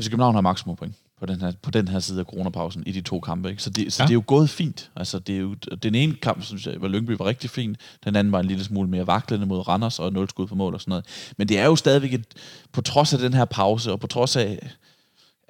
FC 0.00 0.04
København 0.10 0.34
har 0.34 0.40
maksimum 0.40 0.76
point 0.76 0.94
på 1.20 1.26
den 1.26 1.40
her, 1.40 1.52
på 1.62 1.70
den 1.70 1.88
her 1.88 1.98
side 2.00 2.20
af 2.20 2.26
coronapausen 2.26 2.82
i 2.86 2.92
de 2.92 3.00
to 3.00 3.20
kampe. 3.20 3.50
Ikke? 3.50 3.62
Så, 3.62 3.70
det, 3.70 3.92
så 3.92 4.02
Ja. 4.02 4.06
det 4.06 4.10
er 4.10 4.14
jo 4.14 4.22
gået 4.26 4.50
fint. 4.50 4.90
Altså, 4.96 5.18
det 5.18 5.34
er 5.34 5.40
jo, 5.40 5.54
den 5.54 5.94
ene 5.94 6.14
kamp, 6.14 6.42
synes 6.44 6.66
jeg, 6.66 6.80
var 6.80 6.88
Lyngby 6.88 7.10
var 7.10 7.24
rigtig 7.26 7.50
fin. 7.50 7.76
Den 8.04 8.16
anden 8.16 8.32
var 8.32 8.40
en 8.40 8.46
lille 8.46 8.64
smule 8.64 8.88
mere 8.88 9.06
vaklende 9.06 9.46
mod 9.46 9.68
Randers 9.68 9.98
og 9.98 10.12
0 10.12 10.28
skud 10.28 10.46
på 10.46 10.54
mål 10.54 10.74
og 10.74 10.80
sådan 10.80 10.90
noget. 10.90 11.04
Men 11.36 11.48
det 11.48 11.58
er 11.58 11.64
jo 11.64 11.76
stadigvæk 11.76 12.14
et, 12.14 12.24
på 12.72 12.80
trods 12.80 13.12
af 13.12 13.18
den 13.18 13.34
her 13.34 13.44
pause, 13.44 13.92
og 13.92 14.00
på 14.00 14.06
trods 14.06 14.36
af, 14.36 14.70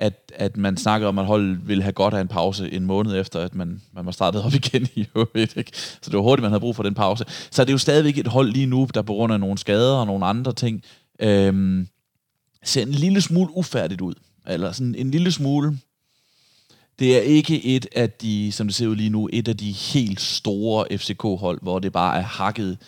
at, 0.04 0.32
at 0.34 0.56
man 0.56 0.76
snakker 0.76 1.08
om, 1.08 1.18
at 1.18 1.26
holdet 1.26 1.68
ville 1.68 1.82
have 1.82 1.92
godt 1.92 2.14
af 2.14 2.20
en 2.20 2.28
pause 2.28 2.72
en 2.72 2.86
måned 2.86 3.20
efter, 3.20 3.40
at 3.40 3.54
man, 3.54 3.82
man 3.92 4.06
var 4.06 4.12
startet 4.12 4.42
op 4.44 4.54
igen 4.64 4.88
i 4.94 5.06
øvrigt. 5.16 5.56
Ikke? 5.56 5.70
Så 5.74 6.10
det 6.10 6.12
var 6.12 6.22
hurtigt, 6.22 6.42
man 6.42 6.50
havde 6.50 6.60
brug 6.60 6.76
for 6.76 6.82
den 6.82 6.94
pause. 6.94 7.24
Så 7.50 7.64
det 7.64 7.70
er 7.70 7.74
jo 7.74 7.78
stadigvæk 7.78 8.18
et 8.18 8.26
hold 8.26 8.52
lige 8.52 8.66
nu, 8.66 8.88
der 8.94 9.02
på 9.02 9.12
grund 9.12 9.32
af 9.32 9.40
nogle 9.40 9.58
skader 9.58 9.96
og 9.96 10.06
nogle 10.06 10.26
andre 10.26 10.52
ting, 10.52 10.82
øhm, 11.20 11.88
ser 12.64 12.82
en 12.82 12.92
lille 12.92 13.20
smule 13.20 13.56
ufærdigt 13.56 14.00
ud. 14.00 14.14
Eller 14.46 14.72
sådan 14.72 14.94
en 14.94 15.10
lille 15.10 15.32
smule... 15.32 15.78
Det 16.98 17.16
er 17.16 17.20
ikke 17.20 17.64
et 17.64 17.86
af 17.96 18.10
de, 18.10 18.52
som 18.52 18.66
det 18.66 18.74
ser 18.74 18.86
ud 18.86 18.96
lige 18.96 19.10
nu, 19.10 19.28
et 19.32 19.48
af 19.48 19.56
de 19.56 19.72
helt 19.72 20.20
store 20.20 20.98
FCK-hold, 20.98 21.58
hvor 21.62 21.78
det 21.78 21.92
bare 21.92 22.18
er 22.18 22.22
hakket 22.22 22.78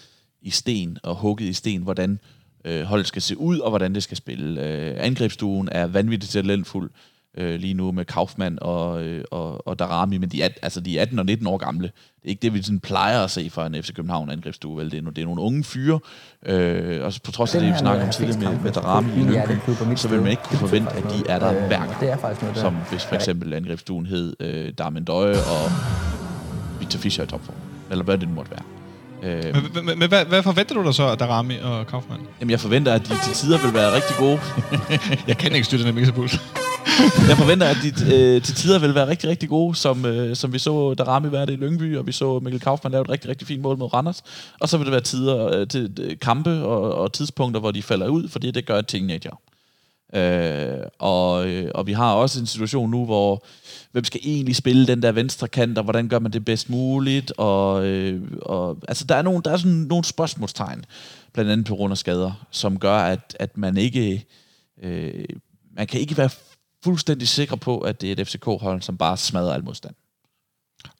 i 0.43 0.51
sten 0.51 0.99
og 1.03 1.17
hugget 1.17 1.49
i 1.49 1.53
sten, 1.53 1.83
hvordan 1.83 2.19
øh, 2.67 2.83
holdet 2.83 3.07
skal 3.07 3.23
se 3.23 3.39
ud, 3.39 3.59
og 3.59 3.71
hvordan 3.71 3.95
det 3.95 4.03
skal 4.03 4.17
spille. 4.17 4.63
Øh, 4.63 4.95
angrebsstuen 4.99 5.69
er 5.73 5.87
vanvittigt 5.87 6.33
talentfuld 6.33 6.91
øh, 7.39 7.61
lige 7.61 7.75
nu 7.75 7.93
med 7.93 8.05
Kaufmann 8.05 8.59
og, 8.61 9.05
øh, 9.05 9.25
og, 9.31 9.69
og 9.69 9.79
Darami, 9.79 10.19
men 10.19 10.29
de 10.29 10.43
er, 10.43 10.49
altså, 10.63 10.81
de 10.81 10.99
er 10.99 11.03
18 11.03 11.19
og 11.19 11.27
19 11.27 11.47
år 11.47 11.57
gamle. 11.57 11.83
Det 11.87 12.25
er 12.25 12.29
ikke 12.29 12.43
det, 12.43 12.55
vi 12.55 12.63
sådan 12.63 12.81
plejer 12.81 13.25
at 13.25 13.31
se 13.31 13.51
fra 13.51 13.67
en 13.67 13.83
FC 13.83 13.95
København 13.95 14.31
angrebsstue, 14.31 14.77
vel? 14.77 14.91
Det 14.91 14.99
er, 14.99 15.03
no- 15.03 15.11
det 15.11 15.19
er 15.19 15.25
nogle 15.25 15.43
unge 15.43 15.65
fyre, 15.65 16.01
øh, 16.47 17.05
og 17.05 17.13
på 17.25 17.33
trods 17.33 17.55
af 17.55 17.61
det, 17.61 17.73
vi 17.73 17.79
snakker 17.79 18.05
om 18.05 18.13
tidligere 18.13 18.53
med, 18.53 18.61
med 18.61 18.73
Darami 18.73 19.13
i 19.13 19.25
Lyngby, 19.25 19.97
så 19.97 20.09
vil 20.09 20.21
man 20.23 20.31
ikke 20.31 20.43
kunne 20.43 20.59
forvente, 20.59 20.91
at 20.91 21.03
de 21.03 21.31
er 21.31 21.39
der 21.39 21.53
hver 21.53 21.79
gang. 21.87 22.01
Det 22.01 22.11
er 22.11 22.17
faktisk 22.17 22.43
noget. 22.43 22.59
Som 22.59 22.77
hvis 22.91 23.05
for 23.05 23.15
eksempel 23.15 23.53
angrebsstuen 23.53 24.07
hed 24.07 24.37
øh, 24.41 24.73
Darmen 24.79 25.05
Døje 25.05 25.37
og 25.37 25.71
Victor 26.81 26.99
Fischer 26.99 27.25
i 27.25 27.27
topform. 27.27 27.57
Eller 27.91 28.05
hvad 28.05 28.19
det 28.19 28.29
nu 28.29 28.35
måtte 28.35 28.51
være. 28.51 28.76
Øh, 29.27 29.55
Men, 29.55 29.87
men, 29.87 29.99
men, 29.99 30.09
hvad, 30.09 30.25
hvad 30.25 30.43
forventer 30.43 30.75
du 30.75 30.85
der 30.85 30.93
så 30.93 31.03
af 31.03 31.19
Darami 31.19 31.55
og 31.63 31.87
Kaufmann? 31.87 32.23
Jamen, 32.41 32.51
jeg 32.51 32.61
forventer, 32.61 32.93
at 32.93 33.01
de 33.01 33.15
til 33.25 33.35
tider 33.35 33.59
vil 33.65 33.75
være 33.75 33.95
rigtig 33.95 34.17
gode. 34.17 34.41
Jeg 35.29 35.39
kan 35.39 35.53
ikke 35.53 35.65
styre 35.65 35.79
den 35.79 35.87
her 35.87 35.95
mixerpult. 35.95 36.41
Jeg 37.29 37.37
forventer, 37.37 37.67
at 37.67 37.77
de 37.83 37.89
øh, 37.89 38.43
til 38.43 38.55
tider 38.55 38.79
vil 38.79 38.95
være 38.95 39.09
rigtig, 39.09 39.31
rigtig 39.31 39.49
gode, 39.49 39.75
som, 39.75 40.05
øh, 40.05 40.37
som 40.37 40.53
vi 40.53 40.59
så 40.59 40.95
Darami 40.95 41.33
være 41.33 41.47
det 41.47 41.53
i 41.53 41.57
Lyngby, 41.57 41.97
og 41.97 42.07
vi 42.07 42.13
så 42.13 42.41
Mikkel 42.43 42.61
Kaufmann 42.61 42.93
lave 42.93 43.03
et 43.03 43.11
rigtig, 43.11 43.31
rigtig 43.31 43.47
fint 43.49 43.63
mål 43.63 43.79
mod 43.79 43.95
Randers. 43.95 44.23
Og 44.61 44.69
så 44.69 44.77
vil 44.77 44.85
det 44.87 44.93
være 44.93 45.01
tider 45.01 45.61
øh, 45.61 45.69
til 45.69 45.93
øh, 46.01 46.17
kampe 46.23 46.51
og, 46.51 46.95
og 46.95 47.13
tidspunkter, 47.13 47.61
hvor 47.61 47.71
de 47.71 47.83
falder 47.83 48.09
ud, 48.09 48.29
fordi 48.29 48.51
det 48.51 48.67
gør 48.67 48.81
teenager. 48.81 49.41
Øh, 50.15 50.87
og, 50.99 51.49
øh, 51.49 51.71
og 51.75 51.87
vi 51.87 51.93
har 51.93 52.15
også 52.15 52.41
en 52.41 52.47
situation 52.47 52.91
nu, 52.91 53.05
hvor 53.05 53.47
hvem 53.93 54.05
skal 54.05 54.21
egentlig 54.25 54.57
spille 54.57 54.87
den 54.87 55.03
der 55.03 55.13
venstre 55.13 55.49
kant, 55.49 55.79
og 55.79 55.85
hvordan 55.85 56.09
gør 56.09 56.19
man 56.19 56.33
det 56.33 56.45
bedst 56.45 56.71
muligt? 56.71 57.33
Og, 57.37 57.87
øh, 57.87 58.23
og 58.43 58.79
altså, 58.89 59.05
der 59.05 59.15
er, 59.15 59.23
nogle, 59.23 59.43
der 59.43 59.51
er 59.51 59.57
sådan 59.57 59.73
nogle 59.73 60.05
spørgsmålstegn, 60.05 60.85
blandt 61.33 61.51
andet 61.51 61.67
på 61.67 61.75
grund 61.75 61.93
af 61.93 61.99
skader, 61.99 62.47
som 62.51 62.79
gør, 62.79 62.99
at, 62.99 63.37
at 63.41 63.59
man 63.59 63.77
ikke 63.77 64.27
øh, 64.83 65.25
man 65.77 65.87
kan 65.87 66.01
ikke 66.01 66.17
være 66.17 66.31
fuldstændig 66.85 67.29
sikker 67.29 67.57
på, 67.57 67.79
at 67.79 68.01
det 68.01 68.09
er 68.09 68.13
et 68.13 68.29
FCK-hold, 68.29 68.83
som 68.83 68.97
bare 68.97 69.17
smadrer 69.17 69.55
al 69.55 69.65
modstand. 69.65 69.95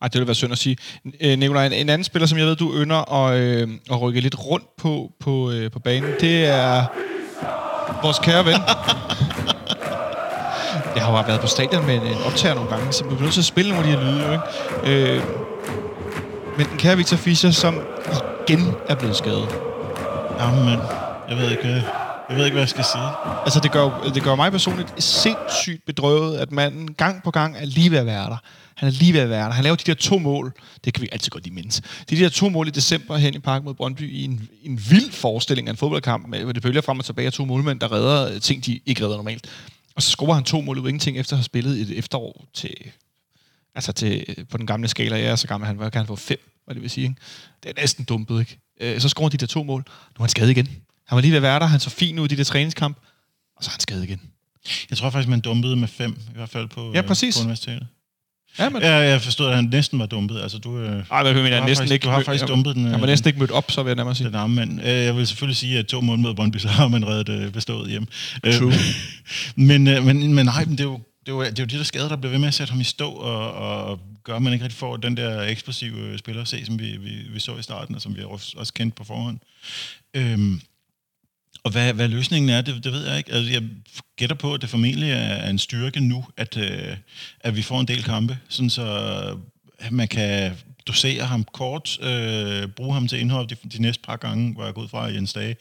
Ej, 0.03 0.09
det 0.09 0.15
ville 0.15 0.27
være 0.27 0.35
synd 0.35 0.53
at 0.53 0.59
sige. 0.59 0.77
Øh, 1.21 1.39
Nikolaj, 1.39 1.67
en, 1.67 1.73
en 1.73 1.89
anden 1.89 2.05
spiller, 2.05 2.27
som 2.27 2.39
jeg 2.39 2.47
ved, 2.47 2.57
du 2.57 2.73
ynder 2.75 3.13
at, 3.13 3.41
øh, 3.41 3.69
at 3.91 4.01
rykke 4.01 4.21
lidt 4.21 4.47
rundt 4.47 4.77
på, 4.77 5.13
på, 5.21 5.51
øh, 5.51 5.71
på 5.71 5.79
banen, 5.79 6.11
det 6.21 6.45
er 6.45 6.87
vores 8.03 8.19
kære 8.19 8.45
ven. 8.45 8.53
jeg 10.97 11.05
har 11.05 11.19
jo 11.19 11.25
været 11.27 11.41
på 11.41 11.47
stadion 11.47 11.87
med 11.87 11.95
en, 11.95 12.03
en 12.03 12.19
optager 12.27 12.55
nogle 12.55 12.71
gange, 12.71 12.93
så 12.93 13.05
vi 13.05 13.09
bliver 13.09 13.23
nødt 13.23 13.33
til 13.33 13.41
at 13.41 13.45
spille 13.45 13.75
nogle 13.75 13.87
af 13.87 13.93
de 13.93 13.99
her 13.99 14.13
lyde, 14.13 14.27
jo, 14.27 14.33
ikke? 14.33 15.15
Øh, 15.15 15.23
men 16.57 16.67
den 16.67 16.79
kære 16.79 16.97
Victor 16.97 17.17
Fischer, 17.17 17.51
som 17.51 17.81
igen 18.49 18.75
er 18.89 18.95
blevet 18.95 19.17
skadet. 19.17 19.49
Jamen, 20.41 20.81
jeg 21.29 21.37
ved 21.37 21.51
ikke, 21.51 21.69
øh 21.69 22.06
jeg 22.29 22.37
ved 22.37 22.45
ikke, 22.45 22.55
hvad 22.55 22.63
jeg 22.63 22.69
skal 22.69 22.85
sige. 22.85 23.09
Altså, 23.45 23.61
det 23.61 23.73
gør, 23.73 24.11
det 24.15 24.23
gør 24.23 24.35
mig 24.35 24.53
personligt 24.53 25.03
sindssygt 25.05 25.87
bedrøvet, 25.87 26.39
at 26.39 26.53
manden 26.53 26.95
gang 26.95 27.23
på 27.23 27.31
gang 27.31 27.57
er 27.57 27.65
lige 27.65 27.91
ved 27.91 27.99
at 27.99 28.07
være 28.07 28.31
der. 28.31 28.37
Han 28.75 28.89
er 28.89 28.93
lige 28.93 29.13
ved 29.13 29.21
at 29.21 29.31
være 29.31 29.47
der. 29.47 29.53
Han 29.53 29.65
laver 29.65 29.77
de 29.77 29.85
der 29.87 29.95
to 29.95 30.19
mål. 30.19 30.53
Det 30.85 30.95
kan 30.95 31.03
vi 31.03 31.09
altid 31.13 31.31
godt 31.31 31.45
lige 31.45 31.55
mindes. 31.55 31.83
De 32.11 32.17
der 32.17 32.29
to 32.29 32.49
mål 32.49 32.69
i 32.69 32.71
december 32.71 33.17
hen 33.17 33.35
i 33.35 33.39
park 33.39 33.65
mod 33.65 33.75
Brøndby 33.75 34.13
i 34.13 34.25
en, 34.25 34.49
en 34.63 34.81
vild 34.91 35.13
forestilling 35.13 35.69
af 35.69 35.73
en 35.73 35.77
fodboldkamp, 35.77 36.29
med, 36.29 36.45
hvor 36.45 36.53
det 36.53 36.63
bølger 36.63 36.81
frem 36.81 36.99
og 36.99 37.05
tilbage 37.05 37.27
af 37.27 37.33
to 37.33 37.45
målmænd, 37.45 37.81
der 37.81 37.93
redder 37.93 38.35
øh, 38.35 38.41
ting, 38.41 38.67
de 38.67 38.81
ikke 38.87 39.05
redder 39.05 39.17
normalt. 39.17 39.47
Og 39.97 40.03
så 40.03 40.11
scorer 40.11 40.35
han 40.35 40.45
to 40.45 40.61
mål 40.61 40.79
ud 40.79 40.89
ingenting, 40.89 41.19
efter 41.19 41.33
at 41.33 41.39
have 41.39 41.45
spillet 41.45 41.81
et 41.81 41.99
efterår 41.99 42.45
til, 42.55 42.75
altså 43.75 43.93
til, 43.93 44.25
øh, 44.29 44.45
på 44.51 44.59
den 44.59 44.67
gamle 44.67 44.89
skala. 44.89 45.17
Jeg 45.17 45.27
er 45.27 45.37
så 45.37 45.47
gammel, 45.47 45.67
han 45.67 45.79
var, 45.79 45.91
kan 45.91 45.99
han 45.99 46.07
få 46.07 46.17
fem, 46.17 46.39
hvad 46.65 46.75
det 46.75 46.83
vil 46.83 46.91
sige. 46.91 47.05
Ikke? 47.05 47.17
Det 47.63 47.71
er 47.71 47.81
næsten 47.81 48.05
dumpet, 48.05 48.41
ikke? 48.41 48.59
Øh, 48.81 49.01
så 49.01 49.09
scorer 49.09 49.29
de 49.29 49.37
der 49.37 49.47
to 49.47 49.63
mål. 49.63 49.85
Nu 49.89 50.19
er 50.19 50.23
han 50.23 50.29
skadet 50.29 50.51
igen. 50.51 50.69
Han 51.09 51.17
var 51.17 51.21
lige 51.21 51.31
ved 51.31 51.37
at 51.37 51.43
være 51.43 51.59
der. 51.61 51.67
Han 51.67 51.81
så 51.81 51.91
fin 51.91 52.19
ud 52.19 52.25
i 52.25 52.29
de 52.29 52.37
der 52.37 52.45
træningskamp. 52.45 52.97
Og 53.57 53.65
så 53.65 53.69
er 53.69 53.73
han 53.73 53.81
skadet 53.81 54.05
igen. 54.05 54.21
Jeg 54.91 54.99
tror 54.99 55.11
faktisk, 55.11 55.29
man 55.29 55.41
dumpede 55.41 55.77
med 55.77 55.89
fem, 55.89 56.19
i 56.31 56.35
hvert 56.35 56.49
fald 56.49 56.69
på, 56.69 56.93
Ja, 56.95 56.99
øh, 57.01 57.07
præcis. 57.07 57.37
på 57.37 57.41
universitetet. 57.43 57.87
Ja, 58.59 58.69
men... 58.69 58.83
Ja, 58.83 58.93
jeg 58.95 59.23
forstod, 59.23 59.49
at 59.49 59.57
han 59.57 59.65
næsten 59.65 59.99
var 59.99 60.07
dumpet. 60.07 60.41
Altså, 60.43 60.59
du, 60.59 60.79
øh, 60.79 61.05
Ej, 61.11 61.19
jeg 61.19 61.35
mener, 61.35 61.59
har 61.61 61.67
næsten 61.67 61.77
faktisk, 61.83 61.93
ikke 61.93 62.05
du 62.05 62.09
har 62.11 62.23
faktisk 62.23 62.41
jeg- 62.43 62.49
dumpet 62.49 62.75
den. 62.75 62.83
Han 62.85 62.93
var 62.93 63.01
øh, 63.01 63.07
næsten 63.07 63.29
ikke 63.29 63.39
mødt 63.39 63.51
op, 63.51 63.71
så 63.71 63.83
vil 63.83 63.91
jeg 63.91 63.97
nærmere 63.97 64.15
sige. 64.15 64.27
den 64.27 64.35
arme 64.35 64.55
mand. 64.55 64.81
Øh, 64.81 64.87
Jeg 64.89 65.17
vil 65.17 65.27
selvfølgelig 65.27 65.57
sige, 65.57 65.79
at 65.79 65.87
to 65.87 66.01
måneder 66.01 66.29
mod 66.29 66.35
Brøndby, 66.35 66.57
så 66.59 66.69
har 66.69 66.89
man 66.89 67.07
reddet 67.07 67.53
bestået 67.53 67.91
hjem. 67.91 68.07
True. 68.45 68.73
Men, 69.67 69.85
men, 69.85 70.35
men 70.35 70.47
nej, 70.47 70.65
men 70.65 70.73
det 70.73 70.81
er 70.81 70.85
jo 70.85 71.01
det 71.27 71.33
jo, 71.33 71.45
det 71.45 71.59
jo 71.59 71.65
de 71.65 71.79
der 71.79 71.83
skader, 71.85 72.09
der 72.09 72.17
bliver 72.17 72.31
ved 72.31 72.39
med 72.39 72.49
at 72.49 72.55
sætte 72.55 72.71
ham 72.71 72.81
i 72.81 72.85
stå, 72.85 73.11
og, 73.11 73.53
og 73.53 74.01
gør, 74.25 74.37
at 74.37 74.43
man 74.43 74.53
ikke 74.53 74.65
rigtig 74.65 74.79
får 74.79 74.97
den 74.97 75.17
der 75.17 75.43
eksplosive 75.43 76.19
spiller 76.19 76.43
at 76.43 76.49
se, 76.49 76.67
som 76.67 76.79
vi, 76.79 76.97
vi, 76.97 77.11
vi 77.33 77.41
så 77.41 77.57
i 77.57 77.63
starten, 77.63 77.95
og 77.95 78.03
som 78.03 78.17
vi 78.17 78.23
også 78.25 78.55
også 78.57 78.73
kendte 78.75 78.97
på 78.97 79.05
forhånd. 79.05 79.39
Øhm, 80.15 80.61
og 81.65 81.71
hvad, 81.71 81.93
hvad 81.93 82.09
løsningen 82.09 82.51
er, 82.51 82.61
det, 82.61 82.85
det 82.85 82.93
ved 82.93 83.07
jeg 83.07 83.19
ikke. 83.19 83.33
Altså, 83.33 83.53
jeg 83.53 83.63
gætter 84.17 84.37
på, 84.37 84.55
at 84.55 84.63
det 84.63 84.69
formentlig 84.69 85.11
er, 85.11 85.51
en 85.51 85.59
styrke 85.59 86.01
nu, 86.01 86.25
at, 86.37 86.57
øh, 86.57 86.97
at 87.41 87.57
vi 87.57 87.63
får 87.63 87.81
en 87.81 87.89
del 87.89 88.03
kampe, 88.03 88.39
sådan 88.49 88.71
så 88.71 88.83
at 89.79 89.93
man 89.93 90.09
kan 90.09 90.53
dosere 90.87 91.25
ham 91.25 91.45
kort, 91.45 91.99
øh, 92.03 92.69
bruge 92.69 92.95
ham 92.95 93.09
til 93.09 93.21
indhold 93.21 93.49
de, 93.49 93.57
de 93.73 93.83
næste 93.83 94.03
par 94.03 94.17
gange, 94.17 94.53
hvor 94.53 94.65
jeg 94.65 94.75
går 94.75 94.83
ud 94.83 94.89
fra 94.89 95.05
Jens 95.05 95.33
Dage. 95.33 95.57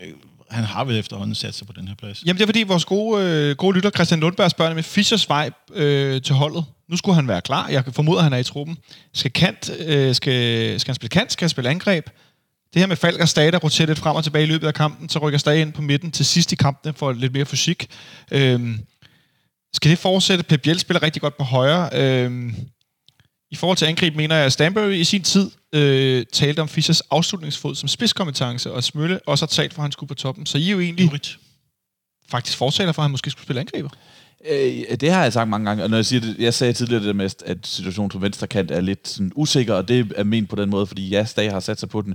Øh, 0.00 0.12
han 0.50 0.64
har 0.64 0.84
vel 0.84 0.98
efterhånden 0.98 1.34
sat 1.34 1.54
sig 1.54 1.66
på 1.66 1.72
den 1.72 1.88
her 1.88 1.94
plads. 1.94 2.22
Jamen, 2.26 2.36
det 2.36 2.42
er 2.42 2.46
fordi 2.46 2.62
vores 2.62 2.84
gode, 2.84 3.24
øh, 3.24 3.56
gode 3.56 3.76
lytter, 3.76 3.90
Christian 3.90 4.20
Lundberg, 4.20 4.50
spørger 4.50 4.74
med 4.74 4.82
Fischers 4.82 5.28
vej 5.28 5.50
øh, 5.74 6.22
til 6.22 6.34
holdet. 6.34 6.64
Nu 6.88 6.96
skulle 6.96 7.14
han 7.14 7.28
være 7.28 7.40
klar. 7.40 7.68
Jeg 7.68 7.84
formoder, 7.92 8.22
han 8.22 8.32
er 8.32 8.38
i 8.38 8.42
truppen. 8.42 8.78
Skal, 9.12 9.30
kant, 9.30 9.70
øh, 9.86 10.14
skal, 10.14 10.80
skal 10.80 10.90
han 10.90 10.94
spille 10.94 11.08
kant? 11.08 11.32
Skal 11.32 11.44
han 11.44 11.50
spille 11.50 11.70
angreb? 11.70 12.06
Det 12.74 12.82
her 12.82 12.86
med 12.86 12.96
Falk 12.96 13.20
og 13.20 13.28
Stage, 13.28 13.50
der 13.50 13.58
roterer 13.58 13.86
lidt 13.86 13.98
frem 13.98 14.16
og 14.16 14.24
tilbage 14.24 14.44
i 14.44 14.46
løbet 14.46 14.66
af 14.66 14.74
kampen, 14.74 15.08
så 15.08 15.18
rykker 15.18 15.38
Stage 15.38 15.60
ind 15.60 15.72
på 15.72 15.82
midten 15.82 16.10
til 16.10 16.26
sidst 16.26 16.52
i 16.52 16.56
kampen 16.56 16.94
for 16.94 17.12
lidt 17.12 17.32
mere 17.32 17.44
fysik. 17.44 17.86
Øhm, 18.30 18.78
skal 19.72 19.90
det 19.90 19.98
fortsætte? 19.98 20.44
Pep 20.44 20.62
Biel 20.62 20.78
spiller 20.78 21.02
rigtig 21.02 21.22
godt 21.22 21.36
på 21.36 21.44
højre. 21.44 21.90
Øhm, 21.92 22.54
I 23.50 23.56
forhold 23.56 23.76
til 23.76 23.86
angreb 23.86 24.16
mener 24.16 24.36
jeg, 24.36 24.46
at 24.46 24.52
Stanbury 24.52 24.92
i 24.92 25.04
sin 25.04 25.22
tid 25.22 25.50
øh, 25.74 26.26
talte 26.32 26.60
om 26.60 26.68
Fischers 26.68 27.00
afslutningsfod 27.00 27.74
som 27.74 27.88
spidskompetence, 27.88 28.72
og 28.72 28.84
Smølle 28.84 29.20
også 29.26 29.42
har 29.42 29.48
talt 29.48 29.74
for, 29.74 29.82
at 29.82 29.84
han 29.84 29.92
skulle 29.92 30.08
på 30.08 30.14
toppen. 30.14 30.46
Så 30.46 30.58
I 30.58 30.66
er 30.66 30.72
jo 30.72 30.80
egentlig 30.80 31.06
Jurit. 31.06 31.38
faktisk 32.30 32.58
fortaler 32.58 32.92
for, 32.92 33.02
at 33.02 33.04
han 33.04 33.10
måske 33.10 33.30
skulle 33.30 33.44
spille 33.44 33.60
angriber. 33.60 33.90
Øh, 34.50 34.96
det 35.00 35.10
har 35.10 35.22
jeg 35.22 35.32
sagt 35.32 35.48
mange 35.48 35.66
gange, 35.66 35.84
og 35.84 35.90
når 35.90 35.96
jeg 35.96 36.06
siger 36.06 36.20
det, 36.20 36.36
jeg 36.38 36.54
sagde 36.54 36.72
tidligere 36.72 37.00
det 37.00 37.06
der 37.06 37.12
med, 37.12 37.30
at 37.46 37.58
situationen 37.66 38.10
på 38.10 38.18
venstre 38.18 38.46
kant 38.46 38.70
er 38.70 38.80
lidt 38.80 39.08
sådan 39.08 39.32
usikker, 39.34 39.74
og 39.74 39.88
det 39.88 40.12
er 40.16 40.24
ment 40.24 40.50
på 40.50 40.56
den 40.56 40.70
måde, 40.70 40.86
fordi 40.86 41.08
ja, 41.08 41.24
Stage 41.24 41.50
har 41.50 41.60
sat 41.60 41.80
sig 41.80 41.88
på 41.88 42.02
den. 42.02 42.14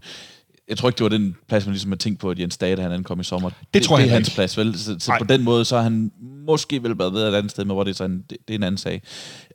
Jeg 0.70 0.78
tror 0.78 0.90
ikke, 0.90 0.98
det 0.98 1.04
var 1.04 1.10
den 1.10 1.36
plads, 1.48 1.66
man 1.66 1.74
ligesom 1.74 1.92
har 1.92 1.98
tænkt 1.98 2.20
på, 2.20 2.30
at 2.30 2.40
Jens 2.40 2.58
Dage, 2.58 2.76
da 2.76 2.82
han 2.82 2.92
ankom 2.92 3.20
i 3.20 3.24
sommer. 3.24 3.50
Det, 3.74 3.84
tror 3.84 3.96
det 3.96 4.04
jeg 4.04 4.10
er 4.10 4.14
hans 4.14 4.30
plads, 4.30 4.58
vel? 4.58 4.80
Så, 4.80 4.96
så 5.00 5.16
på 5.20 5.24
den 5.24 5.44
måde, 5.44 5.66
så 5.66 5.76
har 5.76 5.84
han 5.84 6.12
måske 6.22 6.84
vel 6.84 7.00
været 7.00 7.14
ved 7.14 7.28
et 7.28 7.36
andet 7.36 7.52
sted, 7.52 7.66
men 7.66 7.74
hvor 7.74 7.84
det 7.84 7.92
er, 7.92 7.96
så 7.96 8.04
en, 8.04 8.24
det, 8.30 8.38
det 8.48 8.54
er 8.54 8.58
en 8.58 8.64
anden 8.64 8.78
sag. 8.78 9.02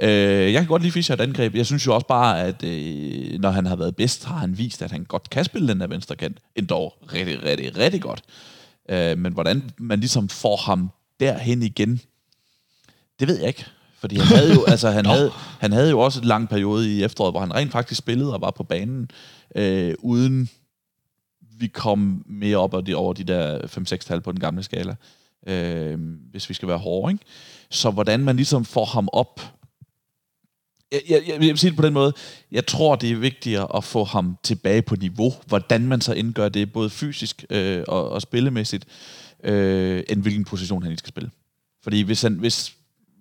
Øh, 0.01 0.09
jeg 0.53 0.53
kan 0.53 0.67
godt 0.67 0.83
lide 0.83 0.93
Fischer 0.93 1.15
et 1.15 1.21
angreb. 1.21 1.55
Jeg 1.55 1.67
synes 1.67 1.87
jo 1.87 1.95
også 1.95 2.07
bare, 2.07 2.43
at 2.43 2.65
øh, 2.65 3.41
når 3.41 3.51
han 3.51 3.67
har 3.67 3.77
været 3.77 3.97
bedst, 3.97 4.25
har 4.25 4.39
han 4.39 4.59
vist, 4.59 4.83
at 4.83 4.91
han 4.91 5.05
godt 5.05 5.31
kan 5.31 5.45
spille 5.45 5.69
den 5.69 5.81
der 5.81 5.87
venstre 5.87 6.17
kant. 6.17 6.39
Endda 6.57 6.75
rigtig, 7.13 7.43
rigtig, 7.43 7.77
rigtig 7.77 8.03
godt. 8.03 8.23
Øh, 8.91 9.19
men 9.19 9.33
hvordan 9.33 9.71
man 9.79 10.01
ligesom 10.01 10.29
får 10.29 10.57
ham 10.57 10.91
derhen 11.21 11.63
igen, 11.63 12.01
det 13.21 13.29
ved 13.29 13.39
jeg 13.39 13.49
ikke. 13.49 13.65
Fordi 13.99 14.17
han 14.17 14.27
havde 14.27 14.55
jo, 14.55 14.65
altså, 14.73 14.91
han 14.91 15.07
havde, 15.07 15.31
han 15.61 15.73
havde 15.73 15.91
jo 15.91 16.01
også 16.01 16.21
en 16.21 16.27
lang 16.27 16.49
periode 16.49 16.97
i 16.97 17.03
efteråret, 17.03 17.33
hvor 17.33 17.41
han 17.41 17.55
rent 17.55 17.73
faktisk 17.73 17.99
spillede 17.99 18.35
og 18.35 18.41
var 18.41 18.51
på 18.51 18.63
banen, 18.63 19.11
øh, 19.57 19.95
uden 19.99 20.49
vi 21.59 21.67
kom 21.67 22.25
mere 22.27 22.57
op 22.57 22.75
over 22.75 22.83
de, 22.83 22.95
over 22.95 23.13
de 23.13 23.25
der 23.25 23.59
5-6 23.59 23.97
tal 23.97 24.21
på 24.21 24.33
den 24.33 24.41
gamle 24.41 24.63
skala, 24.63 24.95
øh, 25.47 25.99
hvis 26.31 26.49
vi 26.49 26.55
skal 26.55 26.69
være 26.69 26.79
hårde. 26.79 27.13
Ikke? 27.13 27.25
Så 27.71 27.91
hvordan 27.91 28.21
man 28.21 28.37
ligesom 28.37 28.65
får 28.65 28.85
ham 28.85 29.09
op, 29.13 29.41
jeg, 30.93 31.03
jeg, 31.09 31.23
jeg 31.29 31.41
vil 31.41 31.59
sige 31.59 31.71
det 31.71 31.77
på 31.77 31.87
den 31.87 31.93
måde, 31.93 32.13
jeg 32.53 32.67
tror, 32.67 32.97
det 32.97 33.11
er 33.11 33.17
vigtigere 33.17 33.77
at 33.77 33.85
få 33.85 34.05
ham 34.05 34.37
tilbage 34.43 34.83
på 34.83 34.97
niveau, 34.97 35.33
hvordan 35.47 35.87
man 35.87 36.01
så 36.01 36.13
indgør 36.13 36.49
det, 36.49 36.73
både 36.73 36.91
fysisk 36.91 37.45
øh, 37.51 37.85
og, 37.89 38.11
og 38.11 38.23
spillemæssigt, 38.23 38.85
øh, 39.45 40.03
end 40.09 40.23
hvilken 40.23 40.45
position 40.45 40.83
han 40.83 40.97
skal 40.97 41.09
spille. 41.09 41.31
Fordi 41.83 42.03
hvis, 42.03 42.23
han, 42.23 42.35
hvis, 42.35 42.75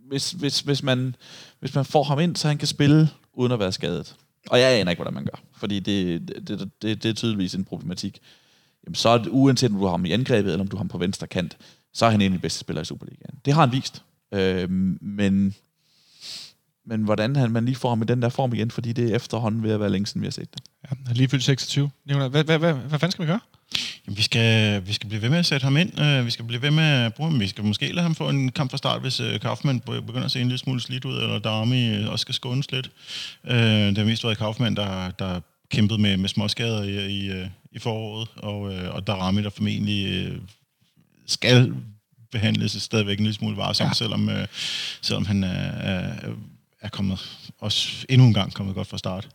hvis, 0.08 0.32
hvis, 0.32 0.60
hvis, 0.60 0.84
man, 0.84 1.16
hvis 1.60 1.76
man 1.76 1.86
får 1.86 2.04
ham 2.04 2.20
ind, 2.20 2.36
så 2.36 2.48
han 2.48 2.58
kan 2.58 2.68
spille 2.68 3.10
uden 3.34 3.52
at 3.52 3.60
være 3.60 3.72
skadet, 3.72 4.16
og 4.50 4.60
jeg 4.60 4.80
aner 4.80 4.92
ikke, 4.92 5.00
hvordan 5.00 5.14
man 5.14 5.26
gør, 5.26 5.42
fordi 5.58 5.80
det, 5.80 6.22
det, 6.48 6.72
det, 6.82 7.04
det 7.04 7.06
er 7.06 7.14
tydeligvis 7.14 7.54
en 7.56 7.64
problematik, 7.64 8.20
jamen 8.86 8.96
så 8.96 9.10
er 9.10 9.18
det, 9.18 9.28
uanset 9.32 9.72
om 9.72 9.78
du 9.78 9.84
har 9.84 9.92
ham 9.92 10.06
i 10.06 10.12
angrebet, 10.12 10.52
eller 10.52 10.64
om 10.64 10.68
du 10.68 10.76
har 10.76 10.80
ham 10.80 10.88
på 10.88 10.98
venstre 10.98 11.28
kant, 11.28 11.58
så 11.94 12.06
er 12.06 12.10
han 12.10 12.22
en 12.22 12.34
af 12.34 12.38
de 12.40 12.42
bedste 12.42 12.60
spillere 12.60 12.82
i 12.82 12.86
Superligaen. 12.86 13.40
Det 13.46 13.54
har 13.54 13.62
han 13.62 13.72
vist. 13.72 14.04
Øh, 14.34 14.70
men, 15.02 15.56
men 16.86 17.04
hvordan 17.04 17.36
han, 17.36 17.52
man 17.52 17.66
lige 17.66 17.76
får 17.76 17.90
ham 17.90 18.02
i 18.02 18.06
den 18.06 18.22
der 18.22 18.30
form 18.30 18.54
igen, 18.54 18.72
fordi 18.72 18.94
det 18.94 19.12
er 19.12 19.16
efterhånden 19.16 19.64
ved 19.64 19.72
at 19.72 19.80
være 19.80 19.90
længe 19.90 20.06
siden, 20.08 20.22
vi 20.22 20.26
har 20.26 20.32
set 20.32 20.54
det. 20.54 20.62
Ja, 20.84 21.14
lige 21.14 21.30
fyldt 21.30 21.44
26. 21.44 21.90
Nicolaj, 22.06 22.28
Hvad, 22.28 22.44
hvad, 22.44 22.60
hvad, 22.60 22.74
hvad 22.74 23.00
fanden 23.00 23.12
skal 23.12 23.26
vi 23.26 23.32
gøre? 23.32 23.40
Jamen, 24.08 24.18
vi, 24.18 24.22
skal, 24.22 24.82
vi 24.88 24.94
skal 24.94 25.10
blive 25.10 25.22
ved 25.22 25.30
med 25.30 25.38
at 25.38 25.46
sætte 25.46 25.64
ham 25.64 25.78
ind. 25.78 26.02
Uh, 26.02 26.26
vi 26.26 26.32
skal 26.32 26.46
blive 26.46 26.62
ved 26.62 26.72
med 26.72 26.84
at 26.84 27.14
bruge 27.14 27.32
ham. 27.32 27.40
Vi 27.40 27.48
skal 27.48 27.64
måske 27.64 27.92
lade 27.92 28.04
ham 28.04 28.16
få 28.16 28.30
en 28.30 28.52
kamp 28.52 28.72
fra 28.72 28.78
start, 28.78 29.02
hvis 29.02 29.20
uh, 29.20 29.40
Kaufmann 29.42 29.80
be- 29.80 30.02
begynder 30.02 30.26
at 30.26 30.32
se 30.32 30.42
en 30.42 30.48
lille 30.48 30.58
smule 30.58 30.82
slidt 30.82 31.06
ud, 31.06 31.16
eller 31.22 31.40
Darmi 31.40 31.88
øh, 31.88 32.10
også 32.10 32.22
skal 32.22 32.36
skånes 32.36 32.72
lidt. 32.72 32.90
Uh, 33.44 33.56
det 33.56 33.98
har 33.98 34.06
mest 34.06 34.24
været 34.24 34.38
Kaufmann, 34.38 34.76
der, 34.76 35.12
der 35.12 35.40
kæmpet 35.70 36.00
med, 36.00 36.18
med 36.18 36.30
småskader 36.30 36.84
i, 36.84 37.20
i, 37.20 37.32
uh, 37.32 37.48
i 37.72 37.80
foråret, 37.80 38.28
og, 38.36 38.62
uh, 38.62 38.96
og 38.96 39.08
Darami, 39.08 39.44
der 39.44 39.50
formentlig 39.50 40.32
uh, 40.32 40.38
skal 41.28 41.74
behandles 42.32 42.72
stadigvæk 42.72 43.18
en 43.18 43.24
lille 43.24 43.36
smule 43.36 43.58
varsomt, 43.58 43.90
ja. 43.90 43.94
selvom, 43.94 44.28
uh, 44.28 44.44
selvom 45.02 45.26
han 45.26 45.44
er, 45.44 45.72
er, 45.72 46.14
er 46.82 46.90
kommet 46.90 47.38
også 47.60 48.06
endnu 48.10 48.28
en 48.28 48.34
gang 48.34 48.54
kommet 48.54 48.76
godt 48.76 48.88
fra 48.88 48.98
start. 48.98 49.28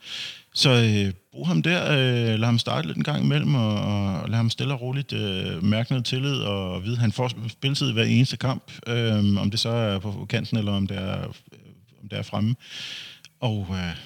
Så 0.59 0.71
øh, 0.71 1.13
brug 1.33 1.47
ham 1.47 1.63
der, 1.63 1.93
øh, 1.93 2.39
lad 2.39 2.45
ham 2.45 2.59
starte 2.59 2.87
lidt 2.87 2.97
en 2.97 3.05
gang 3.05 3.25
imellem, 3.25 3.55
og, 3.55 3.75
og 3.75 4.29
lad 4.29 4.37
ham 4.37 4.51
stille 4.51 4.75
og 4.75 4.81
roligt 4.81 5.13
øh, 5.13 5.65
mærke 5.65 5.91
noget 5.93 6.05
tillid, 6.05 6.37
og 6.37 6.85
vide, 6.85 6.95
at 6.95 7.01
han 7.01 7.13
får 7.13 7.49
spilletid 7.49 7.91
i 7.91 7.93
hver 7.93 8.05
eneste 8.05 8.37
kamp, 8.37 8.73
øh, 8.87 9.37
om 9.37 9.51
det 9.51 9.61
så 9.61 9.69
er 9.69 9.99
på 9.99 10.27
kanten, 10.29 10.59
eller 10.59 10.73
om 10.73 10.87
det 10.87 10.97
er, 10.97 11.19
øh, 11.19 11.29
om 12.03 12.09
det 12.09 12.19
er 12.19 12.23
fremme. 12.23 12.57
Og 13.41 13.67
øh, 13.71 13.97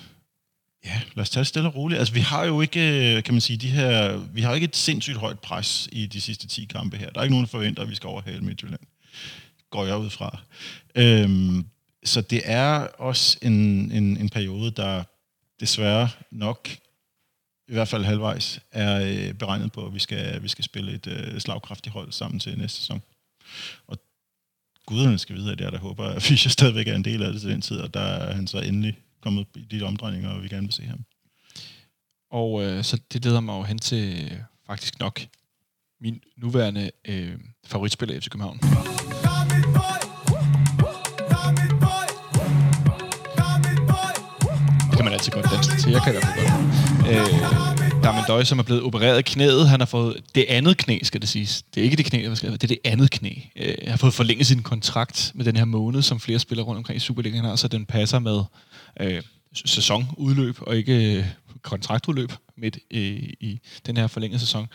ja, 0.84 1.00
lad 1.14 1.22
os 1.22 1.30
tage 1.30 1.40
det 1.40 1.46
stille 1.46 1.68
og 1.68 1.76
roligt. 1.76 1.98
Altså, 1.98 2.14
vi 2.14 2.20
har 2.20 2.44
jo 2.44 2.60
ikke, 2.60 3.16
øh, 3.16 3.22
kan 3.22 3.34
man 3.34 3.40
sige, 3.40 3.56
de 3.56 3.68
her, 3.68 4.16
vi 4.16 4.40
har 4.40 4.54
ikke 4.54 4.64
et 4.64 4.76
sindssygt 4.76 5.16
højt 5.16 5.38
pres 5.38 5.88
i 5.92 6.06
de 6.06 6.20
sidste 6.20 6.46
10 6.46 6.64
kampe 6.64 6.96
her. 6.96 7.10
Der 7.10 7.20
er 7.20 7.24
ikke 7.24 7.34
nogen, 7.34 7.46
der 7.46 7.50
forventer, 7.50 7.82
at 7.82 7.90
vi 7.90 7.94
skal 7.94 8.08
overhale 8.08 8.40
Midtjylland. 8.40 8.80
Går 9.70 9.86
jeg 9.86 9.98
ud 9.98 10.10
fra. 10.10 10.38
Øh, 10.94 11.64
så 12.04 12.20
det 12.20 12.42
er 12.44 12.86
også 12.98 13.38
en, 13.42 13.52
en, 13.92 14.16
en 14.16 14.28
periode, 14.28 14.70
der 14.70 15.02
desværre 15.62 16.08
nok, 16.30 16.68
i 17.68 17.72
hvert 17.72 17.88
fald 17.88 18.04
halvvejs, 18.04 18.60
er 18.72 19.04
øh, 19.06 19.34
beregnet 19.34 19.72
på, 19.72 19.86
at 19.86 19.94
vi 19.94 19.98
skal, 19.98 20.42
vi 20.42 20.48
skal 20.48 20.64
spille 20.64 20.92
et 20.92 21.06
øh, 21.06 21.40
slagkraftigt 21.40 21.92
hold 21.92 22.12
sammen 22.12 22.40
til 22.40 22.58
næste 22.58 22.78
sæson. 22.78 23.02
Og 23.86 23.98
guderne 24.86 25.18
skal 25.18 25.36
vide, 25.36 25.52
at 25.52 25.60
jeg 25.60 25.72
der 25.72 25.78
håber, 25.78 26.04
at 26.04 26.22
Fischer 26.28 26.50
stadigvæk 26.50 26.88
er 26.88 26.94
en 26.94 27.04
del 27.04 27.22
af 27.22 27.32
det 27.32 27.40
til 27.40 27.50
den 27.50 27.62
tid, 27.62 27.76
og 27.76 27.94
der 27.94 28.00
er 28.00 28.34
han 28.34 28.46
så 28.46 28.58
endelig 28.58 28.98
kommet 29.20 29.46
i 29.56 29.60
de 29.60 29.82
omdrejninger, 29.82 30.30
og 30.30 30.42
vi 30.42 30.48
gerne 30.48 30.66
vil 30.66 30.72
se 30.72 30.82
ham. 30.82 31.04
Og 32.30 32.62
øh, 32.62 32.84
så 32.84 33.00
det 33.12 33.24
leder 33.24 33.40
mig 33.40 33.58
jo 33.58 33.62
hen 33.62 33.78
til 33.78 34.32
øh, 34.32 34.38
faktisk 34.66 35.00
nok 35.00 35.20
min 36.00 36.20
nuværende 36.36 36.90
øh, 37.04 37.38
favoritspiller 37.64 38.16
i 38.16 38.20
FC 38.20 38.28
København. 38.28 38.60
Kan 45.02 45.10
man 45.10 45.12
altid 45.12 45.32
godt 45.32 45.46
danse 45.50 45.82
til. 45.82 45.92
Jeg 45.92 46.02
kan 46.02 46.12
i 46.12 46.16
hvert 46.16 46.24
fald 46.24 46.46
godt. 46.48 46.62
Øh, 47.10 48.02
Darmen 48.02 48.24
Døj, 48.28 48.44
som 48.44 48.58
er 48.58 48.62
blevet 48.62 48.82
opereret 48.82 49.18
i 49.18 49.22
knæet. 49.22 49.68
Han 49.68 49.80
har 49.80 49.86
fået 49.86 50.20
det 50.34 50.44
andet 50.48 50.76
knæ, 50.76 50.98
skal 51.02 51.20
det 51.20 51.28
siges. 51.28 51.62
Det 51.62 51.80
er 51.80 51.84
ikke 51.84 51.96
det 51.96 52.04
knæ, 52.04 52.24
der 52.24 52.34
skal 52.34 52.52
det 52.52 52.62
er 52.62 52.68
det 52.68 52.78
andet 52.84 53.10
knæ. 53.10 53.30
Øh, 53.56 53.74
han 53.82 53.90
har 53.90 53.96
fået 53.96 54.14
forlænget 54.14 54.46
sin 54.46 54.62
kontrakt 54.62 55.32
med 55.34 55.44
den 55.44 55.56
her 55.56 55.64
måned, 55.64 56.02
som 56.02 56.20
flere 56.20 56.38
spillere 56.38 56.66
rundt 56.66 56.78
omkring 56.78 56.96
i 56.96 57.00
Superligaen 57.00 57.44
har, 57.44 57.56
så 57.56 57.68
den 57.68 57.86
passer 57.86 58.18
med 58.18 58.42
øh, 59.00 59.22
sæsonudløb 59.66 60.56
og 60.60 60.76
ikke 60.76 61.18
øh, 61.18 61.26
kontraktudløb 61.62 62.32
midt 62.56 62.78
øh, 62.90 63.00
i 63.40 63.60
den 63.86 63.96
her 63.96 64.06
forlængede 64.06 64.40
sæson. 64.40 64.66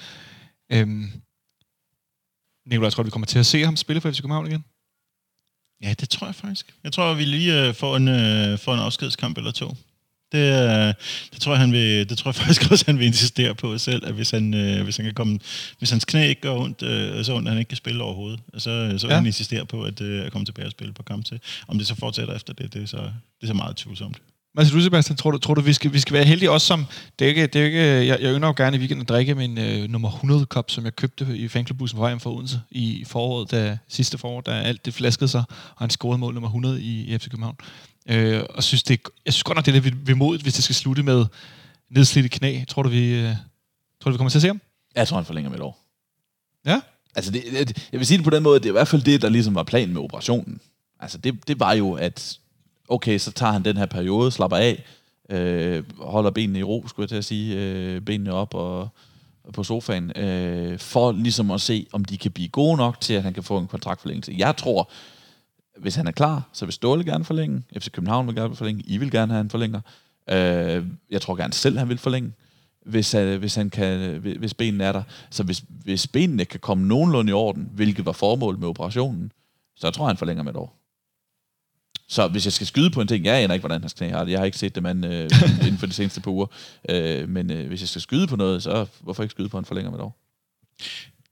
Øh, 0.72 0.88
Nicolaj, 2.70 2.90
tror 2.90 3.04
du, 3.04 3.08
vi 3.08 3.12
kommer 3.12 3.26
til 3.26 3.40
at 3.40 3.46
se 3.46 3.64
ham 3.64 3.76
spille 3.76 4.02
for 4.02 4.12
FC 4.12 4.22
København 4.22 4.48
igen? 4.48 4.64
Ja, 5.84 5.94
det 6.00 6.10
tror 6.10 6.28
jeg 6.28 6.36
faktisk. 6.36 6.76
Jeg 6.84 6.94
tror, 6.94 7.14
vi 7.14 7.26
lige 7.26 7.68
øh, 7.68 7.74
får, 7.74 7.98
en, 7.98 8.08
øh, 8.08 8.60
får 8.60 8.74
en 8.74 8.80
afskedskamp 8.80 9.38
eller 9.38 9.52
to. 9.52 9.76
Det, 10.32 10.38
øh, 10.38 10.94
det, 11.34 11.42
tror 11.42 11.52
jeg, 11.52 11.60
han 11.60 11.72
vil, 11.72 12.10
det 12.10 12.18
tror 12.18 12.30
jeg 12.30 12.36
faktisk 12.46 12.72
også, 12.72 12.84
han 12.88 13.00
vil 13.00 13.08
insistere 13.08 13.56
på 13.56 13.78
selv, 13.78 14.06
at 14.08 14.14
hvis, 14.14 14.30
han, 14.32 14.54
øh, 14.54 14.84
hvis, 14.84 14.98
han 14.98 15.06
kan 15.06 15.14
komme, 15.14 15.40
hvis 15.78 15.90
hans 15.90 16.06
knæ 16.06 16.28
ikke 16.28 16.42
gør 16.42 16.52
ondt, 16.54 16.82
øh, 16.84 17.26
så 17.26 17.34
ondt, 17.36 17.48
at 17.48 17.52
han 17.52 17.60
ikke 17.60 17.70
kan 17.70 17.78
spille 17.78 18.04
overhovedet, 18.04 18.40
så, 18.54 18.60
så 18.98 19.08
vil 19.08 19.14
Ja. 19.14 19.16
han 19.16 19.26
insistere 19.26 19.66
på 19.66 19.84
at, 19.84 20.02
øh, 20.02 20.26
at 20.26 20.32
komme 20.32 20.46
tilbage 20.46 20.66
og 20.66 20.72
spille 20.72 20.94
på 20.94 21.04
kamp 21.04 21.26
til. 21.26 21.40
Om 21.68 21.78
det 21.78 21.88
så 21.88 21.96
fortsætter 21.96 22.36
efter 22.36 22.54
det, 22.54 22.74
det 22.74 22.82
er 22.82 22.86
så, 22.86 22.98
det 22.98 23.44
er 23.44 23.48
så 23.48 23.54
meget 23.54 23.76
tvivlsomt. 23.76 24.18
Hvad 24.54 24.66
siger 24.66 24.76
du, 24.78 24.84
Sebastian? 24.84 25.18
Tror 25.18 25.32
du, 25.32 25.38
tror 25.38 25.54
du 25.54 25.62
vi, 25.62 25.74
skal, 25.74 25.94
vi 25.94 26.00
skal 26.00 26.14
være 26.14 26.24
heldige 26.26 26.52
også 26.52 26.68
som... 26.68 26.86
Det 27.20 27.26
er 27.26 27.30
ikke, 27.30 27.48
det 27.48 27.62
er 27.62 27.66
ikke, 27.66 27.80
jeg, 27.80 28.22
jeg 28.22 28.36
ynder 28.36 28.48
jo 28.48 28.54
gerne 28.58 28.78
i 28.78 28.80
weekenden 28.80 29.02
at 29.02 29.10
drikke 29.10 29.36
min 29.36 29.58
øh, 29.58 29.90
nummer 29.90 30.10
100 30.12 30.46
kop, 30.46 30.72
som 30.72 30.84
jeg 30.86 30.96
købte 30.96 31.38
i 31.38 31.48
fanklubbussen 31.48 31.98
på 31.98 32.02
vej 32.02 32.10
hjem 32.10 32.20
fra 32.20 32.32
Odense 32.32 32.62
i 32.72 33.04
foråret, 33.08 33.52
da, 33.52 33.78
sidste 33.88 34.18
forår, 34.18 34.42
da 34.42 34.52
alt 34.52 34.86
det 34.86 34.94
flaskede 34.94 35.28
sig, 35.28 35.44
og 35.50 35.84
han 35.84 35.90
scorede 35.90 36.18
mål 36.18 36.34
nummer 36.34 36.48
100 36.50 36.82
i, 36.82 37.14
i 37.14 37.18
FC 37.18 37.30
København. 37.30 37.56
Øh, 38.08 38.44
og 38.50 38.64
synes 38.64 38.84
det, 38.84 39.00
jeg 39.26 39.34
synes 39.34 39.44
godt 39.44 39.56
nok, 39.56 39.66
det 39.66 39.76
er 39.76 39.82
lidt 39.82 40.08
vemodigt, 40.08 40.44
hvis 40.44 40.54
det 40.54 40.64
skal 40.64 40.76
slutte 40.76 41.04
med 41.04 41.26
nedslidte 41.90 42.30
knæ. 42.30 42.64
Tror 42.68 42.84
du, 42.84 42.90
vi, 42.90 43.14
øh, 43.14 43.36
tror 44.02 44.10
du, 44.10 44.12
vi 44.12 44.18
kommer 44.18 44.30
til 44.30 44.38
at 44.38 44.42
se 44.42 44.48
ham? 44.48 44.62
Jeg 44.96 45.08
tror, 45.08 45.18
han 45.18 45.26
forlænger 45.26 45.50
med 45.50 45.58
et 45.58 45.64
år. 45.64 45.80
Ja? 46.66 46.82
Altså, 47.16 47.32
det, 47.32 47.44
det, 47.68 47.88
jeg 47.92 48.00
vil 48.00 48.08
sige 48.08 48.18
det 48.18 48.24
på 48.24 48.30
den 48.30 48.44
måde, 48.44 48.60
det 48.60 48.66
er 48.66 48.70
i 48.70 48.72
hvert 48.72 48.88
fald 48.88 49.02
det, 49.02 49.22
der 49.22 49.30
ligesom 49.30 49.56
var 49.56 49.64
planen 49.64 49.94
med 49.94 50.02
operationen. 50.02 50.62
Altså, 51.00 51.18
det, 51.18 51.48
det 51.48 51.60
var 51.60 51.74
jo, 51.74 51.94
at 51.94 52.40
okay, 52.88 53.18
så 53.18 53.32
tager 53.32 53.52
han 53.52 53.66
den 53.66 53.78
her 53.78 53.86
periode, 53.86 54.32
slapper 54.32 54.58
af, 54.58 54.84
øh, 55.30 55.84
holder 56.00 56.32
benene 56.32 56.60
i 56.60 56.64
ro, 56.64 56.86
skulle 56.88 57.04
jeg 57.04 57.10
til 57.10 57.16
at 57.16 57.26
sige, 57.26 57.56
øh, 57.56 58.02
benene 58.02 58.34
op 58.34 58.54
og, 58.54 58.90
og 59.44 59.54
på 59.54 59.64
sofaen, 59.64 60.18
øh, 60.18 60.80
for 60.80 61.12
ligesom 61.12 61.52
at 61.52 61.62
se, 61.62 61.88
om 61.92 62.06
de 62.06 62.18
kan 62.18 62.32
blive 62.32 62.48
gode 62.48 62.78
nok 62.78 63.02
til, 63.02 63.14
at 63.14 63.24
han 63.24 63.34
kan 63.34 63.44
få 63.44 63.58
en 63.58 63.68
kontraktforlængelse. 63.68 64.36
Jeg 64.38 64.58
tror, 64.58 64.90
hvis 65.80 65.96
han 65.96 66.08
er 66.08 66.12
klar, 66.12 66.50
så 66.54 66.66
vil 66.66 66.74
Ståle 66.74 67.04
gerne 67.04 67.24
forlænge, 67.24 67.64
FC 67.80 67.92
København 67.92 68.28
vil 68.28 68.36
gerne 68.36 68.56
forlænge, 68.56 68.84
I 68.88 68.98
vil 68.98 69.12
gerne 69.12 69.32
have 69.32 69.42
en 69.42 69.50
forlænger. 69.50 69.82
Øh, 70.30 70.86
jeg 71.12 71.22
tror 71.22 71.36
gerne 71.36 71.54
selv, 71.54 71.78
han 71.78 71.90
vil 71.90 71.98
forlænge 71.98 72.34
hvis, 72.88 73.12
han, 73.12 73.40
hvis, 73.40 73.56
han 73.56 73.70
kan, 73.70 74.00
øh, 74.00 74.38
hvis 74.40 74.54
benene 74.54 74.84
er 74.84 74.92
der. 74.92 75.04
Så 75.30 75.44
hvis, 75.44 75.64
hvis 75.70 76.08
benene 76.08 76.46
kan 76.46 76.60
komme 76.60 76.88
nogenlunde 76.88 77.30
i 77.30 77.34
orden, 77.34 77.70
hvilket 77.74 78.06
var 78.06 78.12
formålet 78.12 78.60
med 78.60 78.68
operationen, 78.68 79.32
så 79.76 79.92
tror 79.92 80.06
jeg, 80.06 80.10
han 80.10 80.18
forlænger 80.18 80.44
med 80.44 80.52
et 80.52 80.58
år. 80.58 80.74
Så 82.10 82.28
hvis 82.28 82.46
jeg 82.46 82.54
skal 82.54 82.68
skyde 82.68 82.90
på 82.90 83.02
en 83.02 83.08
ting, 83.08 83.26
jeg 83.26 83.44
aner 83.44 83.54
ikke, 83.54 83.62
hvordan 83.62 83.82
hans 83.82 83.94
knæ 83.94 84.10
har 84.10 84.24
det. 84.24 84.32
Jeg 84.32 84.40
har 84.40 84.46
ikke 84.46 84.58
set 84.58 84.76
det 84.76 84.84
mand 84.84 85.06
øh, 85.06 85.30
inden 85.66 85.78
for 85.78 85.86
de 85.86 85.94
seneste 85.94 86.22
par 86.22 86.32
uger. 86.32 86.48
Øh, 86.90 87.30
men 87.30 87.52
øh, 87.52 87.68
hvis 87.68 87.82
jeg 87.82 87.90
skal 87.90 88.02
skyde 88.02 88.28
på 88.28 88.36
noget, 88.36 88.64
så 88.64 88.86
hvorfor 89.00 89.24
ikke 89.24 89.32
skyde 89.32 89.50
på, 89.50 89.58
en 89.58 89.66
forlænger 89.66 89.92
med 89.92 90.00
et 90.00 90.04
år? 90.04 90.18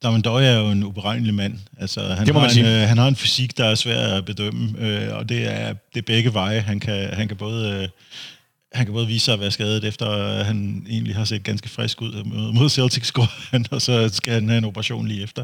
Damon 0.05 0.21
Døj 0.21 0.45
er 0.45 0.59
jo 0.59 0.67
en 0.71 0.83
uberegnelig 0.83 1.33
mand. 1.33 1.59
Altså, 1.79 2.01
han, 2.13 2.25
Det 2.25 2.33
må 2.33 2.39
har 2.39 2.47
man 2.47 2.57
en, 2.57 2.65
sige. 2.65 2.81
øh, 2.81 2.87
han 2.87 2.97
har 2.97 3.07
en 3.07 3.15
fysik, 3.15 3.57
der 3.57 3.65
er 3.65 3.75
svær 3.75 3.99
at 4.17 4.25
bedømme, 4.25 4.79
øh, 4.79 5.15
og 5.17 5.29
det 5.29 5.51
er, 5.51 5.73
det 5.93 5.97
er 5.99 6.05
begge 6.05 6.33
veje. 6.33 6.59
Han 6.59 6.79
kan, 6.79 7.09
han 7.13 7.27
kan 7.27 7.37
både... 7.37 7.81
Øh, 7.83 7.87
han 8.73 8.85
kan 8.85 8.93
både 8.93 9.07
vise 9.07 9.25
sig 9.25 9.33
at 9.33 9.39
være 9.39 9.51
skadet, 9.51 9.83
efter 9.83 10.05
at 10.05 10.45
han 10.45 10.85
egentlig 10.89 11.15
har 11.15 11.25
set 11.25 11.43
ganske 11.43 11.69
frisk 11.69 12.01
ud 12.01 12.23
mod 12.53 12.69
Celtic 12.69 13.05
score, 13.05 13.27
han, 13.51 13.65
og 13.71 13.81
så 13.81 14.09
skal 14.13 14.33
han 14.33 14.49
have 14.49 14.57
en 14.57 14.65
operation 14.65 15.07
lige 15.07 15.23
efter. 15.23 15.43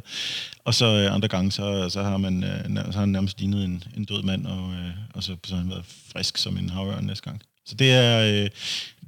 Og 0.66 0.74
så 0.74 0.86
øh, 0.86 1.14
andre 1.16 1.28
gange, 1.28 1.51
så, 1.51 1.89
så, 1.89 2.03
har, 2.03 2.18
man, 2.18 2.43
øh, 2.43 2.76
så 2.76 2.91
har 2.91 2.99
han 2.99 3.09
nærmest 3.09 3.39
lignet 3.39 3.64
en, 3.66 3.84
en 3.97 4.05
død 4.05 4.24
mand, 4.24 4.45
og, 4.45 4.72
øh, 4.74 4.91
og 5.14 5.24
så, 5.24 5.36
så 5.45 5.53
har 5.53 5.62
han 5.62 5.70
været 5.70 5.86
frisk 6.14 6.38
som 6.38 6.57
en 6.57 6.70
havørn 6.70 7.03
næste 7.03 7.24
gang. 7.24 7.41
Så 7.66 7.76
det 7.76 7.91
er, 7.91 8.43
øh, 8.43 8.49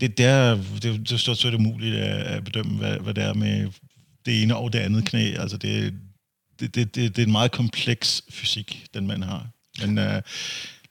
det, 0.01 0.18
det 0.18 0.26
er, 0.26 0.56
det, 0.56 0.84
det 0.84 1.12
er 1.12 1.18
stort 1.18 1.38
set 1.38 1.54
umuligt 1.54 1.95
at, 1.95 2.22
at 2.22 2.43
bedømme, 2.43 2.78
hvad, 2.78 2.97
hvad 2.97 3.14
det 3.14 3.24
er 3.24 3.34
med 3.34 3.68
det 4.26 4.43
ene 4.43 4.55
og 4.55 4.74
det 4.74 4.80
andet 4.80 5.05
knæ. 5.05 5.34
Altså 5.39 5.57
det, 5.57 5.93
det, 6.59 6.76
det, 6.76 6.95
det, 6.95 7.15
det 7.15 7.21
er 7.21 7.26
en 7.26 7.32
meget 7.32 7.51
kompleks 7.51 8.21
fysik, 8.30 8.86
den 8.93 9.07
mand 9.07 9.24
har. 9.24 9.47
Men, 9.82 9.97
øh, 9.97 10.21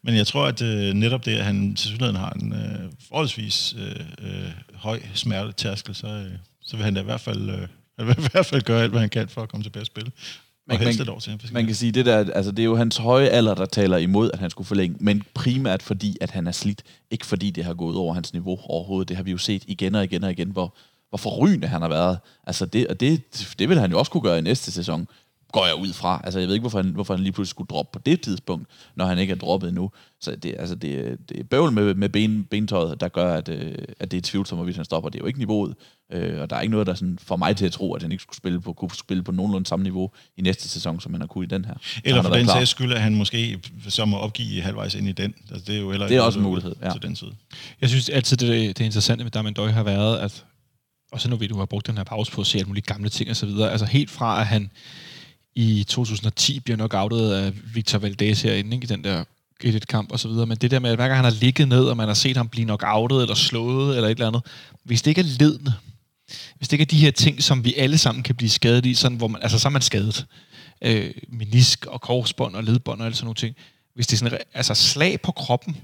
men 0.05 0.15
jeg 0.17 0.27
tror, 0.27 0.47
at 0.47 0.63
øh, 0.63 0.95
netop 0.95 1.25
det, 1.25 1.33
at 1.37 1.45
han 1.45 1.75
til 1.75 1.89
synligheden 1.89 2.17
har 2.17 2.31
en 2.31 2.53
øh, 2.53 2.93
forholdsvis 3.09 3.75
øh, 3.79 4.01
øh, 4.23 4.51
høj 4.75 5.01
smertetærskel, 5.15 5.95
så, 5.95 6.07
øh, 6.07 6.31
så 6.63 6.77
vil 6.77 6.85
han 6.85 6.95
da 6.95 7.01
i 7.01 7.05
hvert 7.05 7.21
fald, 7.21 7.51
øh, 7.51 7.69
han 7.99 8.07
vil 8.07 8.15
i 8.19 8.29
hvert 8.33 8.47
fald 8.47 8.63
gøre 8.63 8.83
alt, 8.83 8.91
hvad 8.91 9.01
han 9.01 9.11
kan 9.11 9.29
for 9.29 9.43
at 9.43 9.49
komme 9.49 9.65
tilbage 9.65 9.83
og 9.83 9.87
spille. 9.87 10.11
Man- 10.69 10.77
og 10.77 10.85
man- 10.85 10.95
et 11.01 11.09
år 11.09 11.19
til. 11.19 11.41
Man 11.53 11.67
kan 11.67 11.75
sige, 11.75 11.93
det 11.93 12.07
der, 12.07 12.33
altså 12.35 12.51
det 12.51 12.59
er 12.59 12.65
jo 12.65 12.77
hans 12.77 12.97
høje 12.97 13.29
alder, 13.29 13.55
der 13.55 13.67
taler 13.67 13.97
imod, 13.97 14.31
at 14.33 14.39
han 14.39 14.51
skulle 14.51 14.67
forlænge, 14.67 14.97
men 15.01 15.23
primært 15.35 15.83
fordi, 15.83 16.17
at 16.21 16.31
han 16.31 16.47
er 16.47 16.53
slidt. 16.53 16.83
Ikke 17.11 17.27
fordi 17.27 17.51
det 17.51 17.65
har 17.65 17.75
gået 17.75 17.97
over 17.97 18.15
hans 18.15 18.33
niveau 18.33 18.59
overhovedet. 18.65 19.09
Det 19.09 19.17
har 19.17 19.25
vi 19.25 19.31
jo 19.31 19.39
set 19.39 19.65
igen 19.67 19.95
og 19.95 20.05
igen 20.05 20.25
og 20.25 20.31
igen, 20.31 20.51
hvor, 20.51 20.77
hvor 21.13 21.19
forrygende 21.19 21.69
han 21.69 21.83
har 21.83 21.89
været. 21.89 22.19
Altså 22.47 22.67
det, 22.67 22.87
og 22.87 23.01
det, 23.01 23.23
det 23.59 23.69
vil 23.69 23.79
han 23.79 23.91
jo 23.91 23.99
også 23.99 24.13
kunne 24.13 24.23
gøre 24.23 24.39
i 24.39 24.43
næste 24.43 24.73
sæson, 24.73 25.09
går 25.53 25.67
jeg 25.67 25.75
ud 25.75 25.93
fra. 25.93 26.21
Altså 26.25 26.39
jeg 26.39 26.49
ved 26.49 26.55
ikke, 26.55 26.63
hvorfor 26.63 26.79
han, 26.79 26.91
hvorfor 26.91 27.15
han 27.15 27.23
lige 27.23 27.33
pludselig 27.33 27.51
skulle 27.51 27.69
droppe 27.69 27.99
på 27.99 28.03
det 28.07 28.21
tidspunkt, 28.21 28.69
når 28.95 29.05
han 29.05 29.19
ikke 29.19 29.31
er 29.31 29.37
droppet 29.37 29.69
endnu. 29.69 29.91
Så 30.21 30.37
det, 30.37 30.55
altså 30.59 30.75
det, 30.75 31.19
det 31.29 31.41
er 31.41 31.45
bøvl 31.45 31.73
med, 31.73 31.95
med 31.95 32.09
ben, 32.09 32.45
bentøjet, 32.45 33.01
der 33.01 33.09
gør, 33.09 33.35
at, 33.35 33.49
øh, 33.49 33.75
at 34.01 34.11
det 34.11 34.17
er 34.17 34.21
tvivlsomt, 34.21 34.65
hvis 34.65 34.77
han 34.77 34.85
stopper. 34.85 35.11
Det 35.11 35.19
er 35.19 35.23
jo 35.23 35.27
ikke 35.27 35.39
niveauet. 35.39 35.75
Øh, 36.13 36.41
og 36.41 36.51
der 36.51 36.57
er 36.57 36.61
ikke 36.61 36.71
noget, 36.71 36.87
der 36.87 36.95
sådan 36.95 37.19
får 37.23 37.37
mig 37.37 37.57
til 37.57 37.67
at 37.67 37.73
tro, 37.73 37.95
at 37.95 38.03
han 38.03 38.13
ikke 38.13 38.23
skulle 38.23 38.37
spille 38.37 38.61
på, 38.61 38.73
kunne 38.73 38.91
spille 38.91 39.23
på 39.23 39.33
nogenlunde 39.33 39.67
samme 39.67 39.83
niveau 39.83 40.11
i 40.37 40.43
næste 40.43 40.69
sæson, 40.69 41.01
som 41.01 41.15
han 41.15 41.21
har 41.21 41.27
kunnet 41.27 41.53
i 41.53 41.55
den 41.55 41.65
her. 41.65 41.75
Eller 42.05 42.23
for 42.23 42.35
den 42.35 42.47
sags 42.47 42.71
skyld, 42.71 42.93
at 42.93 43.03
han 43.03 43.15
måske 43.15 43.61
så 43.89 44.05
må 44.05 44.17
opgive 44.17 44.63
halvvejs 44.63 44.95
ind 44.95 45.09
i 45.09 45.13
den. 45.13 45.35
Altså, 45.51 45.65
det 45.67 45.77
er 45.77 45.81
jo 45.81 45.91
heller 45.91 46.09
Det 46.09 46.17
er 46.17 46.21
også 46.21 46.39
en 46.39 46.45
mulighed, 46.45 46.75
ja. 46.83 46.93
Til 46.93 47.03
den 47.03 47.17
side. 47.17 47.31
Jeg 47.81 47.89
synes 47.89 48.09
altid, 48.09 48.37
det, 48.37 48.79
det 48.79 48.85
interessante 48.85 49.25
med 49.25 49.31
Darman 49.31 49.55
Døj 49.55 49.71
har 49.71 49.83
været, 49.83 50.19
at 50.19 50.45
og 51.13 51.21
så 51.21 51.29
nu 51.29 51.37
ved 51.37 51.49
du, 51.49 51.59
har 51.59 51.67
brugt 51.67 51.87
den 51.87 51.97
her 51.97 52.05
pause 52.05 52.33
på 52.33 52.41
at 52.41 52.47
se 52.47 52.59
alle 52.59 52.69
mulige 52.69 52.85
gamle 52.85 53.09
ting 53.09 53.31
og 53.31 53.37
så 53.37 53.47
videre. 53.47 53.71
Altså 53.71 53.87
helt 53.87 54.11
fra, 54.11 54.41
at 54.41 54.47
han 54.47 54.71
i 55.55 55.85
2010 55.89 56.61
bliver 56.61 56.77
nok 56.77 56.95
outet 56.95 57.33
af 57.33 57.53
Victor 57.75 57.99
Valdez 57.99 58.43
herinde, 58.43 58.75
ikke, 58.77 58.85
i 58.85 58.89
den 58.89 59.05
der 59.05 59.25
et 59.65 59.87
kamp 59.89 60.13
og 60.13 60.21
så 60.21 60.29
videre. 60.29 60.47
Men 60.47 60.57
det 60.57 60.71
der 60.71 60.79
med, 60.79 60.91
at 60.91 60.97
hver 60.97 61.09
gang 61.09 61.17
han 61.17 61.25
har 61.25 61.41
ligget 61.41 61.69
ned, 61.69 61.85
og 61.85 61.97
man 61.97 62.07
har 62.07 62.15
set 62.15 62.37
ham 62.37 62.49
blive 62.49 62.67
nok 62.67 62.83
outet 62.87 63.23
eller 63.23 63.35
slået 63.35 63.97
eller 63.97 64.09
et 64.09 64.11
eller 64.11 64.27
andet, 64.27 64.43
hvis 64.85 65.03
det 65.03 65.11
ikke 65.11 65.21
er 65.21 65.37
ledende, 65.39 65.75
hvis 66.57 66.69
det 66.69 66.73
ikke 66.73 66.83
er 66.83 66.87
de 66.87 66.97
her 66.97 67.11
ting, 67.11 67.43
som 67.43 67.65
vi 67.65 67.75
alle 67.75 67.99
sammen 67.99 68.23
kan 68.23 68.35
blive 68.35 68.51
skadet 68.51 68.87
i, 68.87 68.95
sådan, 68.95 69.19
hvor 69.19 69.29
man, 69.29 69.43
altså 69.43 69.59
så 69.59 69.69
er 69.69 69.71
man 69.71 69.83
skadet. 69.83 70.27
Øh, 70.85 71.11
menisk 71.29 71.87
og 71.87 72.01
korsbånd 72.01 72.57
og 72.57 72.65
ledbånd 72.65 73.01
og 73.01 73.07
alle 73.07 73.17
sådan 73.17 73.25
nogle 73.27 73.35
ting. 73.35 73.57
Hvis 73.95 74.07
det 74.07 74.13
er 74.13 74.19
sådan, 74.19 74.39
altså 74.55 74.75
slag 74.75 75.21
på 75.21 75.33
kroppen, 75.33 75.77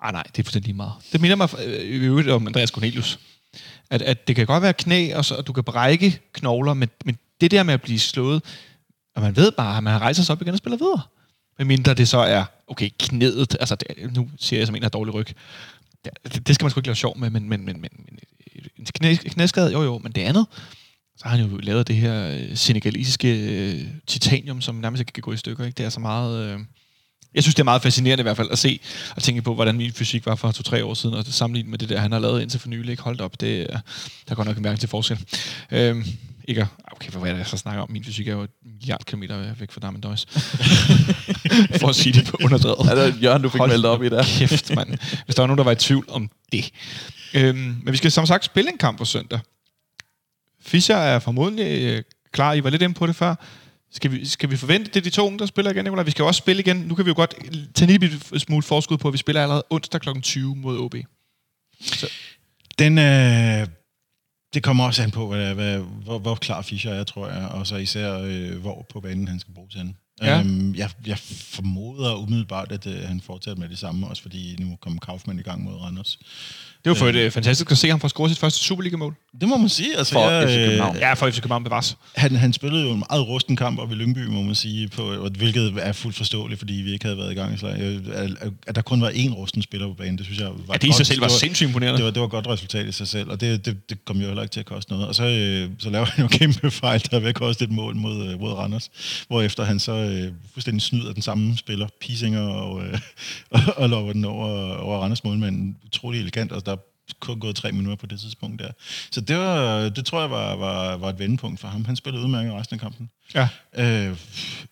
ah 0.00 0.12
nej, 0.12 0.22
det 0.22 0.38
er 0.38 0.42
fuldstændig 0.42 0.66
lige 0.66 0.76
meget. 0.76 0.92
Det 1.12 1.20
minder 1.20 1.36
mig 1.36 1.48
øh, 1.64 1.80
i 1.80 2.04
øvrigt 2.04 2.28
om 2.28 2.46
Andreas 2.46 2.68
Cornelius. 2.68 3.18
At, 3.90 4.02
at 4.02 4.28
det 4.28 4.36
kan 4.36 4.46
godt 4.46 4.62
være 4.62 4.72
knæ, 4.72 5.14
og, 5.14 5.24
så, 5.24 5.34
og 5.34 5.46
du 5.46 5.52
kan 5.52 5.64
brække 5.64 6.20
knogler, 6.32 6.74
men, 6.74 6.88
men 7.04 7.18
det 7.40 7.50
der 7.50 7.62
med 7.62 7.74
at 7.74 7.82
blive 7.82 7.98
slået, 7.98 8.42
og 9.14 9.22
man 9.22 9.36
ved 9.36 9.52
bare, 9.52 9.76
at 9.76 9.82
man 9.82 10.00
rejser 10.00 10.22
sig 10.22 10.32
op 10.32 10.42
igen 10.42 10.52
og 10.52 10.58
spiller 10.58 10.78
videre. 10.78 11.02
Men 11.58 11.66
mindre 11.66 11.94
det 11.94 12.08
så 12.08 12.18
er, 12.18 12.44
okay, 12.68 12.90
knæet, 12.98 13.56
altså 13.60 13.74
det, 13.74 14.12
nu 14.12 14.30
siger 14.38 14.60
jeg 14.60 14.66
som 14.66 14.76
en, 14.76 14.82
der 14.82 14.86
har 14.86 14.90
dårlig 14.90 15.14
ryg. 15.14 15.26
Det, 16.04 16.46
det 16.46 16.54
skal 16.54 16.64
man 16.64 16.70
sgu 16.70 16.80
ikke 16.80 16.88
lave 16.88 16.96
sjov 16.96 17.18
med, 17.18 17.30
men, 17.30 17.48
men, 17.48 17.64
men, 17.64 17.80
men 17.80 17.90
en 18.78 18.86
knæ, 18.94 19.14
knæskade, 19.14 19.72
jo 19.72 19.82
jo, 19.82 19.98
men 19.98 20.12
det 20.12 20.22
andet, 20.22 20.46
så 21.16 21.28
har 21.28 21.36
han 21.36 21.50
jo 21.50 21.56
lavet 21.56 21.88
det 21.88 21.96
her 21.96 22.28
øh, 22.28 22.56
senegalisiske 22.56 23.28
øh, 23.28 23.86
titanium, 24.06 24.60
som 24.60 24.74
nærmest 24.74 25.00
ikke 25.00 25.12
kan 25.12 25.20
gå 25.20 25.32
i 25.32 25.36
stykker. 25.36 25.64
Ikke? 25.64 25.76
Det 25.76 25.86
er 25.86 25.90
så 25.90 26.00
meget... 26.00 26.54
Øh, 26.54 26.60
jeg 27.34 27.42
synes, 27.42 27.54
det 27.54 27.60
er 27.60 27.64
meget 27.64 27.82
fascinerende 27.82 28.22
i 28.22 28.22
hvert 28.22 28.36
fald 28.36 28.48
at 28.50 28.58
se 28.58 28.80
og 29.16 29.22
tænke 29.22 29.42
på, 29.42 29.54
hvordan 29.54 29.76
min 29.76 29.92
fysik 29.92 30.26
var 30.26 30.34
for 30.34 30.50
to-tre 30.52 30.84
år 30.84 30.94
siden, 30.94 31.14
og 31.14 31.24
sammenlignet 31.26 31.70
med 31.70 31.78
det 31.78 31.88
der, 31.88 32.00
han 32.00 32.12
har 32.12 32.18
lavet 32.18 32.42
indtil 32.42 32.60
for 32.60 32.68
nylig. 32.68 32.90
Ikke 32.90 33.02
holdt 33.02 33.20
op, 33.20 33.40
det, 33.40 33.66
er- 33.72 33.80
der 34.28 34.34
går 34.34 34.44
nok 34.44 34.56
en 34.56 34.62
mærke 34.62 34.80
til 34.80 34.88
forskel. 34.88 35.24
Øhm, 35.70 36.04
ikke 36.48 36.66
okay, 36.92 37.10
hvad 37.10 37.22
er 37.22 37.26
det, 37.32 37.38
jeg 37.38 37.46
så 37.46 37.56
snakker 37.56 37.82
om? 37.82 37.90
Min 37.90 38.04
fysik 38.04 38.28
er 38.28 38.32
jo 38.32 38.42
et 38.42 38.50
milliard 38.64 39.04
kilometer 39.04 39.54
væk 39.58 39.70
fra 39.72 39.80
Darmen 39.80 40.00
Døjs. 40.00 40.26
for 41.80 41.88
at 41.88 41.94
sige 41.96 42.12
det 42.12 42.26
på 42.26 42.36
underdrevet. 42.44 42.90
Er 42.90 42.94
det 42.94 43.22
Jørgen, 43.22 43.42
du 43.42 43.48
fik 43.48 43.58
Hold 43.58 43.70
meldt 43.70 43.86
op 43.86 44.02
i 44.02 44.08
der? 44.08 44.22
Kæft, 44.24 44.74
mand. 44.74 44.88
Hvis 45.24 45.34
der 45.36 45.42
var 45.42 45.46
nogen, 45.46 45.58
der 45.58 45.64
var 45.64 45.72
i 45.72 45.76
tvivl 45.76 46.04
om 46.08 46.30
det. 46.52 46.70
Øhm, 47.34 47.56
men 47.56 47.92
vi 47.92 47.96
skal 47.96 48.10
som 48.12 48.26
sagt 48.26 48.44
spille 48.44 48.70
en 48.72 48.78
kamp 48.78 48.98
på 48.98 49.04
søndag. 49.04 49.40
Fischer 50.62 50.96
er 50.96 51.18
formodentlig 51.18 51.82
øh, 51.82 52.02
klar. 52.32 52.52
I 52.52 52.64
var 52.64 52.70
lidt 52.70 52.82
inde 52.82 52.94
på 52.94 53.06
det 53.06 53.16
før. 53.16 53.34
Skal 53.94 54.10
vi, 54.10 54.26
skal 54.26 54.50
vi 54.50 54.56
forvente, 54.56 54.90
det 54.90 54.96
er 54.96 55.00
de 55.00 55.10
to 55.10 55.26
unge, 55.26 55.38
der 55.38 55.46
spiller 55.46 55.70
igen, 55.70 55.84
Nicolaj? 55.84 56.04
Vi 56.04 56.10
skal 56.10 56.22
jo 56.22 56.26
også 56.26 56.38
spille 56.38 56.60
igen. 56.60 56.76
Nu 56.76 56.94
kan 56.94 57.04
vi 57.04 57.10
jo 57.10 57.14
godt 57.14 57.34
tage 57.74 57.94
en 57.94 58.00
lille 58.00 58.40
smule 58.40 58.62
forskud 58.62 58.98
på, 58.98 59.08
at 59.08 59.12
vi 59.12 59.18
spiller 59.18 59.42
allerede 59.42 59.64
onsdag 59.70 60.00
kl. 60.00 60.20
20 60.20 60.56
mod 60.56 60.78
OB. 60.78 60.94
Den, 62.78 62.98
øh, 62.98 63.66
det 64.54 64.62
kommer 64.62 64.84
også 64.84 65.02
an 65.02 65.10
på, 65.10 65.26
hvad, 65.26 65.54
hvad, 65.54 65.78
hvor, 65.78 66.18
hvor 66.18 66.34
klar 66.34 66.62
Fischer 66.62 66.92
er, 66.92 67.04
tror 67.04 67.28
jeg, 67.28 67.48
og 67.48 67.66
så 67.66 67.76
især, 67.76 68.18
øh, 68.18 68.58
hvor 68.58 68.86
på 68.92 69.00
banen 69.00 69.28
han 69.28 69.40
skal 69.40 69.54
bruges 69.54 69.74
hen. 69.74 69.96
Ja. 70.22 70.40
Øhm, 70.40 70.74
jeg, 70.74 70.90
jeg 71.06 71.18
formoder 71.18 72.14
umiddelbart, 72.14 72.72
at 72.72 72.86
øh, 72.86 73.02
han 73.02 73.20
fortsætter 73.20 73.60
med 73.60 73.68
det 73.68 73.78
samme, 73.78 74.06
også 74.06 74.22
fordi 74.22 74.56
nu 74.58 74.76
kommer 74.80 75.00
Kaufmann 75.00 75.38
i 75.38 75.42
gang 75.42 75.64
mod 75.64 75.74
Randers. 75.74 76.18
Det 76.84 76.90
var 76.90 76.94
for 76.94 77.08
et, 77.08 77.14
øh, 77.14 77.30
fantastisk 77.30 77.70
at 77.70 77.78
se 77.78 77.88
ham 77.90 78.00
få 78.00 78.08
scoret 78.08 78.30
sit 78.30 78.38
første 78.38 78.64
Superliga-mål. 78.64 79.14
Det 79.40 79.48
må 79.48 79.56
man 79.56 79.68
sige. 79.68 79.98
Altså, 79.98 80.12
For 80.12 80.30
jeg, 80.30 80.48
FC 80.48 80.56
øh, 80.56 80.64
København. 80.66 80.96
Ja, 80.96 81.12
for 81.14 81.30
FC 81.30 81.34
København 81.36 81.64
bevares. 81.64 81.96
han, 82.16 82.36
han 82.36 82.52
spillede 82.52 82.82
jo 82.84 82.90
en 82.92 83.02
meget 83.10 83.28
rusten 83.28 83.56
kamp 83.56 83.78
op 83.78 83.92
i 83.92 83.94
Lyngby, 83.94 84.26
må 84.26 84.42
man 84.42 84.54
sige, 84.54 84.88
på, 84.88 85.02
og 85.02 85.30
hvilket 85.30 85.72
er 85.78 85.92
fuldt 85.92 86.16
forståeligt, 86.16 86.58
fordi 86.58 86.72
vi 86.74 86.92
ikke 86.92 87.04
havde 87.04 87.18
været 87.18 87.32
i 87.32 87.34
gang 87.34 87.54
i 87.54 87.58
slag. 87.58 87.80
Øh, 87.80 88.00
At, 88.14 88.30
at 88.66 88.74
der 88.74 88.82
kun 88.82 89.00
var 89.00 89.10
én 89.10 89.34
rusten 89.34 89.62
spiller 89.62 89.86
på 89.88 89.94
banen, 89.94 90.18
det 90.18 90.24
synes 90.26 90.40
jeg 90.40 90.48
var 90.48 90.54
Ja, 90.72 90.78
det 90.78 90.88
i 90.88 90.92
sig 90.92 91.06
selv 91.06 91.20
var 91.20 91.28
sindssygt 91.28 91.66
imponerende. 91.68 91.96
det 91.98 92.04
var, 92.04 92.10
det 92.10 92.20
var 92.20 92.26
et 92.26 92.30
godt 92.32 92.46
resultat 92.48 92.86
i 92.86 92.92
sig 92.92 93.08
selv, 93.08 93.30
og 93.30 93.40
det, 93.40 93.66
det, 93.66 93.90
det 93.90 94.04
kom 94.04 94.20
jo 94.20 94.26
heller 94.26 94.42
ikke 94.42 94.52
til 94.52 94.60
at 94.60 94.66
koste 94.66 94.92
noget. 94.92 95.06
Og 95.08 95.14
så, 95.14 95.24
øh, 95.26 95.70
så 95.78 95.90
laver 95.90 96.04
han 96.06 96.22
jo 96.24 96.28
kæmpe 96.38 96.70
fejl, 96.70 97.02
der 97.10 97.16
er 97.16 97.20
ved 97.20 97.28
at 97.28 97.34
koste 97.34 97.64
et 97.64 97.70
mål 97.70 97.96
mod, 97.96 98.26
øh, 98.28 98.40
mod 98.40 98.52
Randers, 98.52 98.90
hvorefter 99.28 99.64
han 99.64 99.78
så 99.78 99.92
øh, 99.92 100.32
fuldstændig 100.52 100.82
snyder 100.82 101.12
den 101.12 101.22
samme 101.22 101.56
spiller, 101.56 101.88
Pisinger, 102.00 102.40
og, 102.48 102.82
øh, 102.84 102.98
og, 103.50 103.60
og 103.76 103.88
lover 103.88 104.12
den 104.12 104.24
over, 104.24 104.76
over 104.76 104.98
Randers 105.02 105.24
målmand. 105.24 105.74
Utrolig 105.86 106.20
elegant, 106.20 106.52
og 106.52 106.66
der 106.66 106.71
er 106.71 106.71
kun 107.20 107.40
gået 107.40 107.56
tre 107.56 107.72
minutter 107.72 107.96
på 107.96 108.06
det 108.06 108.20
tidspunkt 108.20 108.62
der. 108.62 108.70
Så 109.10 109.20
det, 109.20 109.38
var, 109.38 109.88
det 109.88 110.06
tror 110.06 110.20
jeg 110.20 110.30
var, 110.30 110.56
var, 110.56 110.96
var 110.96 111.08
et 111.08 111.18
vendepunkt 111.18 111.60
for 111.60 111.68
ham. 111.68 111.84
Han 111.84 111.96
spillede 111.96 112.24
udmærket 112.24 112.52
resten 112.52 112.74
af 112.74 112.80
kampen. 112.80 113.10
Ja. 113.34 113.48
Øh, 113.74 114.16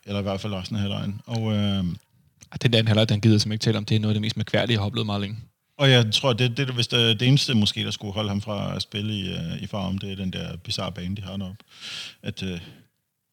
eller 0.06 0.20
i 0.20 0.22
hvert 0.22 0.40
fald 0.40 0.52
resten 0.52 0.76
af 0.76 0.82
halvlejen. 0.82 1.20
Og, 1.26 1.52
øh, 1.52 1.84
Den 2.62 2.72
der 2.72 2.86
heller, 2.86 3.04
den 3.04 3.20
gider 3.20 3.34
jeg 3.34 3.40
simpelthen 3.40 3.52
ikke 3.52 3.64
tale 3.64 3.78
om. 3.78 3.84
Det 3.84 3.94
er 3.94 4.00
noget 4.00 4.10
af 4.10 4.14
det 4.14 4.22
mest 4.22 4.36
mærkværdige, 4.36 4.74
jeg 4.74 4.80
har 4.80 4.86
oplevet 4.86 5.06
meget 5.06 5.20
længe. 5.20 5.36
Og 5.78 5.90
jeg 5.90 6.12
tror, 6.12 6.32
det, 6.32 6.56
det, 6.56 6.68
hvis 6.68 6.88
det, 6.88 7.20
det 7.20 7.28
eneste 7.28 7.54
måske, 7.54 7.84
der 7.84 7.90
skulle 7.90 8.12
holde 8.12 8.28
ham 8.28 8.40
fra 8.40 8.76
at 8.76 8.82
spille 8.82 9.14
i, 9.14 9.32
uh, 9.32 9.62
i 9.62 9.66
farm, 9.66 9.98
det 9.98 10.12
er 10.12 10.16
den 10.16 10.32
der 10.32 10.56
bizarre 10.56 10.92
bane, 10.92 11.16
de 11.16 11.22
har 11.22 11.36
deroppe. 11.36 11.64
At, 12.22 12.42
uh, 12.42 12.58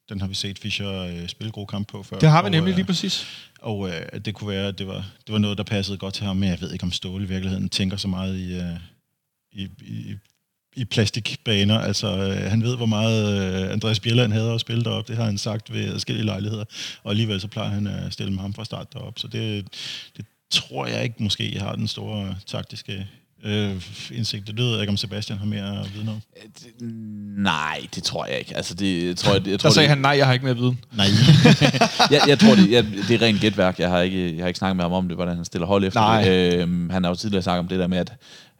den 0.09 0.21
har 0.21 0.27
vi 0.27 0.33
set 0.33 0.59
Fischer 0.59 1.05
uh, 1.05 1.27
spille 1.27 1.51
gode 1.51 1.67
kamp 1.67 1.87
på 1.87 2.03
før. 2.03 2.19
Det 2.19 2.29
har 2.29 2.41
vi 2.41 2.45
og, 2.45 2.51
nemlig 2.51 2.71
øh, 2.71 2.75
lige 2.75 2.85
præcis. 2.85 3.27
Og 3.59 3.89
at 3.89 4.25
det 4.25 4.33
kunne 4.33 4.49
være, 4.49 4.67
at 4.67 4.79
det 4.79 4.87
var, 4.87 5.05
det 5.27 5.33
var 5.33 5.37
noget, 5.37 5.57
der 5.57 5.63
passede 5.63 5.97
godt 5.97 6.13
til 6.13 6.25
ham, 6.25 6.37
men 6.37 6.49
jeg 6.49 6.61
ved 6.61 6.73
ikke, 6.73 6.83
om 6.83 6.91
Ståle 6.91 7.25
i 7.25 7.27
virkeligheden 7.27 7.69
tænker 7.69 7.97
så 7.97 8.07
meget 8.07 8.39
i, 8.39 8.57
uh, 8.57 8.77
i, 9.51 9.69
i, 9.81 10.15
i 10.75 10.85
plastikbaner. 10.85 11.79
Altså, 11.79 12.07
øh, 12.07 12.49
han 12.49 12.63
ved, 12.63 12.75
hvor 12.77 12.85
meget 12.85 13.41
øh, 13.63 13.71
Andreas 13.73 13.99
Bjelland 13.99 14.33
havde 14.33 14.51
at 14.51 14.61
spille 14.61 14.83
derop. 14.83 15.07
Det 15.07 15.17
har 15.17 15.25
han 15.25 15.37
sagt 15.37 15.73
ved 15.73 15.91
forskellige 15.91 16.25
lejligheder. 16.25 16.65
Og 17.03 17.11
alligevel 17.11 17.41
så 17.41 17.47
plejer 17.47 17.69
han 17.69 17.87
at 17.87 18.13
stille 18.13 18.33
med 18.33 18.41
ham 18.41 18.53
fra 18.53 18.65
start 18.65 18.93
derop. 18.93 19.19
Så 19.19 19.27
det, 19.27 19.67
det 20.17 20.25
tror 20.51 20.85
jeg 20.85 21.03
ikke 21.03 21.23
måske 21.23 21.59
har 21.59 21.75
den 21.75 21.87
store 21.87 22.35
taktiske 22.45 23.07
øh, 23.43 23.81
indsigt. 24.11 24.47
Det 24.47 24.55
lyder 24.55 24.71
jeg 24.71 24.81
ikke, 24.81 24.91
om 24.91 24.97
Sebastian 24.97 25.37
har 25.39 25.45
mere 25.45 25.79
at 25.81 25.93
vide 25.93 26.05
noget. 26.05 26.21
Nej, 27.37 27.87
det 27.95 28.03
tror 28.03 28.25
jeg 28.25 28.39
ikke. 28.39 28.55
Altså, 28.57 28.73
det, 28.73 29.05
jeg 29.07 29.17
tror, 29.17 29.33
jeg, 29.33 29.47
jeg 29.47 29.59
tror, 29.59 29.69
Der 29.69 29.73
sagde 29.73 29.83
det, 29.85 29.89
han, 29.89 29.97
nej, 29.97 30.11
jeg 30.17 30.25
har 30.25 30.33
ikke 30.33 30.45
mere 30.45 30.55
viden. 30.57 30.79
Nej. 30.97 31.05
jeg, 32.11 32.21
jeg 32.27 32.39
tror, 32.39 32.55
det, 32.55 32.71
jeg, 32.71 32.85
det 33.07 33.11
er 33.11 33.21
rent 33.21 33.41
gætværk. 33.41 33.79
Jeg 33.79 33.89
har, 33.89 34.01
ikke, 34.01 34.35
jeg 34.35 34.43
har 34.43 34.47
ikke 34.47 34.57
snakket 34.57 34.75
med 34.75 34.83
ham 34.85 34.91
om 34.93 35.07
det, 35.07 35.17
hvordan 35.17 35.35
han 35.35 35.45
stiller 35.45 35.67
hold 35.67 35.83
efter 35.85 35.99
Nej. 35.99 36.23
det. 36.23 36.53
Øhm, 36.53 36.89
han 36.89 37.03
har 37.03 37.11
jo 37.11 37.15
tidligere 37.15 37.43
snakket 37.43 37.59
om 37.59 37.67
det 37.67 37.79
der 37.79 37.87
med, 37.87 37.97
at, 37.97 38.13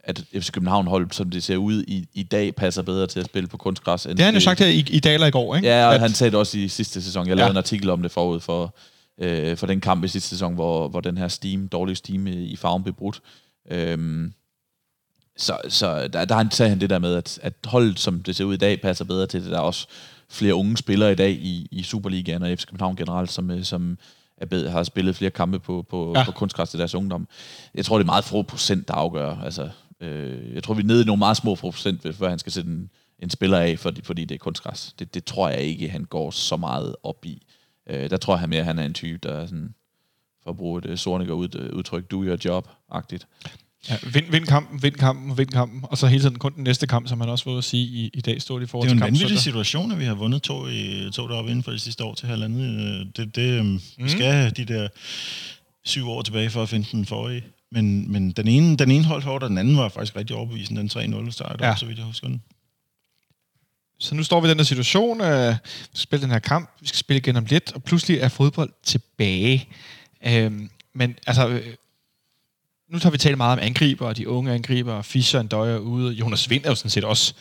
at 0.04 0.24
FC 0.40 0.52
København 0.52 0.88
hold, 0.88 1.12
som 1.12 1.30
det 1.30 1.44
ser 1.44 1.58
ud 1.58 1.84
i, 1.88 2.06
i 2.14 2.24
dag, 2.24 2.56
passer 2.56 2.82
bedre 2.82 3.08
til 3.08 3.20
at 3.20 3.26
spille 3.26 3.48
på 3.48 3.58
kunstgræs. 3.58 4.06
End 4.06 4.12
Det 4.12 4.20
har 4.20 4.26
han 4.26 4.34
jo 4.34 4.40
sagt 4.40 4.60
her 4.60 4.68
i, 4.68 4.86
i 4.90 5.00
dag 5.00 5.14
eller 5.14 5.28
i 5.28 5.32
går, 5.32 5.56
ikke? 5.56 5.68
Ja, 5.68 5.86
og 5.88 5.94
At- 5.96 6.00
han 6.02 6.10
sagde 6.14 6.32
det 6.32 6.40
også 6.40 6.58
i 6.58 6.68
sidste 6.68 7.02
sæson. 7.02 7.28
Jeg 7.28 7.36
lavede 7.36 7.48
Ja. 7.48 7.52
en 7.52 7.58
artikel 7.58 7.90
om 7.90 8.02
det 8.02 8.12
forud 8.12 8.40
for, 8.40 8.76
øh, 9.22 9.58
for 9.58 9.68
den 9.68 9.82
kamp 9.82 10.04
i 10.04 10.08
sidste 10.08 10.30
sæson, 10.30 10.54
hvor, 10.54 10.88
hvor 10.88 11.02
den 11.02 11.18
her 11.18 11.28
steam, 11.28 11.68
dårlige 11.68 11.96
steam 11.96 12.28
i, 12.28 12.32
i 12.46 12.56
farven 12.56 12.84
blev 12.84 12.96
brudt. 12.96 13.20
Øhm, 13.72 14.34
så 15.38 15.58
så 15.70 16.08
der, 16.08 16.26
der 16.26 16.46
sagde 16.52 16.70
han 16.70 16.82
det 16.82 16.90
der 16.90 17.00
med, 17.00 17.16
at, 17.16 17.40
at 17.42 17.54
holdet, 17.66 18.00
som 18.00 18.24
det 18.24 18.36
ser 18.36 18.46
ud 18.46 18.54
i 18.54 18.58
dag, 18.58 18.82
passer 18.82 19.06
bedre 19.06 19.28
til 19.28 19.44
det. 19.44 19.52
Der 19.52 19.58
er 19.58 19.62
også 19.62 19.88
flere 20.30 20.56
unge 20.56 20.78
spillere 20.78 21.12
i 21.12 21.16
dag 21.16 21.32
i, 21.32 21.68
i 21.72 21.84
Superligaen 21.84 22.44
og 22.44 22.50
FC 22.58 22.66
København 22.66 22.96
generelt, 22.96 23.32
som, 23.32 23.52
øh, 23.52 23.64
som 23.64 23.98
er 24.38 24.46
bedre, 24.46 24.72
har 24.72 24.84
spillet 24.84 25.16
flere 25.16 25.32
kampe 25.32 25.60
på, 25.60 25.86
på, 25.90 26.12
Ja. 26.16 26.20
ja. 26.20 26.26
på 26.26 26.32
kunstgræs 26.32 26.70
til 26.70 26.80
deres 26.80 26.96
ungdom. 26.96 27.28
Jeg 27.76 27.86
tror, 27.86 27.98
det 27.98 28.04
er 28.04 28.06
meget 28.06 28.24
få 28.24 28.42
procent, 28.42 28.88
der 28.88 28.94
afgør. 28.94 29.36
Altså, 29.44 29.70
øh, 30.02 30.54
jeg 30.56 30.64
tror, 30.64 30.74
vi 30.74 30.82
er 30.82 30.86
nede 30.86 31.02
i 31.02 31.06
nogle 31.06 31.20
meget 31.20 31.38
små 31.38 31.56
procent, 31.56 32.16
før 32.16 32.30
han 32.30 32.40
skal 32.40 32.52
sætte 32.52 32.70
en, 32.70 32.90
en 33.20 33.30
spiller 33.30 33.58
af, 33.60 33.80
fordi, 33.80 34.02
fordi 34.02 34.26
det 34.26 34.36
er 34.36 34.40
kunstgræs. 34.40 34.94
Det, 35.00 35.14
det 35.14 35.26
tror 35.26 35.50
jeg 35.50 35.62
ikke, 35.62 35.90
han 35.90 36.06
går 36.06 36.32
så 36.32 36.58
meget 36.58 36.96
op 37.04 37.26
i. 37.26 37.42
Øh, 37.90 38.10
der 38.10 38.18
tror 38.18 38.38
jeg 38.38 38.50
mere, 38.50 38.60
at 38.60 38.66
han 38.66 38.80
er 38.80 38.84
en 38.86 38.94
type, 38.94 39.18
der 39.24 39.34
er 39.34 39.46
sådan, 39.46 39.74
for 40.44 40.50
at 40.50 40.58
bruge 40.58 40.80
et 40.80 40.86
uh, 40.86 40.96
Sorniger 40.98 41.34
ud, 41.34 41.70
udtryk, 41.74 42.12
do 42.12 42.24
your 42.24 42.38
job-agtigt. 42.46 43.28
Ja, 43.90 43.98
vind, 44.14 44.26
vind 44.32 44.46
kampen, 44.46 44.84
vind 44.84 44.96
kampen, 44.96 45.38
vind 45.38 45.50
kampen, 45.50 45.80
og 45.84 45.98
så 45.98 46.08
hele 46.08 46.22
tiden 46.24 46.40
kun 46.40 46.54
den 46.56 46.64
næste 46.64 46.88
kamp, 46.88 47.08
som 47.08 47.20
han 47.22 47.30
også 47.30 47.50
var 47.50 47.58
at 47.58 47.64
sige 47.64 47.84
i, 47.84 48.10
i 48.14 48.22
dag, 48.22 48.42
stod 48.42 48.62
i 48.62 48.66
forhold 48.66 48.90
Det 48.90 48.92
er 48.92 48.96
jo 48.96 49.00
til 49.00 49.04
en 49.04 49.06
vanvittig 49.06 49.28
kampen. 49.28 49.42
situation, 49.42 49.92
at 49.92 50.00
vi 50.00 50.06
har 50.06 50.14
vundet 50.16 50.42
to, 50.44 50.68
i, 50.68 51.10
to 51.14 51.28
deroppe 51.28 51.52
inden 51.52 51.64
for 51.64 51.72
de 51.72 51.80
sidste 51.80 52.04
år 52.04 52.14
til 52.14 52.28
halvandet. 52.28 52.62
Øh, 53.00 53.06
Det, 53.26 53.36
det, 53.36 53.66
mm. 53.66 53.82
Vi 54.06 54.10
skal 54.10 54.54
de 54.58 54.66
der 54.66 54.88
syv 55.86 56.10
år 56.10 56.22
tilbage 56.22 56.50
for 56.50 56.64
at 56.64 56.70
finde 56.70 56.88
den 56.92 57.06
forrige. 57.06 57.44
Men, 57.72 58.12
men 58.12 58.32
den 58.32 58.48
ene, 58.48 58.78
den 58.78 58.92
ene 58.92 59.04
holdt 59.06 59.24
hårdt, 59.26 59.44
og 59.44 59.50
den 59.50 59.58
anden 59.58 59.78
var 59.78 59.90
faktisk 59.90 60.16
rigtig 60.16 60.36
overbevisende. 60.36 60.82
Den 60.82 61.26
3-0 61.28 61.32
startede, 61.32 61.68
Ja. 61.68 61.76
så 61.76 61.86
vidt 61.86 61.98
jeg 61.98 62.06
husker 62.06 62.28
den. 62.28 62.42
Så 64.00 64.16
nu 64.16 64.24
står 64.24 64.42
vi 64.42 64.48
i 64.48 64.50
den 64.50 64.58
her 64.60 64.64
situation, 64.64 65.22
øh, 65.22 65.50
vi 65.52 65.58
skal 65.94 65.98
spille 66.00 66.24
den 66.24 66.32
her 66.32 66.40
kamp, 66.40 66.70
vi 66.82 66.88
skal 66.88 66.98
spille 66.98 67.18
igen 67.18 67.36
om 67.36 67.46
lidt, 67.46 67.72
og 67.76 67.84
pludselig 67.84 68.18
er 68.20 68.28
fodbold 68.30 68.70
tilbage. 68.84 69.70
Øhm, 70.28 70.70
men 70.96 71.16
altså, 71.28 71.48
øh, 71.48 71.74
nu 72.90 73.00
har 73.04 73.10
vi 73.10 73.18
talt 73.18 73.38
meget 73.38 73.54
om 73.54 73.60
angriber, 73.64 74.08
og 74.08 74.18
de 74.18 74.30
unge 74.30 74.54
angriber, 74.54 74.94
og 74.94 75.06
Fischer 75.06 75.40
en 75.40 75.48
Døjer 75.48 75.78
ude. 75.78 76.14
Jonas 76.14 76.50
Vind 76.50 76.66
er 76.66 76.70
jo 76.70 76.76
sådan 76.76 76.90
set 76.90 77.04
også, 77.04 77.34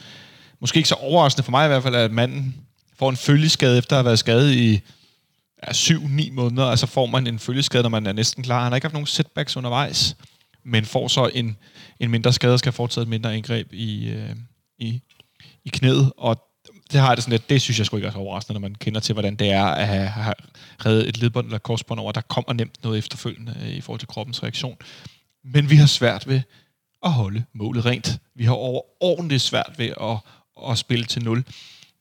måske 0.60 0.76
ikke 0.76 0.88
så 0.88 0.94
overraskende 0.94 1.44
for 1.44 1.50
mig 1.50 1.64
i 1.64 1.68
hvert 1.68 1.82
fald, 1.82 1.94
at 1.94 2.10
manden 2.10 2.56
får 2.98 3.10
en 3.10 3.16
følgeskade 3.16 3.78
efter 3.78 3.96
at 3.96 3.98
have 3.98 4.04
været 4.04 4.18
skadet 4.18 4.52
i 4.52 4.80
ja, 5.66 5.72
7-9 5.72 6.32
måneder. 6.32 6.66
Altså 6.66 6.86
får 6.86 7.06
man 7.06 7.26
en 7.26 7.38
følgeskade, 7.38 7.82
når 7.82 7.90
man 7.90 8.06
er 8.06 8.12
næsten 8.12 8.42
klar. 8.42 8.62
Han 8.62 8.72
har 8.72 8.76
ikke 8.76 8.84
haft 8.84 8.92
nogen 8.92 9.06
setbacks 9.06 9.56
undervejs, 9.56 10.16
men 10.64 10.84
får 10.84 11.08
så 11.08 11.30
en, 11.34 11.56
en 12.00 12.10
mindre 12.10 12.32
skade 12.32 12.52
og 12.52 12.58
skal 12.58 12.72
fortsætte 12.72 13.02
et 13.02 13.08
mindre 13.08 13.36
indgreb 13.36 13.72
i, 13.72 14.08
øh, 14.08 14.36
i, 14.78 15.00
i 15.64 15.68
knæet, 15.68 16.12
og 16.16 16.42
det 16.92 17.00
har 17.00 17.08
jeg 17.08 17.16
det 17.16 17.24
sådan 17.24 17.32
lidt, 17.32 17.50
det 17.50 17.62
synes 17.62 17.78
jeg 17.78 17.86
sgu 17.86 17.96
ikke 17.96 18.06
er 18.06 18.12
så 18.12 18.18
overraskende, 18.18 18.60
når 18.60 18.68
man 18.68 18.74
kender 18.74 19.00
til, 19.00 19.12
hvordan 19.12 19.36
det 19.36 19.50
er 19.50 19.64
at 19.64 19.86
have, 19.86 20.06
have 20.06 20.34
reddet 20.86 21.08
et 21.08 21.18
ledbånd 21.18 21.46
eller 21.46 21.58
korsbånd 21.58 22.00
over. 22.00 22.12
Der 22.12 22.20
kommer 22.20 22.52
nemt 22.52 22.82
noget 22.82 22.98
efterfølgende 22.98 23.56
øh, 23.62 23.68
i 23.68 23.80
forhold 23.80 23.98
til 23.98 24.08
kroppens 24.08 24.42
reaktion. 24.42 24.76
Men 25.52 25.70
vi 25.70 25.76
har 25.76 25.86
svært 25.86 26.28
ved 26.28 26.40
at 27.04 27.12
holde 27.12 27.44
målet 27.52 27.86
rent. 27.86 28.18
Vi 28.34 28.44
har 28.44 28.52
overordentligt 28.52 29.42
svært 29.42 29.74
ved 29.78 29.92
at, 30.00 30.18
at 30.70 30.78
spille 30.78 31.04
til 31.04 31.24
nul. 31.24 31.44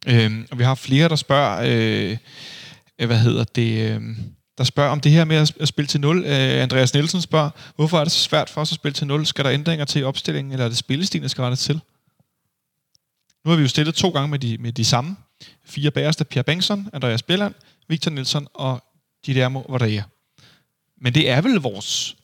Øhm, 0.07 0.47
og 0.51 0.59
vi 0.59 0.63
har 0.63 0.75
flere, 0.75 1.09
der 1.09 1.15
spørger, 1.15 1.61
øh, 1.65 2.17
øh 2.99 3.07
hvad 3.07 3.19
hedder 3.19 3.43
det, 3.43 3.91
øh, 3.91 4.01
der 4.57 4.63
spørger 4.63 4.91
om 4.91 4.99
det 4.99 5.11
her 5.11 5.25
med 5.25 5.53
at, 5.59 5.67
spille 5.67 5.87
til 5.87 6.01
nul. 6.01 6.17
Øh, 6.25 6.63
Andreas 6.63 6.93
Nielsen 6.93 7.21
spørger, 7.21 7.49
hvorfor 7.75 7.99
er 7.99 8.03
det 8.03 8.11
så 8.11 8.19
svært 8.19 8.49
for 8.49 8.61
os 8.61 8.71
at 8.71 8.75
spille 8.75 8.93
til 8.93 9.07
nul? 9.07 9.25
Skal 9.25 9.45
der 9.45 9.51
ændringer 9.51 9.85
til 9.85 10.01
i 10.01 10.03
opstillingen, 10.03 10.51
eller 10.51 10.65
er 10.65 10.69
det 10.69 10.77
spillestilen, 10.77 11.23
der 11.23 11.29
skal 11.29 11.41
rettes 11.41 11.63
til? 11.63 11.79
Nu 13.45 13.51
har 13.51 13.55
vi 13.55 13.61
jo 13.61 13.67
stillet 13.67 13.95
to 13.95 14.09
gange 14.09 14.27
med 14.27 14.39
de, 14.39 14.57
med 14.57 14.71
de 14.71 14.85
samme. 14.85 15.15
Fire 15.65 15.91
bagerste, 15.91 16.25
Pierre 16.25 16.43
Bengtsson, 16.43 16.89
Andreas 16.93 17.23
Bjelland, 17.23 17.53
Victor 17.87 18.11
Nielsen 18.11 18.47
og 18.53 18.83
Guillermo 19.25 19.61
Varela. 19.69 20.03
Men 21.01 21.13
det 21.13 21.29
er 21.29 21.41
vel 21.41 21.55
vores 21.55 22.15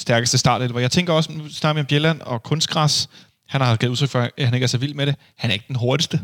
stærkeste 0.00 0.38
start. 0.38 0.80
Jeg 0.80 0.90
tænker 0.90 1.12
også, 1.12 1.32
nu 1.32 1.48
snakker 1.48 1.74
vi 1.74 1.80
om 1.80 1.86
Bjelland 1.86 2.20
og 2.20 2.42
kunstgræs. 2.42 3.08
Han 3.48 3.60
har 3.60 3.76
givet 3.76 3.90
udtryk 3.90 4.08
for, 4.08 4.20
at 4.20 4.44
han 4.44 4.54
ikke 4.54 4.64
er 4.64 4.68
så 4.68 4.78
vild 4.78 4.94
med 4.94 5.06
det. 5.06 5.14
Han 5.36 5.50
er 5.50 5.54
ikke 5.54 5.64
den 5.68 5.76
hurtigste. 5.76 6.20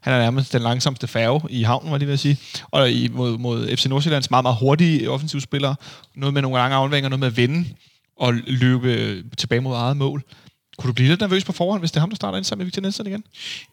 Han 0.00 0.12
er 0.12 0.18
nærmest 0.18 0.52
den 0.52 0.62
langsomste 0.62 1.06
færge 1.06 1.40
i 1.50 1.62
havnen, 1.62 1.90
var 1.92 1.98
det 1.98 2.06
ved 2.06 2.14
at 2.14 2.20
sige. 2.20 2.38
Og 2.70 2.90
i, 2.90 3.08
mod, 3.08 3.38
mod 3.38 3.76
FC 3.76 3.86
Nordsjællands 3.86 4.30
meget, 4.30 4.44
meget 4.44 4.56
hurtige 4.60 5.10
offensivspillere. 5.10 5.76
Noget 6.16 6.34
med 6.34 6.42
nogle 6.42 6.58
lange 6.58 6.76
afleveringer, 6.76 7.08
noget 7.08 7.20
med 7.20 7.28
at 7.28 7.36
vende 7.36 7.64
og 8.16 8.34
løbe 8.34 9.22
tilbage 9.38 9.60
mod 9.60 9.76
eget 9.76 9.96
mål. 9.96 10.22
Kunne 10.78 10.88
du 10.88 10.92
blive 10.92 11.08
lidt 11.08 11.20
nervøs 11.20 11.44
på 11.44 11.52
forhånd, 11.52 11.80
hvis 11.80 11.90
det 11.90 11.96
er 11.96 12.00
ham, 12.00 12.10
der 12.10 12.16
starter 12.16 12.38
ind 12.38 12.44
sammen 12.44 12.60
med 12.60 12.66
Victor 12.66 12.82
Nielsen 12.82 13.06
igen? 13.06 13.24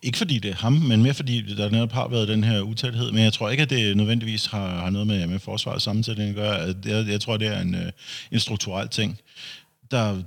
Ikke 0.02 0.18
fordi 0.18 0.40
det 0.40 0.52
er 0.52 0.56
ham, 0.56 0.74
men 0.74 1.04
mere 1.04 1.14
fordi 1.14 1.56
der 1.56 1.70
netop 1.70 1.92
har 1.92 2.08
været 2.08 2.28
den 2.28 2.44
her 2.44 2.62
utæthed. 2.62 3.12
Men 3.12 3.24
jeg 3.24 3.34
tror 3.34 3.50
ikke, 3.50 3.64
at 3.64 3.70
det 3.70 3.98
nødvendigvis 3.98 4.46
har, 4.46 4.80
har 4.80 4.90
noget 4.90 5.08
med, 5.08 5.28
med 5.28 5.40
forsvarets 5.40 5.84
sammensætning 5.84 6.30
at 6.30 6.36
gøre. 6.36 6.74
Jeg, 6.86 7.08
jeg 7.08 7.22
tror, 7.22 7.38
det 7.38 7.48
er 7.48 7.62
en, 7.62 7.76
øh, 7.76 7.92
en 8.32 8.40
strukturel 8.40 8.88
ting. 8.88 9.20
Der, 9.92 10.18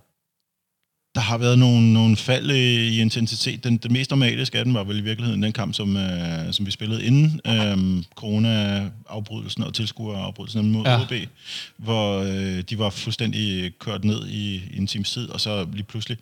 der 1.15 1.21
har 1.21 1.39
været 1.39 1.59
nogle, 1.59 1.93
nogle 1.93 2.17
fald 2.17 2.51
i 2.51 3.01
intensitet. 3.01 3.65
Den, 3.65 3.77
den 3.77 3.93
mest 3.93 4.11
dramatiske 4.11 4.59
af 4.59 4.75
var 4.75 4.85
vel 4.85 4.99
i 4.99 5.03
virkeligheden 5.03 5.43
den 5.43 5.53
kamp, 5.53 5.75
som, 5.75 5.97
øh, 5.97 6.53
som 6.53 6.67
vi 6.67 6.71
spillede 6.71 7.05
inden 7.05 7.41
øh, 7.47 8.05
corona-afbrydelsen 8.15 9.63
og 9.63 9.75
tilskuerafbrydelsen 9.75 10.73
mod 10.73 10.85
ja. 10.85 11.03
OB, 11.03 11.13
hvor 11.77 12.19
øh, 12.19 12.63
de 12.71 12.79
var 12.79 12.91
fuldstændig 12.91 13.73
kørt 13.79 14.05
ned 14.05 14.29
i, 14.29 14.63
i 14.71 14.79
en 14.79 14.87
times 14.87 15.11
tid, 15.11 15.29
og 15.29 15.41
så 15.41 15.67
lige 15.73 15.85
pludselig 15.85 16.19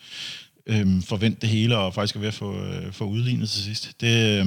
øh, 0.71 1.03
forvent 1.03 1.41
det 1.43 1.49
hele, 1.49 1.77
og 1.79 1.95
faktisk 1.95 2.17
er 2.17 2.21
ved 2.21 2.29
at 2.29 2.35
få, 2.35 2.63
øh, 2.65 2.93
få 2.93 3.05
udlignet 3.05 3.51
til 3.51 3.63
sidst. 3.63 3.93
Det, 4.01 4.41
øh, 4.41 4.47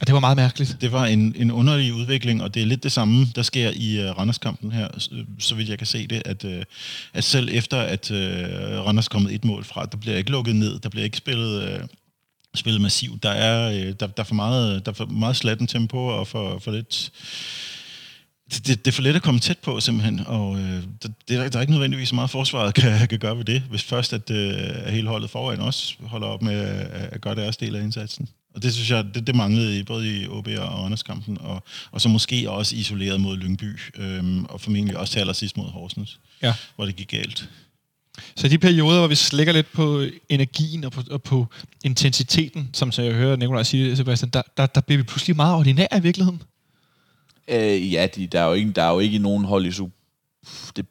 Og 0.00 0.06
det 0.06 0.14
var 0.14 0.20
meget 0.20 0.36
mærkeligt. 0.36 0.76
det 0.80 0.92
var 0.92 1.06
en, 1.06 1.34
en 1.36 1.50
underlig 1.50 1.94
udvikling, 1.94 2.42
og 2.42 2.54
det 2.54 2.62
er 2.62 2.66
lidt 2.66 2.82
det 2.82 2.92
samme, 2.92 3.26
der 3.34 3.42
sker 3.42 3.70
i 3.76 4.08
uh, 4.08 4.18
Randers-kampen 4.18 4.72
her, 4.72 4.88
så, 4.98 5.10
så 5.38 5.54
vidt 5.54 5.68
jeg 5.68 5.78
kan 5.78 5.86
se 5.86 6.06
det, 6.06 6.22
at, 6.24 6.44
uh, 6.44 6.62
at 7.14 7.24
selv 7.24 7.48
efter, 7.52 7.78
at 7.80 8.10
uh, 8.10 8.16
Randers 8.86 9.06
er 9.06 9.10
kommet 9.10 9.34
et 9.34 9.44
mål 9.44 9.64
fra, 9.64 9.86
der 9.86 9.96
bliver 9.96 10.16
ikke 10.16 10.30
lukket 10.30 10.56
ned, 10.56 10.78
der 10.78 10.88
bliver 10.88 11.04
ikke 11.04 11.16
spillet, 11.16 11.80
uh, 11.80 11.86
spillet 12.54 12.80
massivt, 12.82 13.22
der 13.22 13.30
er, 13.30 13.68
uh, 13.68 13.74
der, 13.74 13.92
der, 13.92 14.06
er 14.16 14.24
for 14.24 14.34
meget, 14.34 14.86
der 14.86 14.92
er 14.92 14.96
for 14.96 15.06
meget 15.06 15.36
slatten 15.36 15.66
tempo, 15.66 16.06
og 16.06 16.26
for, 16.28 16.58
for 16.58 16.72
lidt 16.72 17.12
det, 18.54 18.66
det, 18.66 18.84
det 18.84 18.90
er 18.90 18.92
for 18.94 19.02
let 19.02 19.16
at 19.16 19.22
komme 19.22 19.40
tæt 19.40 19.58
på, 19.58 19.80
simpelthen. 19.80 20.20
Og 20.26 20.58
øh, 20.58 20.82
det, 21.02 21.12
det, 21.28 21.36
er- 21.36 21.48
der 21.48 21.56
er 21.56 21.60
ikke 21.60 21.72
nødvendigvis 21.72 22.12
meget 22.12 22.30
forsvaret 22.30 22.74
kan, 22.74 23.08
kan 23.08 23.18
gøre 23.18 23.36
ved 23.38 23.44
det, 23.44 23.60
hvis 23.62 23.82
først 23.82 24.12
at, 24.12 24.30
øh, 24.30 24.54
at 24.58 24.92
hele 24.92 25.08
holdet 25.08 25.30
foran 25.30 25.60
også 25.60 25.94
holder 26.00 26.26
op 26.26 26.42
med 26.42 26.54
at, 26.60 26.86
at 27.12 27.20
gøre 27.20 27.34
deres 27.34 27.56
del 27.56 27.76
af 27.76 27.82
indsatsen. 27.82 28.28
Og 28.54 28.62
det 28.62 28.74
synes 28.74 28.90
jeg, 28.90 29.04
det, 29.14 29.26
det 29.26 29.34
manglede 29.34 29.78
i, 29.78 29.82
både 29.82 30.20
i 30.22 30.26
OB 30.28 30.48
og 30.58 30.84
Ånderskampen, 30.84 31.38
og, 31.40 31.62
og 31.90 32.00
så 32.00 32.08
måske 32.08 32.50
også 32.50 32.76
isoleret 32.76 33.20
mod 33.20 33.36
Lyngby, 33.36 33.78
øhm, 33.98 34.44
og 34.44 34.60
formentlig 34.60 34.96
også 34.98 35.12
til 35.12 35.20
allersidst 35.20 35.56
mod 35.56 35.66
Horsens, 35.70 36.18
Ja. 36.42 36.54
hvor 36.76 36.84
det 36.84 36.96
gik 36.96 37.08
galt. 37.10 37.48
Så 38.36 38.48
de 38.48 38.58
perioder, 38.58 38.98
hvor 38.98 39.06
vi 39.08 39.14
slækker 39.14 39.52
lidt 39.52 39.72
på 39.72 40.04
energien 40.28 40.84
og 40.84 40.92
på, 40.92 41.02
og 41.10 41.22
på 41.22 41.46
intensiteten, 41.84 42.70
som 42.72 42.92
så 42.92 43.02
jeg 43.02 43.14
hører 43.14 43.36
Nikolaj 43.36 43.62
sige, 43.62 43.96
Sebastian, 43.96 44.30
der, 44.30 44.42
der, 44.56 44.66
der 44.66 44.80
bliver 44.80 44.96
vi 44.96 45.02
pludselig 45.02 45.36
meget 45.36 45.54
ordinære 45.54 45.88
i 45.98 46.00
virkeligheden. 46.00 46.42
Øh, 47.48 47.92
ja, 47.92 48.08
de, 48.16 48.26
der, 48.26 48.40
er 48.40 48.46
jo 48.46 48.52
ikke, 48.52 48.70
der 48.70 48.82
er 48.82 48.92
jo 48.92 48.98
ikke 48.98 49.18
nogen 49.18 49.44
hold 49.44 49.66
i 49.66 49.72
sub. 49.72 49.90
Det, 50.76 50.86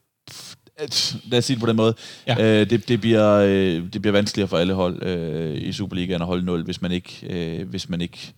lad 1.25 1.37
os 1.37 1.45
sige 1.45 1.55
det 1.55 1.61
på 1.61 1.67
den 1.67 1.75
måde. 1.75 1.95
Ja. 2.27 2.61
Øh, 2.61 2.69
det, 2.69 2.87
det, 2.87 3.01
bliver, 3.01 3.35
øh, 3.35 3.93
det 3.93 4.01
bliver 4.01 4.11
vanskeligere 4.11 4.47
for 4.47 4.57
alle 4.57 4.73
hold 4.73 5.03
øh, 5.03 5.57
i 5.61 5.73
Superligaen 5.73 6.21
at 6.21 6.27
holde 6.27 6.45
0, 6.45 6.63
hvis 6.63 6.81
man 6.81 6.91
ikke, 6.91 7.27
øh, 7.29 7.69
hvis 7.69 7.89
man 7.89 8.01
ikke, 8.01 8.33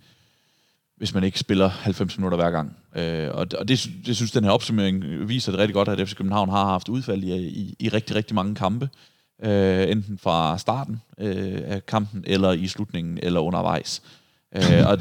hvis 0.98 1.14
man 1.14 1.24
ikke 1.24 1.40
spiller 1.40 1.68
90 1.68 2.18
minutter 2.18 2.36
hver 2.36 2.52
gang. 2.52 2.78
Øh, 2.96 3.30
og 3.32 3.48
og 3.58 3.68
det, 3.68 3.90
det 4.06 4.16
synes 4.16 4.32
den 4.32 4.44
her 4.44 4.52
opsummering 4.52 5.30
viser 5.30 5.52
det 5.52 5.60
rigtig 5.60 5.74
godt, 5.74 5.88
at 5.88 6.10
FC 6.10 6.16
København 6.16 6.50
har 6.50 6.66
haft 6.66 6.90
udfald 6.90 7.24
i, 7.24 7.48
i, 7.48 7.76
i 7.80 7.90
rigtig, 7.90 8.16
rigtig 8.16 8.36
mange 8.36 8.56
kampe. 8.56 8.90
Øh, 9.44 9.92
enten 9.92 10.18
fra 10.18 10.58
starten 10.58 11.02
øh, 11.20 11.62
af 11.66 11.86
kampen, 11.86 12.24
eller 12.28 12.52
i 12.52 12.68
slutningen, 12.68 13.20
eller 13.24 13.40
undervejs. 13.40 14.02
Øh, 14.56 14.88
og 14.88 15.00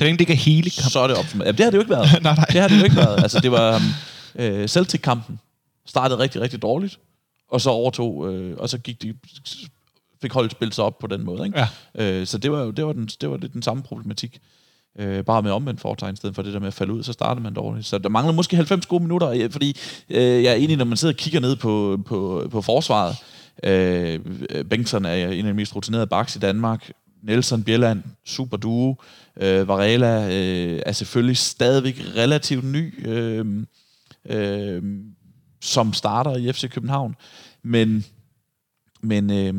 Så 0.00 0.04
længe 0.04 0.18
det 0.18 0.20
ikke 0.20 0.32
er 0.32 0.36
hele 0.36 0.70
kampen. 0.70 0.90
så 0.90 1.00
er 1.00 1.06
det 1.06 1.16
opsummeret. 1.16 1.46
Jamen, 1.46 1.56
det 1.56 1.64
har 1.64 1.70
det 1.70 1.76
jo 1.76 1.80
ikke 1.80 1.90
været. 1.90 2.08
nej, 2.22 2.34
nej. 2.34 2.44
Det 2.44 2.60
har 2.60 2.68
det 2.68 2.78
jo 2.78 2.84
ikke 2.84 2.96
været. 2.96 3.22
Altså, 3.22 3.40
det 3.40 3.52
var 3.52 3.76
um, 3.76 3.82
øh, 4.34 4.68
Celtic-kampen. 4.68 5.40
Startede 5.86 6.18
rigtig, 6.18 6.40
rigtig 6.40 6.62
dårligt. 6.62 6.98
Og 7.50 7.60
så 7.60 7.70
overtog, 7.70 8.34
øh, 8.34 8.56
og 8.58 8.68
så 8.68 8.78
gik 8.78 9.02
de, 9.02 9.14
fik 10.22 10.32
holdet 10.32 10.52
spillet 10.52 10.74
sig 10.74 10.84
op 10.84 10.98
på 10.98 11.06
den 11.06 11.24
måde. 11.24 11.46
Ikke? 11.46 11.58
Ja. 11.58 12.20
Øh, 12.20 12.26
så 12.26 12.38
det 12.38 12.52
var 12.52 12.60
jo 12.60 12.70
det 12.70 12.86
var, 12.86 12.92
den, 12.92 13.06
det 13.20 13.30
var 13.30 13.36
lidt 13.36 13.52
den 13.52 13.62
samme 13.62 13.82
problematik. 13.82 14.40
Øh, 14.98 15.24
bare 15.24 15.42
med 15.42 15.50
omvendt 15.50 15.80
foretegn, 15.80 16.12
i 16.12 16.16
stedet 16.16 16.34
for 16.34 16.42
det 16.42 16.52
der 16.52 16.60
med 16.60 16.68
at 16.68 16.74
falde 16.74 16.92
ud, 16.92 17.02
så 17.02 17.12
startede 17.12 17.42
man 17.42 17.54
dårligt. 17.54 17.86
Så 17.86 17.98
der 17.98 18.08
mangler 18.08 18.32
måske 18.32 18.56
90 18.56 18.86
gode 18.86 19.02
minutter, 19.02 19.48
fordi 19.50 19.76
øh, 20.10 20.42
jeg 20.42 20.52
er 20.52 20.56
enig, 20.56 20.76
når 20.76 20.84
man 20.84 20.96
sidder 20.96 21.14
og 21.14 21.18
kigger 21.18 21.40
ned 21.40 21.56
på, 21.56 22.00
på, 22.06 22.48
på 22.50 22.62
forsvaret. 22.62 23.16
Øh, 23.62 24.20
Bengtsson 24.70 25.04
er 25.04 25.14
en 25.14 25.46
af 25.46 25.52
de 25.52 25.54
mest 25.54 25.76
rutinerede 25.76 26.06
backs 26.06 26.36
i 26.36 26.38
Danmark. 26.38 26.90
Nelson 27.22 27.64
Bjelland, 27.64 28.02
super 28.24 28.56
duo. 28.56 28.96
Øh, 29.36 29.68
Varela 29.68 30.26
øh, 30.26 30.82
er 30.86 30.92
selvfølgelig 30.92 31.36
stadigvæk 31.36 32.02
relativt 32.16 32.64
ny, 32.64 33.08
øh, 33.08 33.66
øh, 34.24 34.82
som 35.60 35.92
starter 35.92 36.36
i 36.36 36.52
FC 36.52 36.70
København. 36.70 37.16
Men, 37.62 38.04
men, 39.00 39.30
øh, 39.30 39.54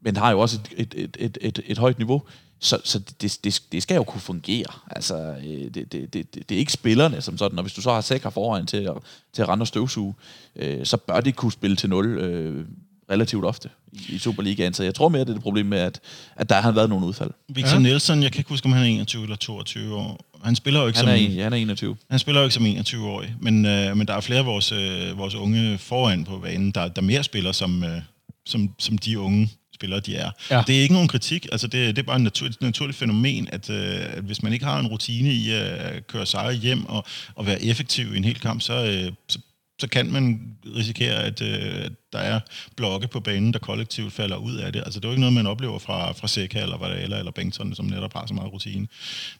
men 0.00 0.16
har 0.16 0.30
jo 0.30 0.40
også 0.40 0.60
et, 0.76 0.94
et, 0.94 0.94
et, 0.96 1.16
et, 1.20 1.38
et, 1.40 1.60
et 1.66 1.78
højt 1.78 1.98
niveau. 1.98 2.22
Så, 2.58 2.80
så 2.84 2.98
det, 2.98 3.38
det, 3.44 3.62
det 3.72 3.82
skal 3.82 3.94
jo 3.94 4.04
kunne 4.04 4.20
fungere. 4.20 4.72
Altså, 4.90 5.36
øh, 5.46 5.74
det, 5.74 5.74
det, 5.74 5.92
det, 5.92 6.34
det, 6.34 6.48
det 6.48 6.54
er 6.54 6.58
ikke 6.58 6.72
spillerne 6.72 7.20
som 7.22 7.38
sådan, 7.38 7.58
og 7.58 7.62
hvis 7.62 7.74
du 7.74 7.80
så 7.80 7.92
har 7.92 8.00
Sækker 8.00 8.30
foran 8.30 8.66
til 8.66 8.76
at, 8.76 8.94
til 9.32 9.42
at 9.42 9.48
rende 9.48 9.62
og 9.62 9.66
støvsuge, 9.66 10.14
øh, 10.56 10.86
så 10.86 10.96
bør 10.96 11.20
det 11.20 11.36
kunne 11.36 11.52
spille 11.52 11.76
til 11.76 11.90
nul 11.90 12.06
øh, 12.06 12.66
relativt 13.10 13.44
ofte 13.44 13.68
i, 13.92 14.00
i 14.08 14.18
Superligaen. 14.18 14.74
Så 14.74 14.82
jeg 14.84 14.94
tror 14.94 15.08
mere, 15.08 15.20
det 15.20 15.28
er 15.28 15.32
det 15.32 15.42
problem 15.42 15.66
med, 15.66 15.78
at, 15.78 16.00
at 16.36 16.48
der 16.48 16.60
har 16.60 16.72
været 16.72 16.88
nogle 16.88 17.06
udfald. 17.06 17.30
Victor 17.48 17.72
Ja. 17.72 17.78
Nielsen, 17.78 18.22
jeg 18.22 18.32
kan 18.32 18.40
ikke 18.40 18.48
huske, 18.50 18.66
om 18.66 18.72
han 18.72 18.82
er 18.82 18.86
21 18.86 19.22
eller 19.22 19.36
22 19.36 19.94
år. 19.96 20.20
Han 20.44 20.56
spiller 20.56 20.80
jo 20.80 20.86
ikke 20.86 20.98
Han 20.98 21.06
som... 21.06 21.10
er, 21.10 21.14
en- 21.14 21.42
han 21.42 21.52
er 21.52 21.56
21. 21.56 21.96
Han 22.10 22.18
spiller 22.18 22.40
jo 22.40 22.44
ikke 22.46 22.54
som 22.54 22.66
21-årig, 22.66 23.34
men, 23.40 23.66
øh, 23.66 23.96
men 23.96 24.06
der 24.06 24.14
er 24.14 24.20
flere 24.20 24.38
af 24.40 24.46
vores, 24.46 24.72
øh, 24.72 25.18
vores 25.18 25.34
unge 25.34 25.78
foran 25.78 26.24
på 26.24 26.38
banen, 26.38 26.70
der, 26.70 26.88
der 26.88 27.02
mere 27.02 27.22
spiller 27.24 27.52
som, 27.52 27.84
øh, 27.84 28.00
som, 28.46 28.70
som 28.78 28.98
de 28.98 29.18
unge 29.18 29.50
spillere, 29.74 30.00
de 30.00 30.16
er. 30.16 30.30
Ja. 30.50 30.62
Det 30.66 30.76
er 30.76 30.80
ikke 30.82 30.94
nogen 30.94 31.08
kritik, 31.08 31.46
altså 31.52 31.66
det, 31.66 31.96
det 31.96 32.02
er 32.02 32.06
bare 32.06 32.16
et 32.16 32.22
natur, 32.22 32.46
et 32.46 32.56
naturligt 32.60 32.98
fænomen, 32.98 33.48
at, 33.52 33.70
øh, 33.70 34.16
at 34.16 34.24
hvis 34.24 34.42
man 34.42 34.52
ikke 34.52 34.64
har 34.64 34.78
en 34.80 34.86
rutine 34.86 35.32
i 35.32 35.50
at 35.50 36.06
køre 36.06 36.26
sejre 36.26 36.52
hjem 36.54 36.86
og, 36.86 37.04
og 37.34 37.46
være 37.46 37.62
effektiv 37.62 38.14
i 38.14 38.16
en 38.16 38.24
hel 38.24 38.40
kamp, 38.40 38.60
så, 38.62 38.84
øh, 38.84 39.12
så, 39.28 39.38
så 39.78 39.88
kan 39.88 40.12
man 40.12 40.56
risikere, 40.76 41.24
at 41.24 41.42
øh, 41.42 41.90
der 42.12 42.18
er 42.18 42.40
blokke 42.76 43.08
på 43.08 43.20
banen, 43.20 43.52
der 43.52 43.58
kollektivt 43.58 44.12
falder 44.12 44.36
ud 44.36 44.54
af 44.54 44.72
det. 44.72 44.82
Altså 44.84 45.00
det 45.00 45.04
er 45.04 45.08
jo 45.08 45.12
ikke 45.12 45.20
noget, 45.20 45.34
man 45.34 45.46
oplever 45.46 45.78
fra, 45.78 46.12
fra 46.12 46.28
Seca 46.28 46.62
eller 46.62 46.78
Varela 46.78 47.18
eller 47.18 47.32
Bengtsson, 47.32 47.74
som 47.74 47.84
netop 47.84 48.12
har 48.12 48.26
så 48.26 48.34
meget 48.34 48.52
rutine. 48.52 48.88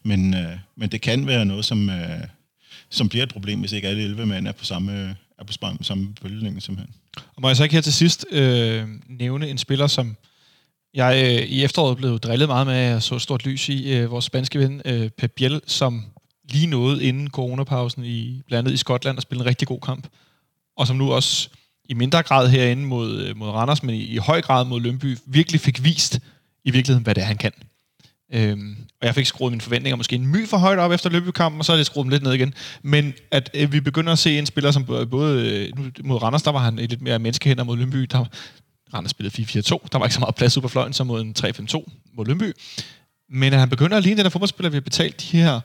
Men, 0.03 0.35
øh, 0.35 0.59
men 0.77 0.89
det 0.89 1.01
kan 1.01 1.27
være 1.27 1.45
noget, 1.45 1.65
som, 1.65 1.91
øh, 1.91 2.21
som 2.91 3.09
bliver 3.09 3.23
et 3.23 3.33
problem, 3.33 3.61
hvis 3.61 3.73
ikke 3.73 3.89
alle 3.89 4.03
11 4.03 4.27
mænd 4.27 4.49
er 4.49 4.53
på 4.53 4.65
samme, 4.65 5.17
er 5.39 5.45
på 5.45 5.53
samme, 5.53 5.79
samme 5.83 6.15
bølgelængde 6.23 6.61
simpelthen. 6.61 6.95
Og 7.17 7.43
må 7.43 7.49
jeg 7.49 7.57
så 7.57 7.63
ikke 7.63 7.75
her 7.75 7.83
til 7.83 7.93
sidst 7.93 8.27
øh, 8.31 8.89
nævne 9.09 9.51
en 9.51 9.59
spiller, 9.59 9.87
som 9.87 10.17
jeg 10.95 11.23
øh, 11.25 11.49
i 11.49 11.65
efteråret 11.65 11.97
blev 11.97 12.19
drillet 12.19 12.49
meget 12.49 12.67
med, 12.67 12.95
og 12.95 13.03
så 13.03 13.19
stort 13.19 13.47
lys 13.47 13.69
i, 13.69 13.93
øh, 13.93 14.11
vores 14.11 14.25
spanske 14.25 14.59
ven 14.59 14.83
øh, 14.85 15.11
Pep 15.11 15.33
Biel, 15.37 15.61
som 15.67 16.05
lige 16.51 16.67
nåede 16.67 17.05
inden 17.05 17.31
coronapausen 17.31 18.05
i 18.05 18.43
blandt 18.47 18.69
andet 18.69 18.75
i 18.75 18.81
Skotland 18.81 19.17
og 19.17 19.23
spille 19.23 19.41
en 19.41 19.47
rigtig 19.47 19.69
god 19.69 19.81
kamp. 19.81 20.09
Og 20.77 20.87
som 20.87 20.97
nu 20.97 21.13
også 21.13 21.49
i 21.89 21.95
mindre 21.95 22.23
grad 22.23 22.49
herinde 22.49 22.87
mod, 22.87 23.21
øh, 23.21 23.37
mod 23.37 23.51
Randers, 23.51 23.83
men 23.83 23.95
i, 23.95 24.03
i 24.03 24.17
høj 24.17 24.43
grad 24.43 24.65
mod 24.65 24.81
Lønby, 24.81 25.19
virkelig 25.27 25.61
fik 25.61 25.85
vist 25.85 26.21
i 26.65 26.71
virkeligheden, 26.71 27.05
hvad 27.05 27.15
det 27.15 27.23
er, 27.23 27.27
han 27.27 27.37
kan. 27.37 27.53
Øhm, 28.33 28.77
og 29.01 29.07
jeg 29.07 29.15
fik 29.15 29.27
skruet 29.27 29.53
mine 29.53 29.61
forventninger 29.61 29.97
måske 29.97 30.17
en 30.17 30.27
my 30.27 30.49
for 30.49 30.57
højt 30.57 30.79
op 30.79 30.93
efter 30.93 31.11
løbekampen, 31.11 31.59
og 31.59 31.65
så 31.65 31.73
er 31.73 31.77
det 31.77 31.87
skruet 31.87 32.05
dem 32.05 32.11
lidt 32.11 32.23
ned 32.23 32.33
igen. 32.33 32.55
Men 32.83 33.15
at 33.31 33.51
øh, 33.55 33.73
vi 33.73 33.81
begynder 33.81 34.13
at 34.13 34.19
se 34.19 34.39
en 34.39 34.47
spiller, 34.47 34.71
som 34.71 34.85
både- 34.85 35.07
både 35.07 35.51
øh, 35.51 35.79
nu, 35.79 35.91
mod 36.05 36.23
Randers, 36.23 36.43
der 36.43 36.53
var 36.53 36.59
han 36.59 36.77
lidt 36.77 37.03
mere 37.03 37.19
menneskehænder 37.19 37.65
mod 37.65 37.77
Lønby, 37.77 37.99
der 37.99 38.25
Randers 38.95 39.11
spillede 39.11 39.43
4-4-2, 39.43 39.87
der 39.93 39.99
var 39.99 40.07
ikke 40.07 40.15
så 40.15 40.21
meget 40.21 40.35
plads 40.35 40.57
ude 40.57 40.63
på 40.63 40.69
fløjen 40.69 40.93
som 40.93 41.07
mod 41.07 41.21
en 41.21 41.35
3-5-2 41.39 41.85
mod 42.17 42.27
Lønby. 42.27 42.53
Men 43.31 43.53
at 43.53 43.59
han 43.61 43.69
begynder 43.69 43.97
at 43.97 44.03
ligne 44.03 44.17
den 44.17 44.25
der 44.25 44.31
fodboldspiller, 44.31 44.71
vi 44.71 44.77
har 44.77 44.81
betalt 44.81 45.21
de 45.21 45.37
her 45.37 45.61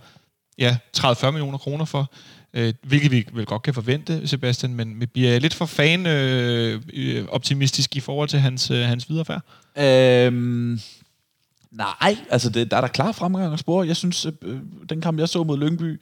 ja, 0.57 0.77
30-40 0.97 1.31
millioner 1.31 1.57
kroner 1.57 1.85
for, 1.85 2.13
øh, 2.53 2.73
hvilket 2.83 3.11
vi 3.11 3.27
vel 3.33 3.45
godt 3.45 3.61
kan 3.61 3.73
forvente, 3.73 4.27
Sebastian, 4.27 4.73
men 4.73 4.99
vi 4.99 5.05
bliver 5.05 5.39
lidt 5.39 5.53
for 5.53 5.65
fan 5.65 6.05
øh, 6.05 6.81
øh 6.93 7.25
optimistisk 7.29 7.95
i 7.95 7.99
forhold 7.99 8.29
til 8.29 8.39
hans, 8.39 8.71
øh, 8.71 8.81
hans 8.81 9.09
viderefærd. 9.09 9.41
Øhm, 9.77 10.79
nej, 11.71 12.17
altså 12.29 12.49
det, 12.49 12.71
der 12.71 12.77
er 12.77 12.81
der 12.81 12.87
klar 12.87 13.11
fremgang 13.11 13.53
at 13.53 13.59
spore. 13.59 13.87
Jeg 13.87 13.95
synes, 13.95 14.25
øh, 14.25 14.31
øh 14.41 14.59
den 14.89 15.01
kamp, 15.01 15.19
jeg 15.19 15.29
så 15.29 15.43
mod 15.43 15.57
Lyngby, 15.57 16.01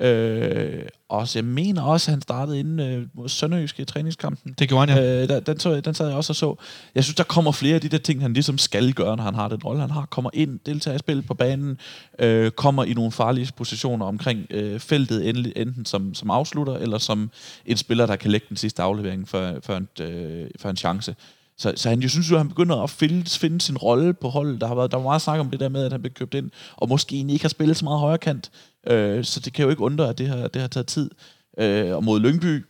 øh, 0.00 0.82
også, 1.08 1.38
jeg 1.38 1.44
mener 1.44 1.82
også, 1.82 2.10
at 2.10 2.12
han 2.12 2.22
startede 2.22 2.60
inden 2.60 2.80
øh, 2.80 3.06
mod 3.14 3.28
Sønderjyske 3.28 3.82
i 3.82 3.84
træningskampen. 3.84 4.54
Det 4.58 4.68
gjorde 4.68 4.92
han, 4.92 5.02
ja. 5.02 5.22
Øh, 5.22 5.28
der, 5.28 5.40
den, 5.40 5.60
så, 5.60 5.80
den 5.80 5.94
sad 5.94 6.06
jeg 6.06 6.16
også 6.16 6.32
og 6.32 6.36
så. 6.36 6.54
Jeg 6.94 7.04
synes, 7.04 7.14
der 7.14 7.24
kommer 7.24 7.52
flere 7.52 7.74
af 7.74 7.80
de 7.80 7.88
der 7.88 7.98
ting, 7.98 8.22
han 8.22 8.32
ligesom 8.32 8.58
skal 8.58 8.92
gøre, 8.92 9.16
når 9.16 9.24
han 9.24 9.34
har 9.34 9.48
den 9.48 9.62
rolle, 9.64 9.80
han 9.80 9.90
har. 9.90 10.06
Kommer 10.06 10.30
ind, 10.34 10.58
deltager 10.66 10.94
i 10.94 10.98
spillet 10.98 11.26
på 11.26 11.34
banen, 11.34 11.78
øh, 12.18 12.50
kommer 12.50 12.84
i 12.84 12.92
nogle 12.92 13.12
farlige 13.12 13.52
positioner 13.56 14.06
omkring 14.06 14.46
øh, 14.50 14.80
feltet, 14.80 15.28
endelig- 15.28 15.52
enten 15.56 15.84
som, 15.84 16.14
som 16.14 16.30
afslutter, 16.30 16.76
eller 16.76 16.98
som 16.98 17.30
en 17.66 17.76
spiller, 17.76 18.06
der 18.06 18.16
kan 18.16 18.30
lægge 18.30 18.46
den 18.48 18.56
sidste 18.56 18.82
aflevering 18.82 19.28
for, 19.28 19.58
for, 19.62 19.74
en, 19.74 19.88
øh, 20.06 20.46
for 20.60 20.68
en 20.68 20.76
chance. 20.76 21.14
Så, 21.60 21.72
så 21.76 21.88
han, 21.88 22.02
jeg 22.02 22.10
synes 22.10 22.30
jo, 22.30 22.34
at 22.34 22.40
han 22.40 22.48
begynder 22.48 22.76
at 22.76 22.90
finde, 22.90 23.30
finde 23.30 23.60
sin 23.60 23.76
rolle 23.76 24.14
på 24.14 24.28
holdet. 24.28 24.60
Der 24.60 24.66
har 24.66 24.74
været 24.74 24.90
der 24.90 24.96
var 24.96 25.04
meget 25.04 25.22
snak 25.22 25.40
om 25.40 25.50
det 25.50 25.60
der 25.60 25.68
med, 25.68 25.84
at 25.84 25.92
han 25.92 26.00
blev 26.02 26.12
købt 26.12 26.34
ind, 26.34 26.50
og 26.76 26.88
måske 26.88 27.16
egentlig 27.16 27.34
ikke 27.34 27.44
har 27.44 27.48
spillet 27.48 27.76
så 27.76 27.84
meget 27.84 28.00
højre 28.00 28.18
kant. 28.18 28.50
Øh, 28.86 29.24
så 29.24 29.40
det 29.40 29.52
kan 29.52 29.62
jo 29.64 29.70
ikke 29.70 29.82
undre, 29.82 30.08
at 30.08 30.18
det 30.18 30.28
har, 30.28 30.48
det 30.48 30.60
har 30.60 30.68
taget 30.68 30.86
tid. 30.86 31.10
Øh, 31.58 31.96
og 31.96 32.04
mod 32.04 32.20
Lyngby, 32.20 32.64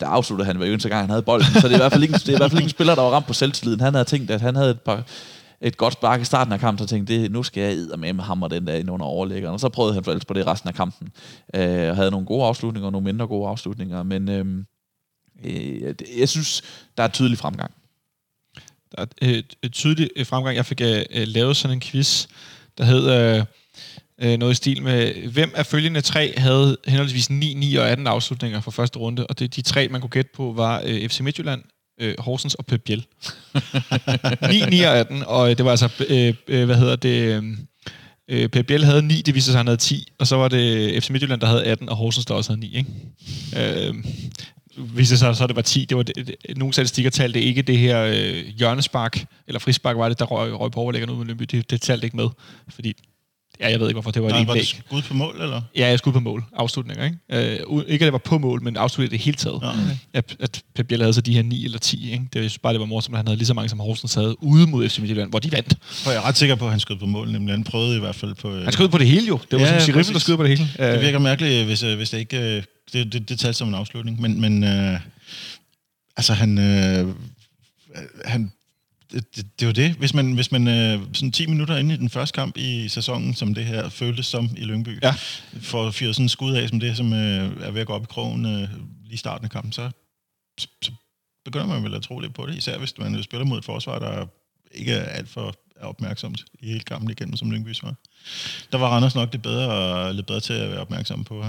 der 0.00 0.06
afsluttede 0.06 0.46
han 0.46 0.56
hver 0.56 0.66
eneste 0.66 0.88
gang, 0.88 1.00
han 1.00 1.10
havde 1.10 1.22
bolden. 1.22 1.46
Så 1.60 1.68
det 1.68 1.74
er 1.74 1.78
i 1.78 1.80
hvert 1.82 1.92
fald 1.92 2.02
ikke, 2.02 2.14
det 2.14 2.28
er 2.28 2.32
i 2.32 2.36
hvert 2.36 2.50
fald 2.50 2.58
ikke 2.60 2.66
en 2.66 2.70
spiller, 2.70 2.94
der 2.94 3.02
var 3.02 3.10
ramt 3.10 3.26
på 3.26 3.32
selvtilliden. 3.32 3.80
Han 3.80 3.94
havde 3.94 4.04
tænkt, 4.04 4.30
at 4.30 4.40
han 4.40 4.56
havde 4.56 4.70
et, 4.70 4.80
par, 4.80 5.06
et 5.60 5.76
godt 5.76 5.92
spark 5.92 6.20
i 6.20 6.24
starten 6.24 6.52
af 6.52 6.60
kampen, 6.60 6.88
så 6.88 6.94
tænkte 6.94 7.14
det, 7.22 7.30
nu 7.30 7.42
skal 7.42 7.62
jeg 7.90 7.98
med 7.98 8.12
med 8.12 8.24
hammer 8.24 8.48
den 8.48 8.66
der 8.66 8.74
ind 8.74 8.90
under 8.90 9.06
overlæggeren. 9.06 9.54
Og 9.54 9.60
så 9.60 9.68
prøvede 9.68 9.94
han 9.94 10.04
faktisk 10.04 10.26
på 10.26 10.34
det 10.34 10.46
resten 10.46 10.68
af 10.68 10.74
kampen. 10.74 11.08
Øh, 11.54 11.88
og 11.90 11.96
havde 11.96 12.10
nogle 12.10 12.26
gode 12.26 12.44
afslutninger 12.44 12.86
og 12.86 12.92
nogle 12.92 13.04
mindre 13.04 13.26
gode 13.26 13.48
afslutninger. 13.48 14.02
Men 14.02 14.28
øh, 14.28 14.46
øh, 15.44 15.94
jeg- 16.18 16.28
synes, 16.28 16.62
der 16.96 17.02
er 17.02 17.08
tydelig 17.08 17.38
fremgang. 17.38 17.70
Der 18.96 19.02
er 19.02 19.06
et, 19.22 19.56
et 19.62 19.72
tydeligt 19.72 20.10
øh, 20.16 20.26
fremgang. 20.26 20.56
Jeg 20.56 20.66
fik 20.66 20.80
øh, 20.80 21.02
øh, 21.10 21.26
lavet 21.28 21.56
sådan 21.56 21.76
en 21.76 21.80
quiz, 21.80 22.26
der 22.78 22.84
hed 22.84 23.10
øh, 23.38 23.44
øh, 24.22 24.38
noget 24.38 24.52
i 24.52 24.54
stil 24.54 24.82
med, 24.82 25.28
hvem 25.28 25.52
af 25.54 25.66
følgende 25.66 26.00
tre 26.00 26.34
havde 26.36 26.76
henholdsvis 26.86 27.30
9, 27.30 27.54
9 27.54 27.74
og 27.76 27.88
18 27.88 28.06
afslutninger 28.06 28.60
fra 28.60 28.70
første 28.70 28.98
runde, 28.98 29.26
og 29.26 29.38
det, 29.38 29.56
de 29.56 29.62
tre, 29.62 29.88
man 29.88 30.00
kunne 30.00 30.10
gætte 30.10 30.30
på, 30.34 30.52
var 30.56 30.82
øh, 30.86 31.08
FC 31.08 31.20
Midtjylland, 31.20 31.62
øh, 32.00 32.14
Horsens 32.18 32.54
og 32.54 32.66
Pep 32.66 32.82
Biel. 32.84 33.06
9, 34.50 34.60
9 34.70 34.80
og 34.80 34.98
18, 34.98 35.22
og 35.26 35.50
øh, 35.50 35.56
det 35.56 35.64
var 35.64 35.70
altså, 35.70 36.04
øh, 36.08 36.34
øh, 36.48 36.64
hvad 36.64 36.76
hedder 36.76 36.96
det, 36.96 37.20
øh, 37.22 37.42
øh, 38.28 38.48
Pep 38.48 38.66
Biel 38.66 38.84
havde 38.84 39.02
9, 39.02 39.14
det 39.14 39.34
viste 39.34 39.50
sig, 39.50 39.54
at 39.54 39.58
han 39.58 39.66
havde 39.66 39.80
10, 39.80 40.12
og 40.18 40.26
så 40.26 40.36
var 40.36 40.48
det 40.48 41.02
FC 41.02 41.10
Midtjylland, 41.10 41.40
der 41.40 41.46
havde 41.46 41.64
18, 41.64 41.88
og 41.88 41.96
Horsens, 41.96 42.26
der 42.26 42.34
også 42.34 42.50
havde 42.50 42.60
9, 42.60 42.76
ikke? 42.76 43.88
Øh, 43.88 43.94
viste 44.76 45.16
sig, 45.16 45.36
så 45.36 45.46
det 45.46 45.56
var 45.56 45.62
10. 45.62 45.84
Det 45.84 45.96
var 45.96 46.02
det, 46.02 46.16
det, 46.16 46.58
nogle 46.58 46.72
statistikker 46.72 47.10
talte 47.10 47.42
ikke 47.42 47.62
det 47.62 47.78
her 47.78 48.02
øh, 48.02 48.46
hjørnespark, 48.58 49.24
eller 49.46 49.58
frispark 49.58 49.96
var 49.96 50.08
det, 50.08 50.18
der 50.18 50.24
røg, 50.24 50.60
røg 50.60 50.70
på 50.70 50.80
overlæggeren 50.80 51.10
ud 51.10 51.18
med 51.18 51.26
Lønby. 51.26 51.42
Det, 51.42 51.70
det 51.70 51.80
talte 51.80 52.04
ikke 52.04 52.16
med, 52.16 52.28
fordi 52.68 52.92
Ja, 53.60 53.70
jeg 53.70 53.80
ved 53.80 53.86
ikke, 53.88 53.94
hvorfor 53.94 54.10
det 54.10 54.22
var 54.22 54.28
et 54.28 54.32
Nej, 54.34 54.44
var 54.44 54.54
det 54.54 54.60
indlæg. 54.60 54.82
skud 54.88 55.02
på 55.02 55.14
mål, 55.14 55.36
eller? 55.42 55.62
Ja, 55.76 55.88
jeg 55.88 55.98
skulle 55.98 56.12
på 56.14 56.20
mål. 56.20 56.44
Afslutninger, 56.56 57.04
ikke? 57.04 57.16
Øh, 57.32 57.82
ikke 57.88 58.04
at 58.04 58.06
det 58.06 58.12
var 58.12 58.18
på 58.18 58.38
mål, 58.38 58.62
men 58.62 58.76
afslutninger 58.76 59.10
det 59.18 59.24
hele 59.24 59.36
taget. 59.36 59.60
Ja. 59.62 59.68
At, 60.18 60.36
at 60.40 60.62
Pep 60.74 60.86
Biel 60.86 61.00
havde 61.00 61.12
så 61.14 61.20
de 61.20 61.34
her 61.34 61.42
9 61.42 61.64
eller 61.64 61.78
10, 61.78 62.12
ikke? 62.12 62.24
Det 62.32 62.40
synes 62.40 62.58
bare, 62.58 62.72
det 62.72 62.80
var 62.80 62.86
morsomt, 62.86 63.14
at 63.14 63.18
han 63.18 63.26
havde 63.26 63.36
lige 63.38 63.46
så 63.46 63.54
mange 63.54 63.68
som 63.68 63.80
Horsens 63.80 64.14
havde 64.14 64.42
ude 64.42 64.66
mod 64.66 64.88
FC 64.88 64.98
Midtjylland, 64.98 65.30
hvor 65.30 65.38
de 65.38 65.52
vandt. 65.52 65.74
For 65.82 66.10
jeg 66.10 66.18
er 66.18 66.22
ret 66.28 66.36
sikker 66.36 66.54
på, 66.54 66.64
at 66.64 66.70
han 66.70 66.80
skød 66.80 66.96
på 66.96 67.06
mål, 67.06 67.32
nemlig 67.32 67.52
han 67.54 67.64
prøvede 67.64 67.96
i 67.96 68.00
hvert 68.00 68.14
fald 68.14 68.34
på... 68.34 68.54
øh, 68.54 68.64
Han 68.64 68.72
skød 68.72 68.88
på 68.88 68.98
det 68.98 69.06
hele 69.06 69.26
jo. 69.26 69.38
Det 69.50 69.60
var 69.60 69.66
Ja, 69.66 69.80
som 69.84 69.94
præcis. 69.94 70.12
der 70.12 70.18
skød 70.18 70.36
på 70.36 70.42
det 70.44 70.58
hele. 70.58 70.70
Det 70.78 70.94
Øh, 70.96 71.00
virker 71.02 71.18
mærkeligt, 71.18 71.64
hvis, 71.66 71.82
øh, 71.82 71.96
hvis 71.96 72.10
det 72.10 72.18
ikke... 72.18 72.56
øh, 72.56 72.62
Det, 72.92 73.12
det, 73.12 73.28
det 73.28 73.38
talte 73.38 73.58
som 73.58 73.68
en 73.68 73.74
afslutning, 73.74 74.20
men... 74.20 74.40
men 74.40 74.64
øh, 74.64 75.00
altså, 76.16 76.32
han... 76.34 76.58
Øh, 76.58 77.08
han 78.24 78.52
det, 79.12 79.36
det, 79.36 79.60
det 79.60 79.66
jo 79.66 79.70
det. 79.72 79.92
Hvis 79.92 80.14
man, 80.14 80.32
hvis 80.32 80.52
man 80.52 80.68
øh, 80.68 81.00
sådan 81.12 81.32
10 81.32 81.46
minutter 81.46 81.76
inde 81.76 81.94
i 81.94 81.98
den 81.98 82.08
første 82.10 82.34
kamp 82.34 82.56
i 82.56 82.88
sæsonen, 82.88 83.34
som 83.34 83.54
det 83.54 83.64
her 83.64 83.88
føltes 83.88 84.26
som 84.26 84.50
i 84.56 84.64
Lyngby, 84.64 84.98
Ja. 85.02 85.14
får 85.60 85.90
fyret 85.90 86.14
sådan 86.14 86.24
en 86.24 86.28
skud 86.28 86.52
af, 86.54 86.68
som 86.68 86.80
det, 86.80 86.96
som 86.96 87.12
øh, 87.12 87.66
er 87.66 87.70
ved 87.70 87.80
at 87.80 87.86
gå 87.86 87.92
op 87.92 88.02
i 88.02 88.06
krogen 88.06 88.46
øh, 88.46 88.60
lige 89.04 89.14
i 89.14 89.16
starten 89.16 89.44
af 89.44 89.50
kampen, 89.50 89.72
så, 89.72 89.90
så, 90.60 90.68
så 90.82 90.92
begynder 91.44 91.66
man 91.66 91.84
vel 91.84 91.94
at 91.94 92.02
tro 92.02 92.18
lidt 92.18 92.34
på 92.34 92.46
det, 92.46 92.56
især 92.56 92.78
hvis 92.78 92.98
man 92.98 93.22
spiller 93.22 93.44
mod 93.44 93.58
et 93.58 93.64
forsvar, 93.64 93.98
der 93.98 94.26
ikke 94.72 94.92
er 94.92 95.04
alt 95.04 95.28
for 95.28 95.54
opmærksomt 95.80 96.44
i 96.58 96.66
hele 96.66 96.80
kampen 96.80 97.10
igennem, 97.10 97.36
som 97.36 97.50
Lyngby 97.50 97.74
var. 97.82 97.94
Der 98.72 98.78
var 98.78 98.88
Randers 98.88 99.14
nok 99.14 99.32
lidt 99.32 99.42
bedre, 99.42 100.12
lidt 100.14 100.26
bedre 100.26 100.40
til 100.40 100.52
at 100.52 100.70
være 100.70 100.80
opmærksom 100.80 101.24
på, 101.24 101.44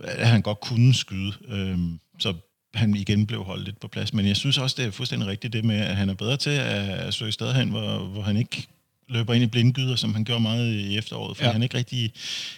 at 0.00 0.28
han 0.28 0.42
godt 0.42 0.60
kunne 0.60 0.94
skyde. 0.94 1.32
Øhm, 1.48 2.00
så 2.18 2.34
han 2.74 2.94
igen 2.94 3.26
blev 3.26 3.44
holdt 3.44 3.64
lidt 3.64 3.80
på 3.80 3.88
plads. 3.88 4.12
Men 4.14 4.26
jeg 4.26 4.36
synes 4.36 4.58
også, 4.58 4.76
det 4.78 4.86
er 4.86 4.90
fuldstændig 4.90 5.28
rigtigt 5.28 5.52
det 5.52 5.64
med, 5.64 5.76
at 5.76 5.96
han 5.96 6.08
er 6.08 6.14
bedre 6.14 6.36
til 6.36 6.50
at 6.50 7.14
søge 7.14 7.32
steder 7.32 7.52
hen, 7.54 7.68
hvor, 7.68 7.98
hvor 7.98 8.22
han 8.22 8.36
ikke 8.36 8.66
løber 9.08 9.34
ind 9.34 9.44
i 9.44 9.46
blindgyder, 9.46 9.96
som 9.96 10.14
han 10.14 10.24
gjorde 10.24 10.40
meget 10.40 10.74
i 10.74 10.98
efteråret, 10.98 11.36
for 11.36 11.44
Ja. 11.44 11.52
han, 11.52 11.62
ikke 11.62 11.76
rigtig, 11.76 12.12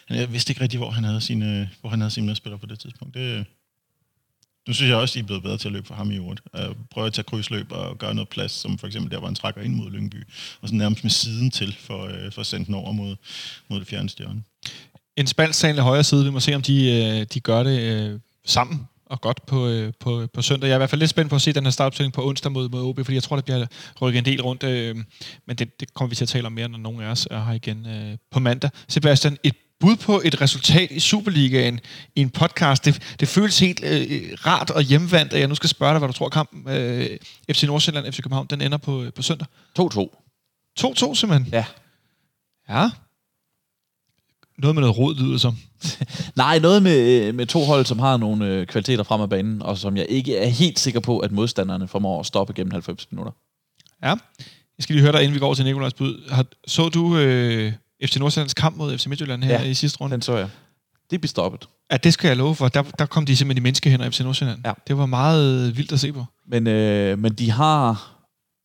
han 0.08 0.32
vidste 0.32 0.50
ikke 0.50 0.60
rigtig, 0.62 0.78
hvor 0.78 0.90
han 0.90 1.04
havde 1.04 1.20
sine, 1.20 1.70
hvor 1.80 1.90
han 1.90 2.00
havde 2.00 2.10
sine 2.10 2.26
medspillere 2.26 2.58
på 2.58 2.66
det 2.66 2.78
tidspunkt. 2.78 3.14
Det, 3.14 3.44
nu 4.68 4.74
synes 4.74 4.88
jeg 4.88 4.96
også, 4.98 5.14
de 5.14 5.22
er 5.22 5.26
blevet 5.26 5.42
bedre 5.42 5.58
til 5.58 5.68
at 5.68 5.72
løbe 5.72 5.86
for 5.86 5.94
ham 5.94 6.10
i 6.10 6.16
øvrigt. 6.16 6.40
Prøve 6.90 7.06
at 7.06 7.12
tage 7.12 7.24
krydsløb 7.24 7.72
og 7.72 7.98
gøre 7.98 8.14
noget 8.14 8.28
plads, 8.28 8.52
som 8.52 8.78
for 8.78 8.86
eksempel 8.86 9.10
der, 9.10 9.18
hvor 9.18 9.28
han 9.28 9.34
trækker 9.34 9.60
ind 9.60 9.74
mod 9.74 9.90
Lyngby, 9.90 10.26
og 10.60 10.68
så 10.68 10.74
nærmest 10.74 11.04
med 11.04 11.10
siden 11.10 11.50
til 11.50 11.76
for, 11.80 12.04
uh, 12.04 12.32
for 12.32 12.40
at 12.40 12.46
sende 12.46 12.66
den 12.66 12.74
over 12.74 12.92
mod, 12.92 13.16
mod 13.68 13.80
det 13.80 13.88
fjerne 13.88 14.08
stjerne. 14.08 14.42
en 15.16 15.26
spansk 15.26 15.64
højre 15.64 16.04
side. 16.04 16.24
Vi 16.24 16.30
må 16.30 16.40
se, 16.40 16.54
om 16.54 16.62
de, 16.62 16.90
øh, 16.92 17.26
de 17.34 17.40
gør 17.40 17.62
det 17.62 17.80
øh, 17.80 18.20
sammen 18.46 18.86
og 19.10 19.20
godt 19.20 19.46
på, 19.46 19.68
øh, 19.68 19.92
på, 20.00 20.26
på 20.34 20.42
søndag. 20.42 20.66
Jeg 20.66 20.72
er 20.72 20.76
i 20.76 20.78
hvert 20.78 20.90
fald 20.90 20.98
lidt 20.98 21.10
spændt 21.10 21.30
på 21.30 21.36
at 21.36 21.42
se 21.42 21.52
den 21.52 21.64
her 21.64 21.70
startopstilling 21.70 22.12
på 22.12 22.28
onsdag 22.28 22.52
mod, 22.52 22.68
mod 22.68 22.82
OB, 22.82 22.96
fordi 23.04 23.14
jeg 23.14 23.22
tror, 23.22 23.36
det 23.36 23.44
bliver 23.44 23.66
rykket 24.00 24.18
en 24.18 24.24
del 24.24 24.42
rundt. 24.42 24.62
Øh, 24.62 24.96
men 25.46 25.56
det, 25.56 25.80
det 25.80 25.94
kommer 25.94 26.08
vi 26.08 26.14
til 26.14 26.24
at 26.24 26.28
tale 26.28 26.46
om 26.46 26.52
mere, 26.52 26.68
når 26.68 26.78
nogen 26.78 27.00
af 27.00 27.06
os 27.06 27.28
er 27.30 27.44
her 27.44 27.52
igen 27.52 27.86
øh, 27.86 28.16
på 28.30 28.40
mandag. 28.40 28.70
Sebastian, 28.88 29.38
et 29.42 29.54
bud 29.80 29.96
på 29.96 30.20
et 30.24 30.40
resultat 30.40 30.90
i 30.90 31.00
Superligaen 31.00 31.80
i 32.16 32.20
en 32.20 32.30
podcast. 32.30 32.84
Det, 32.84 33.16
det 33.20 33.28
føles 33.28 33.58
helt 33.58 33.84
øh, 33.84 34.22
rart 34.46 34.70
og 34.70 34.82
hjemvandt, 34.82 35.32
at 35.32 35.40
jeg 35.40 35.48
nu 35.48 35.54
skal 35.54 35.68
spørge 35.68 35.92
dig, 35.92 35.98
hvad 35.98 36.08
du 36.08 36.12
tror 36.12 36.28
kampen 36.28 36.68
øh, 36.68 37.18
FC 37.52 37.62
Nordsjælland, 37.62 38.12
FC 38.12 38.16
København, 38.16 38.46
den 38.50 38.60
ender 38.60 38.78
på, 38.78 39.04
på 39.14 39.22
søndag. 39.22 39.46
2-2. 39.78 39.82
2-2 40.80 41.14
simpelthen. 41.14 41.48
Ja. 41.52 41.64
Ja. 42.68 42.90
Noget 44.60 44.74
med 44.74 44.80
noget 44.82 44.98
rod, 44.98 45.14
lyder 45.14 45.38
som. 45.38 45.56
Nej, 46.36 46.58
noget 46.58 46.82
med, 46.82 47.32
med 47.32 47.46
to 47.46 47.64
hold, 47.64 47.86
som 47.86 47.98
har 47.98 48.16
nogle 48.16 48.46
øh, 48.46 48.66
kvaliteter 48.66 49.04
frem 49.04 49.20
af 49.20 49.28
banen, 49.30 49.62
og 49.62 49.78
som 49.78 49.96
jeg 49.96 50.06
ikke 50.08 50.36
er 50.36 50.48
helt 50.48 50.78
sikker 50.78 51.00
på, 51.00 51.18
at 51.18 51.32
modstanderne 51.32 51.88
formår 51.88 52.20
at 52.20 52.26
stoppe 52.26 52.52
gennem 52.52 52.70
90 52.70 53.06
minutter. 53.10 53.32
Ja. 54.02 54.08
Jeg 54.08 54.82
skal 54.82 54.94
lige 54.94 55.02
høre 55.02 55.12
dig, 55.12 55.20
inden 55.22 55.34
vi 55.34 55.38
går 55.38 55.54
til 55.54 55.64
Nikolajs 55.64 55.94
bud. 55.94 56.30
Har, 56.30 56.44
så 56.66 56.88
du 56.88 57.16
øh, 57.18 57.72
FC 58.04 58.16
Nordsjællands 58.16 58.54
kamp 58.54 58.76
mod 58.76 58.98
FC 58.98 59.06
Midtjylland 59.06 59.44
her 59.44 59.62
Ja. 59.62 59.68
i 59.68 59.74
sidste 59.74 60.00
runde? 60.00 60.14
Den 60.14 60.22
så 60.22 60.36
jeg. 60.36 60.48
Det 61.10 61.20
bliver 61.20 61.28
stoppet. 61.28 61.68
Ja, 61.92 61.96
det 61.96 62.12
skal 62.14 62.28
jeg 62.28 62.36
love 62.36 62.54
for. 62.54 62.68
Der, 62.68 62.82
der 62.82 63.06
kom 63.06 63.26
de 63.26 63.36
simpelthen 63.36 63.62
i 63.62 63.64
menneskehænder, 63.64 64.10
FC 64.10 64.20
Nordsjælland. 64.20 64.60
Ja. 64.64 64.72
Det 64.88 64.98
var 64.98 65.06
meget 65.06 65.76
vildt 65.76 65.92
at 65.92 66.00
se 66.00 66.12
på. 66.12 66.24
Men, 66.48 66.66
øh, 66.66 67.18
men 67.18 67.32
de 67.32 67.50
har 67.50 68.10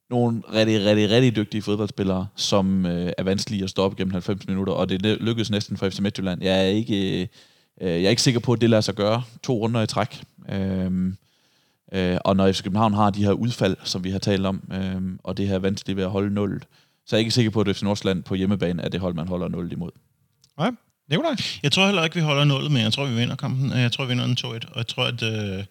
nogle 0.09 0.41
rigtig, 0.53 0.85
rigtig, 0.85 1.09
rigtig 1.09 1.35
dygtige 1.35 1.61
fodboldspillere, 1.61 2.27
som 2.35 2.85
øh, 2.85 3.11
er 3.17 3.23
vanskelige 3.23 3.63
at 3.63 3.69
stoppe 3.69 3.97
gennem 3.97 4.11
90 4.11 4.47
minutter, 4.47 4.73
og 4.73 4.89
det 4.89 5.01
ly- 5.01 5.17
lykkedes 5.25 5.49
næsten 5.51 5.77
for 5.77 5.89
FC 5.89 5.99
Midtjylland. 5.99 6.43
Jeg 6.43 6.57
er 6.57 6.67
ikke, 6.69 7.21
øh, 7.21 7.27
jeg 7.81 8.03
er 8.03 8.09
ikke 8.09 8.21
sikker 8.21 8.39
på, 8.39 8.53
at 8.53 8.61
det 8.61 8.69
lader 8.69 8.81
sig 8.81 8.95
gøre 8.95 9.23
to 9.43 9.53
runder 9.59 9.81
i 9.81 9.87
træk. 9.87 10.23
Øhm, 10.49 11.17
øh, 11.93 12.17
og 12.25 12.35
når 12.35 12.51
FC 12.51 12.63
København 12.63 12.93
har 12.93 13.09
de 13.09 13.23
her 13.23 13.31
udfald, 13.31 13.77
som 13.83 14.03
vi 14.03 14.09
har 14.11 14.19
talt 14.19 14.45
om, 14.45 14.61
øhm, 14.73 15.19
og 15.23 15.37
det 15.37 15.47
her 15.47 15.59
vanskeligt 15.59 15.97
ved 15.97 16.03
at 16.03 16.11
holde 16.11 16.33
0, 16.33 16.61
så 17.05 17.15
er 17.15 17.17
jeg 17.17 17.21
ikke 17.21 17.31
sikker 17.31 17.51
på, 17.51 17.61
at 17.61 17.75
FC 17.75 17.81
Nordsjælland 17.81 18.23
på 18.23 18.35
hjemmebane 18.35 18.81
er 18.83 18.89
det 18.89 18.99
hold, 18.99 19.13
man 19.13 19.27
holder 19.27 19.47
0 19.47 19.71
imod. 19.71 19.91
Nej. 20.57 20.71
Nikolaj? 21.09 21.35
Jeg 21.63 21.71
tror 21.71 21.85
heller 21.85 22.03
ikke, 22.03 22.15
vi 22.15 22.21
holder 22.21 22.43
nullet, 22.43 22.71
men 22.71 22.81
jeg 22.81 22.93
tror, 22.93 23.05
vi 23.05 23.15
vinder 23.15 23.35
kampen. 23.35 23.71
Jeg 23.71 23.91
tror, 23.91 24.03
vi 24.05 24.09
vinder 24.09 24.25
den 24.25 24.37
2-1, 24.39 24.45
og 24.47 24.77
jeg 24.77 24.87
tror, 24.87 25.03
at 25.05 25.23
øh, 25.23 25.63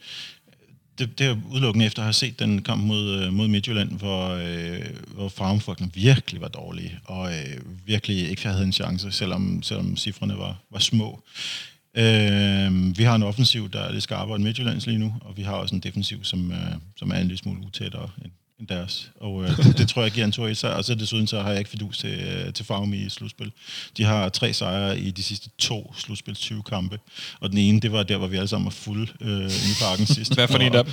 det, 0.99 1.19
det 1.19 1.27
er 1.27 1.37
udelukkende 1.51 1.87
efter 1.87 2.03
at 2.03 2.07
have 2.07 2.13
set 2.13 2.39
den 2.39 2.63
kamp 2.63 2.85
mod, 2.85 3.23
øh, 3.23 3.33
mod 3.33 3.49
Midtjylland, 3.49 3.91
hvor, 3.91 4.29
øh, 4.29 4.87
hvor 5.15 5.29
farmfolkene 5.29 5.91
virkelig 5.95 6.41
var 6.41 6.49
dårlige, 6.49 6.99
og 7.05 7.33
øh, 7.33 7.87
virkelig 7.87 8.31
ikke 8.31 8.49
havde 8.49 8.65
en 8.65 8.73
chance, 8.73 9.13
selvom, 9.13 9.63
selvom 9.63 9.97
cifrene 9.97 10.39
var, 10.39 10.63
var 10.71 10.79
små. 10.79 11.23
Øh, 11.97 12.99
vi 12.99 13.03
har 13.03 13.15
en 13.15 13.23
offensiv, 13.23 13.71
der 13.71 13.81
er 13.81 13.93
lidt 13.93 14.03
skarpere 14.03 14.37
end 14.37 14.45
Midtjyllands 14.45 14.87
lige 14.87 14.99
nu, 14.99 15.15
og 15.21 15.37
vi 15.37 15.43
har 15.43 15.53
også 15.53 15.75
en 15.75 15.81
defensiv, 15.81 16.25
som, 16.25 16.53
øh, 16.53 16.73
som 16.97 17.11
er 17.11 17.15
en 17.15 17.27
lille 17.27 17.39
smule 17.39 17.67
utættere 17.67 18.09
end, 18.25 18.33
end 18.61 18.69
deres. 18.69 19.11
Og 19.21 19.45
øh, 19.45 19.57
det, 19.57 19.79
det 19.79 19.89
tror 19.89 20.03
jeg 20.03 20.11
giver 20.11 20.27
en 20.27 20.33
2 20.33 20.47
1 20.47 20.65
Og 20.65 20.85
så 20.85 20.95
desuden 20.95 21.27
så 21.27 21.43
har 21.43 21.51
jeg 21.51 21.59
ikke 21.59 21.71
fidus 21.71 21.99
til, 21.99 22.11
øh, 22.11 22.53
til 22.53 22.65
Farum 22.65 22.93
i 22.93 23.09
slutspil. 23.09 23.53
De 23.97 24.05
har 24.05 24.29
tre 24.29 24.53
sejre 24.53 24.99
i 24.99 25.11
de 25.11 25.23
sidste 25.23 25.51
to 25.59 25.95
slutspil 25.99 26.35
20 26.35 26.63
kampe. 26.63 26.99
Og 27.41 27.51
den 27.51 27.59
ene, 27.59 27.81
det 27.81 27.93
var 27.93 28.03
der, 28.03 28.17
hvor 28.17 28.27
vi 28.27 28.37
alle 28.37 28.49
sammen 28.49 28.65
var 28.65 28.71
fulde 28.71 29.13
øh, 29.21 29.47
i 29.47 29.73
parken 29.81 30.07
sidst. 30.07 30.35
Hvad 30.35 30.49
for 30.49 30.59
en 30.59 30.73
og, 30.73 30.79
af 30.79 30.85
dem? 30.85 30.93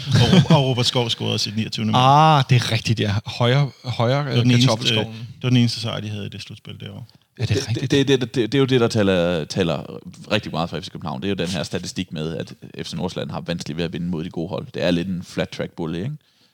og, 0.49 0.57
og 0.57 0.65
Robert 0.65 0.85
Skov 0.85 1.09
scorede 1.09 1.39
sit 1.39 1.55
29. 1.55 1.85
mål. 1.85 1.95
Ah, 1.95 2.43
det 2.49 2.55
er 2.55 2.71
rigtigt, 2.71 2.99
ja. 2.99 3.15
Højre, 3.25 3.71
højre 3.83 4.17
det, 4.19 4.25
var 4.25 4.31
øh, 4.31 4.37
den 4.39 4.51
eneste, 4.51 4.67
kartoffelskoven. 4.67 5.07
det 5.13 5.43
var 5.43 5.49
den 5.49 5.57
eneste 5.57 5.79
sejr, 5.79 5.99
de 5.99 6.09
havde 6.09 6.25
i 6.25 6.29
det 6.29 6.41
slutspil 6.41 6.79
derovre. 6.79 7.03
Ja, 7.39 7.45
det 7.45 7.51
er 7.51 7.55
Det, 7.55 7.67
rigtigt. 7.69 7.91
det, 7.91 8.07
det, 8.07 8.21
det, 8.21 8.35
det, 8.35 8.51
det 8.51 8.57
er 8.57 8.59
jo 8.59 8.65
det, 8.65 8.81
der 8.81 8.87
taler, 8.87 9.45
taler 9.45 9.99
rigtig 10.31 10.51
meget 10.51 10.69
for 10.69 10.79
FC 10.79 10.89
København. 10.89 11.21
Det 11.21 11.27
er 11.27 11.29
jo 11.29 11.35
den 11.35 11.47
her 11.47 11.63
statistik 11.63 12.11
med, 12.13 12.37
at 12.37 12.53
FC 12.85 12.93
Nordsjælland 12.93 13.31
har 13.31 13.41
vanskeligt 13.41 13.77
ved 13.77 13.85
at 13.85 13.93
vinde 13.93 14.07
mod 14.07 14.23
de 14.23 14.29
gode 14.29 14.49
hold. 14.49 14.67
Det 14.73 14.83
er 14.83 14.91
lidt 14.91 15.07
en 15.07 15.23
flat 15.23 15.49
track 15.49 15.71
bully, 15.71 15.97
ikke? 15.97 16.11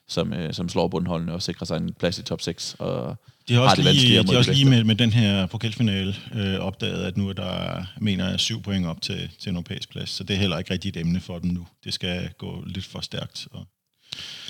Som, 0.10 0.34
øh, 0.34 0.54
som 0.54 0.70
slår 0.70 0.88
bundholdene 0.88 1.34
og 1.34 1.42
sikrer 1.42 1.66
sig 1.66 1.78
en 1.78 1.94
plads 1.94 2.20
i 2.20 2.24
top 2.24 2.42
6. 2.42 2.76
Og 2.80 3.16
De 3.48 3.54
har 3.54 3.62
også 3.62 3.76
det 3.76 3.96
lige, 3.96 4.24
de 4.24 4.28
har 4.28 4.38
også 4.38 4.54
lige 4.54 4.70
med, 4.70 4.84
med 4.84 4.96
den 4.96 5.14
her 5.14 5.46
pokalfinale 5.46 6.16
øh, 6.34 6.60
opdaget, 6.60 7.04
at 7.04 7.18
nu 7.18 7.30
er 7.30 7.34
der, 7.34 7.86
mener 8.00 8.30
jeg, 8.30 8.40
syv 8.40 8.62
point 8.62 8.86
op 8.86 9.02
til, 9.02 9.30
til 9.40 9.50
en 9.50 9.56
europæisk 9.56 9.90
plads. 9.90 10.10
Så 10.10 10.24
det 10.24 10.34
er 10.34 10.40
heller 10.40 10.58
ikke 10.58 10.74
rigtig 10.74 10.90
et 10.90 10.98
emne 10.98 11.20
for 11.20 11.40
dem 11.40 11.50
nu. 11.52 11.68
Det 11.84 11.94
skal 11.94 12.30
gå 12.38 12.64
lidt 12.68 12.86
for 12.86 13.02
stærkt. 13.02 13.48
Og, 13.52 13.68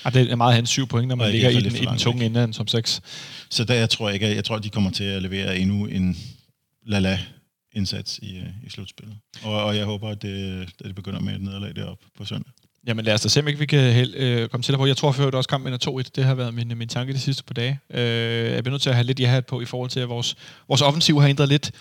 Ah, 0.05 0.13
det 0.13 0.31
er 0.31 0.35
meget 0.35 0.55
hans 0.55 0.69
syv 0.69 0.87
point, 0.87 1.07
når 1.07 1.15
man 1.15 1.31
ligger 1.31 1.49
i 1.49 1.61
den, 1.61 1.75
i 1.75 1.85
den 1.85 1.97
tunge 1.97 2.25
ende 2.25 2.53
top 2.53 2.69
6. 2.69 3.01
så 3.49 3.63
der 3.63 3.73
jeg 3.73 3.89
tror 3.89 4.07
jeg 4.07 4.13
ikke, 4.13 4.35
jeg 4.35 4.43
tror, 4.43 4.59
de 4.59 4.69
kommer 4.69 4.91
til 4.91 5.03
at 5.03 5.21
levere 5.21 5.59
endnu 5.59 5.85
en 5.85 6.17
lala 6.85 7.19
indsats 7.73 8.19
i, 8.21 8.37
øh, 8.37 8.49
i 8.63 8.69
slutspillet. 8.69 9.17
Og, 9.43 9.63
og 9.63 9.77
jeg 9.77 9.85
håber, 9.85 10.09
at 10.09 10.21
det, 10.21 10.61
at 10.61 10.85
det 10.85 10.95
begynder 10.95 11.19
med 11.19 11.35
et 11.35 11.41
nederlag 11.41 11.75
deroppe 11.75 12.05
på 12.17 12.25
søndag. 12.25 12.53
Jamen 12.87 13.05
lad 13.05 13.13
os 13.13 13.21
da 13.21 13.29
se, 13.29 13.39
om 13.39 13.47
ikke 13.47 13.59
vi 13.59 13.65
kan 13.65 13.93
hel, 13.93 14.13
øh, 14.17 14.49
komme 14.49 14.63
til 14.63 14.77
på. 14.77 14.85
Jeg 14.85 14.97
tror 14.97 15.11
før, 15.11 15.25
det 15.25 15.35
også, 15.35 15.49
kampen 15.49 15.73
er 15.73 15.77
2-1. 15.89 16.09
Det 16.15 16.23
har 16.23 16.35
været 16.35 16.53
min, 16.53 16.77
min 16.77 16.87
tanke 16.87 17.13
de 17.13 17.19
sidste 17.19 17.43
par 17.43 17.53
dage. 17.53 17.79
Øh, 17.93 18.53
jeg 18.53 18.63
bliver 18.63 18.71
nødt 18.71 18.81
til 18.81 18.89
at 18.89 18.95
have 18.95 19.05
lidt 19.05 19.19
ja 19.19 19.41
på 19.47 19.61
i 19.61 19.65
forhold 19.65 19.89
til, 19.89 19.99
at 19.99 20.09
vores, 20.09 20.35
vores 20.67 20.81
offensiv 20.81 21.21
har 21.21 21.27
ændret 21.27 21.49
lidt, 21.49 21.71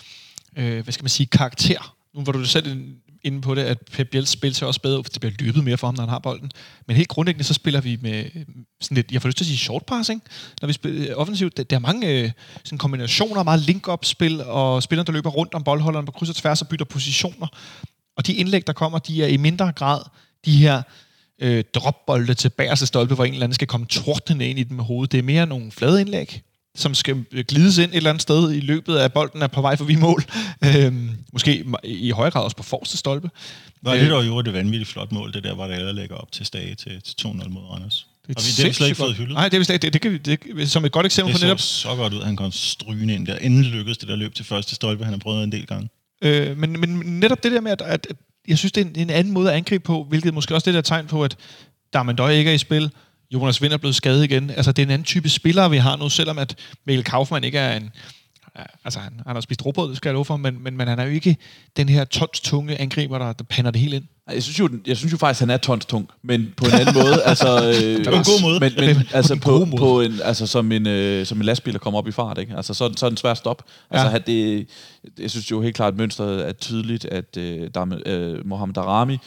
øh, 0.57 0.83
hvad 0.83 0.93
skal 0.93 1.03
man 1.03 1.09
sige, 1.09 1.27
karakter. 1.27 1.95
Nu 2.15 2.23
var 2.23 2.31
du 2.31 2.45
selv 2.45 2.81
inde 3.23 3.41
på 3.41 3.55
det, 3.55 3.61
at 3.61 3.77
Pep 3.91 4.09
Biels 4.09 4.29
spil 4.29 4.55
ser 4.55 4.65
også 4.65 4.81
bedre 4.81 5.03
for 5.03 5.09
det 5.09 5.19
bliver 5.21 5.33
løbet 5.39 5.63
mere 5.63 5.77
for 5.77 5.87
ham, 5.87 5.95
når 5.95 6.01
han 6.01 6.09
har 6.09 6.19
bolden. 6.19 6.51
Men 6.87 6.95
helt 6.95 7.09
grundlæggende, 7.09 7.43
så 7.43 7.53
spiller 7.53 7.81
vi 7.81 7.97
med 8.01 8.25
øh, 8.35 8.45
sådan 8.81 8.95
lidt, 8.95 9.11
jeg 9.11 9.21
får 9.21 9.29
lyst 9.29 9.37
til 9.37 9.43
at 9.43 9.47
sige 9.47 9.57
short 9.57 9.85
passing, 9.85 10.23
når 10.61 10.67
vi 10.67 10.73
spiller 10.73 11.11
øh, 11.11 11.17
offensivt. 11.17 11.57
Der, 11.57 11.63
der 11.63 11.75
er 11.75 11.79
mange 11.79 12.07
øh, 12.07 12.31
sådan 12.63 12.77
kombinationer, 12.77 13.43
meget 13.43 13.61
link-up-spil, 13.61 14.43
og 14.43 14.83
spillere, 14.83 15.05
der 15.05 15.11
løber 15.11 15.29
rundt 15.29 15.53
om 15.53 15.63
boldholderen 15.63 16.05
på 16.05 16.11
kryds 16.11 16.29
og 16.29 16.35
tværs 16.35 16.61
og 16.61 16.67
bytter 16.67 16.85
positioner. 16.85 17.47
Og 18.17 18.27
de 18.27 18.33
indlæg, 18.33 18.67
der 18.67 18.73
kommer, 18.73 18.99
de 18.99 19.23
er 19.23 19.27
i 19.27 19.37
mindre 19.37 19.71
grad 19.71 20.01
de 20.47 20.57
her 20.57 20.81
øh, 21.41 21.63
dropbolde 21.73 22.33
til 22.33 22.49
bagerste 22.49 22.85
stolpe, 22.85 23.15
hvor 23.15 23.25
en 23.25 23.33
eller 23.33 23.43
anden 23.43 23.53
skal 23.55 23.67
komme 23.67 23.87
tordnende 23.87 24.47
ind 24.49 24.59
i 24.59 24.63
den 24.63 24.75
med 24.75 24.83
hovedet. 24.83 25.11
Det 25.11 25.17
er 25.17 25.23
mere 25.23 25.45
nogle 25.45 25.71
flade 25.71 26.01
indlæg, 26.01 26.41
som 26.75 26.95
skal 26.95 27.25
øh, 27.31 27.43
glides 27.47 27.77
ind 27.77 27.91
et 27.91 27.97
eller 27.97 28.09
andet 28.09 28.21
sted 28.21 28.51
i 28.53 28.59
løbet 28.59 28.95
af 28.95 29.13
bolden 29.13 29.41
er 29.41 29.47
på 29.47 29.61
vej 29.61 29.75
forbi 29.75 29.95
mål. 29.95 30.23
Øhm, 30.65 31.09
måske 31.33 31.65
i 31.83 32.09
højere 32.09 32.31
grad 32.31 32.43
også 32.43 32.57
på 32.57 32.63
forreste 32.63 32.97
stolpe. 32.97 33.29
Var 33.81 33.93
Øh, 33.93 33.99
det 34.01 34.09
dog 34.09 34.25
jo 34.27 34.41
det 34.41 34.53
vanvittigt 34.53 34.89
flot 34.89 35.11
mål, 35.11 35.33
det 35.33 35.43
der, 35.43 35.53
hvor 35.55 35.67
der 35.67 35.91
lægger 35.91 36.15
op 36.15 36.31
til 36.31 36.45
Stage 36.45 36.75
til, 36.75 37.01
til 37.01 37.15
2-0 37.27 37.49
mod 37.49 37.61
Randers. 37.71 38.07
Det, 38.27 38.35
Og 38.37 38.43
vi- 38.43 38.47
det 38.51 38.57
har 38.63 38.67
vi 38.67 38.73
slet 38.73 38.87
ikke 38.87 38.97
fået 38.97 39.15
hyldet. 39.15 39.33
Nej, 39.33 39.49
det 39.49 39.53
er 39.53 39.59
vi 39.59 39.63
slet 39.65 39.73
ikke. 39.75 39.81
Det, 39.85 39.93
det, 39.93 40.01
kan 40.01 40.11
vi, 40.11 40.17
det, 40.17 40.39
det, 40.57 40.71
som 40.71 40.85
et 40.85 40.91
godt 40.91 41.05
eksempel 41.05 41.33
Det 41.33 41.41
på 41.41 41.45
netop... 41.45 41.59
så 41.59 41.65
så 41.81 41.95
godt 41.95 42.13
ud, 42.13 42.19
at 42.19 42.25
han 42.25 42.35
kom 42.35 42.51
strygende 42.51 43.13
ind 43.13 43.27
der. 43.27 43.35
Endelig 43.35 43.71
lykkedes 43.71 43.97
det 43.97 44.07
der 44.09 44.15
løb 44.15 44.33
til 44.35 44.45
første 44.45 44.75
stolpe, 44.75 45.03
han 45.03 45.13
har 45.13 45.19
prøvet 45.19 45.43
en 45.43 45.51
del 45.51 45.65
gange. 45.67 45.89
Øh, 46.21 46.57
men, 46.57 46.79
men 46.79 46.89
netop 47.19 47.43
det 47.43 47.51
der 47.51 47.61
med, 47.61 47.71
at, 47.71 47.81
at 47.81 48.07
jeg 48.47 48.57
synes, 48.57 48.71
det 48.71 48.81
er 48.81 48.85
en, 48.85 48.95
en 48.95 49.09
anden 49.09 49.33
måde 49.33 49.51
at 49.51 49.57
angribe 49.57 49.83
på, 49.83 50.03
hvilket 50.03 50.33
måske 50.33 50.55
også 50.55 50.65
det 50.65 50.73
der 50.73 50.81
tegn 50.81 51.07
på, 51.07 51.23
at 51.23 51.37
Darmendøj 51.93 52.31
ikke 52.31 52.49
er 52.49 52.55
i 52.55 52.57
spil. 52.57 52.91
Jonas 53.33 53.61
Vind 53.61 53.73
er 53.73 53.77
blevet 53.77 53.95
skadet 53.95 54.23
igen. 54.23 54.49
Altså, 54.49 54.71
det 54.71 54.81
er 54.81 54.85
en 54.85 54.91
anden 54.91 55.05
type 55.05 55.29
spillere, 55.29 55.69
vi 55.69 55.77
har 55.77 55.95
nu, 55.95 56.09
selvom 56.09 56.37
at 56.37 56.55
Mikkel 56.85 57.03
Kaufmann 57.03 57.43
ikke 57.43 57.59
er 57.59 57.77
en 57.77 57.91
altså, 58.85 58.99
han, 58.99 59.21
han 59.25 59.35
har 59.35 59.41
spist 59.41 59.65
råbrød, 59.65 59.89
det 59.89 59.97
skal 59.97 60.09
jeg 60.09 60.13
love 60.13 60.25
for, 60.25 60.37
men, 60.37 60.63
men, 60.63 60.77
men 60.77 60.87
han 60.87 60.99
er 60.99 61.03
jo 61.03 61.11
ikke 61.11 61.37
den 61.77 61.89
her 61.89 62.03
tons 62.03 62.39
tunge 62.39 62.81
angriber, 62.81 63.17
der, 63.17 63.33
der 63.33 63.43
pander 63.43 63.71
det 63.71 63.81
helt 63.81 63.93
ind. 63.93 64.03
Jeg 64.33 64.43
synes 64.43 64.59
jo, 64.59 64.69
jeg 64.87 64.97
synes 64.97 65.13
jo 65.13 65.17
faktisk, 65.17 65.39
han 65.39 65.49
er 65.49 65.57
tonstung, 65.57 66.09
men 66.23 66.53
på 66.57 66.65
en 66.65 66.71
anden 66.73 66.93
måde. 66.93 67.23
Altså, 67.25 67.47
øh, 67.47 68.05
På 68.05 68.11
en 68.11 68.23
god 68.23 68.41
måde. 68.41 68.59
Men, 68.59 68.71
På 68.71 68.81
men 68.81 69.07
altså 69.13 69.35
på, 69.35 69.49
gode 69.49 69.65
måde. 69.65 69.79
på 69.79 70.01
en, 70.01 70.13
altså 70.23 70.47
som 70.47 70.71
en, 70.71 70.87
øh, 70.87 71.25
som 71.25 71.37
en 71.37 71.45
lastbil, 71.45 71.73
der 71.73 71.79
kommer 71.79 71.97
op 71.97 72.07
i 72.07 72.11
fart, 72.11 72.37
ikke? 72.37 72.53
Altså, 72.55 72.73
så, 72.73 72.93
så 72.97 73.05
er 73.05 73.09
den 73.09 73.17
svær 73.17 73.31
at 73.31 73.37
stoppe. 73.37 73.63
Altså, 73.91 74.09
ja. 74.09 74.17
det, 74.17 74.67
jeg 75.19 75.31
synes 75.31 75.51
jo 75.51 75.61
helt 75.61 75.75
klart, 75.75 75.93
at 75.93 75.97
mønstret 75.97 76.47
er 76.47 76.51
tydeligt, 76.51 77.05
at 77.05 77.37
øh, 77.37 77.69
der, 77.73 77.99
øh, 78.05 78.47
Mohamed 78.47 78.73
Darami 78.73 79.17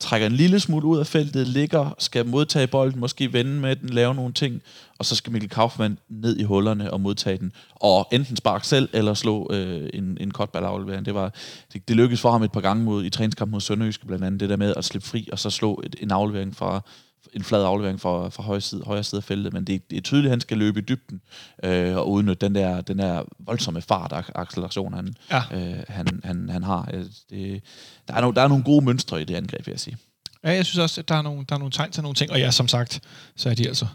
trækker 0.00 0.26
en 0.26 0.32
lille 0.32 0.60
smule 0.60 0.86
ud 0.86 0.98
af 0.98 1.06
feltet, 1.06 1.48
ligger, 1.48 1.94
skal 1.98 2.26
modtage 2.26 2.66
bolden, 2.66 3.00
måske 3.00 3.32
vende 3.32 3.52
med 3.52 3.76
den, 3.76 3.88
lave 3.88 4.14
nogle 4.14 4.32
ting, 4.32 4.62
og 4.98 5.04
så 5.04 5.16
skal 5.16 5.32
Mikkel 5.32 5.50
Kaufmann 5.50 5.98
ned 6.08 6.36
i 6.36 6.42
hullerne 6.42 6.92
og 6.92 7.00
modtage 7.00 7.38
den, 7.38 7.52
og 7.74 8.08
enten 8.12 8.36
sparke 8.36 8.66
selv, 8.66 8.88
eller 8.92 9.14
slå 9.14 9.50
øh, 9.52 9.90
en, 9.94 10.18
en 10.20 10.30
kotballaflevering. 10.30 11.06
Det, 11.06 11.14
var, 11.14 11.34
det, 11.72 11.88
det 11.88 11.96
lykkedes 11.96 12.20
for 12.20 12.30
ham 12.30 12.42
et 12.42 12.52
par 12.52 12.60
gange 12.60 12.84
mod, 12.84 13.04
i 13.04 13.10
træningskamp 13.10 13.50
mod 13.50 13.60
Sønderjyske, 13.60 14.06
blandt 14.06 14.24
andet 14.24 14.40
det 14.40 14.48
der 14.48 14.56
med 14.56 14.74
at 14.76 14.84
slippe 14.84 15.08
fri, 15.08 15.28
og 15.32 15.38
så 15.38 15.50
slå 15.50 15.82
et, 15.84 15.96
en 16.00 16.10
aflevering 16.10 16.56
fra 16.56 16.82
en 17.32 17.44
flad 17.44 17.64
aflevering 17.64 18.00
fra, 18.00 18.28
fra 18.28 18.42
højre, 18.42 18.60
side, 18.60 18.82
højre 18.86 19.04
side 19.04 19.18
af 19.18 19.24
feltet, 19.24 19.52
men 19.52 19.64
det, 19.64 19.90
det 19.90 19.96
er 19.96 20.00
tydeligt, 20.00 20.26
at 20.26 20.32
han 20.32 20.40
skal 20.40 20.58
løbe 20.58 20.78
i 20.80 20.82
dybden 20.82 21.20
øh, 21.64 21.96
og 21.96 22.10
udnytte 22.10 22.46
den 22.46 22.54
der, 22.54 22.80
den 22.80 22.98
der 22.98 23.22
voldsomme 23.38 23.82
fart 23.82 24.12
og 24.12 24.24
acceleration, 24.34 24.94
han, 24.94 25.14
Ja. 25.30 25.42
øh, 25.52 25.84
han, 25.88 26.20
han, 26.24 26.48
han 26.48 26.62
har. 26.62 26.90
Øh, 26.92 27.04
Det, 27.30 27.62
der, 28.08 28.14
er 28.14 28.20
no, 28.20 28.30
der 28.30 28.42
er 28.42 28.48
nogle 28.48 28.64
gode 28.64 28.84
mønstre 28.84 29.22
i 29.22 29.24
det 29.24 29.34
angreb, 29.34 29.66
vil 29.66 29.72
jeg 29.72 29.80
sige. 29.80 29.96
Ja, 30.44 30.50
jeg 30.52 30.66
synes 30.66 30.78
også, 30.78 31.00
at 31.00 31.08
der 31.08 31.14
er 31.14 31.22
nogle, 31.22 31.44
der 31.48 31.54
er 31.54 31.58
nogle 31.58 31.72
tegn 31.72 31.90
til 31.90 32.02
nogle 32.02 32.14
ting, 32.14 32.30
og 32.30 32.38
ja, 32.38 32.50
som 32.50 32.68
sagt, 32.68 33.00
så 33.36 33.50
er 33.50 33.54
de 33.54 33.68
altså 33.68 33.86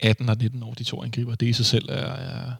18 0.00 0.28
og 0.28 0.36
19 0.36 0.62
år, 0.62 0.74
de 0.74 0.84
to 0.84 1.02
angriber. 1.02 1.34
Det 1.34 1.46
i 1.46 1.52
sig 1.52 1.66
selv 1.66 1.88
er, 1.88 1.94
er 2.12 2.52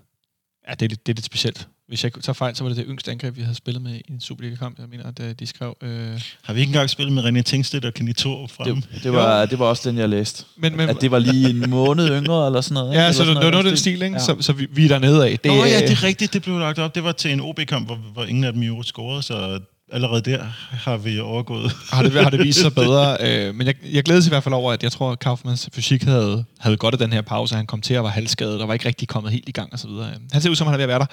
ja, 0.69 0.75
det 0.75 0.83
er, 0.83 0.89
lidt, 0.89 1.07
det 1.07 1.13
er 1.13 1.17
lidt 1.17 1.25
specielt. 1.25 1.69
Hvis 1.89 2.05
jeg 2.05 2.13
tager 2.13 2.33
fejl, 2.33 2.57
så 2.57 2.65
var 2.65 2.69
det 2.69 2.77
det 2.77 2.85
yngste 2.89 3.11
angreb, 3.11 3.37
vi 3.37 3.43
havde 3.43 3.55
spillet 3.55 3.83
med 3.83 3.95
i 3.95 4.03
en 4.13 4.21
Superliga-kamp. 4.21 4.79
Jeg 4.79 4.87
mener, 4.89 5.05
at 5.31 5.41
de 5.41 5.47
skrev... 5.47 5.77
Øh, 5.83 6.21
Har 6.43 6.53
vi 6.53 6.61
ikke 6.61 6.71
engang 6.71 6.91
spillet 6.91 7.15
med 7.15 7.25
René 7.25 7.43
Tingstedt 7.43 7.85
og 7.85 7.95
Kenny 7.95 8.13
Thor 8.13 8.47
frem? 8.47 8.83
Det, 8.83 9.03
det, 9.03 9.13
var, 9.13 9.47
det 9.47 9.59
var 9.59 9.67
også 9.67 9.91
den, 9.91 9.99
jeg 9.99 10.09
læste. 10.09 10.45
men, 10.57 10.77
men, 10.77 10.89
At 10.89 11.01
det 11.01 11.11
var 11.11 11.19
lige 11.19 11.51
en 11.51 11.71
måned 11.71 12.09
yngre, 12.09 12.47
eller 12.47 12.61
sådan 12.61 12.75
noget. 12.75 12.93
ikke? 12.93 13.03
ja, 13.03 13.13
så 13.13 13.25
det, 13.25 13.35
var 13.35 13.51
noget 13.51 13.65
den 13.65 13.77
stil. 13.77 14.03
ikke? 14.03 14.17
Ja. 14.17 14.19
Så, 14.19 14.37
så 14.41 14.53
vi, 14.53 14.67
vi 14.71 14.85
er 14.85 14.89
dernede 14.89 15.27
af. 15.29 15.39
Det, 15.39 15.51
Nå 15.51 15.65
ja, 15.65 15.81
det 15.81 15.91
er 15.91 16.03
rigtigt, 16.05 16.33
det 16.33 16.43
blev 16.43 16.59
lagt 16.59 16.79
op. 16.79 16.95
Det 16.95 17.05
var 17.05 17.13
til 17.13 17.33
en 17.33 17.41
OB-kamp, 17.41 17.87
hvor, 17.87 17.97
hvor 17.97 18.25
ingen 18.25 18.45
af 18.45 18.53
dem 18.53 18.63
jo 18.63 18.83
scorede, 18.83 19.23
så 19.23 19.61
allerede 19.93 20.21
der 20.21 20.45
har 20.71 20.97
vi 20.97 21.21
overgået. 21.21 21.73
har 21.91 22.03
det, 22.03 22.13
har 22.13 22.31
det 22.31 22.45
vist 22.45 22.61
sig 22.61 22.75
bedre. 22.75 23.17
Øh, 23.27 23.55
men 23.55 23.67
jeg, 23.67 23.75
jeg 23.93 24.05
glædes 24.05 24.27
i 24.27 24.29
hvert 24.29 24.43
fald 24.43 24.55
over, 24.55 24.73
at 24.73 24.83
jeg 24.83 24.93
tror, 24.93 25.13
at 25.13 25.19
Kaufmanns 25.19 25.69
fysik 25.75 26.03
havde, 26.03 26.45
havde 26.59 26.77
godt 26.77 26.95
af 26.95 26.99
den 26.99 27.13
her 27.13 27.23
pause. 27.23 27.57
Han 27.57 27.67
kom 27.67 27.81
til 27.81 27.95
at 27.95 28.03
være 28.03 28.13
halvskadet, 28.13 28.63
og 28.63 28.69
var 28.69 28.75
ikke 28.75 28.87
rigtig 28.87 29.09
kommet 29.09 29.33
helt 29.33 29.49
i 29.49 29.53
gang 29.53 29.73
og 29.73 29.79
så 29.79 29.89
videre. 29.89 30.13
Han 30.33 30.41
ser 30.43 30.51
ud 30.51 30.57
som, 30.57 30.67
han 30.67 30.75
er 30.75 30.77
ved 30.77 30.85
at 30.85 30.89
være 30.89 30.99
der. 30.99 31.07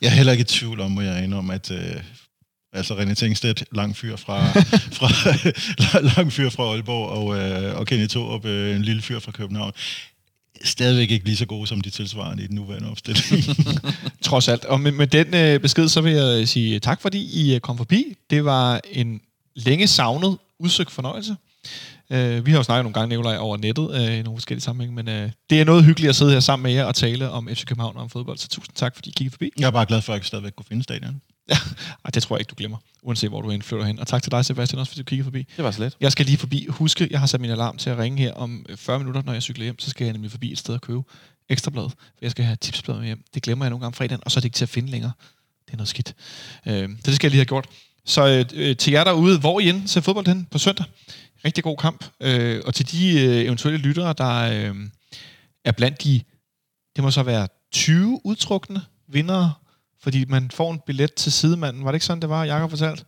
Jeg 0.00 0.08
er 0.08 0.12
heller 0.12 0.32
ikke 0.32 0.42
i 0.42 0.44
tvivl 0.44 0.80
om, 0.80 0.90
må 0.90 1.00
jeg 1.00 1.24
indrømme, 1.24 1.54
at 1.54 1.70
øh, 1.70 1.96
altså 2.72 2.94
René 2.94 3.14
Tingstedt, 3.14 3.64
lang 3.72 3.96
fyr 3.96 4.16
fra, 4.16 4.46
fra, 4.98 5.08
lang 6.16 6.32
fyr 6.32 6.50
fra 6.50 6.62
Aalborg, 6.62 7.08
og, 7.08 7.38
øh, 7.38 7.78
og 7.78 7.86
Kenny 7.86 8.06
Thorup, 8.06 8.44
øh, 8.44 8.76
en 8.76 8.82
lille 8.82 9.02
fyr 9.02 9.20
fra 9.20 9.32
København, 9.32 9.72
stadigvæk 10.64 11.10
ikke 11.10 11.24
lige 11.24 11.36
så 11.36 11.46
gode 11.46 11.66
som 11.66 11.80
de 11.80 11.90
tilsvarende 11.90 12.44
i 12.44 12.46
den 12.46 12.56
nuværende 12.56 12.90
opstilling. 12.90 13.44
Trods 14.22 14.48
alt. 14.48 14.64
Og 14.64 14.80
med, 14.80 14.92
med 14.92 15.06
den 15.06 15.34
øh, 15.34 15.60
besked, 15.60 15.88
så 15.88 16.00
vil 16.00 16.12
jeg 16.12 16.48
sige 16.48 16.78
tak, 16.78 17.00
fordi 17.00 17.42
I 17.42 17.54
øh, 17.54 17.60
kom 17.60 17.76
forbi. 17.76 18.04
Det 18.30 18.44
var 18.44 18.80
en 18.92 19.20
længe 19.56 19.86
savnet, 19.86 20.38
udsøgt 20.58 20.90
fornøjelse. 20.90 21.36
Øh, 22.10 22.46
vi 22.46 22.50
har 22.50 22.58
jo 22.58 22.62
snakket 22.62 22.84
nogle 22.84 22.94
gange, 22.94 23.08
Nikolaj, 23.08 23.36
over 23.36 23.56
nettet 23.56 23.94
øh, 23.94 24.18
i 24.18 24.22
nogle 24.22 24.38
forskellige 24.38 24.62
sammenhænge, 24.62 24.94
men 24.94 25.08
øh, 25.08 25.30
det 25.50 25.60
er 25.60 25.64
noget 25.64 25.84
hyggeligt 25.84 26.08
at 26.08 26.16
sidde 26.16 26.32
her 26.32 26.40
sammen 26.40 26.62
med 26.62 26.72
jer 26.72 26.84
og 26.84 26.94
tale 26.94 27.30
om 27.30 27.48
FC 27.48 27.64
København 27.64 27.96
og 27.96 28.02
om 28.02 28.10
fodbold, 28.10 28.38
så 28.38 28.48
tusind 28.48 28.74
tak, 28.74 28.94
fordi 28.94 29.10
I 29.10 29.12
kiggede 29.16 29.32
forbi. 29.32 29.50
jeg 29.58 29.66
er 29.66 29.70
bare 29.70 29.86
glad 29.86 30.02
for, 30.02 30.12
at 30.12 30.18
jeg 30.18 30.26
stadigvæk 30.26 30.52
kunne 30.56 30.66
finde 30.68 30.82
stadion. 30.82 31.20
Ja, 31.48 31.56
Ej, 32.04 32.10
det 32.14 32.22
tror 32.22 32.36
jeg 32.36 32.40
ikke, 32.40 32.50
du 32.50 32.54
glemmer, 32.54 32.76
uanset 33.02 33.30
hvor 33.30 33.40
du 33.40 33.50
end 33.50 33.62
flytter 33.62 33.86
hen. 33.86 33.98
Og 33.98 34.06
tak 34.06 34.22
til 34.22 34.32
dig, 34.32 34.44
Sebastian, 34.44 34.80
også 34.80 34.90
fordi 34.90 35.00
du 35.00 35.04
kiggede 35.04 35.24
forbi. 35.24 35.46
Det 35.56 35.64
var 35.64 35.70
så 35.70 35.80
let. 35.80 35.96
Jeg 36.00 36.12
skal 36.12 36.26
lige 36.26 36.38
forbi. 36.38 36.66
Husk, 36.68 37.00
jeg 37.10 37.20
har 37.20 37.26
sat 37.26 37.40
min 37.40 37.50
alarm 37.50 37.76
til 37.76 37.90
at 37.90 37.98
ringe 37.98 38.18
her 38.18 38.32
om 38.32 38.66
øh, 38.68 38.76
40 38.76 38.98
minutter, 38.98 39.22
når 39.22 39.32
jeg 39.32 39.42
cykler 39.42 39.64
hjem. 39.64 39.78
Så 39.78 39.90
skal 39.90 40.04
jeg 40.04 40.12
nemlig 40.12 40.30
forbi 40.30 40.52
et 40.52 40.58
sted 40.58 40.74
og 40.74 40.80
købe 40.80 41.02
ekstrablad. 41.48 41.90
For 41.90 42.18
jeg 42.22 42.30
skal 42.30 42.44
have 42.44 42.56
tipsblad 42.56 42.96
med 42.96 43.06
hjem. 43.06 43.24
Det 43.34 43.42
glemmer 43.42 43.64
jeg 43.64 43.70
nogle 43.70 43.84
gange 43.84 43.96
fredagen, 43.96 44.22
og 44.24 44.30
så 44.30 44.38
er 44.38 44.40
det 44.40 44.44
ikke 44.44 44.54
til 44.54 44.64
at 44.64 44.68
finde 44.68 44.90
længere. 44.90 45.12
Det 45.66 45.72
er 45.72 45.76
noget 45.76 45.88
skidt. 45.88 46.14
Øh, 46.66 46.88
så 46.88 47.06
det 47.06 47.16
skal 47.16 47.26
jeg 47.26 47.30
lige 47.30 47.38
have 47.40 47.44
gjort. 47.44 47.66
Så 48.04 48.26
øh, 48.28 48.44
øh, 48.54 48.76
til 48.76 48.92
jer 48.92 49.04
derude, 49.04 49.38
hvor 49.38 49.60
I 49.60 49.68
end 49.68 49.88
ser 49.88 50.00
fodbold 50.00 50.26
hen 50.26 50.48
på 50.50 50.58
søndag. 50.58 50.86
Rigtig 51.44 51.64
god 51.64 51.76
kamp. 51.76 52.04
Øh, 52.20 52.62
og 52.66 52.74
til 52.74 52.92
de 52.92 53.20
øh, 53.20 53.44
eventuelle 53.44 53.78
lyttere, 53.78 54.14
der 54.18 54.68
øh, 54.70 54.76
er 55.64 55.72
blandt 55.72 56.04
de, 56.04 56.20
det 56.96 57.04
må 57.04 57.10
så 57.10 57.22
være 57.22 57.48
20 57.72 58.20
udtrukne 58.24 58.82
vindere, 59.08 59.52
fordi 60.02 60.24
man 60.28 60.50
får 60.50 60.72
en 60.72 60.80
billet 60.86 61.14
til 61.14 61.32
sidemanden. 61.32 61.84
Var 61.84 61.90
det 61.90 61.96
ikke 61.96 62.06
sådan, 62.06 62.22
det 62.22 62.28
var, 62.28 62.44
Jakob 62.44 62.70
fortalte? 62.70 63.04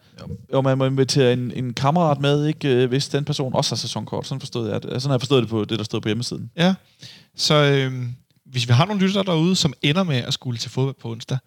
Jo, 0.52 0.60
man 0.60 0.78
må 0.78 0.84
invitere 0.84 1.32
en, 1.32 1.52
en 1.56 1.74
kammerat 1.74 2.20
med, 2.20 2.46
ikke, 2.46 2.68
øh, 2.68 2.88
hvis 2.88 3.08
den 3.08 3.24
person 3.24 3.54
også 3.54 3.70
har 3.70 3.76
sæsonkort. 3.76 4.26
Sådan 4.26 4.40
forstod 4.40 4.70
jeg 4.70 4.82
det. 4.82 4.90
Sådan 4.90 5.02
har 5.10 5.14
jeg 5.14 5.20
forstået 5.20 5.42
det 5.42 5.50
på 5.50 5.64
det, 5.64 5.78
der 5.78 5.84
stod 5.84 6.00
på 6.00 6.08
hjemmesiden. 6.08 6.50
Ja, 6.56 6.74
så 7.36 7.54
øh, 7.54 8.02
hvis 8.46 8.68
vi 8.68 8.72
har 8.72 8.86
nogle 8.86 9.02
lyttere 9.02 9.24
derude, 9.24 9.56
som 9.56 9.72
ender 9.82 10.02
med 10.02 10.16
at 10.16 10.34
skulle 10.34 10.58
til 10.58 10.70
fodbold 10.70 10.96
på 11.00 11.10
onsdag, 11.10 11.38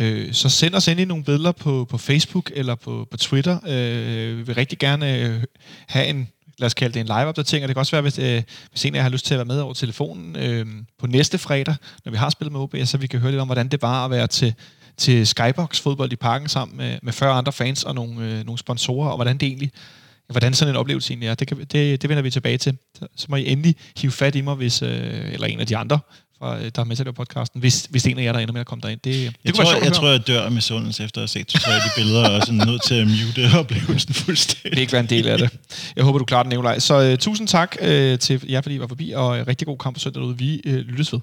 øh, 0.00 0.32
så 0.32 0.48
send 0.48 0.74
os 0.74 0.88
endelig 0.88 1.06
nogle 1.06 1.24
billeder 1.24 1.52
på, 1.52 1.86
på 1.90 1.98
Facebook 1.98 2.50
eller 2.54 2.74
på, 2.74 3.06
på 3.10 3.16
Twitter. 3.16 3.58
Øh, 3.66 4.38
vi 4.38 4.42
vil 4.42 4.54
rigtig 4.54 4.78
gerne 4.78 5.18
øh, 5.18 5.42
have 5.86 6.06
en, 6.06 6.28
lad 6.58 6.66
os 6.66 6.74
kalde 6.74 6.94
det 6.94 7.00
en 7.00 7.06
live-opdatering, 7.06 7.64
og 7.64 7.68
det 7.68 7.74
kan 7.74 7.80
også 7.80 7.92
være, 7.92 8.02
hvis, 8.02 8.18
øh, 8.18 8.42
hvis 8.70 8.84
en 8.84 8.94
af 8.94 8.98
jer 8.98 9.02
har 9.02 9.10
lyst 9.10 9.26
til 9.26 9.34
at 9.34 9.38
være 9.38 9.44
med 9.44 9.60
over 9.60 9.74
telefonen 9.74 10.36
øh, 10.36 10.66
på 10.98 11.06
næste 11.06 11.38
fredag, 11.38 11.74
når 12.04 12.10
vi 12.10 12.16
har 12.16 12.30
spillet 12.30 12.52
med 12.52 12.60
OB, 12.60 12.74
så 12.84 12.98
vi 12.98 13.06
kan 13.06 13.20
høre 13.20 13.30
lidt 13.30 13.40
om, 13.40 13.48
hvordan 13.48 13.68
det 13.68 13.82
var 13.82 14.04
at 14.04 14.10
være 14.10 14.26
til, 14.26 14.54
til 14.96 15.26
Skybox 15.26 15.80
fodbold 15.80 16.12
i 16.12 16.16
parken 16.16 16.48
sammen 16.48 16.76
med, 16.76 16.98
med 17.02 17.12
40 17.12 17.32
andre 17.32 17.52
fans 17.52 17.84
og 17.84 17.94
nogle, 17.94 18.26
øh, 18.26 18.46
nogle 18.46 18.58
sponsorer, 18.58 19.08
og 19.08 19.16
hvordan 19.16 19.38
det 19.38 19.46
egentlig 19.46 19.72
hvordan 20.28 20.54
sådan 20.54 20.74
en 20.74 20.78
oplevelse 20.78 21.10
egentlig 21.10 21.28
er. 21.28 21.34
Det, 21.34 21.48
kan, 21.48 21.58
det, 21.58 22.02
det 22.02 22.08
vender 22.08 22.22
vi 22.22 22.30
tilbage 22.30 22.58
til. 22.58 22.78
Så, 22.98 23.06
så 23.16 23.26
må 23.28 23.36
I 23.36 23.46
endelig 23.46 23.76
hive 23.96 24.12
fat 24.12 24.34
i 24.34 24.40
mig, 24.40 24.54
hvis, 24.54 24.82
øh, 24.82 25.32
eller 25.32 25.46
en 25.46 25.60
af 25.60 25.66
de 25.66 25.76
andre, 25.76 25.98
fra, 26.38 26.58
øh, 26.58 26.70
der 26.74 26.80
er 26.80 26.84
med 26.84 26.96
til 26.96 27.08
at 27.08 27.14
podcasten, 27.14 27.60
hvis, 27.60 27.86
hvis 27.90 28.02
det 28.02 28.10
er 28.10 28.14
en 28.14 28.18
af 28.18 28.24
jer, 28.24 28.32
der 28.32 28.40
ender 28.40 28.52
med 28.52 28.60
at 28.60 28.66
komme 28.66 28.82
derind. 28.82 29.00
Det, 29.04 29.14
det 29.14 29.22
Jeg, 29.44 29.54
kunne 29.54 29.64
tror, 29.64 29.64
sjovt 29.64 29.76
jeg, 29.76 29.84
jeg 29.84 29.92
tror, 29.92 30.08
jeg 30.08 30.26
dør 30.26 30.42
af 30.42 30.52
misundelse 30.52 31.04
efter 31.04 31.20
at 31.20 31.22
have 31.22 31.28
set 31.28 31.46
to 31.46 31.70
de 31.70 31.90
billeder, 31.96 32.28
og 32.28 32.36
er 32.36 32.40
sådan 32.40 32.62
nødt 32.66 32.82
til 32.84 32.94
at 32.94 33.06
mute 33.06 33.50
oplevelsen 33.60 34.08
det 34.08 34.16
fuldstændig. 34.16 34.80
ikke 34.80 34.92
være 34.92 35.00
en 35.00 35.08
del 35.08 35.28
af 35.28 35.38
det. 35.38 35.50
Jeg 35.96 36.04
håber, 36.04 36.18
du 36.18 36.24
klarer 36.24 36.42
den, 36.42 36.50
Nikolaj. 36.50 36.78
Så 36.78 37.02
øh, 37.02 37.18
tusind 37.18 37.48
tak 37.48 37.76
øh, 37.80 38.18
til 38.18 38.44
jer, 38.48 38.60
fordi 38.60 38.74
I 38.74 38.80
var 38.80 38.86
forbi, 38.86 39.12
og 39.16 39.46
rigtig 39.46 39.66
god 39.66 39.78
kamp 39.78 39.96
på 39.96 40.00
søndag 40.00 40.20
derude. 40.22 40.38
Vi 40.38 40.60
øh, 40.64 40.76
lyttes 40.76 41.12
ved. 41.12 41.20